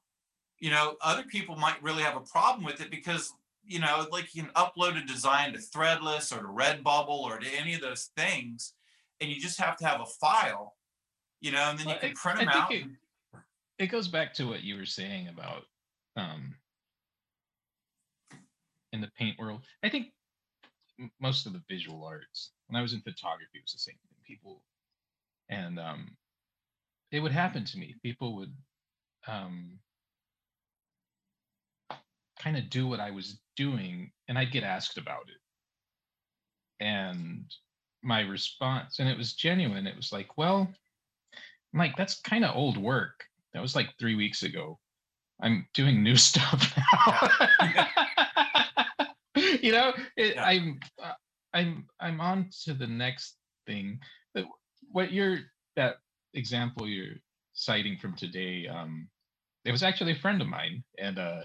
you 0.59 0.69
know 0.69 0.95
other 1.01 1.23
people 1.23 1.55
might 1.55 1.81
really 1.83 2.03
have 2.03 2.15
a 2.15 2.21
problem 2.21 2.65
with 2.65 2.81
it 2.81 2.89
because 2.91 3.33
you 3.67 3.79
know, 3.79 4.05
like 4.11 4.35
you 4.35 4.43
can 4.43 4.51
upload 4.51 4.95
a 4.95 5.03
design 5.07 5.51
to 5.53 5.57
Threadless 5.57 6.31
or 6.31 6.39
to 6.41 6.47
Redbubble 6.47 7.07
or 7.09 7.39
to 7.39 7.47
any 7.49 7.73
of 7.73 7.81
those 7.81 8.11
things, 8.15 8.73
and 9.19 9.27
you 9.27 9.41
just 9.41 9.59
have 9.59 9.75
to 9.77 9.87
have 9.87 10.01
a 10.01 10.05
file, 10.05 10.75
you 11.41 11.51
know, 11.51 11.71
and 11.71 11.79
then 11.79 11.87
you 11.87 11.93
can 11.99 12.13
print 12.13 12.37
them 12.37 12.49
out. 12.49 12.71
it- 12.71 12.87
it 13.79 13.87
goes 13.87 14.07
back 14.07 14.35
to 14.35 14.45
what 14.47 14.61
you 14.61 14.75
were 14.75 14.85
saying 14.85 15.29
about 15.29 15.65
um 16.15 16.55
in 18.93 19.01
the 19.01 19.09
paint 19.17 19.37
world 19.39 19.65
i 19.81 19.89
think 19.89 20.13
most 21.19 21.47
of 21.47 21.53
the 21.53 21.61
visual 21.67 22.03
arts 22.05 22.51
when 22.67 22.77
i 22.77 22.81
was 22.81 22.93
in 22.93 23.01
photography 23.01 23.57
it 23.57 23.63
was 23.63 23.73
the 23.73 23.79
same 23.79 23.95
thing 24.07 24.17
people 24.25 24.61
and 25.49 25.79
um 25.79 26.15
it 27.11 27.19
would 27.19 27.31
happen 27.31 27.63
to 27.63 27.77
me 27.77 27.95
people 28.03 28.35
would 28.35 28.53
um 29.27 29.79
kind 32.39 32.57
of 32.57 32.69
do 32.69 32.87
what 32.87 32.99
i 32.99 33.11
was 33.11 33.39
doing 33.55 34.11
and 34.27 34.37
i'd 34.37 34.51
get 34.51 34.63
asked 34.63 34.97
about 34.97 35.23
it 35.27 36.85
and 36.85 37.45
my 38.03 38.21
response 38.21 38.99
and 38.99 39.09
it 39.09 39.17
was 39.17 39.33
genuine 39.33 39.87
it 39.87 39.95
was 39.95 40.11
like 40.11 40.37
well 40.37 40.67
I'm 41.73 41.79
like 41.79 41.97
that's 41.97 42.21
kind 42.21 42.45
of 42.45 42.55
old 42.55 42.77
work 42.77 43.25
that 43.53 43.61
was 43.61 43.75
like 43.75 43.89
three 43.99 44.15
weeks 44.15 44.43
ago. 44.43 44.79
I'm 45.41 45.67
doing 45.73 46.03
new 46.03 46.15
stuff 46.17 46.77
now. 46.77 47.29
you 49.61 49.71
know, 49.71 49.93
it, 50.17 50.35
Yeah. 50.35 50.43
I'm 50.45 50.79
uh, 51.01 51.13
I'm 51.55 51.87
I'm 51.99 52.21
on 52.21 52.49
to 52.65 52.73
the 52.73 52.87
next 52.87 53.37
thing. 53.65 53.99
But 54.33 54.45
what 54.91 55.11
you're 55.11 55.39
that 55.75 55.95
example 56.33 56.87
you're 56.87 57.15
citing 57.53 57.97
from 57.97 58.15
today, 58.15 58.67
um, 58.67 59.09
it 59.63 59.71
was 59.71 59.81
actually 59.83 60.11
a 60.11 60.15
friend 60.19 60.41
of 60.41 60.47
mine, 60.47 60.83
and 60.99 61.17
uh, 61.17 61.43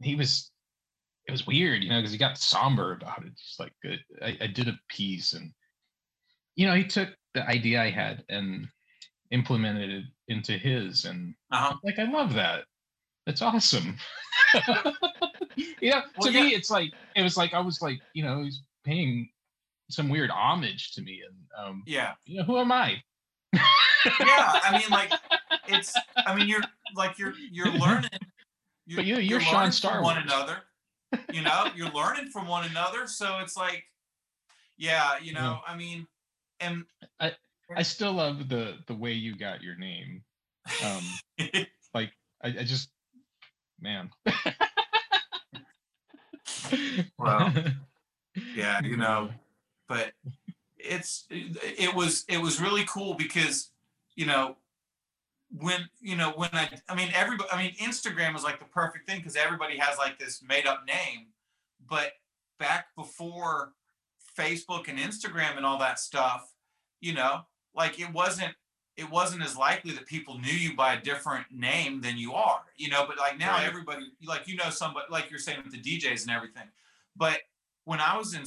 he 0.00 0.14
was 0.14 0.50
it 1.26 1.32
was 1.32 1.46
weird, 1.46 1.82
you 1.82 1.90
know, 1.90 1.98
because 2.00 2.12
he 2.12 2.18
got 2.18 2.38
somber 2.38 2.92
about 2.92 3.24
it. 3.24 3.36
Just 3.36 3.60
like 3.60 3.72
uh, 3.84 3.96
I, 4.24 4.38
I 4.42 4.46
did 4.46 4.68
a 4.68 4.78
piece, 4.88 5.32
and 5.34 5.52
you 6.56 6.66
know, 6.66 6.74
he 6.74 6.84
took 6.84 7.10
the 7.34 7.46
idea 7.48 7.82
I 7.82 7.90
had 7.90 8.24
and 8.28 8.68
implemented 9.30 9.90
it 9.90 10.04
into 10.28 10.52
his, 10.58 11.04
and 11.04 11.34
Uh-huh. 11.50 11.76
like 11.82 11.98
I 11.98 12.04
love 12.04 12.34
that. 12.34 12.64
That's 13.26 13.42
awesome. 13.42 13.96
you 15.80 15.90
know, 15.90 16.02
Well, 16.16 16.28
to 16.28 16.32
yeah. 16.32 16.42
me, 16.42 16.54
it's 16.54 16.70
like 16.70 16.92
it 17.16 17.22
was 17.22 17.36
like 17.36 17.54
I 17.54 17.60
was 17.60 17.80
like, 17.82 18.00
you 18.14 18.22
know, 18.24 18.42
he's 18.42 18.62
paying 18.84 19.28
some 19.92 20.08
weird 20.08 20.30
homage 20.30 20.92
to 20.92 21.02
me, 21.02 21.22
and 21.26 21.36
um, 21.66 21.82
Yeah. 21.86 22.14
you 22.24 22.38
know, 22.38 22.44
who 22.44 22.58
am 22.58 22.72
I? 22.72 23.02
yeah 23.54 24.58
i 24.64 24.76
mean 24.78 24.88
like 24.90 25.12
it's 25.68 25.94
i 26.26 26.34
mean 26.34 26.48
you're 26.48 26.62
like 26.96 27.18
you're 27.18 27.34
you're 27.52 27.68
learning 27.84 28.10
you're, 28.86 28.96
But 28.96 29.04
you- 29.04 29.18
you're 29.18 29.38
Sean 29.40 29.54
learning 29.56 29.72
Star 29.72 29.92
from 29.96 30.02
one 30.04 30.18
another 30.18 30.56
you 31.32 31.42
know 31.42 31.66
you're 31.76 31.90
learning 31.90 32.28
from 32.30 32.48
one 32.48 32.68
another 32.68 33.06
so 33.06 33.38
it's 33.40 33.56
like 33.56 33.84
yeah 34.76 35.18
you 35.22 35.32
know 35.34 35.60
i 35.68 35.76
mean 35.76 36.06
and 36.60 36.84
I 37.20 37.34
I 37.76 37.82
still 37.82 38.12
love 38.14 38.48
the 38.48 38.78
the 38.86 38.94
way 38.94 39.12
you 39.12 39.36
got 39.36 39.62
your 39.62 39.76
name. 39.76 40.22
Um, 40.84 41.02
I, 41.94 42.08
I 42.42 42.50
just, 42.64 42.90
man. 43.80 44.10
Well, 47.18 47.52
yeah 48.54 48.80
you 48.82 48.96
know 48.96 49.30
but 49.92 50.12
it's 50.78 51.26
it 51.30 51.94
was 51.94 52.24
it 52.28 52.38
was 52.38 52.60
really 52.60 52.84
cool 52.88 53.14
because 53.14 53.70
you 54.16 54.26
know 54.26 54.56
when 55.58 55.80
you 56.00 56.16
know 56.16 56.30
when 56.36 56.48
i 56.54 56.68
i 56.88 56.94
mean 56.94 57.08
everybody 57.14 57.48
i 57.52 57.62
mean 57.62 57.72
instagram 57.74 58.34
is 58.34 58.42
like 58.42 58.58
the 58.58 58.64
perfect 58.64 59.06
thing 59.06 59.18
because 59.18 59.36
everybody 59.36 59.76
has 59.76 59.98
like 59.98 60.18
this 60.18 60.42
made 60.42 60.66
up 60.66 60.82
name 60.86 61.26
but 61.88 62.12
back 62.58 62.86
before 62.96 63.72
facebook 64.38 64.88
and 64.88 64.98
instagram 64.98 65.56
and 65.56 65.66
all 65.66 65.78
that 65.78 65.98
stuff 65.98 66.52
you 67.00 67.12
know 67.12 67.40
like 67.74 68.00
it 68.00 68.10
wasn't 68.12 68.52
it 68.96 69.08
wasn't 69.10 69.42
as 69.42 69.56
likely 69.56 69.92
that 69.92 70.06
people 70.06 70.38
knew 70.38 70.52
you 70.52 70.74
by 70.76 70.94
a 70.94 71.00
different 71.02 71.46
name 71.52 72.00
than 72.00 72.16
you 72.16 72.32
are 72.32 72.62
you 72.76 72.88
know 72.88 73.04
but 73.06 73.18
like 73.18 73.38
now 73.38 73.52
Right. 73.56 73.66
everybody 73.66 74.06
like 74.26 74.48
you 74.48 74.56
know 74.56 74.70
somebody 74.70 75.06
like 75.10 75.30
you're 75.30 75.38
saying 75.38 75.60
with 75.62 75.72
the 75.72 75.80
djs 75.80 76.22
and 76.22 76.30
everything 76.30 76.68
but 77.14 77.38
when 77.84 78.00
i 78.00 78.16
was 78.16 78.34
in 78.34 78.44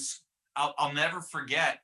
I'll, 0.55 0.73
I'll 0.77 0.93
never 0.93 1.21
forget 1.21 1.79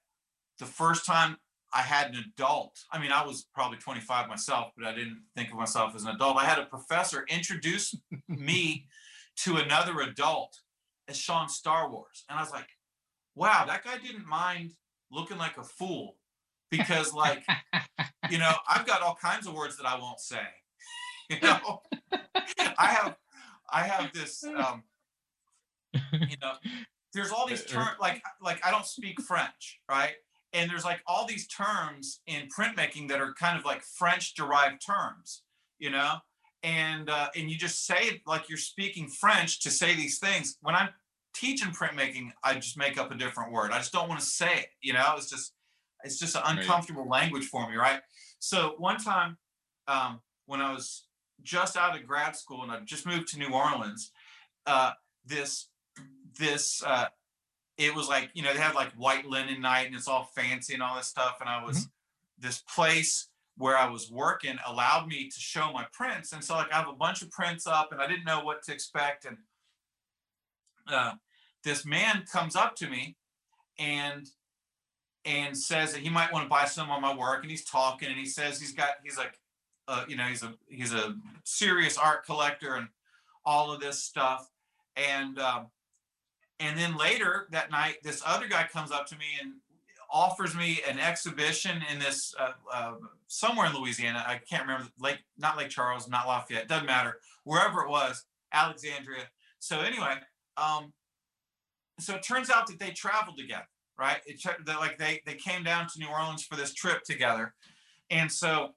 the 0.60 0.66
first 0.66 1.06
time 1.06 1.38
I 1.74 1.82
had 1.82 2.14
an 2.14 2.24
adult. 2.36 2.78
I 2.92 3.00
mean, 3.00 3.12
I 3.12 3.26
was 3.26 3.48
probably 3.54 3.78
25 3.78 4.28
myself, 4.28 4.72
but 4.78 4.86
I 4.86 4.94
didn't 4.94 5.22
think 5.36 5.50
of 5.50 5.56
myself 5.56 5.96
as 5.96 6.04
an 6.04 6.10
adult. 6.10 6.38
I 6.38 6.46
had 6.46 6.60
a 6.60 6.66
professor 6.66 7.26
introduce 7.30 7.96
me 8.28 8.88
to 9.38 9.58
another 9.58 10.02
adult 10.02 10.60
as 11.08 11.18
Sean 11.18 11.48
Starwars. 11.48 12.24
And 12.30 12.38
I 12.38 12.42
was 12.42 12.52
like, 12.52 12.68
wow, 13.36 13.66
that 13.68 13.84
guy 13.84 13.98
didn't 13.98 14.28
mind 14.28 14.74
looking 15.12 15.38
like 15.38 15.58
a 15.58 15.64
fool 15.64 16.18
because, 16.70 17.14
like, 17.14 17.44
you 18.30 18.38
know, 18.38 18.52
I've 18.70 18.86
got 18.86 19.02
all 19.02 19.16
kinds 19.22 19.48
of 19.48 19.54
words 19.54 19.78
that 19.78 19.86
I 19.86 19.98
won't 20.00 20.20
say. 20.20 20.38
You 21.30 21.40
know, 21.40 21.82
I 22.78 22.88
have, 22.88 23.16
I 23.72 23.84
have 23.84 24.12
this, 24.12 24.44
um, 24.44 24.84
you 25.94 26.36
know, 26.42 26.56
there's 27.14 27.32
all 27.32 27.48
these 27.48 27.66
Uh, 27.66 27.66
terms 27.66 27.98
like 28.00 28.24
like 28.42 28.66
I 28.66 28.72
don't 28.72 28.86
speak 28.86 29.22
French, 29.22 29.80
right? 29.90 30.14
And 30.54 30.70
there's 30.70 30.86
like 30.86 31.02
all 31.08 31.26
these 31.26 31.48
terms 31.48 32.22
in 32.28 32.48
printmaking 32.50 33.08
that 33.10 33.22
are 33.22 33.34
kind 33.34 33.58
of 33.58 33.66
like 33.66 33.84
French 33.84 34.36
derived 34.36 34.86
terms, 34.86 35.44
you 35.80 35.90
know? 35.90 36.16
And 36.64 37.10
uh, 37.10 37.30
and 37.36 37.50
you 37.50 37.58
just 37.58 37.86
say 37.86 38.00
it 38.04 38.22
like 38.28 38.50
you're 38.50 38.58
speaking 38.58 39.08
French 39.08 39.62
to 39.62 39.72
say 39.72 39.96
these 39.96 40.20
things. 40.20 40.58
When 40.62 40.76
I'm 40.76 40.90
teaching 41.34 41.72
printmaking, 41.72 42.32
I 42.44 42.56
just 42.56 42.78
make 42.78 42.98
up 42.98 43.12
a 43.12 43.16
different 43.16 43.52
word. 43.52 43.72
I 43.72 43.78
just 43.78 43.92
don't 43.94 44.10
want 44.10 44.20
to 44.20 44.26
say 44.26 44.54
it, 44.60 44.68
you 44.82 44.94
know? 44.94 45.14
It's 45.18 45.30
just 45.30 45.54
it's 46.04 46.20
just 46.20 46.36
an 46.36 46.44
Right. 46.56 46.58
uncomfortable 46.60 47.08
language 47.08 47.46
for 47.46 47.70
me, 47.70 47.76
right? 47.78 48.02
So 48.40 48.76
one 48.78 48.98
time 48.98 49.38
um, 49.88 50.22
when 50.46 50.62
I 50.62 50.74
was 50.74 51.08
just 51.44 51.78
out 51.78 52.00
of 52.00 52.06
grad 52.08 52.36
school 52.36 52.64
and 52.64 52.72
I 52.72 52.80
just 52.82 53.06
moved 53.06 53.30
to 53.30 53.40
New 53.40 53.50
Orleans, 53.54 54.12
uh, 54.68 54.92
this 55.26 55.70
this 56.38 56.84
uh 56.86 57.06
it 57.78 57.96
was 57.96 58.08
like 58.08 58.30
you 58.34 58.44
know 58.44 58.54
they 58.54 58.60
had 58.60 58.76
like 58.76 58.92
white 58.94 59.26
linen 59.26 59.62
night 59.62 59.88
and 59.88 59.96
it's 59.96 60.08
all 60.08 60.30
fancy 60.36 60.74
and 60.74 60.84
all 60.84 60.96
this 60.96 61.08
stuff 61.08 61.38
and 61.40 61.50
i 61.50 61.64
was 61.64 61.88
this 62.38 62.60
place 62.60 63.28
where 63.58 63.78
i 63.78 63.90
was 63.90 64.12
working 64.12 64.58
allowed 64.68 65.08
me 65.08 65.30
to 65.30 65.40
show 65.40 65.72
my 65.74 65.86
prints 65.92 66.34
and 66.34 66.44
so 66.44 66.56
like 66.56 66.72
i 66.72 66.78
have 66.78 66.90
a 66.90 66.94
bunch 66.94 67.22
of 67.22 67.30
prints 67.32 67.68
up 67.68 67.92
and 67.92 68.02
i 68.02 68.08
didn't 68.08 68.26
know 68.26 68.44
what 68.44 68.64
to 68.64 68.74
expect 68.74 69.26
and 69.26 69.38
uh, 70.88 71.14
this 71.64 71.86
man 71.86 72.24
comes 72.32 72.56
up 72.56 72.76
to 72.76 72.90
me 72.90 73.16
and 73.78 74.28
and 75.26 75.56
says 75.56 75.94
that 75.94 76.02
he 76.02 76.10
might 76.10 76.34
want 76.34 76.44
to 76.44 76.50
buy 76.50 76.66
some 76.66 76.90
of 76.90 77.02
my 77.02 77.16
work 77.16 77.42
and 77.44 77.52
he's 77.52 77.64
talking 77.64 78.10
and 78.10 78.18
he 78.18 78.26
says 78.26 78.60
he's 78.60 78.74
got 78.74 78.90
he's 79.04 79.18
like 79.18 79.40
uh, 79.88 80.04
you 80.08 80.16
know 80.16 80.24
he's 80.26 80.44
a 80.44 80.54
he's 80.68 80.94
a 80.94 81.16
serious 81.44 81.98
art 81.98 82.26
collector 82.26 82.76
and 82.76 82.88
all 83.46 83.72
of 83.72 83.80
this 83.80 84.04
stuff 84.04 84.50
and 84.96 85.40
um, 85.40 85.68
and 86.62 86.78
then 86.78 86.96
later 86.96 87.48
that 87.52 87.72
night, 87.72 87.98
this 88.04 88.22
other 88.26 88.48
guy 88.48 88.68
comes 88.72 88.92
up 88.92 89.08
to 89.08 89.18
me 89.18 89.26
and 89.42 89.54
offers 90.12 90.56
me 90.56 90.82
an 90.88 91.00
exhibition 91.00 91.82
in 91.92 92.00
this 92.00 92.36
uh, 92.40 92.52
uh, 92.72 92.94
somewhere 93.28 93.68
in 93.68 93.74
Louisiana. 93.74 94.24
I 94.28 94.40
can't 94.50 94.64
remember 94.64 94.88
Lake, 95.00 95.20
not 95.38 95.58
Lake 95.58 95.70
Charles, 95.70 96.08
not 96.10 96.28
Lafayette, 96.28 96.68
doesn't 96.68 96.86
matter. 96.86 97.18
Wherever 97.46 97.82
it 97.82 97.90
was, 97.90 98.26
Alexandria. 98.54 99.24
So 99.60 99.80
anyway, 99.80 100.16
um, 100.58 100.92
so 102.00 102.16
it 102.16 102.24
turns 102.24 102.50
out 102.50 102.68
that 102.68 102.80
they 102.80 102.92
traveled 102.92 103.38
together, 103.38 103.68
right? 103.98 104.20
It 104.26 104.42
that 104.66 104.80
like 104.80 104.98
they 104.98 105.22
they 105.26 105.36
came 105.36 105.64
down 105.64 105.88
to 105.88 106.00
New 106.00 106.08
Orleans 106.08 106.44
for 106.44 106.56
this 106.56 106.74
trip 106.74 107.04
together, 107.04 107.54
and 108.10 108.32
so 108.32 108.76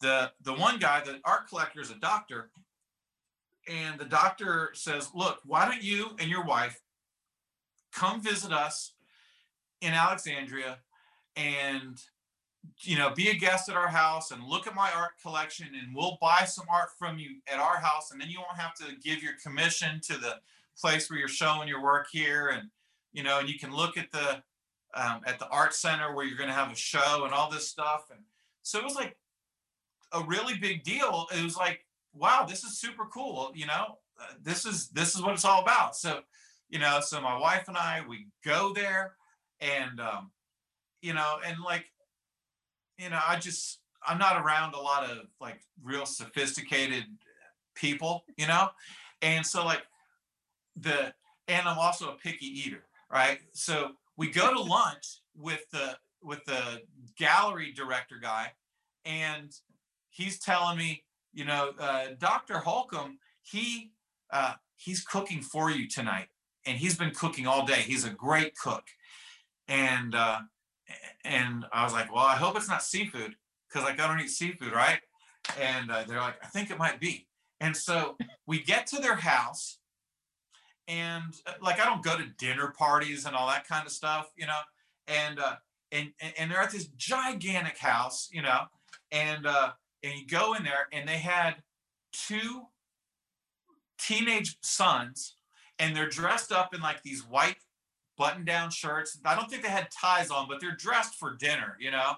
the 0.00 0.32
the 0.42 0.52
one 0.52 0.78
guy, 0.78 1.00
the 1.04 1.20
art 1.24 1.48
collector, 1.48 1.80
is 1.80 1.90
a 1.90 1.98
doctor, 1.98 2.50
and 3.68 3.98
the 3.98 4.04
doctor 4.04 4.70
says, 4.74 5.10
"Look, 5.14 5.38
why 5.44 5.64
don't 5.64 5.82
you 5.82 6.10
and 6.18 6.28
your 6.28 6.44
wife 6.44 6.81
come 7.92 8.20
visit 8.20 8.52
us 8.52 8.94
in 9.80 9.92
Alexandria 9.92 10.78
and 11.36 12.00
you 12.82 12.96
know 12.96 13.10
be 13.10 13.28
a 13.28 13.34
guest 13.34 13.68
at 13.68 13.76
our 13.76 13.88
house 13.88 14.30
and 14.30 14.42
look 14.44 14.66
at 14.66 14.74
my 14.74 14.90
art 14.96 15.12
collection 15.20 15.66
and 15.66 15.94
we'll 15.94 16.16
buy 16.20 16.44
some 16.44 16.66
art 16.70 16.90
from 16.98 17.18
you 17.18 17.30
at 17.52 17.58
our 17.58 17.78
house 17.78 18.12
and 18.12 18.20
then 18.20 18.28
you 18.28 18.38
won't 18.38 18.58
have 18.58 18.74
to 18.74 18.84
give 19.02 19.22
your 19.22 19.32
commission 19.42 20.00
to 20.00 20.16
the 20.18 20.36
place 20.80 21.10
where 21.10 21.18
you're 21.18 21.28
showing 21.28 21.68
your 21.68 21.82
work 21.82 22.06
here 22.12 22.48
and 22.48 22.70
you 23.12 23.22
know 23.22 23.40
and 23.40 23.48
you 23.48 23.58
can 23.58 23.74
look 23.74 23.96
at 23.96 24.10
the 24.12 24.42
um, 24.94 25.20
at 25.26 25.38
the 25.38 25.48
art 25.48 25.74
center 25.74 26.14
where 26.14 26.24
you're 26.24 26.36
going 26.36 26.50
to 26.50 26.54
have 26.54 26.70
a 26.70 26.76
show 26.76 27.24
and 27.24 27.32
all 27.32 27.50
this 27.50 27.66
stuff. 27.66 28.04
And 28.10 28.20
so 28.62 28.78
it 28.78 28.84
was 28.84 28.94
like 28.94 29.16
a 30.12 30.22
really 30.24 30.54
big 30.58 30.84
deal. 30.84 31.26
It 31.36 31.42
was 31.42 31.56
like 31.56 31.86
wow 32.14 32.44
this 32.46 32.62
is 32.62 32.78
super 32.78 33.06
cool 33.06 33.50
you 33.54 33.64
know 33.64 33.96
uh, 34.20 34.34
this 34.42 34.66
is 34.66 34.90
this 34.90 35.14
is 35.14 35.22
what 35.22 35.32
it's 35.32 35.44
all 35.44 35.62
about. 35.62 35.96
So 35.96 36.20
you 36.72 36.80
know 36.80 36.98
so 37.00 37.20
my 37.20 37.38
wife 37.38 37.68
and 37.68 37.76
i 37.76 38.02
we 38.08 38.26
go 38.44 38.72
there 38.72 39.14
and 39.60 40.00
um 40.00 40.32
you 41.02 41.14
know 41.14 41.36
and 41.46 41.56
like 41.64 41.84
you 42.98 43.08
know 43.08 43.20
i 43.28 43.36
just 43.36 43.78
i'm 44.06 44.18
not 44.18 44.44
around 44.44 44.74
a 44.74 44.80
lot 44.80 45.08
of 45.08 45.18
like 45.40 45.60
real 45.84 46.04
sophisticated 46.04 47.04
people 47.76 48.24
you 48.36 48.48
know 48.48 48.68
and 49.22 49.46
so 49.46 49.64
like 49.64 49.82
the 50.76 51.12
and 51.48 51.68
I'm 51.68 51.78
also 51.78 52.10
a 52.10 52.16
picky 52.16 52.46
eater, 52.46 52.84
right? 53.10 53.38
So 53.52 53.92
we 54.16 54.30
go 54.30 54.52
to 54.52 54.60
lunch 54.62 55.20
with 55.36 55.64
the 55.70 55.96
with 56.22 56.44
the 56.46 56.82
gallery 57.18 57.72
director 57.72 58.16
guy, 58.20 58.52
and 59.04 59.50
he's 60.10 60.38
telling 60.38 60.78
me, 60.78 61.02
you 61.32 61.44
know, 61.44 61.72
uh, 61.80 62.08
Dr. 62.18 62.58
Holcomb, 62.58 63.18
he 63.42 63.92
uh, 64.32 64.54
he's 64.76 65.02
cooking 65.02 65.42
for 65.42 65.70
you 65.70 65.88
tonight, 65.88 66.28
and 66.66 66.78
he's 66.78 66.96
been 66.96 67.10
cooking 67.10 67.46
all 67.46 67.66
day. 67.66 67.80
He's 67.80 68.04
a 68.04 68.10
great 68.10 68.56
cook, 68.56 68.84
and 69.68 70.14
uh, 70.14 70.40
and 71.24 71.64
I 71.72 71.84
was 71.84 71.92
like, 71.92 72.12
well, 72.14 72.24
I 72.24 72.36
hope 72.36 72.56
it's 72.56 72.68
not 72.68 72.82
seafood 72.82 73.34
because 73.68 73.86
like 73.86 74.00
I 74.00 74.06
don't 74.06 74.20
eat 74.20 74.30
seafood, 74.30 74.72
right? 74.72 75.00
And 75.60 75.90
uh, 75.90 76.04
they're 76.06 76.20
like, 76.20 76.36
I 76.42 76.46
think 76.46 76.70
it 76.70 76.78
might 76.78 77.00
be. 77.00 77.26
And 77.60 77.76
so 77.76 78.16
we 78.46 78.60
get 78.60 78.86
to 78.88 79.00
their 79.00 79.16
house, 79.16 79.78
and 80.88 81.34
uh, 81.46 81.52
like 81.60 81.80
I 81.80 81.84
don't 81.84 82.02
go 82.02 82.16
to 82.16 82.24
dinner 82.38 82.72
parties 82.76 83.24
and 83.26 83.36
all 83.36 83.48
that 83.48 83.66
kind 83.66 83.86
of 83.86 83.92
stuff, 83.92 84.30
you 84.36 84.46
know. 84.46 84.58
And 85.06 85.38
uh, 85.38 85.56
and 85.90 86.12
and 86.38 86.50
they're 86.50 86.60
at 86.60 86.70
this 86.70 86.88
gigantic 86.96 87.78
house, 87.78 88.28
you 88.32 88.42
know, 88.42 88.62
and 89.10 89.46
uh, 89.46 89.72
and 90.02 90.14
you 90.18 90.26
go 90.26 90.54
in 90.54 90.64
there, 90.64 90.88
and 90.92 91.08
they 91.08 91.18
had 91.18 91.56
two 92.12 92.62
teenage 93.98 94.56
sons, 94.62 95.36
and 95.82 95.96
they're 95.96 96.08
dressed 96.08 96.52
up 96.52 96.74
in 96.74 96.80
like 96.80 97.02
these 97.02 97.26
white 97.26 97.56
button-down 98.16 98.70
shirts. 98.70 99.18
I 99.24 99.34
don't 99.34 99.50
think 99.50 99.62
they 99.62 99.68
had 99.68 99.88
ties 99.90 100.30
on, 100.30 100.46
but 100.48 100.60
they're 100.60 100.76
dressed 100.76 101.16
for 101.16 101.34
dinner, 101.34 101.76
you 101.80 101.90
know, 101.90 102.12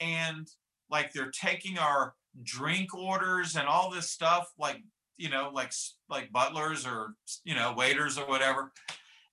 and 0.00 0.48
like 0.90 1.12
they're 1.12 1.30
taking 1.30 1.76
our 1.76 2.14
drink 2.42 2.94
orders 2.94 3.56
and 3.56 3.68
all 3.68 3.90
this 3.90 4.08
stuff, 4.08 4.50
like 4.58 4.82
you 5.18 5.28
know, 5.28 5.50
like 5.52 5.72
like 6.08 6.32
butlers 6.32 6.86
or 6.86 7.14
you 7.44 7.54
know 7.54 7.74
waiters 7.76 8.16
or 8.16 8.26
whatever, 8.26 8.72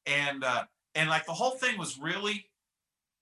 and 0.06 0.44
uh, 0.44 0.66
and 0.94 1.10
like 1.10 1.26
the 1.26 1.34
whole 1.34 1.52
thing 1.52 1.80
was 1.80 1.98
really 1.98 2.46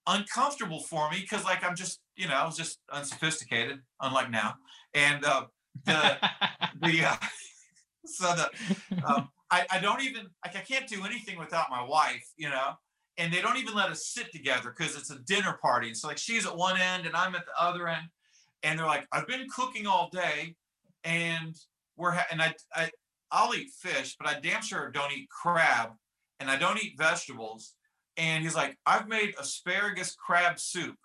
uncomfortable 0.07 0.80
for 0.80 1.11
me 1.11 1.19
because 1.21 1.43
like 1.43 1.63
I'm 1.63 1.76
just 1.76 1.99
you 2.15 2.27
know 2.27 2.34
I 2.34 2.45
was 2.45 2.57
just 2.57 2.80
unsophisticated, 2.91 3.81
unlike 4.01 4.31
now, 4.31 4.55
and 4.95 5.23
uh, 5.23 5.43
the 5.85 6.17
the 6.81 7.05
uh, 7.05 7.15
so 8.05 8.35
the 8.35 9.03
um, 9.05 9.30
I, 9.51 9.65
I 9.71 9.80
don't 9.80 10.01
even 10.01 10.27
like 10.45 10.55
I 10.55 10.61
can't 10.61 10.88
do 10.88 11.05
anything 11.05 11.38
without 11.39 11.69
my 11.69 11.84
wife, 11.84 12.26
you 12.38 12.49
know, 12.49 12.73
and 13.17 13.34
they 13.34 13.41
don't 13.41 13.57
even 13.57 13.73
let 13.73 13.89
us 13.89 14.07
sit 14.07 14.31
together 14.31 14.73
because 14.76 14.95
it's 14.95 15.11
a 15.11 15.19
dinner 15.19 15.57
party. 15.61 15.88
And 15.88 15.97
so 15.97 16.07
like 16.07 16.17
she's 16.17 16.45
at 16.45 16.55
one 16.55 16.80
end 16.80 17.05
and 17.05 17.15
I'm 17.15 17.35
at 17.35 17.45
the 17.45 17.61
other 17.61 17.88
end, 17.88 18.07
and 18.63 18.77
they're 18.77 18.85
like, 18.85 19.07
I've 19.11 19.27
been 19.27 19.47
cooking 19.53 19.88
all 19.88 20.09
day, 20.11 20.55
and 21.03 21.55
we're 21.97 22.11
ha- 22.11 22.27
and 22.31 22.41
I 22.41 22.53
I 22.76 22.89
I'll 23.31 23.53
eat 23.55 23.69
fish, 23.80 24.15
but 24.19 24.27
I 24.27 24.39
damn 24.39 24.61
sure 24.61 24.89
don't 24.91 25.11
eat 25.13 25.30
crab, 25.30 25.89
and 26.39 26.49
I 26.49 26.57
don't 26.57 26.81
eat 26.84 26.95
vegetables. 26.97 27.73
And 28.17 28.43
he's 28.43 28.55
like, 28.55 28.77
I've 28.85 29.07
made 29.07 29.35
asparagus 29.39 30.15
crab 30.15 30.59
soup, 30.59 30.97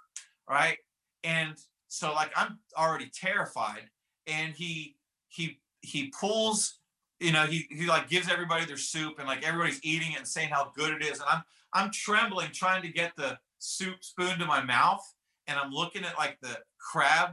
right? 0.48 0.78
And 1.22 1.54
so 1.88 2.12
like 2.12 2.32
I'm 2.36 2.58
already 2.76 3.10
terrified, 3.14 3.88
and 4.26 4.54
he 4.54 4.96
he 5.28 5.60
he 5.80 6.12
pulls 6.18 6.78
you 7.20 7.32
know, 7.32 7.46
he 7.46 7.66
he 7.70 7.86
like 7.86 8.08
gives 8.08 8.30
everybody 8.30 8.64
their 8.64 8.76
soup 8.76 9.18
and 9.18 9.26
like 9.26 9.46
everybody's 9.46 9.80
eating 9.82 10.12
it 10.12 10.18
and 10.18 10.28
saying 10.28 10.50
how 10.50 10.72
good 10.76 10.92
it 10.92 11.02
is. 11.04 11.20
And 11.20 11.28
I'm 11.28 11.42
I'm 11.72 11.90
trembling 11.90 12.50
trying 12.52 12.82
to 12.82 12.88
get 12.88 13.12
the 13.16 13.38
soup 13.58 14.02
spoon 14.02 14.38
to 14.38 14.46
my 14.46 14.62
mouth. 14.62 15.02
And 15.46 15.58
I'm 15.58 15.70
looking 15.70 16.04
at 16.04 16.16
like 16.16 16.38
the 16.40 16.56
crab 16.78 17.30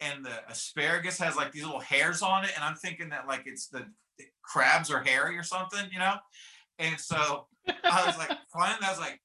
and 0.00 0.24
the 0.24 0.50
asparagus 0.50 1.18
has 1.18 1.36
like 1.36 1.52
these 1.52 1.64
little 1.64 1.80
hairs 1.80 2.22
on 2.22 2.44
it. 2.44 2.50
And 2.54 2.64
I'm 2.64 2.74
thinking 2.76 3.10
that 3.10 3.26
like 3.26 3.44
it's 3.46 3.68
the, 3.68 3.86
the 4.18 4.24
crabs 4.42 4.90
are 4.90 5.02
hairy 5.02 5.38
or 5.38 5.42
something, 5.42 5.88
you 5.92 5.98
know? 5.98 6.16
And 6.78 6.98
so 6.98 7.46
I 7.66 8.06
was 8.06 8.18
like, 8.18 8.30
finally, 8.52 8.78
I 8.82 8.90
was 8.90 9.00
like, 9.00 9.20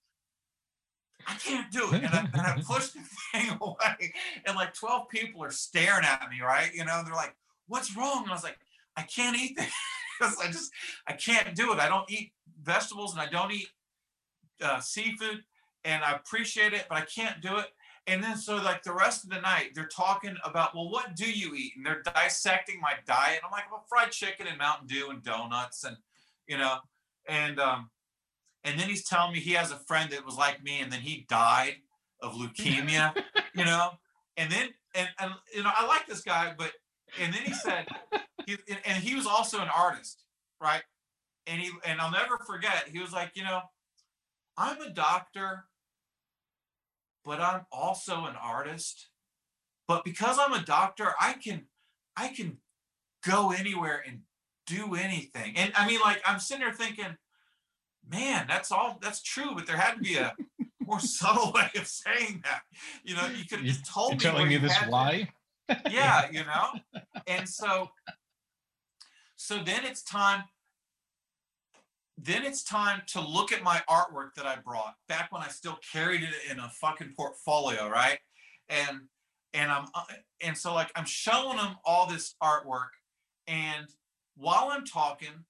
I 1.27 1.34
can't 1.36 1.72
do 1.72 1.94
it. 1.94 2.03
And 2.03 2.14
I, 2.14 2.19
and 2.34 2.41
I 2.41 2.61
pushed 2.65 2.94
the 2.94 3.02
thing 3.34 3.57
away. 3.61 4.14
And 4.45 4.56
like 4.56 4.73
12 4.73 5.10
people 5.10 5.44
are 5.44 5.52
staring 5.52 6.06
at 6.06 6.30
me, 6.30 6.41
right? 6.41 6.73
You 6.73 6.86
know, 6.86 7.02
they're 7.03 7.14
like, 7.14 7.36
what's 7.68 7.95
wrong? 7.95 8.23
And 8.23 8.31
I 8.31 8.36
was 8.36 8.44
like, 8.44 8.57
I 8.95 9.02
can't 9.03 9.38
eat 9.38 9.57
this. 9.57 9.72
I 10.21 10.47
just 10.47 10.71
I 11.07 11.13
can't 11.13 11.55
do 11.55 11.73
it. 11.73 11.79
I 11.79 11.87
don't 11.87 12.09
eat 12.09 12.31
vegetables 12.61 13.13
and 13.13 13.21
I 13.21 13.27
don't 13.27 13.51
eat 13.51 13.67
uh, 14.61 14.79
seafood, 14.79 15.43
and 15.83 16.03
I 16.03 16.13
appreciate 16.13 16.73
it, 16.73 16.85
but 16.89 16.97
I 16.97 17.01
can't 17.01 17.41
do 17.41 17.57
it. 17.57 17.67
And 18.07 18.23
then 18.23 18.37
so 18.37 18.55
like 18.55 18.83
the 18.83 18.93
rest 18.93 19.23
of 19.23 19.29
the 19.29 19.41
night, 19.41 19.71
they're 19.75 19.87
talking 19.87 20.35
about, 20.43 20.73
well, 20.73 20.89
what 20.89 21.15
do 21.15 21.29
you 21.29 21.53
eat? 21.53 21.73
And 21.77 21.85
they're 21.85 22.01
dissecting 22.01 22.81
my 22.81 22.93
diet. 23.05 23.41
I'm 23.45 23.51
like, 23.51 23.71
well, 23.71 23.85
fried 23.87 24.11
chicken 24.11 24.47
and 24.47 24.57
Mountain 24.57 24.87
Dew 24.87 25.09
and 25.09 25.23
donuts, 25.23 25.83
and 25.83 25.95
you 26.47 26.57
know, 26.57 26.77
and 27.27 27.59
um, 27.59 27.89
and 28.63 28.79
then 28.79 28.89
he's 28.89 29.07
telling 29.07 29.33
me 29.33 29.39
he 29.39 29.53
has 29.53 29.71
a 29.71 29.77
friend 29.77 30.11
that 30.11 30.25
was 30.25 30.35
like 30.35 30.63
me, 30.63 30.79
and 30.81 30.91
then 30.91 31.01
he 31.01 31.25
died 31.29 31.75
of 32.21 32.33
leukemia, 32.33 33.15
you 33.55 33.65
know, 33.65 33.91
and 34.37 34.51
then 34.51 34.69
and 34.95 35.07
and 35.19 35.31
you 35.53 35.63
know, 35.63 35.71
I 35.73 35.85
like 35.85 36.07
this 36.07 36.21
guy, 36.21 36.53
but 36.57 36.71
and 37.21 37.33
then 37.33 37.43
he 37.43 37.53
said, 37.53 37.87
he, 38.45 38.57
and 38.85 39.03
he 39.03 39.15
was 39.15 39.25
also 39.25 39.59
an 39.59 39.69
artist, 39.75 40.23
right? 40.61 40.81
And 41.47 41.61
he 41.61 41.71
and 41.85 41.99
I'll 41.99 42.11
never 42.11 42.37
forget. 42.37 42.87
He 42.91 42.99
was 42.99 43.11
like, 43.11 43.31
you 43.35 43.43
know, 43.43 43.61
I'm 44.57 44.79
a 44.81 44.89
doctor, 44.89 45.65
but 47.25 47.39
I'm 47.39 47.61
also 47.71 48.25
an 48.25 48.35
artist. 48.41 49.07
But 49.87 50.03
because 50.03 50.37
I'm 50.39 50.53
a 50.53 50.63
doctor, 50.63 51.13
I 51.19 51.33
can 51.33 51.65
I 52.15 52.27
can 52.29 52.57
go 53.25 53.51
anywhere 53.51 54.03
and 54.07 54.19
do 54.67 54.95
anything. 54.95 55.57
And 55.57 55.71
I 55.75 55.87
mean, 55.87 55.99
like 56.01 56.21
I'm 56.25 56.39
sitting 56.39 56.63
there 56.63 56.73
thinking, 56.73 57.17
man, 58.07 58.45
that's 58.47 58.71
all 58.71 58.99
that's 59.01 59.21
true, 59.23 59.55
but 59.55 59.65
there 59.65 59.77
had 59.77 59.95
to 59.95 59.99
be 60.01 60.15
a 60.17 60.35
more 60.85 60.99
subtle 60.99 61.51
way 61.53 61.69
of 61.75 61.87
saying 61.87 62.41
that. 62.43 62.61
You 63.03 63.15
know, 63.15 63.25
you 63.27 63.45
could 63.45 63.59
have 63.59 63.67
just 63.67 63.85
told 63.85 64.21
You're 64.23 64.31
me. 64.33 64.37
telling 64.37 64.47
me 64.49 64.53
you 64.55 64.59
this 64.59 64.73
had 64.73 64.85
to- 64.85 64.91
why? 64.91 65.29
yeah 65.91 66.25
you 66.31 66.39
know 66.45 66.71
and 67.27 67.47
so 67.47 67.91
so 69.41 69.55
then 69.63 69.85
it's 69.85 70.03
time 70.03 70.43
then 72.21 72.43
it's 72.43 72.65
time 72.65 73.01
to 73.07 73.21
look 73.21 73.53
at 73.53 73.63
my 73.63 73.81
artwork 73.89 74.33
that 74.35 74.45
i 74.45 74.55
brought 74.57 74.95
back 75.07 75.31
when 75.31 75.41
i 75.41 75.47
still 75.47 75.79
carried 75.93 76.21
it 76.21 76.51
in 76.51 76.59
a 76.59 76.69
fucking 76.81 77.13
portfolio 77.15 77.87
right 77.87 78.19
and 78.67 78.99
and 79.53 79.71
i'm 79.71 79.85
uh, 79.95 80.03
and 80.41 80.57
so 80.57 80.73
like 80.73 80.91
i'm 80.97 81.05
showing 81.05 81.55
them 81.55 81.75
all 81.85 82.05
this 82.05 82.35
artwork 82.43 82.89
and 83.47 83.87
while 84.35 84.69
i'm 84.71 84.83
talking 84.83 85.45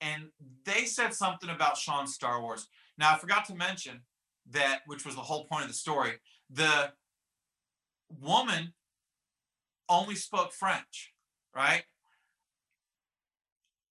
and 0.00 0.24
they 0.64 0.84
said 0.84 1.12
something 1.12 1.50
about 1.50 1.76
sean 1.76 2.06
starwars 2.06 2.66
now 2.96 3.12
i 3.12 3.18
forgot 3.18 3.44
to 3.44 3.56
mention 3.56 4.00
that 4.48 4.82
which 4.86 5.04
was 5.04 5.16
the 5.16 5.20
whole 5.20 5.46
point 5.46 5.62
of 5.62 5.68
the 5.68 5.74
story 5.74 6.12
the 6.48 6.92
woman 8.20 8.72
only 9.88 10.14
spoke 10.14 10.52
French, 10.52 11.12
right? 11.54 11.82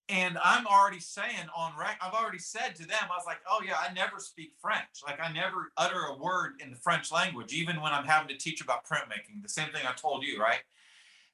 And 0.07 0.37
I'm 0.43 0.67
already 0.67 0.99
saying 0.99 1.47
on 1.55 1.73
rec, 1.79 1.99
I've 1.99 2.13
already 2.13 2.37
said 2.37 2.75
to 2.75 2.85
them, 2.85 2.99
I 3.03 3.17
was 3.17 3.25
like, 3.25 3.39
oh 3.49 3.61
yeah, 3.65 3.77
I 3.77 3.91
never 3.93 4.19
speak 4.19 4.53
French. 4.61 5.01
Like 5.05 5.19
I 5.19 5.31
never 5.31 5.71
utter 5.77 5.99
a 6.09 6.15
word 6.15 6.61
in 6.63 6.69
the 6.69 6.77
French 6.77 7.11
language, 7.11 7.53
even 7.53 7.81
when 7.81 7.91
I'm 7.91 8.05
having 8.05 8.27
to 8.27 8.37
teach 8.37 8.61
about 8.61 8.85
printmaking. 8.85 9.41
The 9.41 9.49
same 9.49 9.71
thing 9.71 9.81
I 9.87 9.93
told 9.93 10.23
you, 10.23 10.39
right? 10.39 10.61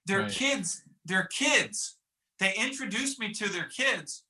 They're 0.05 0.21
Right. 0.21 0.31
kids, 0.31 0.83
they're 1.05 1.25
kids. 1.25 1.97
They 2.39 2.55
introduced 2.55 3.19
me 3.19 3.33
to 3.33 3.49
their 3.49 3.65
kids, 3.65 4.23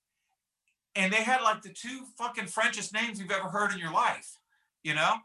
and 0.96 1.14
they 1.14 1.24
had 1.24 1.42
like 1.42 1.62
the 1.62 1.70
two 1.70 2.08
fucking 2.18 2.48
Frenchest 2.48 2.94
names 2.94 3.20
you've 3.20 3.32
ever 3.32 3.48
heard 3.48 3.72
in 3.72 3.78
your 3.78 3.94
life, 3.94 4.38
you 4.84 4.96
know? 4.96 5.16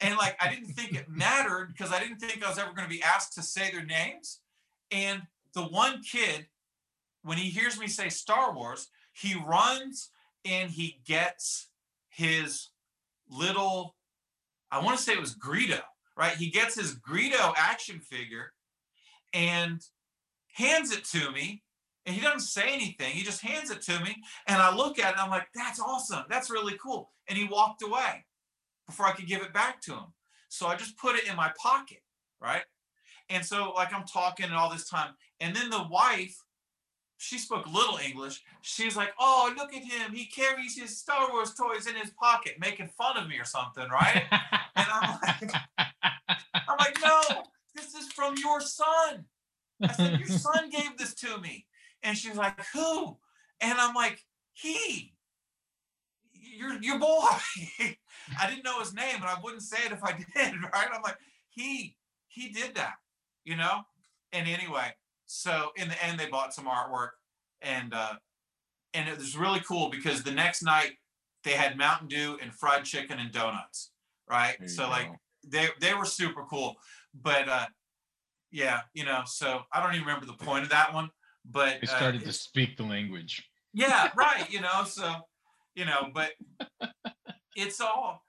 And 0.00 0.16
like 0.16 0.36
I 0.40 0.48
didn't 0.48 0.74
think 0.74 0.94
it 0.94 1.08
mattered 1.08 1.72
because 1.72 1.92
I 1.92 1.98
didn't 1.98 2.18
think 2.18 2.44
I 2.44 2.48
was 2.48 2.58
ever 2.58 2.72
going 2.72 2.88
to 2.88 2.94
be 2.94 3.02
asked 3.02 3.34
to 3.34 3.42
say 3.42 3.70
their 3.70 3.84
names. 3.84 4.40
And 4.90 5.22
the 5.54 5.62
one 5.62 6.02
kid, 6.02 6.46
when 7.22 7.38
he 7.38 7.50
hears 7.50 7.78
me 7.78 7.86
say 7.86 8.08
Star 8.08 8.54
Wars, 8.54 8.88
he 9.12 9.34
runs 9.34 10.10
and 10.44 10.70
he 10.70 11.00
gets 11.06 11.68
his 12.08 12.68
little, 13.30 13.96
I 14.70 14.82
want 14.82 14.96
to 14.96 15.02
say 15.02 15.12
it 15.12 15.20
was 15.20 15.36
Greedo, 15.36 15.80
right? 16.16 16.32
He 16.32 16.50
gets 16.50 16.74
his 16.74 16.94
Greedo 16.96 17.52
action 17.56 18.00
figure 18.00 18.52
and 19.32 19.80
hands 20.52 20.92
it 20.92 21.04
to 21.06 21.30
me. 21.32 21.62
And 22.06 22.16
he 22.16 22.22
doesn't 22.22 22.40
say 22.40 22.72
anything. 22.72 23.12
He 23.12 23.22
just 23.22 23.42
hands 23.42 23.70
it 23.70 23.82
to 23.82 24.00
me. 24.00 24.16
And 24.46 24.56
I 24.56 24.74
look 24.74 24.98
at 24.98 25.14
it 25.14 25.20
I'm 25.20 25.30
like, 25.30 25.48
that's 25.54 25.78
awesome. 25.78 26.24
That's 26.30 26.50
really 26.50 26.76
cool. 26.82 27.10
And 27.28 27.36
he 27.36 27.44
walked 27.44 27.82
away 27.82 28.24
before 28.86 29.06
I 29.06 29.12
could 29.12 29.26
give 29.26 29.42
it 29.42 29.52
back 29.52 29.80
to 29.82 29.92
him. 29.92 30.06
So 30.48 30.66
I 30.66 30.76
just 30.76 30.96
put 30.96 31.14
it 31.14 31.28
in 31.28 31.36
my 31.36 31.52
pocket, 31.62 32.02
right? 32.40 32.62
And 33.28 33.44
so, 33.44 33.72
like, 33.76 33.94
I'm 33.94 34.04
talking 34.04 34.46
and 34.46 34.54
all 34.54 34.70
this 34.70 34.88
time. 34.88 35.14
And 35.38 35.54
then 35.54 35.70
the 35.70 35.86
wife, 35.88 36.36
she 37.22 37.38
spoke 37.38 37.66
little 37.66 37.98
English. 37.98 38.42
She's 38.62 38.96
like, 38.96 39.12
Oh, 39.20 39.52
look 39.56 39.74
at 39.74 39.84
him. 39.84 40.12
He 40.14 40.24
carries 40.26 40.78
his 40.78 40.96
Star 40.98 41.30
Wars 41.30 41.52
toys 41.54 41.86
in 41.86 41.94
his 41.96 42.10
pocket, 42.10 42.54
making 42.58 42.88
fun 42.88 43.18
of 43.18 43.28
me 43.28 43.38
or 43.38 43.44
something, 43.44 43.88
right? 43.90 44.22
and 44.30 44.86
I'm 44.90 45.18
like, 45.22 45.52
I'm 45.78 46.78
like, 46.78 46.96
No, 47.04 47.20
this 47.74 47.94
is 47.94 48.10
from 48.12 48.36
your 48.38 48.60
son. 48.62 49.26
I 49.86 49.92
said, 49.92 50.18
Your 50.18 50.28
son 50.28 50.70
gave 50.70 50.96
this 50.98 51.14
to 51.16 51.38
me. 51.38 51.66
And 52.02 52.16
she's 52.16 52.36
like, 52.36 52.58
Who? 52.74 53.18
And 53.60 53.78
I'm 53.78 53.94
like, 53.94 54.24
He. 54.54 55.14
your 56.32 56.82
your 56.82 56.98
boy. 56.98 57.26
I 58.40 58.48
didn't 58.48 58.64
know 58.64 58.80
his 58.80 58.94
name, 58.94 59.16
and 59.16 59.24
I 59.24 59.36
wouldn't 59.42 59.62
say 59.62 59.78
it 59.86 59.92
if 59.92 60.02
I 60.04 60.12
did, 60.34 60.54
right? 60.72 60.88
I'm 60.94 61.02
like, 61.02 61.18
he 61.50 61.96
he 62.28 62.50
did 62.50 62.76
that, 62.76 62.94
you 63.44 63.56
know. 63.56 63.82
And 64.32 64.48
anyway, 64.48 64.92
so 65.32 65.70
in 65.76 65.88
the 65.88 66.04
end, 66.04 66.18
they 66.18 66.26
bought 66.26 66.52
some 66.52 66.66
artwork, 66.66 67.10
and 67.62 67.94
uh, 67.94 68.14
and 68.94 69.08
it 69.08 69.16
was 69.16 69.36
really 69.36 69.60
cool 69.60 69.88
because 69.88 70.24
the 70.24 70.32
next 70.32 70.60
night 70.60 70.94
they 71.44 71.52
had 71.52 71.78
Mountain 71.78 72.08
Dew 72.08 72.36
and 72.42 72.52
fried 72.52 72.84
chicken 72.84 73.20
and 73.20 73.30
donuts, 73.30 73.92
right? 74.28 74.56
So 74.68 74.88
like 74.88 75.08
they 75.46 75.68
they 75.80 75.94
were 75.94 76.04
super 76.04 76.42
cool, 76.50 76.74
but 77.14 77.48
uh, 77.48 77.66
yeah, 78.50 78.80
you 78.92 79.04
know. 79.04 79.22
So 79.24 79.60
I 79.72 79.80
don't 79.80 79.94
even 79.94 80.04
remember 80.04 80.26
the 80.26 80.32
point 80.32 80.64
of 80.64 80.70
that 80.70 80.92
one, 80.92 81.10
but 81.44 81.80
They 81.80 81.86
uh, 81.86 81.96
started 81.96 82.24
to 82.24 82.32
speak 82.32 82.76
the 82.76 82.82
language. 82.82 83.48
yeah 83.72 84.10
right 84.16 84.50
you 84.50 84.60
know 84.60 84.82
so 84.84 85.14
you 85.76 85.84
know 85.84 86.10
but 86.12 86.30
it's 87.54 87.80
all 87.80 88.20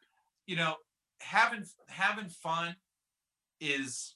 you 0.46 0.56
know 0.56 0.76
having 1.20 1.66
having 1.88 2.30
fun 2.30 2.76
is 3.60 4.16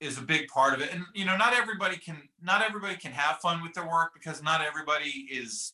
is 0.00 0.18
a 0.18 0.22
big 0.22 0.48
part 0.48 0.74
of 0.74 0.80
it. 0.80 0.92
And 0.92 1.04
you 1.14 1.24
know 1.24 1.36
not 1.36 1.54
everybody 1.54 1.96
can 1.96 2.22
not 2.42 2.62
everybody 2.62 2.96
can 2.96 3.12
have 3.12 3.38
fun 3.38 3.62
with 3.62 3.74
their 3.74 3.88
work 3.88 4.12
because 4.14 4.42
not 4.42 4.60
everybody 4.60 5.28
is 5.30 5.72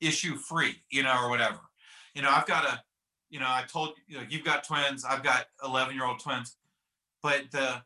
issue 0.00 0.36
free 0.36 0.76
you 0.90 1.02
know 1.02 1.16
or 1.22 1.30
whatever. 1.30 1.58
You 2.14 2.22
know 2.22 2.30
i've 2.30 2.46
got 2.46 2.64
a 2.64 2.82
you 3.28 3.40
know 3.40 3.46
i 3.48 3.64
told 3.70 3.90
you 4.06 4.16
know 4.16 4.24
you've 4.28 4.44
got 4.44 4.64
twins 4.64 5.04
i've 5.04 5.22
got 5.22 5.46
11 5.62 5.94
year 5.94 6.06
old 6.06 6.18
twins 6.18 6.56
but 7.22 7.42
the 7.50 7.82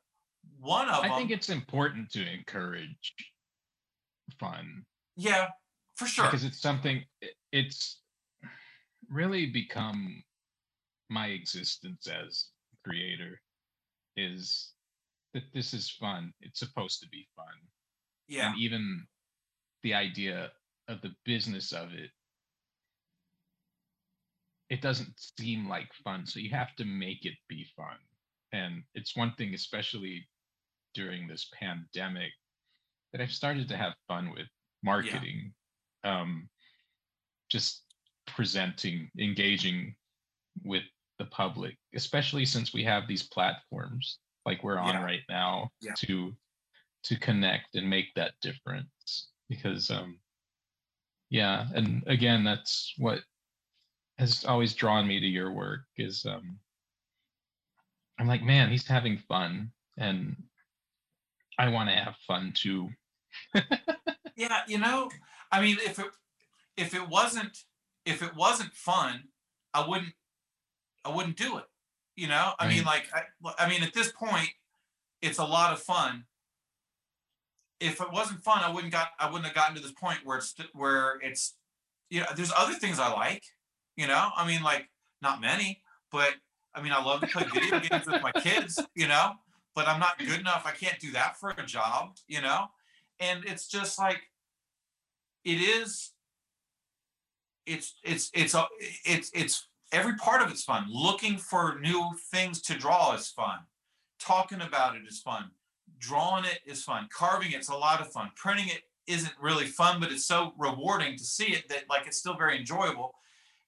one 0.60 0.88
of 0.88 1.02
I 1.02 1.08
them 1.08 1.16
think 1.16 1.30
it's 1.30 1.48
important 1.48 2.10
to 2.10 2.30
encourage 2.30 3.14
fun. 4.38 4.84
Yeah 5.16 5.48
for 6.00 6.06
sure. 6.06 6.24
Because 6.24 6.44
it's 6.44 6.60
something 6.60 7.04
it's 7.52 7.98
really 9.10 9.46
become 9.46 10.22
my 11.10 11.26
existence 11.26 12.06
as 12.06 12.46
creator 12.84 13.40
is 14.16 14.72
that 15.34 15.44
this 15.54 15.72
is 15.74 15.90
fun 15.90 16.32
it's 16.40 16.58
supposed 16.58 17.00
to 17.00 17.08
be 17.08 17.26
fun. 17.36 17.46
Yeah. 18.28 18.50
and 18.50 18.60
even 18.60 19.06
the 19.82 19.94
idea 19.94 20.50
of 20.88 21.00
the 21.02 21.12
business 21.24 21.72
of 21.72 21.92
it 21.92 22.10
it 24.68 24.80
doesn't 24.82 25.12
seem 25.38 25.68
like 25.68 25.88
fun 26.04 26.26
so 26.26 26.38
you 26.38 26.50
have 26.50 26.74
to 26.76 26.84
make 26.84 27.24
it 27.24 27.34
be 27.48 27.66
fun. 27.76 27.96
And 28.52 28.82
it's 28.94 29.16
one 29.16 29.34
thing 29.36 29.54
especially 29.54 30.26
during 30.94 31.26
this 31.28 31.48
pandemic 31.58 32.32
that 33.12 33.20
i've 33.20 33.32
started 33.32 33.68
to 33.68 33.76
have 33.76 33.94
fun 34.08 34.30
with 34.30 34.46
marketing 34.82 35.52
um 36.04 36.48
just 37.50 37.82
presenting 38.26 39.10
engaging 39.18 39.94
with 40.64 40.82
the 41.18 41.24
public 41.26 41.76
especially 41.94 42.44
since 42.44 42.72
we 42.72 42.82
have 42.82 43.06
these 43.06 43.22
platforms 43.22 44.18
like 44.46 44.62
we're 44.62 44.78
on 44.78 44.94
Yeah. 44.94 45.04
right 45.04 45.22
now 45.28 45.70
Yeah. 45.80 45.94
to 45.98 46.34
to 47.04 47.16
connect 47.18 47.74
and 47.76 47.88
make 47.88 48.12
that 48.14 48.34
difference 48.42 49.30
because 49.48 49.90
um 49.90 50.18
yeah 51.30 51.66
and 51.74 52.02
again 52.06 52.44
that's 52.44 52.92
what 52.98 53.20
has 54.18 54.44
always 54.44 54.74
drawn 54.74 55.06
me 55.06 55.18
to 55.20 55.26
your 55.26 55.52
work 55.52 55.80
is 55.96 56.26
um 56.26 56.58
i'm 58.18 58.26
like 58.26 58.42
man 58.42 58.70
he's 58.70 58.86
having 58.86 59.16
fun 59.16 59.70
and 59.98 60.36
i 61.58 61.68
want 61.68 61.88
to 61.88 61.94
have 61.96 62.16
fun 62.26 62.52
too 62.54 62.88
Yeah, 64.36 64.62
you 64.66 64.78
know, 64.78 65.10
I 65.52 65.60
mean, 65.60 65.76
if 65.84 65.98
it 65.98 66.06
if 66.76 66.94
it 66.94 67.06
wasn't 67.08 67.58
if 68.06 68.22
it 68.22 68.34
wasn't 68.34 68.72
fun, 68.72 69.24
I 69.74 69.86
wouldn't 69.86 70.14
I 71.04 71.10
wouldn't 71.14 71.36
do 71.36 71.58
it. 71.58 71.64
You 72.16 72.28
know, 72.28 72.52
I 72.58 72.68
mean, 72.68 72.84
like 72.84 73.08
I, 73.14 73.22
I 73.58 73.68
mean, 73.68 73.82
at 73.82 73.94
this 73.94 74.12
point, 74.12 74.50
it's 75.22 75.38
a 75.38 75.44
lot 75.44 75.72
of 75.72 75.80
fun. 75.80 76.24
If 77.78 78.00
it 78.00 78.12
wasn't 78.12 78.42
fun, 78.42 78.60
I 78.62 78.70
wouldn't 78.70 78.92
got 78.92 79.08
I 79.18 79.26
wouldn't 79.26 79.46
have 79.46 79.54
gotten 79.54 79.74
to 79.76 79.82
this 79.82 79.92
point 79.92 80.18
where 80.24 80.38
it's 80.38 80.54
where 80.74 81.18
it's 81.22 81.54
you 82.10 82.20
know, 82.20 82.26
there's 82.36 82.52
other 82.56 82.74
things 82.74 82.98
I 82.98 83.12
like. 83.12 83.44
You 83.96 84.06
know, 84.06 84.30
I 84.36 84.46
mean, 84.46 84.62
like 84.62 84.88
not 85.22 85.40
many, 85.40 85.82
but 86.10 86.34
I 86.74 86.82
mean, 86.82 86.92
I 86.92 87.02
love 87.02 87.20
to 87.20 87.26
play 87.26 87.44
video 87.52 87.80
games 87.88 88.06
with 88.06 88.22
my 88.22 88.32
kids. 88.32 88.78
You 88.94 89.08
know, 89.08 89.32
but 89.74 89.88
I'm 89.88 90.00
not 90.00 90.18
good 90.18 90.40
enough. 90.40 90.64
I 90.66 90.72
can't 90.72 90.98
do 90.98 91.12
that 91.12 91.36
for 91.38 91.50
a 91.56 91.64
job. 91.64 92.16
You 92.28 92.42
know, 92.42 92.66
and 93.18 93.44
it's 93.44 93.66
just 93.68 93.98
like 93.98 94.20
it 95.44 95.60
is 95.60 96.12
it's 97.66 97.94
it's 98.02 98.30
it's 98.34 98.54
a 98.54 98.66
it's 99.04 99.30
it's 99.34 99.66
every 99.92 100.16
part 100.16 100.42
of 100.42 100.50
it's 100.50 100.64
fun. 100.64 100.86
Looking 100.88 101.36
for 101.36 101.78
new 101.80 102.10
things 102.30 102.60
to 102.62 102.78
draw 102.78 103.14
is 103.14 103.28
fun. 103.28 103.58
Talking 104.18 104.60
about 104.60 104.96
it 104.96 105.02
is 105.08 105.20
fun. 105.20 105.50
Drawing 105.98 106.44
it 106.44 106.60
is 106.66 106.82
fun. 106.82 107.08
Carving 107.12 107.52
it's 107.52 107.68
a 107.68 107.76
lot 107.76 108.00
of 108.00 108.12
fun. 108.12 108.30
Printing 108.36 108.68
it 108.68 108.82
isn't 109.06 109.34
really 109.40 109.66
fun 109.66 109.98
but 109.98 110.12
it's 110.12 110.26
so 110.26 110.52
rewarding 110.56 111.16
to 111.16 111.24
see 111.24 111.52
it 111.52 111.68
that 111.68 111.84
like 111.88 112.06
it's 112.06 112.18
still 112.18 112.36
very 112.36 112.58
enjoyable. 112.58 113.14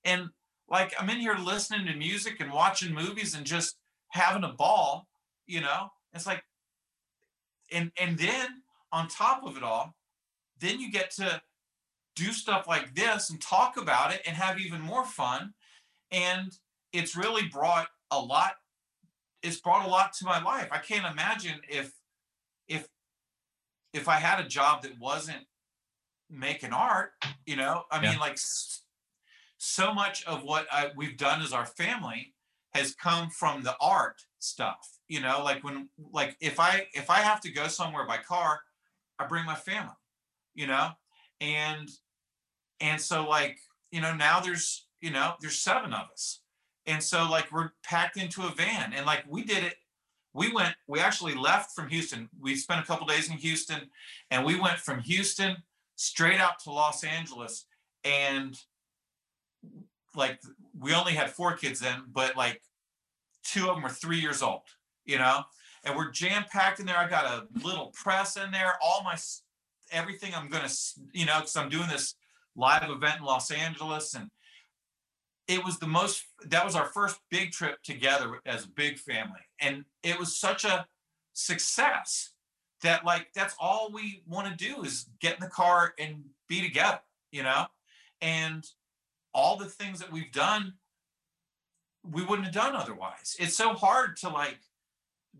And 0.04 0.28
like 0.68 0.94
i'm 0.98 1.10
in 1.10 1.18
here 1.18 1.36
listening 1.36 1.86
to 1.86 1.94
music 1.94 2.40
and 2.40 2.52
watching 2.52 2.94
movies 2.94 3.34
and 3.34 3.44
just 3.44 3.76
having 4.08 4.44
a 4.44 4.52
ball 4.52 5.06
you 5.46 5.60
know? 5.60 5.90
It's 6.14 6.26
like 6.26 6.44
and 7.72 7.90
and 8.00 8.18
then 8.18 8.48
on 8.92 9.08
top 9.08 9.44
of 9.44 9.56
it 9.56 9.62
all 9.62 9.94
then 10.60 10.78
you 10.78 10.90
get 10.90 11.10
to 11.10 11.40
do 12.14 12.32
stuff 12.32 12.68
like 12.68 12.94
this 12.94 13.30
and 13.30 13.40
talk 13.40 13.76
about 13.78 14.12
it 14.12 14.20
and 14.26 14.36
have 14.36 14.60
even 14.60 14.80
more 14.80 15.04
fun 15.04 15.54
and 16.12 16.52
it's 16.92 17.16
really 17.16 17.48
brought 17.48 17.88
a 18.10 18.18
lot 18.20 18.52
it's 19.42 19.60
brought 19.60 19.84
a 19.84 19.90
lot 19.90 20.12
to 20.12 20.24
my 20.24 20.40
life. 20.40 20.68
I 20.70 20.78
can't 20.78 21.10
imagine 21.10 21.60
if 21.68 21.92
if 22.68 22.86
if 23.92 24.08
i 24.08 24.14
had 24.14 24.38
a 24.44 24.48
job 24.48 24.82
that 24.82 24.98
wasn't 25.00 25.44
making 26.30 26.72
art 26.72 27.12
you 27.44 27.56
know? 27.56 27.84
I 27.90 28.00
Yeah. 28.00 28.10
mean 28.12 28.20
like 28.20 28.38
so 29.58 29.92
much 29.94 30.24
of 30.26 30.42
what 30.44 30.66
I, 30.72 30.90
we've 30.96 31.16
done 31.16 31.42
as 31.42 31.52
our 31.52 31.66
family 31.66 32.34
has 32.74 32.94
come 32.94 33.30
from 33.30 33.62
the 33.62 33.74
art 33.80 34.22
stuff 34.38 34.98
you 35.08 35.20
know? 35.20 35.42
Like 35.42 35.64
when 35.64 35.88
like 36.12 36.36
if 36.40 36.60
i 36.60 36.86
if 36.94 37.10
i 37.10 37.18
have 37.18 37.40
to 37.40 37.50
go 37.50 37.66
somewhere 37.68 38.06
by 38.06 38.18
car 38.18 38.60
i 39.18 39.26
bring 39.26 39.44
my 39.44 39.56
family 39.56 39.94
you 40.54 40.66
know? 40.66 40.90
And 41.40 41.88
and 42.80 43.00
so 43.00 43.28
like 43.28 43.58
you 43.90 44.00
know 44.00 44.14
now 44.14 44.38
there's 44.40 44.86
you 45.02 45.10
know 45.10 45.34
there's 45.40 45.58
seven 45.58 45.92
of 45.92 46.08
us. 46.10 46.40
And 46.86 47.02
so 47.02 47.28
like 47.30 47.52
we're 47.52 47.72
packed 47.84 48.16
into 48.16 48.42
a 48.42 48.54
van 48.54 48.94
and 48.94 49.04
like 49.04 49.24
we 49.28 49.44
did 49.44 49.62
it. 49.64 49.74
We 50.32 50.50
went 50.50 50.74
we 50.88 51.00
actually 51.00 51.34
left 51.34 51.72
from 51.72 51.88
houston. 51.88 52.30
We 52.40 52.56
spent 52.56 52.80
a 52.80 52.86
couple 52.86 53.06
days 53.06 53.28
in 53.28 53.36
houston 53.36 53.90
and 54.30 54.46
we 54.46 54.58
went 54.58 54.78
from 54.78 55.00
houston 55.00 55.56
straight 55.96 56.40
out 56.40 56.58
to 56.60 56.70
los 56.70 57.04
angeles 57.04 57.66
and 58.02 58.58
like 60.16 60.40
we 60.78 60.94
only 60.94 61.12
had 61.12 61.30
four 61.30 61.54
kids 61.54 61.80
then 61.80 62.02
but 62.10 62.34
like 62.34 62.62
two 63.44 63.68
of 63.68 63.76
them 63.76 63.82
were 63.82 63.90
three 63.90 64.18
years 64.18 64.42
old 64.42 64.62
you 65.04 65.18
know? 65.18 65.42
And 65.84 65.96
we're 65.96 66.12
jam 66.12 66.44
packed 66.50 66.78
in 66.78 66.86
there. 66.86 66.96
I 66.96 67.08
got 67.08 67.24
a 67.24 67.46
little 67.66 67.92
press 67.92 68.36
in 68.36 68.52
there. 68.52 68.74
All 68.80 69.02
my 69.02 69.16
everything 69.92 70.32
i'm 70.34 70.48
gonna 70.48 70.68
you 71.12 71.26
know 71.26 71.38
because 71.38 71.56
i'm 71.56 71.68
doing 71.68 71.88
this 71.88 72.14
live 72.56 72.90
event 72.90 73.18
in 73.18 73.24
los 73.24 73.50
angeles 73.50 74.14
and 74.14 74.30
it 75.48 75.64
was 75.64 75.78
the 75.78 75.86
most 75.86 76.24
that 76.46 76.64
was 76.64 76.74
our 76.74 76.86
first 76.86 77.18
big 77.30 77.52
trip 77.52 77.82
together 77.82 78.40
as 78.46 78.64
a 78.64 78.68
big 78.68 78.98
family. 78.98 79.40
And 79.60 79.84
it 80.02 80.18
was 80.18 80.38
such 80.38 80.64
a 80.64 80.86
success 81.32 82.30
that 82.82 83.04
like 83.04 83.28
that's 83.34 83.54
all 83.58 83.90
we 83.92 84.22
want 84.26 84.48
to 84.48 84.64
do 84.64 84.82
is 84.82 85.06
get 85.20 85.34
in 85.34 85.40
the 85.40 85.48
car 85.48 85.94
and 85.98 86.24
be 86.48 86.60
together 86.60 87.00
you 87.30 87.42
know? 87.42 87.66
And 88.20 88.64
all 89.34 89.56
the 89.56 89.66
things 89.66 89.98
that 90.00 90.12
we've 90.12 90.32
done 90.32 90.74
we 92.04 92.22
wouldn't 92.24 92.46
have 92.46 92.54
done 92.54 92.74
otherwise. 92.74 93.36
It's 93.38 93.56
so 93.56 93.74
hard 93.74 94.16
to 94.18 94.28
like 94.28 94.58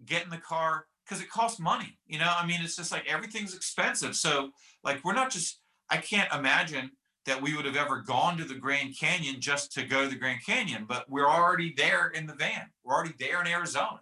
get 0.07 0.23
in 0.23 0.31
the 0.31 0.37
car 0.37 0.87
because 1.05 1.21
it 1.23 1.31
costs 1.31 1.61
money 1.61 1.99
you 2.07 2.19
know? 2.19 2.33
I 2.37 2.47
mean 2.47 2.61
it's 2.63 2.77
just 2.77 2.93
like 2.93 3.07
everything's 3.07 3.55
expensive. 3.55 4.17
So 4.17 4.51
like 4.83 5.05
we're 5.05 5.15
not 5.15 5.31
just 5.31 5.61
i 5.91 5.97
can't 5.97 6.33
imagine 6.33 6.91
that 7.25 7.41
we 7.41 7.55
would 7.55 7.65
have 7.65 7.77
ever 7.77 8.01
gone 8.01 8.37
to 8.37 8.45
the 8.45 8.55
grand 8.55 8.99
canyon 8.99 9.41
just 9.41 9.73
to 9.73 9.85
go 9.85 10.03
to 10.03 10.09
the 10.09 10.17
grand 10.17 10.45
canyon 10.45 10.85
but 10.89 11.09
we're 11.09 11.29
already 11.29 11.73
there 11.77 12.09
in 12.09 12.27
the 12.27 12.35
van. 12.35 12.71
We're 12.85 12.95
already 12.95 13.15
there 13.19 13.41
in 13.41 13.47
arizona 13.47 14.01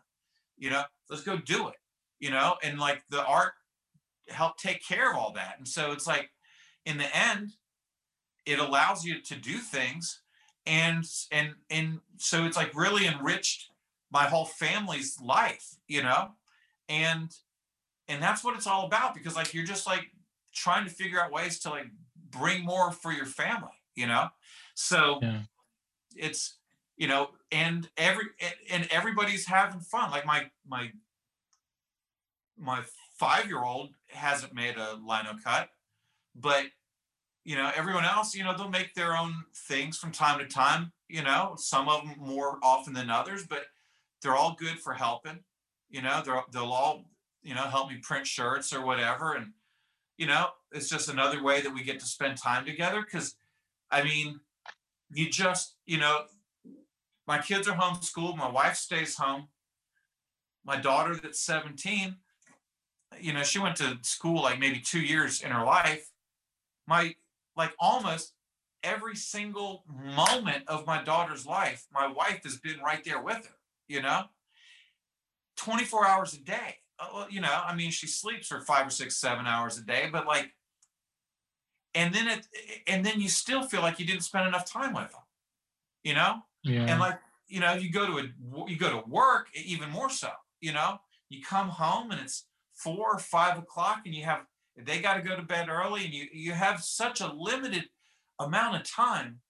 you 0.59 0.71
know? 0.71 0.83
Let's 1.09 1.23
go 1.23 1.37
do 1.37 1.69
it 1.69 1.77
you 2.19 2.31
know? 2.31 2.57
And 2.63 2.79
like 2.79 3.03
the 3.11 3.25
art 3.25 3.53
helped 4.29 4.61
take 4.61 4.87
care 4.87 5.11
of 5.11 5.17
all 5.17 5.33
that. 5.33 5.55
And 5.59 5.67
so 5.67 5.93
it's 5.93 6.07
like 6.07 6.31
in 6.87 6.99
the 6.99 7.17
end 7.17 7.53
it 8.47 8.59
allows 8.59 9.05
you 9.05 9.21
to 9.23 9.35
do 9.35 9.59
things 9.59 10.23
and 10.67 11.05
and 11.33 11.55
and 11.69 12.01
so 12.19 12.45
it's 12.45 12.57
like 12.57 12.75
really 12.75 13.07
enriched 13.07 13.71
my 14.13 14.25
whole 14.25 14.45
family's 14.45 15.19
life 15.23 15.77
you 15.89 16.03
know? 16.03 16.31
And 16.89 17.31
and 18.09 18.23
that's 18.23 18.43
what 18.43 18.57
it's 18.57 18.67
all 18.67 18.87
about 18.87 19.15
because 19.15 19.37
like 19.37 19.55
you're 19.55 19.65
just 19.65 19.87
like 19.87 20.11
trying 20.55 20.85
to 20.85 20.91
figure 20.91 21.21
out 21.21 21.33
ways 21.33 21.61
to 21.61 21.71
like 21.71 21.87
bring 22.31 22.65
more 22.65 22.93
for 22.93 23.13
your 23.13 23.27
family 23.27 23.73
you 23.97 24.07
know? 24.07 24.29
So 24.75 25.19
Yeah. 25.23 25.43
it's 26.17 26.59
you 26.97 27.09
know 27.09 27.31
and 27.51 27.91
every 27.97 28.27
and 28.71 28.87
everybody's 28.91 29.47
having 29.47 29.81
fun. 29.81 30.11
Like 30.11 30.27
my 30.27 30.51
my 30.67 30.93
my 32.57 32.83
five 33.19 33.47
year 33.47 33.63
old 33.63 33.95
hasn't 34.09 34.55
made 34.55 34.77
a 34.77 34.95
lino 34.95 35.37
cut 35.43 35.71
but 36.35 36.67
you 37.45 37.57
know 37.57 37.71
everyone 37.75 38.05
else 38.05 38.35
you 38.35 38.45
know 38.45 38.57
they'll 38.57 38.69
make 38.69 38.95
their 38.95 39.17
own 39.17 39.45
things 39.55 39.97
from 39.99 40.13
time 40.13 40.39
to 40.39 40.47
time 40.47 40.93
you 41.09 41.23
know 41.23 41.55
some 41.57 41.89
of 41.89 42.03
them 42.03 42.15
more 42.19 42.59
often 42.63 42.93
than 42.93 43.11
others 43.11 43.47
but 43.47 43.67
they're 44.23 44.37
all 44.37 44.55
good 44.59 44.79
for 44.79 44.93
helping 44.95 45.43
you 45.89 46.03
know? 46.03 46.23
They're, 46.25 46.43
they'll 46.53 46.73
all 46.73 47.05
you 47.43 47.55
know 47.55 47.63
help 47.63 47.91
me 47.91 47.99
print 48.03 48.27
shirts 48.27 48.73
or 48.73 48.85
whatever 48.85 49.35
and 49.35 49.53
you 50.21 50.27
know 50.27 50.49
it's 50.71 50.89
just 50.89 51.09
another 51.09 51.43
way 51.43 51.61
that 51.61 51.75
we 51.75 51.83
get 51.83 51.99
to 51.99 52.07
spend 52.07 52.37
time 52.37 52.65
together 52.65 53.03
because 53.03 53.35
i 53.91 54.05
mean 54.05 54.39
you 55.13 55.29
just 55.29 55.77
you 55.87 55.99
know 55.99 56.25
my 57.27 57.39
kids 57.39 57.69
are 57.69 57.77
homeschooled 57.77 58.37
my 58.37 58.51
wife 58.51 58.77
stays 58.77 59.17
home. 59.17 59.49
My 60.65 60.77
daughter 60.77 61.15
that's 61.15 61.41
17 61.41 62.17
you 63.21 63.33
know 63.33 63.43
she 63.43 63.59
went 63.59 63.77
to 63.77 63.99
school 64.03 64.43
like 64.43 64.59
maybe 64.59 64.81
two 64.81 65.01
years 65.01 65.41
in 65.43 65.51
her 65.51 65.65
life. 65.65 66.11
My 66.87 67.15
like 67.57 67.73
almost 67.79 68.35
every 68.83 69.17
single 69.17 69.85
moment 70.17 70.65
of 70.67 70.87
my 70.87 71.03
daughter's 71.03 71.47
life 71.47 71.87
my 71.93 72.07
wife 72.07 72.41
has 72.45 72.59
been 72.59 72.81
right 72.81 73.05
there 73.05 73.23
with 73.23 73.37
her 73.37 73.57
you 73.89 74.01
know? 74.01 74.25
24 75.57 76.07
hours 76.07 76.35
a 76.35 76.39
day 76.39 76.80
uh, 77.01 77.27
you 77.31 77.41
know 77.41 77.63
i 77.67 77.75
mean 77.75 77.91
she 77.91 78.07
sleeps 78.07 78.49
for 78.49 78.61
five 78.61 78.87
or 78.87 78.91
six 78.91 79.17
seven 79.17 79.47
hours 79.47 79.79
a 79.79 79.83
day 79.83 80.09
but 80.11 80.27
like 80.27 80.51
and 81.95 82.15
then 82.15 82.29
it 82.29 82.47
and 82.87 83.05
then 83.05 83.21
you 83.21 83.29
still 83.29 83.63
feel 83.63 83.81
like 83.81 83.99
you 83.99 84.07
didn't 84.07 84.23
spend 84.23 84.47
enough 84.47 84.71
time 84.71 84.95
with 84.95 85.11
them 85.11 85.23
you 86.03 86.15
know? 86.15 86.37
Yeah. 86.63 86.87
and 86.87 87.01
like 87.01 87.19
you 87.49 87.59
know 87.59 87.73
you 87.73 87.91
go 87.91 88.07
to 88.07 88.19
a 88.19 88.23
you 88.69 88.77
go 88.77 88.91
to 88.91 89.09
work 89.09 89.49
even 89.55 89.91
more 89.91 90.11
so 90.11 90.29
you 90.61 90.73
know? 90.73 91.01
You 91.29 91.43
come 91.43 91.69
home 91.69 92.11
and 92.11 92.21
it's 92.21 92.47
four 92.75 93.15
or 93.15 93.19
five 93.19 93.59
o'clock 93.59 94.03
and 94.05 94.15
you 94.15 94.25
have 94.25 94.41
they 94.77 95.01
got 95.01 95.15
to 95.15 95.23
go 95.23 95.37
to 95.37 95.43
bed 95.43 95.69
early 95.69 96.05
and 96.05 96.15
you 96.15 96.27
you 96.33 96.53
have 96.53 96.83
such 96.83 97.21
a 97.21 97.33
limited 97.33 97.85
amount 98.39 98.77
of 98.77 98.85
time. 98.85 99.41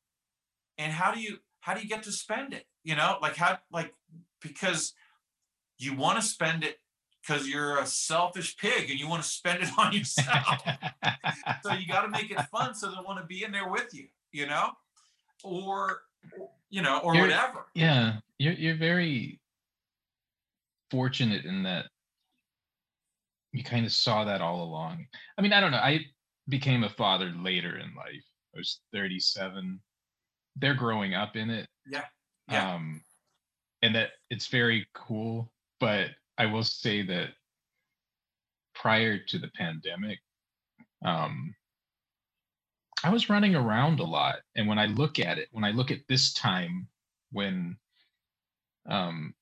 And 0.79 0.93
how 0.93 1.13
do 1.13 1.21
you 1.21 1.39
how 1.61 1.75
do 1.75 1.81
you 1.81 1.89
get 1.89 2.03
to 2.05 2.13
spend 2.13 2.55
it 2.55 2.67
you 2.85 2.97
know? 2.97 3.19
Like 3.21 3.37
how 3.37 3.59
like 3.73 3.93
because 4.41 4.95
you 5.79 5.95
want 5.95 6.21
to 6.21 6.27
spend 6.27 6.65
it 6.65 6.79
because 7.27 7.49
you're 7.49 7.79
a 7.79 7.87
selfish 7.87 8.57
pig 8.57 8.91
and 8.91 8.99
you 8.99 9.09
want 9.09 9.23
to 9.23 9.29
spend 9.29 9.63
it 9.63 9.69
on 9.79 9.93
yourself. 9.93 10.61
So 11.63 11.73
you 11.73 11.87
got 11.87 12.03
to 12.03 12.09
make 12.09 12.31
it 12.31 12.41
fun 12.51 12.75
so 12.75 12.89
they 12.91 12.97
want 13.05 13.19
to 13.21 13.27
be 13.27 13.45
in 13.45 13.53
there 13.53 13.69
with 13.69 13.93
you 13.95 14.07
you 14.33 14.47
know? 14.47 14.71
Or 15.43 16.03
you 16.69 16.83
know 16.83 16.99
or 17.01 17.15
You're- 17.15 17.27
whatever. 17.29 17.67
yeah 17.75 18.17
you're 18.39 18.53
you're 18.53 18.77
very 18.77 19.41
fortunate 20.91 21.45
in 21.45 21.63
that 21.65 21.87
you 23.53 23.65
kind 23.65 23.85
of 23.85 23.93
saw 23.93 24.25
that 24.25 24.41
all 24.41 24.63
along. 24.63 25.07
I 25.39 25.43
mean 25.43 25.53
i 25.53 25.61
don't 25.61 25.73
know 25.73 25.79
i 25.79 26.01
became 26.49 26.85
a 26.85 26.89
father 26.91 27.33
later 27.37 27.77
in 27.79 27.95
life. 27.97 28.25
I 28.55 28.59
was 28.59 28.81
37 28.93 29.81
they're 30.57 30.75
growing 30.75 31.15
up 31.15 31.37
in 31.37 31.49
it. 31.51 31.67
Yeah, 31.91 32.05
yeah. 32.51 32.75
um 32.75 33.03
and 33.83 33.95
that 33.95 34.11
it's 34.31 34.47
very 34.49 34.87
cool 34.95 35.51
but 35.81 36.11
i 36.41 36.47
will 36.47 36.65
say 36.65 37.03
that 37.03 37.29
prior 38.75 39.19
to 39.19 39.39
the 39.39 39.51
pandemic 39.59 40.19
um 41.05 41.55
i 43.05 43.11
was 43.11 43.29
running 43.29 43.55
around 43.55 44.01
a 44.01 44.05
lot. 44.05 44.37
And 44.57 44.67
when 44.67 44.79
i 44.79 44.87
look 44.87 45.19
at 45.19 45.39
it 45.39 45.49
when 45.53 45.65
i 45.65 45.71
look 45.71 45.91
at 45.91 46.07
this 46.09 46.33
time 46.33 46.89
when 47.31 47.77
um 48.89 49.35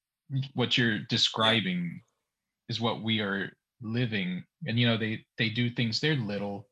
what 0.54 0.76
you're 0.76 0.98
describing 0.98 2.02
is 2.68 2.80
what 2.80 3.02
we 3.02 3.20
are 3.20 3.52
living 3.80 4.42
and 4.66 4.78
you 4.78 4.86
know 4.86 4.96
they 4.96 5.24
they 5.38 5.48
do 5.48 5.70
things 5.70 6.00
they're 6.00 6.16
little. 6.16 6.66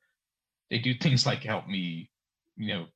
They 0.70 0.78
do 0.80 0.92
things 0.94 1.24
like 1.24 1.44
help 1.44 1.68
me 1.68 2.10
you 2.56 2.74
know 2.74 2.86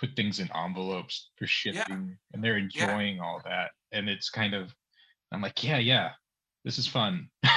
put 0.00 0.10
things 0.16 0.40
in 0.40 0.50
envelopes 0.52 1.30
for 1.36 1.46
shipping 1.46 2.18
and 2.32 2.42
they're 2.42 2.58
enjoying 2.58 3.20
all 3.20 3.40
that. 3.44 3.70
And 3.92 4.08
it's 4.08 4.30
kind 4.30 4.52
of 4.52 4.74
i'm 5.32 5.42
like 5.42 5.62
yeah 5.62 5.78
yeah 5.78 6.10
this 6.66 6.76
is 6.78 6.86
fun. 6.86 7.30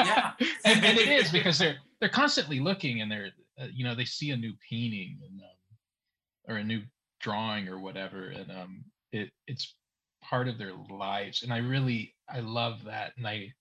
Yeah. 0.00 0.32
and, 0.64 0.84
and 0.84 0.98
it 0.98 1.06
is 1.08 1.30
because 1.38 1.56
they're 1.56 1.76
they're 2.00 2.08
constantly 2.08 2.58
looking 2.58 3.00
and 3.00 3.08
they're 3.08 3.30
uh, 3.60 3.68
you 3.72 3.84
know 3.84 3.94
they 3.94 4.04
see 4.04 4.32
a 4.32 4.36
new 4.36 4.54
painting 4.68 5.20
and 5.22 5.40
um, 5.40 6.48
or 6.48 6.56
a 6.56 6.64
new 6.64 6.82
drawing 7.20 7.68
or 7.68 7.78
whatever 7.78 8.30
and 8.30 8.50
um 8.50 8.84
it 9.12 9.30
it's 9.46 9.76
part 10.20 10.48
of 10.48 10.58
their 10.58 10.72
lives. 10.90 11.44
And 11.44 11.52
i 11.52 11.58
really 11.58 12.16
i 12.28 12.40
love 12.40 12.82
that 12.86 13.12
and 13.16 13.24
i 13.24 13.52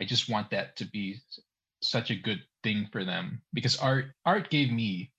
i 0.00 0.04
just 0.04 0.28
want 0.28 0.50
that 0.50 0.74
to 0.78 0.86
be 0.86 1.20
such 1.82 2.10
a 2.10 2.16
good 2.16 2.42
thing 2.64 2.88
for 2.90 3.04
them 3.04 3.40
because 3.52 3.76
art 3.76 4.06
art 4.26 4.50
gave 4.50 4.72
me 4.72 5.12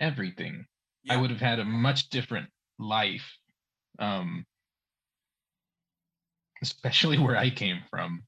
everything. 0.00 0.66
I 1.08 1.16
would 1.16 1.30
have 1.30 1.40
had 1.40 1.60
a 1.60 1.64
much 1.64 2.08
different 2.10 2.48
life 2.80 3.38
um 4.00 4.44
especially 6.62 7.18
where 7.18 7.36
i 7.36 7.50
came 7.50 7.80
from 7.90 8.22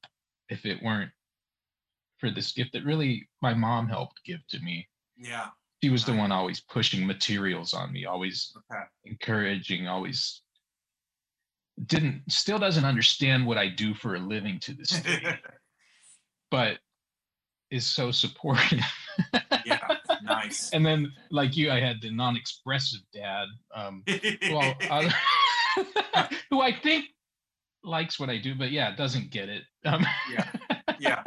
if 0.49 0.65
it 0.65 0.81
weren't 0.83 1.11
for 2.21 2.29
this 2.29 2.51
gift 2.51 2.73
that 2.73 2.85
really 2.85 3.27
my 3.41 3.53
mom 3.53 3.87
helped 3.87 4.23
give 4.23 4.45
to 4.47 4.59
me. 4.59 4.87
Yeah. 5.17 5.47
She 5.83 5.89
was 5.89 6.05
the 6.05 6.13
one 6.13 6.31
always 6.31 6.61
pushing 6.61 7.05
materials 7.05 7.73
on 7.73 7.91
me 7.91 8.05
always 8.05 8.53
okay. 8.71 8.83
encouraging 9.05 9.87
always 9.87 10.41
didn't 11.87 12.21
still 12.29 12.59
doesn't 12.59 12.85
understand 12.85 13.47
what 13.47 13.57
i 13.57 13.67
do 13.67 13.95
for 13.95 14.13
a 14.13 14.19
living 14.19 14.59
to 14.59 14.73
this 14.73 14.89
day 14.89 15.39
but 16.51 16.77
is 17.71 17.87
so 17.87 18.11
supportive. 18.11 18.83
Yeah 19.65 19.79
nice. 20.23 20.69
And 20.73 20.85
then 20.85 21.11
like 21.31 21.55
you 21.57 21.71
i 21.71 21.79
had 21.79 22.01
the 22.01 22.11
non-expressive 22.11 23.01
dad 23.13 23.47
um 23.75 24.03
well 24.51 24.75
uh, 24.89 25.09
who 26.49 26.61
i 26.61 26.71
think 26.71 27.05
likes 27.83 28.19
what 28.19 28.29
i 28.29 28.37
do 28.37 28.55
but 28.55 28.71
yeah 28.71 28.95
doesn't 28.95 29.31
get 29.31 29.49
it 29.49 29.63
um 29.85 30.05
Yeah. 30.31 30.51
yeah 30.99 31.23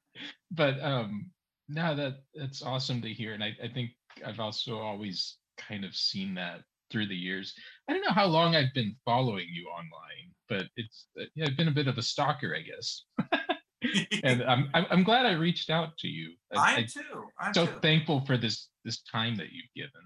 but 0.50 0.80
um 0.82 1.30
no 1.68 1.94
that 1.96 2.14
that's 2.34 2.62
awesome 2.62 3.02
to 3.02 3.08
hear 3.08 3.34
and 3.34 3.42
I, 3.44 3.56
I 3.62 3.68
think 3.68 3.90
i've 4.26 4.40
also 4.40 4.78
always 4.78 5.36
kind 5.58 5.84
of 5.84 5.94
seen 5.94 6.34
that 6.34 6.60
through 6.90 7.06
the 7.08 7.16
years 7.16 7.54
i 7.88 7.92
don't 7.92 8.02
know 8.06 8.12
how 8.14 8.26
long 8.26 8.56
i've 8.56 8.72
been 8.74 8.94
following 9.04 9.46
you 9.50 9.66
online 9.68 10.32
but 10.48 10.66
it's 10.76 11.06
uh, 11.20 11.24
yeah, 11.34 11.46
i've 11.46 11.56
been 11.56 11.68
a 11.68 11.72
bit 11.72 11.88
of 11.88 11.98
a 11.98 12.02
stalker 12.02 12.56
i 12.56 12.62
guess 12.62 13.04
and 14.24 14.42
i'm 14.44 14.68
i'm, 14.74 15.02
glad 15.02 15.26
i 15.26 15.32
reached 15.32 15.68
out 15.70 15.96
to 15.98 16.08
you 16.08 16.32
I 16.54 16.56
I, 16.56 16.78
am 16.80 16.86
too. 16.86 17.24
I'm 17.38 17.54
so 17.54 17.66
too. 17.66 17.72
thankful 17.82 18.20
for 18.24 18.36
this 18.38 18.68
this 18.84 19.02
time 19.02 19.36
that 19.36 19.52
you've 19.52 19.72
given 19.76 20.02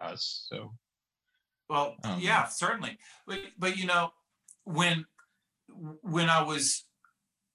us 0.00 0.46
so 0.50 0.72
Well, 1.68 1.96
Um, 2.04 2.18
yeah, 2.20 2.44
certainly. 2.46 2.98
But, 3.26 3.38
but 3.58 3.76
you 3.78 3.86
know, 3.86 4.10
when 4.64 5.06
when 5.68 6.28
I 6.28 6.42
was 6.42 6.84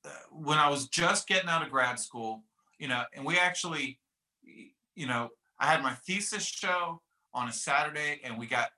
uh, 0.05 0.09
when 0.31 0.57
I 0.57 0.69
was 0.69 0.87
just 0.87 1.27
getting 1.27 1.49
out 1.49 1.63
of 1.63 1.69
grad 1.69 1.99
school, 1.99 2.43
you 2.77 2.87
know, 2.87 3.03
and 3.13 3.25
we 3.25 3.37
actually, 3.37 3.99
you 4.95 5.07
know, 5.07 5.29
I 5.59 5.67
had 5.67 5.83
my 5.83 5.93
thesis 6.07 6.45
show 6.45 7.01
on 7.33 7.47
a 7.47 7.51
Saturday, 7.51 8.21
and 8.23 8.37
we 8.37 8.47
got 8.47 8.69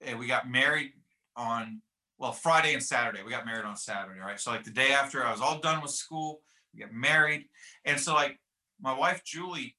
and 0.00 0.18
we 0.18 0.26
got 0.26 0.50
married 0.50 0.92
on 1.36 1.80
well 2.18 2.32
Friday 2.32 2.74
and 2.74 2.82
Saturday. 2.82 3.22
We 3.22 3.30
got 3.30 3.46
married 3.46 3.64
on 3.64 3.76
Saturday, 3.76 4.20
right? 4.20 4.40
So 4.40 4.50
like 4.50 4.64
the 4.64 4.70
day 4.70 4.92
after, 4.92 5.24
I 5.24 5.30
was 5.30 5.40
all 5.40 5.58
done 5.58 5.82
with 5.82 5.90
school. 5.90 6.40
We 6.74 6.80
got 6.80 6.92
married, 6.92 7.44
and 7.84 8.00
so 8.00 8.14
like 8.14 8.38
my 8.80 8.96
wife 8.96 9.22
Julie 9.24 9.76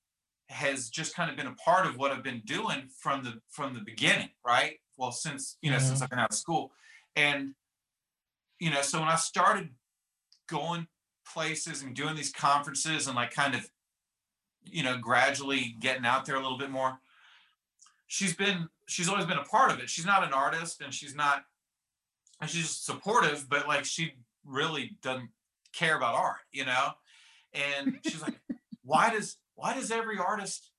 has 0.50 0.90
just 0.90 1.16
kind 1.16 1.32
of 1.32 1.36
been 1.38 1.48
a 1.48 1.56
part 1.56 1.88
of 1.88 1.98
what 1.98 2.12
I've 2.12 2.24
been 2.24 2.42
doing 2.46 2.90
from 3.00 3.24
the 3.24 3.40
from 3.50 3.74
the 3.74 3.82
beginning, 3.82 4.30
right? 4.46 4.78
Well, 4.98 5.12
since 5.12 5.58
you 5.62 5.72
know, 5.72 5.80
since 5.80 6.02
I've 6.02 6.10
been 6.10 6.20
out 6.20 6.32
of 6.32 6.38
school, 6.38 6.72
and 7.16 7.56
you 8.64 8.70
know, 8.70 8.82
so 8.82 8.98
when 8.98 9.10
I 9.10 9.16
started 9.16 9.72
going 10.48 10.88
places 11.28 11.82
and 11.82 11.94
doing 11.94 12.16
these 12.16 12.32
conferences 12.32 13.08
and 13.08 13.16
like 13.18 13.34
kind 13.34 13.56
of, 13.56 13.70
you 14.64 14.84
know, 14.84 14.98
gradually 14.98 15.76
getting 15.82 16.06
out 16.06 16.26
there 16.26 16.36
a 16.36 16.42
little 16.42 16.58
bit 16.58 16.72
more, 16.72 16.98
she's 18.08 18.34
been 18.34 18.70
she's 18.88 19.10
always 19.10 19.26
been 19.26 19.38
a 19.38 19.44
part 19.44 19.70
of 19.70 19.80
it. 19.80 19.90
She's 19.90 20.06
not 20.06 20.24
an 20.24 20.32
artist 20.32 20.80
and 20.80 20.94
she's 20.94 21.14
not 21.14 21.44
and 22.40 22.50
she's 22.50 22.70
supportive, 22.70 23.48
but 23.50 23.68
like 23.68 23.84
she 23.84 24.14
really 24.46 24.96
doesn't 25.02 25.32
care 25.74 25.98
about 25.98 26.16
art, 26.16 26.38
you 26.54 26.64
know? 26.64 26.92
And 27.54 28.00
she's 28.08 28.22
like, 28.22 28.40
why 28.86 29.10
does 29.10 29.36
why 29.56 29.74
does 29.74 29.92
every 29.92 30.20
artist 30.20 30.72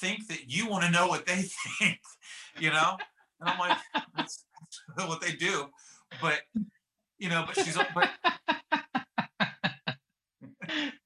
think 0.00 0.28
that 0.28 0.48
you 0.48 0.68
want 0.68 0.84
to 0.84 0.92
know 0.92 1.08
what 1.08 1.26
they 1.26 1.42
think? 1.80 1.98
You 2.60 2.70
know? 2.70 2.98
And 3.40 3.50
I'm 3.50 3.58
like, 3.58 3.78
that's, 4.16 4.44
that's 4.96 5.08
what 5.08 5.20
they 5.20 5.32
do. 5.32 5.66
But 6.20 6.42
you 7.22 7.28
know, 7.28 7.44
but 7.46 7.54
she's 7.54 7.78
but 7.94 8.10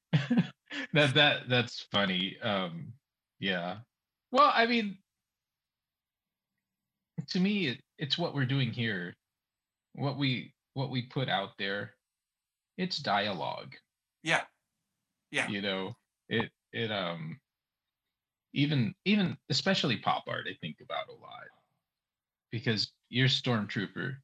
that 0.94 1.12
that 1.14 1.46
that's 1.46 1.86
funny 1.92 2.38
um 2.42 2.90
yeah 3.38 3.76
well 4.32 4.50
i 4.54 4.64
mean 4.64 4.96
to 7.28 7.38
me 7.38 7.68
it, 7.68 7.80
it's 7.98 8.16
what 8.16 8.34
we're 8.34 8.46
doing 8.46 8.70
here 8.70 9.14
what 9.94 10.16
we 10.16 10.54
what 10.72 10.88
we 10.90 11.02
put 11.02 11.28
out 11.28 11.50
there 11.58 11.92
it's 12.78 12.96
dialogue 12.96 13.74
Yeah. 14.22 14.40
Yeah. 15.30 15.48
you 15.48 15.60
know 15.60 15.94
it 16.30 16.50
it 16.72 16.90
um 16.90 17.38
even 18.54 18.94
even 19.04 19.36
especially 19.50 19.98
pop 19.98 20.24
art 20.28 20.46
i 20.50 20.56
think 20.62 20.76
about 20.82 21.08
a 21.08 21.12
lot 21.20 21.44
because 22.50 22.90
your 23.10 23.28
stormtrooper 23.28 24.16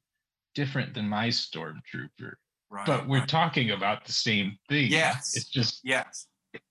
different 0.55 0.93
than 0.93 1.07
my 1.07 1.27
stormtrooper 1.29 2.33
Right. 2.69 2.85
but 2.87 3.07
we're 3.07 3.19
right. 3.19 3.27
talking 3.27 3.71
about 3.71 4.03
the 4.05 4.11
same 4.11 4.57
thing 4.67 4.87
Yes. 4.89 5.35
it's 5.35 5.49
just 5.49 5.81
Yes. 5.83 6.27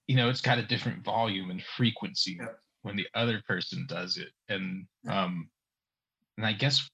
you 0.08 0.16
know 0.16 0.28
it's 0.28 0.40
got 0.40 0.58
a 0.58 0.62
different 0.62 1.04
volume 1.04 1.50
and 1.50 1.62
frequency 1.62 2.40
when 2.82 2.96
the 2.96 3.06
other 3.14 3.40
person 3.46 3.86
does 3.88 4.16
it 4.16 4.30
and 4.48 4.86
Yeah. 5.04 5.24
um 5.24 5.48
and 6.36 6.46
i 6.46 6.52
guess 6.52 6.88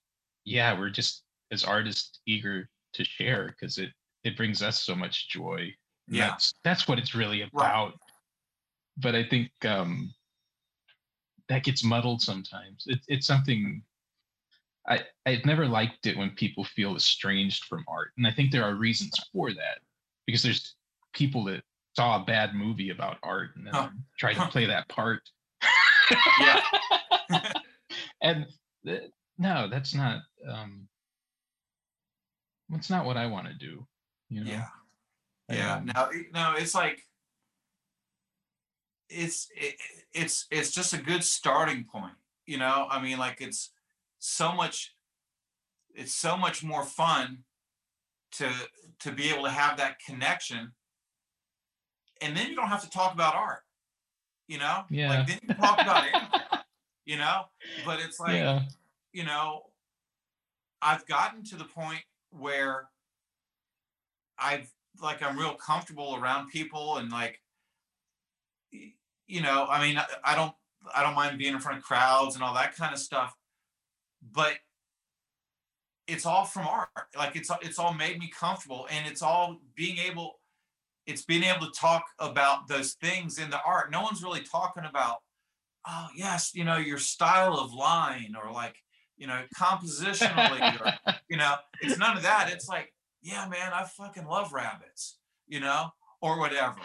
yeah 0.45 0.79
we're 0.79 0.91
just 0.91 1.25
as 1.51 1.65
artists 1.65 2.21
eager 2.27 2.69
to 2.93 3.05
share 3.05 3.49
because 3.49 3.79
it 3.79 3.91
it 4.25 4.37
brings 4.37 4.63
us 4.63 4.83
so 4.83 4.95
much 4.95 5.29
joy 5.31 5.73
and 6.09 6.17
Yeah. 6.17 6.29
that's 6.29 6.53
that's 6.65 6.87
what 6.87 6.99
it's 6.99 7.15
really 7.15 7.43
about 7.43 7.95
but 8.99 9.15
i 9.15 9.25
think 9.25 9.51
um 9.65 10.13
that 11.49 11.65
gets 11.65 11.83
muddled 11.83 12.21
sometimes 12.21 12.85
it, 12.89 12.99
it's 13.09 13.27
something 13.27 13.83
i 14.89 15.01
i've 15.27 15.45
never 15.45 15.67
liked 15.67 16.07
it 16.07 16.17
when 16.17 16.31
people 16.31 16.65
feel 16.65 16.97
estranged 16.97 17.65
from 17.65 17.85
art 17.89 18.13
and 18.17 18.27
i 18.27 18.31
think 18.31 18.51
there 18.51 18.65
are 18.65 18.75
reasons 18.75 19.13
for 19.33 19.53
that 19.53 19.79
because 20.27 20.43
there's 20.43 20.75
people 21.13 21.45
that 21.45 21.63
saw 21.97 22.21
a 22.23 22.25
bad 22.25 22.55
movie 22.55 22.91
about 22.91 23.19
art 23.23 23.51
and 23.57 23.67
then 23.67 23.75
Huh. 23.75 23.89
try 24.19 24.35
to 24.35 24.47
play 24.49 24.67
that 24.67 24.89
part 24.89 25.23
Yeah. 26.41 26.63
and 28.23 28.47
th- 28.87 29.11
no 29.39 29.69
that's 29.69 29.95
not 29.95 30.23
um 30.49 30.89
that's 32.69 32.91
not 32.91 33.05
what 33.05 33.17
i 33.17 33.27
want 33.27 33.47
to 33.49 33.55
do 33.55 33.87
you 34.29 34.45
know 34.45 34.51
Yeah. 34.51 34.67
Yeah. 35.51 35.77
Um, 35.77 35.87
No, 35.87 36.11
no, 36.33 36.55
it's 36.59 36.75
like 36.75 37.01
it's 39.09 39.49
it, 39.57 39.77
it's 40.13 40.47
it's 40.51 40.71
just 40.71 40.93
a 40.93 40.99
good 40.99 41.25
starting 41.25 41.85
point. 41.85 42.13
You 42.47 42.59
know, 42.59 42.87
I 42.91 43.01
mean, 43.01 43.19
like 43.19 43.41
it's 43.41 43.71
so 44.19 44.53
much 44.53 44.95
it's 45.95 46.15
so 46.15 46.37
much 46.37 46.63
more 46.63 46.85
fun 46.85 47.45
to 48.33 48.51
to 49.01 49.13
be 49.13 49.31
able 49.31 49.45
to 49.45 49.51
have 49.51 49.77
that 49.79 49.99
connection. 50.05 50.73
And 52.21 52.37
then 52.37 52.49
you 52.49 52.57
don't 52.57 52.69
have 52.69 52.83
to 52.83 52.91
talk 52.91 53.15
about 53.15 53.35
art. 53.35 53.61
You 54.49 54.59
know? 54.59 54.85
Yeah. 54.91 55.11
Like 55.11 55.27
then 55.27 55.39
you 55.43 55.55
talk 55.55 55.81
about 55.81 56.05
it 56.07 56.61
You 57.05 57.17
know? 57.17 57.43
But 57.85 58.01
it's 58.01 58.19
like 58.21 58.35
yeah 58.35 58.63
you 59.13 59.25
know, 59.25 59.63
I've 60.81 61.07
gotten 61.07 61.43
to 61.45 61.57
the 61.57 61.65
point 61.65 62.03
where 62.31 62.89
I've 64.39 64.71
like 65.03 65.23
I'm 65.23 65.39
real 65.39 65.55
comfortable 65.55 66.17
around 66.21 66.51
people 66.51 66.99
and 66.99 67.11
like 67.11 67.41
you 68.71 69.43
know, 69.43 69.67
I 69.69 69.87
mean, 69.87 69.99
I, 69.99 70.07
I 70.25 70.35
don't 70.35 70.53
I 70.95 71.03
don't 71.03 71.15
mind 71.15 71.39
being 71.39 71.55
in 71.55 71.61
front 71.61 71.79
of 71.79 71.85
crowds 71.85 72.35
and 72.35 72.45
all 72.45 72.55
that 72.55 72.77
kind 72.77 72.93
of 72.93 73.01
stuff, 73.01 73.35
but 74.23 74.55
it's 76.07 76.27
all 76.27 76.45
from 76.45 76.67
art. 76.67 76.89
Like 77.17 77.37
it's 77.37 77.51
it's 77.63 77.79
all 77.79 77.95
made 77.95 78.19
me 78.19 78.31
comfortable 78.37 78.87
and 78.91 79.07
it's 79.07 79.23
all 79.23 79.61
being 79.77 79.99
able 79.99 80.41
it's 81.07 81.23
being 81.23 81.43
able 81.43 81.67
to 81.67 81.73
talk 81.73 82.05
about 82.19 82.69
those 82.69 82.95
things 82.95 83.39
in 83.39 83.51
the 83.51 83.61
art. 83.65 83.91
No 83.91 84.03
one's 84.03 84.23
really 84.23 84.43
talking 84.43 84.85
about 84.85 85.17
oh 85.87 86.09
yes, 86.17 86.53
you 86.55 86.65
know, 86.65 86.77
your 86.77 86.99
style 86.99 87.55
of 87.55 87.73
line 87.73 88.35
or 88.43 88.53
like 88.53 88.77
you 89.17 89.27
know, 89.27 89.43
compositionally, 89.59 90.81
or, 90.81 91.15
you 91.29 91.37
know, 91.37 91.57
it's 91.81 91.99
none 91.99 92.17
of 92.17 92.23
that. 92.23 92.51
It's 92.53 92.69
like, 92.69 92.95
yeah, 93.21 93.49
man, 93.49 93.73
I 93.73 93.83
fucking 93.83 94.27
love 94.27 94.53
rabbits, 94.53 95.19
you 95.49 95.59
know, 95.59 95.89
or 96.23 96.39
whatever. 96.39 96.77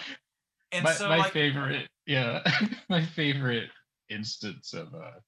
And 0.72 0.84
my, 0.84 0.93
so, 0.93 1.07
my 1.07 1.18
like, 1.18 1.31
favorite 1.31 1.88
yeah 2.05 2.41
my 2.89 3.05
favorite 3.05 3.69
instance 4.10 4.73
of 4.73 4.93
uh 4.93 5.19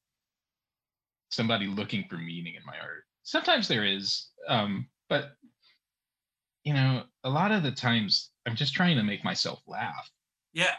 somebody 1.30 1.68
looking 1.68 2.06
for 2.10 2.18
meaning 2.18 2.56
in 2.56 2.61
my 2.65 2.77
art. 2.80 3.03
Sometimes 3.23 3.68
there 3.68 3.85
is 3.85 4.30
um 4.47 4.88
but 5.10 5.31
you 6.64 6.73
know 6.73 7.03
a 7.23 7.30
lot 7.30 7.52
of 7.52 7.64
the 7.64 7.72
times 7.72 8.30
i'm 8.45 8.56
just 8.56 8.73
trying 8.73 8.95
to 8.97 9.03
make 9.03 9.23
myself 9.23 9.61
laugh. 9.68 10.10
Yeah, 10.53 10.76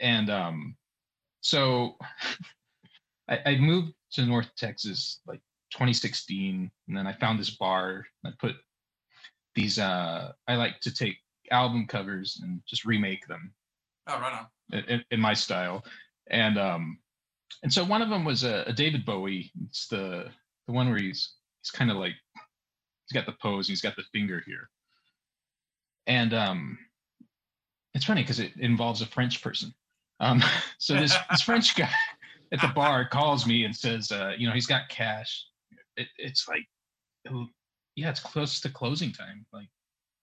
and 0.00 0.30
um 0.30 0.76
so 1.40 1.96
I, 3.28 3.38
I 3.44 3.56
moved 3.56 3.92
to 4.12 4.24
north 4.24 4.48
texas 4.56 5.20
like 5.26 5.40
2016 5.72 6.70
and 6.88 6.96
then 6.96 7.06
i 7.06 7.12
found 7.12 7.38
this 7.38 7.50
bar 7.50 8.06
and 8.24 8.32
i 8.32 8.36
put 8.40 8.56
these 9.54 9.78
uh 9.78 10.32
i 10.48 10.56
like 10.56 10.80
to 10.80 10.94
take 10.94 11.18
album 11.50 11.86
covers 11.86 12.40
and 12.42 12.60
just 12.66 12.84
remake 12.84 13.26
them. 13.26 13.52
Oh, 14.06 14.18
right 14.20 14.46
on. 14.72 14.84
in, 14.88 15.04
in 15.10 15.20
my 15.20 15.34
style. 15.34 15.84
And 16.28 16.58
um 16.58 16.98
and 17.62 17.72
so 17.72 17.84
one 17.84 18.02
of 18.02 18.08
them 18.08 18.24
was 18.24 18.44
a, 18.44 18.64
a 18.66 18.72
david 18.72 19.04
bowie. 19.04 19.50
It's 19.66 19.86
the 19.88 20.28
the 20.66 20.72
one 20.72 20.88
where 20.88 20.98
he's 20.98 21.34
he's 21.62 21.70
kind 21.70 21.90
of 21.90 21.96
like 21.96 22.14
he's 23.06 23.14
got 23.14 23.26
the 23.26 23.36
pose 23.40 23.68
he's 23.68 23.80
got 23.80 23.96
the 23.96 24.04
finger 24.12 24.42
here. 24.46 24.68
And 26.06 26.34
um 26.34 26.78
it's 27.94 28.04
funny 28.04 28.22
because 28.22 28.40
it 28.40 28.52
involves 28.58 29.02
a 29.02 29.06
french 29.06 29.42
person. 29.42 29.74
Um 30.20 30.42
so 30.78 30.94
this 30.94 31.16
this 31.30 31.42
french 31.42 31.74
guy 31.76 31.90
at 32.52 32.60
the 32.60 32.68
bar 32.68 33.08
calls 33.08 33.46
me 33.46 33.64
and 33.64 33.74
says 33.74 34.12
uh 34.12 34.32
you 34.36 34.46
know 34.46 34.54
he's 34.54 34.66
got 34.66 34.88
cash. 34.88 35.46
It, 35.96 36.08
it's 36.16 36.48
like 36.48 36.66
yeah 37.96 38.10
it's 38.10 38.20
close 38.20 38.60
to 38.60 38.70
closing 38.70 39.12
time 39.12 39.44
like 39.52 39.68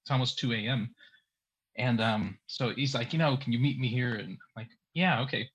it's 0.03 0.11
almost 0.11 0.39
2 0.39 0.53
a.m 0.53 0.95
and 1.77 1.99
um, 1.99 2.37
so 2.47 2.69
he's 2.69 2.95
like, 2.95 3.11
you 3.13 3.19
know, 3.19 3.37
can 3.37 3.51
you 3.51 3.59
meet 3.59 3.79
me 3.79 3.87
here? 3.87 4.15
And 4.15 4.31
I'm 4.31 4.37
like, 4.55 4.69
yeah, 4.93 5.21
okay. 5.21 5.49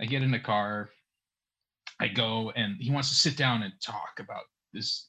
I 0.00 0.04
get 0.04 0.22
in 0.22 0.30
the 0.30 0.38
car, 0.38 0.90
I 2.00 2.08
go, 2.08 2.52
and 2.54 2.76
he 2.80 2.90
wants 2.90 3.08
to 3.08 3.14
sit 3.14 3.36
down 3.36 3.62
and 3.62 3.72
talk 3.82 4.18
about 4.18 4.44
this. 4.72 5.08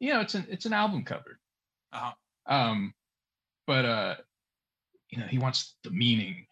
You 0.00 0.12
know, 0.12 0.20
it's 0.20 0.34
an 0.34 0.46
it's 0.48 0.66
an 0.66 0.72
album 0.72 1.04
cover. 1.04 1.38
Uh-huh. 1.92 2.12
Um, 2.46 2.94
but 3.66 3.84
uh, 3.84 4.14
you 5.10 5.18
know, 5.18 5.26
he 5.26 5.38
wants 5.38 5.76
the 5.84 5.90
meaning, 5.90 6.46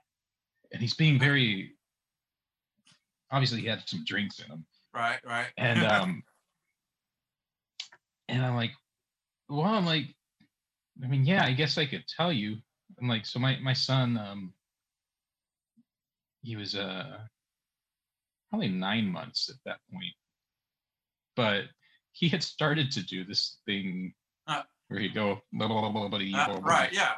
and 0.72 0.80
he's 0.80 0.94
being 0.94 1.18
very. 1.18 1.72
Obviously, 3.30 3.60
he 3.60 3.66
had 3.66 3.86
some 3.88 4.04
drinks 4.04 4.38
in 4.38 4.46
him, 4.46 4.64
Right, 4.94 5.18
right. 5.26 5.48
and 5.58 5.84
um, 5.92 6.22
and 8.28 8.44
I'm 8.44 8.54
like, 8.54 8.72
well, 9.48 9.62
I'm 9.62 9.86
like, 9.86 10.14
I 11.02 11.06
mean, 11.06 11.24
yeah, 11.24 11.44
I 11.44 11.52
guess 11.52 11.76
I 11.78 11.86
could 11.86 12.04
tell 12.08 12.32
you. 12.32 12.56
I'm 13.00 13.08
like, 13.08 13.26
so 13.26 13.38
my 13.38 13.58
my 13.60 13.72
son, 13.72 14.16
um, 14.16 14.52
he 16.42 16.56
was 16.56 16.74
uh 16.74 17.18
probably 18.50 18.68
nine 18.68 19.08
months 19.10 19.48
at 19.48 19.56
that 19.64 19.78
point, 19.92 20.14
but 21.34 21.64
he 22.12 22.28
had 22.28 22.42
started 22.42 22.90
to 22.92 23.02
do 23.02 23.24
this 23.24 23.58
thing 23.66 24.14
Uh. 24.46 24.62
where 24.88 25.00
he'd 25.00 25.14
go, 25.14 25.40
blah, 25.52 25.68
blah, 25.68 25.80
blah, 25.80 25.90
blah, 25.90 26.08
blah, 26.08 26.18
blah, 26.18 26.40
Uh, 26.40 26.46
blah, 26.46 26.60
blah. 26.60 26.68
right, 26.68 26.92
yeah, 26.92 27.12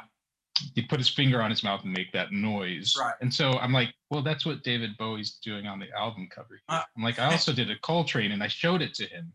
he'd 0.75 0.89
put 0.89 0.99
his 0.99 1.07
finger 1.09 1.41
on 1.41 1.49
his 1.49 1.63
mouth 1.63 1.83
and 1.83 1.93
make 1.93 2.11
that 2.11 2.31
noise. 2.31 2.95
Right. 2.99 3.13
And 3.21 3.33
so 3.33 3.53
I'm 3.59 3.71
like, 3.71 3.93
well, 4.09 4.21
that's 4.21 4.45
what 4.45 4.63
David 4.63 4.97
Bowie's 4.97 5.37
doing 5.43 5.67
on 5.67 5.79
the 5.79 5.89
album 5.97 6.27
cover. 6.33 6.59
Uh. 6.67 6.83
I'm 6.97 7.03
like, 7.03 7.19
I 7.19 7.31
also 7.31 7.53
did 7.53 7.69
a 7.71 7.77
Coltrane 7.79 8.31
and 8.31 8.43
I 8.43 8.47
showed 8.47 8.81
it 8.81 8.93
to 8.95 9.05
him, 9.05 9.31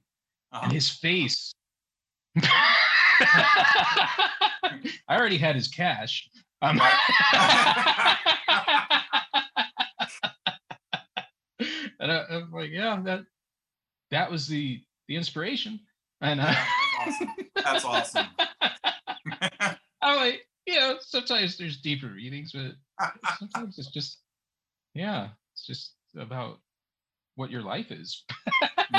uh-huh. 0.52 0.64
and 0.64 0.72
his 0.72 0.90
face. 0.90 1.54
I 5.08 5.16
already 5.16 5.38
had 5.38 5.54
his 5.54 5.68
cash. 5.68 6.28
Um, 6.62 6.80
and 12.04 12.12
I, 12.12 12.24
I'm 12.30 12.52
like, 12.52 12.70
yeah, 12.70 13.00
that 13.04 13.24
that 14.10 14.30
was 14.30 14.46
the 14.46 14.80
the 15.08 15.16
inspiration. 15.16 15.80
And 16.20 16.38
that's 16.38 16.58
awesome. 17.00 17.34
That's 17.56 17.84
awesome. 17.84 18.26
I'm 20.02 20.16
like, 20.16 20.46
you 20.66 20.76
know, 20.76 20.96
sometimes 21.00 21.56
there's 21.58 21.80
deeper 21.80 22.08
readings, 22.08 22.52
but 22.52 22.72
sometimes 23.38 23.78
it's 23.78 23.90
just, 23.90 24.18
yeah, 24.94 25.28
it's 25.52 25.66
just 25.66 25.94
about 26.16 26.58
what 27.36 27.50
your 27.50 27.62
life 27.62 27.90
is. 27.90 28.24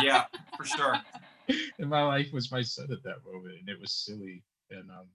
yeah, 0.01 0.25
for 0.57 0.65
sure. 0.65 0.97
and 1.79 1.89
my 1.89 2.03
life 2.03 2.27
was 2.33 2.51
my 2.51 2.61
son 2.61 2.87
at 2.91 3.03
that 3.03 3.23
moment, 3.25 3.55
and 3.59 3.69
it 3.69 3.79
was 3.79 3.93
silly. 3.93 4.43
And 4.71 4.89
um, 4.89 5.07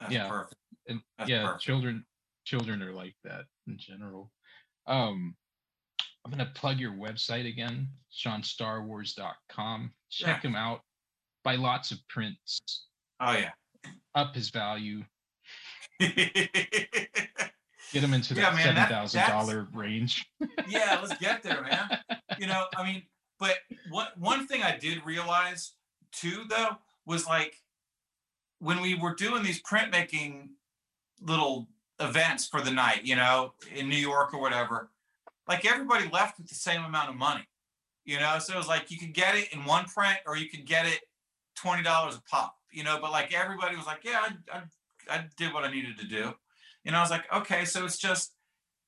That's 0.00 0.12
Yeah. 0.12 0.28
perfect. 0.28 0.60
and 0.88 1.00
That's 1.18 1.30
yeah, 1.30 1.44
perfect. 1.46 1.62
children 1.62 2.04
children 2.44 2.82
are 2.82 2.92
like 2.92 3.16
that 3.24 3.44
in 3.66 3.78
general. 3.78 4.30
Um, 4.86 5.34
I'm 6.24 6.30
gonna 6.30 6.50
plug 6.54 6.78
your 6.78 6.92
website 6.92 7.46
again, 7.48 7.88
SeanStarWars.com. 8.12 9.92
Check 10.10 10.42
Yeah. 10.42 10.48
him 10.50 10.56
out. 10.56 10.82
Buy 11.42 11.56
lots 11.56 11.90
of 11.90 11.98
prints. 12.08 12.58
Oh 13.20 13.32
yeah. 13.32 13.50
Up 14.14 14.34
his 14.34 14.50
value. 14.50 15.04
Get 16.00 16.12
him 18.02 18.14
into 18.14 18.34
Yeah, 18.34 18.50
that 18.50 18.54
man, 18.54 18.62
seven 18.62 18.74
that- 18.76 18.88
thousand 18.88 19.26
dollar 19.28 19.68
range. 19.72 20.26
Yeah, 20.68 20.98
let's 21.02 21.18
get 21.20 21.42
there, 21.42 21.62
man. 21.62 21.98
You 22.38 22.46
know, 22.46 22.66
I 22.76 22.84
mean, 22.84 23.02
but 23.38 23.56
what 23.90 24.16
one 24.18 24.46
thing 24.46 24.62
I 24.62 24.76
did 24.78 25.04
realize 25.04 25.72
too, 26.10 26.44
though, 26.48 26.78
was 27.06 27.26
like 27.26 27.60
when 28.60 28.80
we 28.80 28.94
were 28.94 29.14
doing 29.14 29.42
these 29.42 29.62
printmaking 29.62 30.48
little 31.20 31.68
events 32.00 32.48
for 32.48 32.62
the 32.62 32.70
night, 32.70 33.04
you 33.04 33.14
know, 33.14 33.52
in 33.74 33.88
New 33.90 33.96
York 33.98 34.32
or 34.32 34.40
whatever, 34.40 34.90
like 35.48 35.64
everybody 35.64 36.08
left 36.10 36.38
with 36.38 36.48
the 36.48 36.54
same 36.54 36.82
amount 36.84 37.10
of 37.10 37.16
money, 37.16 37.46
you 38.04 38.18
know. 38.18 38.38
So 38.38 38.54
it 38.54 38.56
was 38.56 38.68
like 38.68 38.90
you 38.90 38.98
could 38.98 39.14
get 39.14 39.34
it 39.36 39.52
in 39.52 39.64
one 39.64 39.84
print 39.84 40.18
or 40.26 40.36
you 40.36 40.48
could 40.48 40.66
get 40.66 40.86
it 40.86 41.00
twenty 41.56 41.82
dollars 41.82 42.16
a 42.16 42.22
pop, 42.22 42.56
you 42.72 42.84
know. 42.84 42.98
But 43.00 43.10
like 43.10 43.34
everybody 43.34 43.76
was 43.76 43.86
like, 43.86 44.00
yeah, 44.04 44.26
I, 44.52 44.58
I, 44.58 44.62
I 45.16 45.24
did 45.36 45.52
what 45.52 45.64
I 45.64 45.70
needed 45.70 45.98
to 45.98 46.06
do, 46.06 46.34
and 46.84 46.96
I 46.96 47.00
was 47.00 47.10
like, 47.10 47.24
okay, 47.32 47.64
so 47.64 47.84
it's 47.84 47.98
just, 47.98 48.32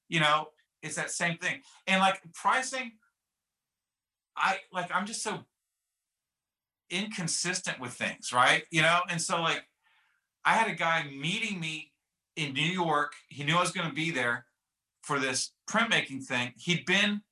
you 0.09 0.20
know, 0.20 0.49
it's 0.83 0.97
that 0.97 1.11
same 1.11 1.39
thing, 1.39 1.61
and 1.87 2.01
like 2.01 2.20
pricing. 2.33 2.93
I 4.37 4.59
like 4.73 4.91
I'm 4.95 5.07
just 5.07 5.23
so 5.23 5.45
inconsistent 6.91 7.81
with 7.81 7.93
things, 7.93 8.33
right? 8.33 8.65
You 8.70 8.83
know, 8.83 9.01
and 9.09 9.20
so 9.20 9.41
like 9.41 9.66
I 10.45 10.55
had 10.55 10.69
a 10.70 10.74
guy 10.74 11.05
meeting 11.11 11.59
me 11.59 11.93
in 12.37 12.53
New 12.53 12.61
York. 12.62 13.15
He 13.28 13.45
knew 13.45 13.57
I 13.57 13.61
was 13.61 13.73
going 13.73 13.89
to 13.89 13.95
be 13.95 14.11
there 14.11 14.47
for 15.07 15.20
this 15.20 15.53
printmaking 15.70 16.24
thing. 16.24 16.53
He'd 16.59 16.85
been 16.85 17.23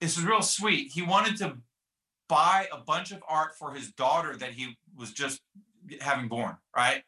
this 0.00 0.16
was 0.16 0.24
real 0.24 0.42
sweet. 0.42 0.92
He 0.92 1.02
wanted 1.02 1.36
to 1.38 1.56
buy 2.28 2.68
a 2.72 2.78
bunch 2.78 3.10
of 3.10 3.22
art 3.28 3.56
for 3.58 3.72
his 3.72 3.90
daughter 3.92 4.36
that 4.36 4.52
he 4.52 4.76
was 4.96 5.12
just 5.12 5.40
having 6.00 6.28
born, 6.28 6.56
right? 6.76 7.02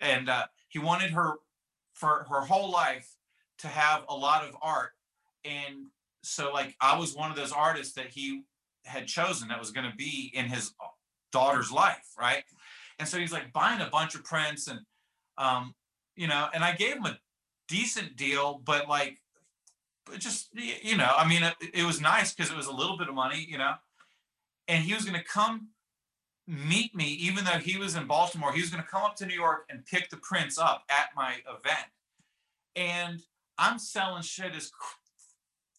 And 0.00 0.28
uh, 0.28 0.44
he 0.68 0.78
wanted 0.78 1.12
her 1.12 1.34
for 1.94 2.26
her 2.28 2.40
whole 2.40 2.70
life 2.70 3.08
to 3.58 3.68
have 3.68 4.02
a 4.08 4.14
lot 4.14 4.44
of 4.46 4.56
art. 4.60 4.90
And 5.44 5.86
so, 6.22 6.52
like, 6.52 6.74
I 6.80 6.98
was 6.98 7.14
one 7.14 7.30
of 7.30 7.36
those 7.36 7.52
artists 7.52 7.94
that 7.94 8.08
he 8.08 8.42
had 8.84 9.06
chosen 9.06 9.48
that 9.48 9.58
was 9.60 9.70
going 9.70 9.88
to 9.88 9.96
be 9.96 10.32
in 10.34 10.46
his 10.46 10.74
daughter's 11.30 11.70
life, 11.70 12.12
right? 12.18 12.42
And 12.98 13.08
so 13.08 13.18
he's 13.18 13.32
like 13.32 13.52
buying 13.52 13.80
a 13.80 13.88
bunch 13.88 14.14
of 14.14 14.24
prints 14.24 14.68
and, 14.68 14.80
um, 15.38 15.74
you 16.16 16.26
know, 16.26 16.48
and 16.52 16.64
I 16.64 16.74
gave 16.74 16.96
him 16.96 17.06
a 17.06 17.18
decent 17.72 18.16
deal, 18.16 18.60
but 18.64 18.88
like, 18.88 19.20
but 20.04 20.18
just 20.18 20.48
you 20.54 20.96
know, 20.96 21.10
I 21.16 21.28
mean, 21.28 21.42
it, 21.42 21.54
it 21.74 21.84
was 21.84 22.00
nice 22.00 22.34
because 22.34 22.50
it 22.50 22.56
was 22.56 22.66
a 22.66 22.72
little 22.72 22.98
bit 22.98 23.08
of 23.08 23.14
money, 23.14 23.46
you 23.48 23.58
know, 23.58 23.74
and 24.68 24.84
he 24.84 24.94
was 24.94 25.04
going 25.04 25.18
to 25.18 25.24
come 25.24 25.68
meet 26.46 26.94
me, 26.94 27.06
even 27.06 27.44
though 27.44 27.52
he 27.52 27.78
was 27.78 27.96
in 27.96 28.06
Baltimore. 28.06 28.52
He 28.52 28.60
was 28.60 28.70
going 28.70 28.82
to 28.82 28.88
come 28.88 29.02
up 29.02 29.16
to 29.16 29.26
New 29.26 29.34
York 29.34 29.66
and 29.70 29.84
pick 29.86 30.10
the 30.10 30.16
prints 30.18 30.58
up 30.58 30.84
at 30.90 31.08
my 31.16 31.34
event, 31.48 31.88
and 32.76 33.20
I'm 33.58 33.78
selling 33.78 34.22
shit 34.22 34.54
as 34.54 34.70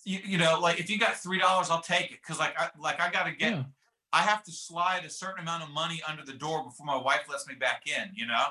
you, 0.05 0.19
you 0.25 0.37
know, 0.37 0.59
like 0.59 0.79
if 0.79 0.89
you 0.89 0.97
got 0.97 1.15
three 1.15 1.39
dollars, 1.39 1.69
I'll 1.69 1.81
take 1.81 2.11
it 2.11 2.19
because 2.21 2.39
like 2.39 2.59
I 2.59 2.69
like 2.79 2.99
I 2.99 3.11
got 3.11 3.25
to 3.25 3.31
get. 3.31 3.51
Yeah. 3.51 3.63
I 4.15 4.21
have 4.21 4.43
to 4.43 4.51
slide 4.51 5.05
a 5.05 5.09
certain 5.09 5.41
amount 5.41 5.63
of 5.63 5.71
money 5.71 5.99
under 6.07 6.23
the 6.23 6.33
door 6.33 6.63
before 6.63 6.85
my 6.85 6.95
wife 6.95 7.21
lets 7.27 7.47
me 7.47 7.55
back 7.55 7.87
in, 7.87 8.11
you 8.13 8.27
know? 8.27 8.45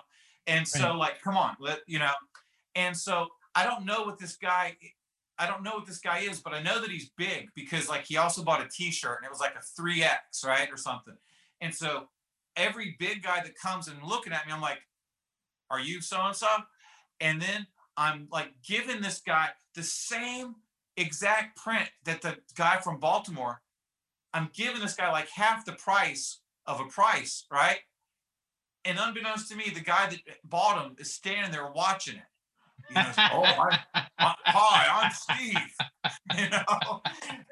And 0.49 0.67
so 0.67 0.89
right. 0.89 0.97
like, 0.97 1.23
come 1.23 1.37
on, 1.37 1.57
let 1.61 1.83
you 1.87 2.01
know. 2.01 2.11
And 2.75 2.97
so 2.97 3.29
I 3.55 3.65
don't 3.65 3.85
know 3.85 4.03
what 4.03 4.19
this 4.19 4.37
guy 4.37 4.77
I 5.39 5.47
don't 5.47 5.63
know 5.63 5.75
what 5.75 5.87
this 5.87 5.99
guy 5.99 6.19
is, 6.19 6.41
but 6.41 6.53
I 6.53 6.63
know 6.63 6.81
that 6.81 6.91
he's 6.91 7.11
big 7.17 7.49
because 7.55 7.89
like 7.89 8.05
he 8.05 8.17
also 8.17 8.45
bought 8.45 8.65
a 8.65 8.69
t-shirt 8.69 9.19
and 9.19 9.27
it 9.27 9.31
was 9.31 9.41
like 9.41 9.57
a 9.57 9.81
3X, 9.81 10.47
right? 10.47 10.71
Or 10.71 10.77
something. 10.77 11.17
And 11.61 11.75
so 11.75 12.09
every 12.57 12.97
big 12.99 13.23
guy 13.23 13.43
that 13.43 13.59
comes 13.59 13.89
and 13.89 14.03
looking 14.05 14.33
at 14.33 14.47
me, 14.47 14.53
I'm 14.53 14.61
like, 14.61 14.79
are 15.71 15.81
you 15.81 16.01
so 16.01 16.21
and 16.21 16.37
so? 16.37 16.47
And 17.21 17.41
then 17.41 17.67
I'm 17.97 18.29
like 18.31 18.53
giving 18.67 19.01
this 19.01 19.21
guy 19.21 19.49
the 19.75 19.83
same 19.83 20.57
exact 20.97 21.57
print 21.57 21.89
that 22.05 22.21
the 22.21 22.37
guy 22.55 22.79
from 22.79 23.01
Baltimore, 23.01 23.63
I'm 24.35 24.51
giving 24.53 24.81
this 24.81 24.95
guy 24.95 25.11
like 25.11 25.29
half 25.29 25.65
the 25.65 25.73
price 25.73 26.41
of 26.67 26.81
a 26.81 26.85
price, 26.85 27.47
right? 27.51 27.79
And 28.85 28.99
unbeknownst 29.01 29.49
to 29.51 29.57
me, 29.57 29.71
the 29.73 29.81
guy 29.81 30.09
that 30.11 30.21
bought 30.45 30.85
him 30.85 30.97
is 30.99 31.13
standing 31.15 31.53
there 31.53 31.71
watching 31.73 32.17
it. 32.17 32.23
He 32.93 33.03
goes, 33.03 33.15
"Oh, 33.19 33.43
I, 33.43 33.79
I, 33.95 34.01
uh, 34.19 34.33
hi, 34.45 35.03
I'm 35.03 35.13
Steve," 35.13 35.57
you 36.39 36.51
know. 36.51 37.03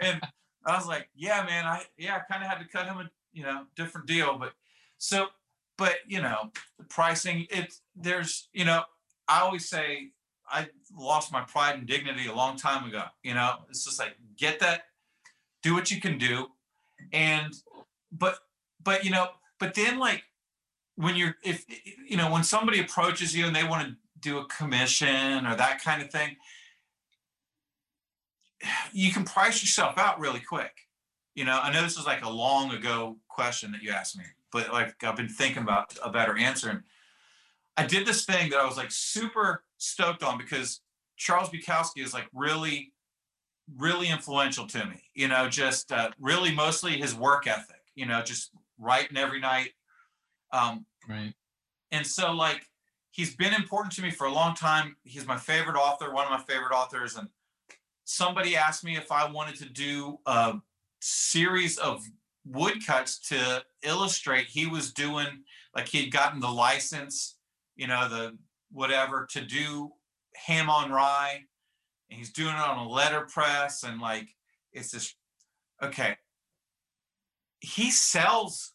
And 0.01 0.21
I 0.67 0.77
was 0.77 0.87
like, 0.87 1.09
"Yeah, 1.15 1.45
man, 1.45 1.67
I 1.67 1.83
yeah, 1.97 2.17
I 2.17 2.33
kind 2.33 2.43
of 2.45 2.51
had 2.51 2.59
to 2.59 2.69
cut 2.69 2.87
him 2.87 2.99
a 2.99 3.11
you 3.33 3.43
know 3.43 3.65
different 3.77 4.07
deal, 4.07 4.37
but 4.39 4.53
so, 4.99 5.29
but 5.79 5.97
you 6.07 6.21
know, 6.21 6.51
the 6.79 6.85
pricing. 6.85 7.47
It's 7.51 7.81
there's 7.97 8.49
you 8.53 8.65
know, 8.65 8.83
I 9.29 9.41
always 9.41 9.69
say 9.69 10.11
I 10.49 10.69
lost 10.97 11.33
my 11.33 11.43
pride 11.43 11.77
and 11.79 11.87
dignity 11.87 12.27
a 12.27 12.35
long 12.35 12.57
time 12.57 12.87
ago. 12.87 13.05
You 13.23 13.35
know, 13.35 13.57
it's 13.69 13.85
just 13.85 13.99
like 13.99 14.17
get 14.37 14.61
that, 14.61 14.83
do 15.63 15.75
what 15.75 15.91
you 15.91 16.01
can 16.01 16.19
do, 16.19 16.49
and 17.13 17.55
but 18.13 18.39
but 18.83 19.05
you 19.05 19.11
know, 19.11 19.29
but 19.59 19.75
then 19.75 19.99
like 19.99 20.25
when 20.97 21.17
you're 21.17 21.37
if 21.43 21.65
you 22.07 22.17
know 22.17 22.31
when 22.31 22.45
somebody 22.45 22.81
approaches 22.81 23.35
you 23.35 23.47
and 23.47 23.57
they 23.57 23.65
want 23.65 23.87
to 23.87 23.95
do 24.21 24.39
a 24.39 24.45
commission 24.47 25.47
or 25.47 25.57
that 25.57 25.83
kind 25.83 26.03
of 26.03 26.11
thing, 26.11 26.37
you 28.93 29.13
can 29.13 29.25
price 29.25 29.63
yourself 29.63 29.99
out 29.99 30.21
really 30.21 30.41
quick. 30.41 30.73
You 31.35 31.45
know, 31.45 31.59
I 31.63 31.73
know 31.73 31.83
this 31.83 31.97
is 31.97 32.07
like 32.07 32.25
a 32.25 32.31
long 32.31 32.73
ago 32.73 33.17
question 33.29 33.73
that 33.73 33.83
you 33.83 33.91
asked 33.91 34.19
me, 34.19 34.25
but 34.53 34.73
like 34.73 35.03
I've 35.03 35.17
been 35.17 35.29
thinking 35.29 35.63
about 35.63 35.97
a 36.05 36.11
better 36.11 36.37
answer. 36.37 36.71
And 36.71 36.83
I 37.77 37.87
did 37.87 38.07
this 38.07 38.25
thing 38.25 38.51
that 38.51 38.59
I 38.59 38.67
was 38.67 38.77
like 38.77 38.91
super 38.91 39.65
stoked 39.79 40.23
on 40.23 40.37
because 40.37 40.81
Charles 41.17 41.49
Bukowski 41.51 42.05
is 42.05 42.13
like 42.13 42.29
really, 42.35 42.93
really 43.77 44.09
influential 44.09 44.67
to 44.67 44.85
me. 44.87 45.03
You 45.15 45.29
know, 45.29 45.49
just 45.49 45.93
uh, 45.93 46.11
really 46.19 46.53
mostly 46.53 46.99
his 46.99 47.15
work 47.15 47.47
ethic. 47.47 47.77
You 47.95 48.07
know, 48.07 48.23
just 48.23 48.51
writing 48.79 49.17
every 49.17 49.41
night. 49.41 49.71
Um, 50.53 50.87
right. 51.09 51.33
And 51.93 52.07
so, 52.07 52.33
like, 52.33 52.67
he's 53.11 53.35
been 53.35 53.55
important 53.55 53.93
to 53.95 54.03
me 54.03 54.11
for 54.11 54.27
a 54.27 54.33
long 54.33 54.55
time. 54.55 54.97
He's 55.05 55.27
my 55.27 55.37
favorite 55.37 55.77
author, 55.77 56.13
one 56.13 56.25
of 56.25 56.31
my 56.31 56.43
favorite 56.53 56.75
authors. 56.75 57.17
And 57.17 57.29
somebody 58.05 58.57
asked 58.57 58.85
me 58.85 58.97
if 58.97 59.11
I 59.11 59.31
wanted 59.31 59.57
to 59.57 59.69
do 59.69 60.19
a 60.27 60.55
series 61.01 61.79
of 61.79 62.05
woodcuts 62.45 63.19
to 63.29 63.65
illustrate. 63.83 64.47
He 64.47 64.67
was 64.67 64.93
doing 64.93 65.45
like 65.75 65.89
he 65.89 66.03
had 66.03 66.13
gotten 66.13 66.41
the 66.41 66.49
license, 66.49 67.37
you 67.77 67.87
know, 67.87 68.09
the 68.09 68.37
whatever 68.73 69.27
to 69.33 69.41
do 69.41 69.93
ham 70.35 70.71
on 70.71 70.91
rye 70.91 71.41
and 72.09 72.19
he's 72.19 72.33
doing 72.33 72.55
it 72.55 72.61
on 72.61 72.79
a 72.79 72.89
letterpress 72.89 73.83
and 73.83 74.01
like 74.01 74.29
it's 74.73 74.93
just 74.93 75.17
okay 75.83 76.17
he 77.61 77.91
sells 77.91 78.73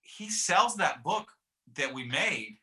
he 0.00 0.28
sells 0.28 0.76
that 0.76 1.02
book 1.02 1.28
that 1.74 1.92
we 1.92 2.04
made 2.04 2.58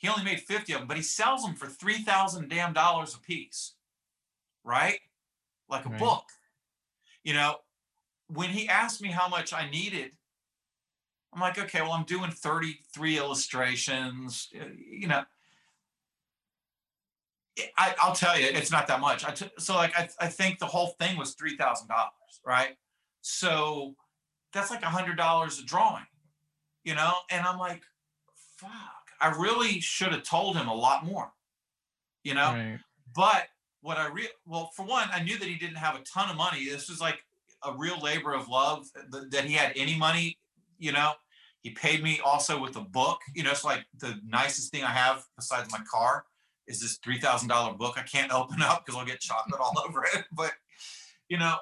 he 0.00 0.08
only 0.08 0.24
made 0.24 0.40
50 0.40 0.72
of 0.72 0.78
them 0.80 0.88
but 0.88 0.96
he 0.96 1.02
sells 1.02 1.42
them 1.42 1.54
for 1.54 1.66
3000 1.66 2.48
damn 2.48 2.72
dollars 2.72 3.14
a 3.14 3.20
piece 3.20 3.74
right 4.64 4.98
like 5.68 5.86
a 5.86 5.88
right. 5.88 5.98
book 5.98 6.24
you 7.22 7.32
know 7.32 7.56
when 8.28 8.50
he 8.50 8.68
asked 8.68 9.00
me 9.00 9.08
how 9.08 9.28
much 9.28 9.52
i 9.52 9.68
needed 9.70 10.12
i'm 11.32 11.40
like 11.40 11.58
okay 11.58 11.80
well 11.80 11.92
i'm 11.92 12.04
doing 12.04 12.30
33 12.30 13.18
illustrations 13.18 14.48
uh, 14.60 14.64
you 14.90 15.06
know 15.06 15.22
I, 17.76 17.94
will 18.06 18.14
tell 18.14 18.38
you, 18.38 18.46
it's 18.46 18.70
not 18.70 18.86
that 18.86 19.00
much. 19.00 19.24
I 19.24 19.32
t- 19.32 19.50
so 19.58 19.74
like 19.74 19.98
I, 19.98 20.08
I 20.20 20.28
think 20.28 20.58
the 20.58 20.66
whole 20.66 20.88
thing 20.98 21.18
was 21.18 21.34
three 21.34 21.56
thousand 21.56 21.88
dollars, 21.88 22.40
right? 22.46 22.76
So 23.20 23.96
that's 24.52 24.70
like 24.70 24.82
a 24.82 24.86
hundred 24.86 25.16
dollars 25.16 25.58
a 25.58 25.64
drawing, 25.64 26.06
you 26.84 26.94
know. 26.94 27.12
And 27.30 27.44
I'm 27.44 27.58
like, 27.58 27.82
fuck, 28.56 28.99
I 29.20 29.28
really 29.28 29.80
should 29.80 30.12
have 30.12 30.22
told 30.22 30.56
him 30.56 30.68
a 30.68 30.74
lot 30.74 31.04
more, 31.04 31.30
you 32.24 32.34
know. 32.34 32.52
Right. 32.52 32.78
But 33.14 33.48
what 33.82 33.98
I 33.98 34.08
real 34.08 34.28
well, 34.46 34.70
for 34.74 34.84
one, 34.84 35.08
I 35.12 35.22
knew 35.22 35.38
that 35.38 35.48
he 35.48 35.56
didn't 35.56 35.76
have 35.76 35.96
a 35.96 36.02
ton 36.02 36.30
of 36.30 36.36
money. 36.36 36.64
This 36.64 36.88
was 36.88 37.00
like 37.00 37.24
a 37.64 37.72
real 37.76 38.00
labor 38.00 38.32
of 38.32 38.48
love 38.48 38.86
that, 39.10 39.30
that 39.30 39.44
he 39.44 39.54
had 39.54 39.72
any 39.76 39.96
money, 39.96 40.38
you 40.78 40.92
know. 40.92 41.12
He 41.62 41.70
paid 41.70 42.02
me 42.02 42.20
also 42.24 42.60
with 42.60 42.76
a 42.76 42.80
book, 42.80 43.20
you 43.34 43.42
know. 43.42 43.50
It's 43.50 43.64
like 43.64 43.84
the 43.98 44.18
nicest 44.26 44.72
thing 44.72 44.82
I 44.82 44.90
have 44.90 45.24
besides 45.36 45.70
my 45.70 45.80
car 45.90 46.24
is 46.66 46.80
this 46.80 46.98
three 47.04 47.20
thousand 47.20 47.48
dollar 47.48 47.74
book 47.74 47.94
I 47.98 48.02
can't 48.02 48.32
open 48.34 48.62
up 48.62 48.84
because 48.84 48.98
I'll 48.98 49.06
get 49.06 49.20
chocolate 49.20 49.60
all 49.60 49.74
over 49.86 50.04
it. 50.14 50.24
But 50.32 50.52
you 51.28 51.38
know, 51.38 51.56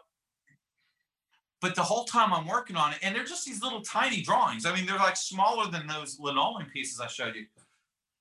but 1.61 1.75
the 1.75 1.83
whole 1.83 2.05
time 2.05 2.33
I'm 2.33 2.47
working 2.47 2.77
on 2.77 2.93
it, 2.93 2.99
and 3.03 3.15
they're 3.15 3.25
just 3.25 3.45
these 3.45 3.63
little 3.63 3.83
tiny 3.83 4.23
drawings. 4.23 4.65
I 4.65 4.75
mean, 4.75 4.87
they're 4.87 4.97
like 4.97 5.17
smaller 5.17 5.71
than 5.71 5.87
those 5.87 6.19
linoleum 6.21 6.71
pieces 6.71 7.01
I 7.01 7.09
showed 7.09 7.35
you. 7.35 7.47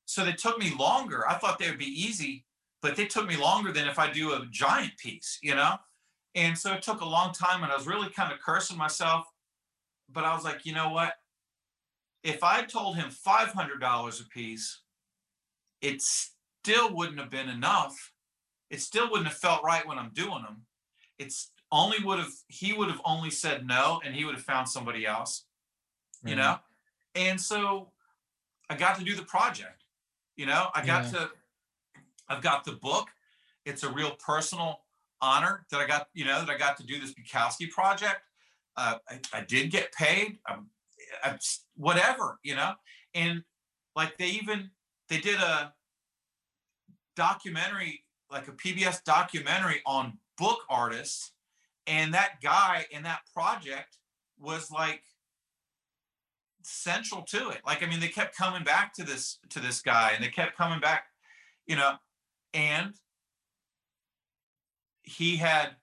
So 0.06 0.24
they 0.24 0.34
took 0.34 0.58
me 0.58 0.74
longer. 0.78 1.28
I 1.28 1.36
thought 1.36 1.60
they 1.60 1.70
would 1.70 1.78
be 1.78 1.86
easy, 1.86 2.46
but 2.82 2.96
they 2.96 3.06
took 3.06 3.28
me 3.28 3.38
longer 3.38 3.72
than 3.72 3.88
if 3.88 4.00
I 4.00 4.12
do 4.12 4.32
a 4.34 4.48
giant 4.50 4.98
piece, 4.98 5.38
you 5.44 5.54
know? 5.54 5.76
And 6.34 6.58
so 6.58 6.74
it 6.74 6.82
took 6.82 7.02
a 7.02 7.06
long 7.06 7.34
time, 7.34 7.64
and 7.64 7.72
I 7.72 7.76
was 7.76 7.88
really 7.88 8.10
kind 8.10 8.32
of 8.32 8.40
cursing 8.40 8.78
myself. 8.78 9.26
But 10.10 10.24
I 10.24 10.34
was 10.34 10.44
like, 10.44 10.66
you 10.66 10.74
know 10.74 10.90
what? 10.90 11.14
If 12.24 12.44
I 12.44 12.64
told 12.64 12.96
him 12.96 13.10
$500 13.10 14.22
a 14.22 14.30
piece, 14.30 14.82
it 15.82 16.02
still 16.02 16.94
wouldn't 16.96 17.20
have 17.20 17.30
been 17.30 17.50
enough. 17.50 18.14
It 18.70 18.82
still 18.82 19.10
wouldn't 19.10 19.28
have 19.28 19.38
felt 19.38 19.64
right 19.64 19.88
when 19.88 20.00
I'm 20.00 20.12
doing 20.14 20.44
them. 20.44 20.64
It's 21.20 21.52
only 21.72 21.98
would 22.04 22.20
have 22.20 22.32
he 22.48 22.74
would 22.74 22.90
have 22.90 23.02
only 23.06 23.30
said 23.30 23.66
no 23.68 24.02
and 24.06 24.16
he 24.16 24.24
would 24.26 24.36
have 24.36 24.44
found 24.44 24.68
somebody 24.70 25.06
else 25.06 25.46
you 26.24 26.36
Right. 26.36 26.38
know? 26.42 26.60
And 27.16 27.40
so 27.40 27.92
i 28.70 28.76
got 28.76 28.98
to 29.00 29.04
do 29.04 29.16
the 29.16 29.24
project 29.24 29.84
you 30.36 30.46
know? 30.46 30.70
I 30.76 30.86
got 30.86 31.06
Yeah. 31.06 31.12
to 31.12 31.32
i've 32.30 32.42
got 32.42 32.64
the 32.64 32.74
book. 32.74 33.08
It's 33.66 33.84
a 33.84 33.90
real 33.92 34.12
personal 34.16 34.82
honor 35.22 35.66
that 35.72 35.80
i 35.80 35.88
got 35.88 36.08
you 36.14 36.26
know 36.26 36.40
that 36.40 36.50
i 36.50 36.58
got 36.58 36.78
to 36.78 36.84
do 36.84 37.00
this 37.00 37.14
bukowski 37.14 37.70
project. 37.70 38.22
Uh, 38.76 39.00
I, 39.10 39.20
I 39.34 39.42
did 39.42 39.72
get 39.72 39.92
paid. 39.92 40.38
Um, 40.50 40.70
I, 41.24 41.38
whatever 41.76 42.40
you 42.44 42.56
know? 42.56 42.74
And 43.16 43.44
like 43.96 44.18
they 44.20 44.28
even 44.28 44.70
they 45.10 45.18
did 45.20 45.40
a 45.40 45.74
documentary 47.16 48.04
like 48.30 48.48
a 48.48 48.52
pbs 48.52 49.04
documentary 49.04 49.82
on 49.86 50.18
book 50.38 50.60
artists 50.70 51.32
and 51.88 52.14
that 52.14 52.34
guy 52.44 52.86
in 52.92 53.04
that 53.04 53.22
project 53.34 53.98
was 54.38 54.70
like 54.70 55.02
central 56.62 57.22
to 57.24 57.50
it. 57.50 57.62
Like 57.66 57.82
i 57.82 57.86
mean 57.88 58.00
they 58.00 58.10
kept 58.10 58.38
coming 58.38 58.64
back 58.64 58.94
to 58.96 59.04
this 59.04 59.40
to 59.50 59.60
this 59.60 59.82
guy 59.82 60.12
and 60.14 60.24
they 60.24 60.30
kept 60.30 60.58
coming 60.58 60.80
back 60.80 61.06
you 61.66 61.76
know 61.76 61.94
and 62.54 62.94
he 65.04 65.38
had 65.38 65.78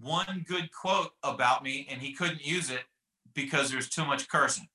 one 0.00 0.44
good 0.46 0.70
quote 0.72 1.10
about 1.22 1.62
me 1.62 1.86
and 1.90 2.00
he 2.00 2.12
couldn't 2.12 2.44
use 2.44 2.70
it 2.70 2.84
because 3.34 3.70
there's 3.70 3.88
too 3.88 4.04
much 4.04 4.28
cursing 4.28 4.66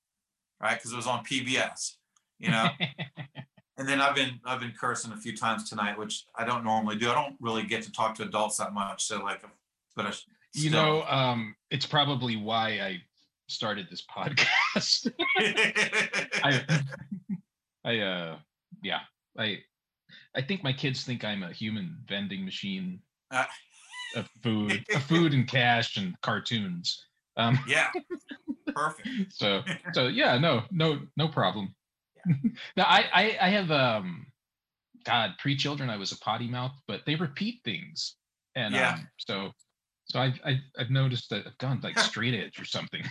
right? 0.62 0.76
Because 0.76 0.94
it 0.94 0.96
was 0.96 1.08
on 1.08 1.24
pbs 1.26 1.96
you 2.40 2.50
know? 2.50 2.68
And 3.78 3.90
then 3.90 4.00
i've 4.00 4.14
been 4.14 4.40
i've 4.46 4.60
been 4.60 4.74
cursing 4.80 5.12
a 5.12 5.18
few 5.18 5.36
times 5.36 5.68
tonight 5.68 5.98
which 5.98 6.26
i 6.36 6.46
don't 6.46 6.64
normally 6.64 6.98
do. 6.98 7.10
I 7.10 7.16
don't 7.16 7.36
really 7.40 7.64
get 7.64 7.82
to 7.84 7.92
talk 7.92 8.14
to 8.16 8.24
adults 8.24 8.58
that 8.58 8.74
much 8.74 9.06
so 9.06 9.24
like 9.24 9.44
but 9.96 10.06
I, 10.06 10.14
you 10.54 10.70
still. 10.70 10.72
know, 10.82 11.04
um, 11.04 11.56
it's 11.70 11.86
probably 11.86 12.36
why 12.36 12.80
I 12.80 13.02
started 13.48 13.88
this 13.90 14.04
podcast. 14.16 15.12
I, 16.44 16.64
I, 17.86 18.00
uh, 18.00 18.38
yeah, 18.84 19.00
I, 19.38 19.60
I 20.36 20.42
think 20.42 20.64
my 20.64 20.74
kids 20.74 21.04
think 21.04 21.24
I'm 21.24 21.44
a 21.44 21.52
human 21.52 21.98
vending 22.08 22.46
machine 22.46 23.00
Ah. 23.32 23.48
of 24.16 24.30
food, 24.44 24.86
of 24.94 25.04
food 25.04 25.34
and 25.34 25.48
cash 25.48 25.98
and 25.98 26.20
cartoons. 26.22 27.06
Um, 27.38 27.58
yeah 27.66 27.90
perfect 28.76 29.08
so, 29.34 29.64
so 29.94 30.08
yeah, 30.08 30.38
no, 30.38 30.64
no, 30.70 31.00
no 31.18 31.28
problem. 31.30 31.74
now 32.76 32.84
I, 32.86 33.06
I, 33.14 33.38
I 33.42 33.50
have, 33.50 33.72
um, 33.72 34.28
God, 35.06 35.32
pre-children, 35.40 35.90
I 35.90 35.98
was 35.98 36.12
a 36.12 36.18
potty 36.20 36.48
mouth, 36.48 36.74
but 36.88 37.02
they 37.06 37.16
repeat 37.16 37.62
things, 37.64 38.16
and 38.56 38.76
Yeah. 38.76 38.94
um, 38.96 39.08
so, 39.18 39.52
so 40.12 40.20
I've, 40.20 40.40
I've, 40.44 40.60
I've 40.78 40.90
noticed 40.90 41.30
that 41.30 41.48
I've 41.48 41.58
gone 41.58 41.80
like 41.82 41.98
straight 42.12 42.34
edge 42.34 42.60
or 42.60 42.66
something. 42.66 43.04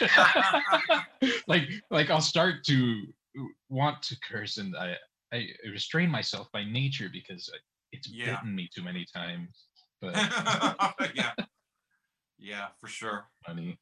like 1.46 1.68
like 1.90 2.10
I'll 2.10 2.20
start 2.20 2.64
to 2.66 3.02
want 3.68 4.02
to 4.02 4.16
curse 4.20 4.58
and 4.58 4.76
I 4.76 4.96
I 5.32 5.46
restrain 5.70 6.10
myself 6.10 6.48
by 6.52 6.64
nature 6.64 7.08
because 7.12 7.50
it's 7.92 8.08
Yeah. 8.08 8.36
bitten 8.36 8.54
me 8.54 8.68
too 8.74 8.82
many 8.82 9.06
times. 9.14 9.66
But 10.00 10.14
yeah 11.14 11.32
yeah 12.38 12.68
for 12.80 12.88
sure 12.88 13.24
funny. 13.46 13.78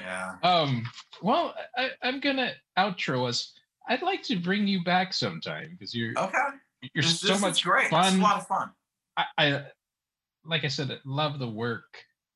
yeah 0.00 0.36
Um. 0.42 0.84
Well, 1.22 1.54
I, 1.76 1.90
I'm 2.02 2.20
gonna 2.20 2.52
outro 2.78 3.28
us. 3.28 3.52
I'd 3.88 4.02
like 4.02 4.22
to 4.24 4.36
bring 4.38 4.66
you 4.66 4.82
back 4.82 5.12
sometime 5.12 5.76
because 5.78 5.94
you're 5.94 6.12
okay 6.16 6.38
you're 6.94 7.02
This- 7.02 7.20
so 7.20 7.28
this 7.34 7.40
much 7.40 7.62
great 7.64 7.88
fun. 7.90 8.18
a 8.18 8.22
lot 8.22 8.38
of 8.38 8.46
fun 8.46 8.70
I, 9.16 9.24
I 9.38 9.62
like 10.46 10.64
I 10.64 10.68
said, 10.68 10.98
love 11.04 11.38
the 11.38 11.48
work. 11.48 11.84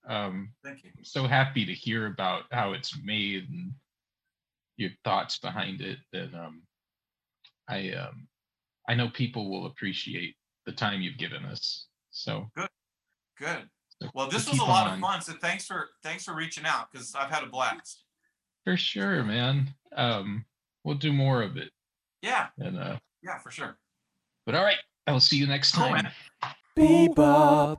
Um, 0.08 0.50
thank 0.64 0.82
you 0.84 0.90
so 1.02 1.26
happy 1.26 1.64
to 1.66 1.72
hear 1.72 2.06
about 2.06 2.44
how 2.50 2.72
it's 2.72 2.96
made 3.04 3.48
and 3.50 3.72
your 4.76 4.90
thoughts 5.04 5.38
behind 5.38 5.80
it. 5.80 5.98
And 6.12 6.34
um, 6.34 6.62
I 7.68 7.90
um, 7.92 8.26
I 8.88 8.94
know 8.94 9.08
people 9.10 9.50
will 9.50 9.66
appreciate 9.66 10.34
the 10.66 10.72
time 10.72 11.02
you've 11.02 11.18
given 11.18 11.44
us. 11.44 11.86
So, 12.10 12.46
good 13.38 13.68
so- 14.02 14.08
well 14.14 14.28
this 14.28 14.48
was 14.48 14.58
a 14.58 14.64
lot 14.64 14.86
on. 14.88 14.94
of 14.94 15.00
fun 15.00 15.20
so 15.20 15.32
thanks 15.40 15.64
for 15.66 15.88
thanks 16.02 16.24
for 16.24 16.34
reaching 16.34 16.64
out 16.64 16.86
because 16.90 17.14
i've 17.14 17.30
had 17.30 17.42
a 17.44 17.46
blast 17.46 18.04
For 18.64 18.76
sure, 18.76 19.22
man. 19.24 19.74
Um, 19.96 20.44
we'll 20.84 20.96
do 20.96 21.12
more 21.12 21.42
of 21.42 21.56
it. 21.56 21.70
yeah 22.22 22.46
And 22.58 22.78
uh, 22.78 22.96
yeah 23.22 23.38
for 23.38 23.50
sure 23.50 23.76
but 24.46 24.54
all 24.54 24.64
right, 24.64 24.78
I'll 25.06 25.20
see 25.20 25.36
you 25.36 25.46
next 25.46 25.72
time. 25.72 25.92
man. 25.92 26.12
Bebop. 26.76 27.78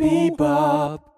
Bebop. 0.00 1.09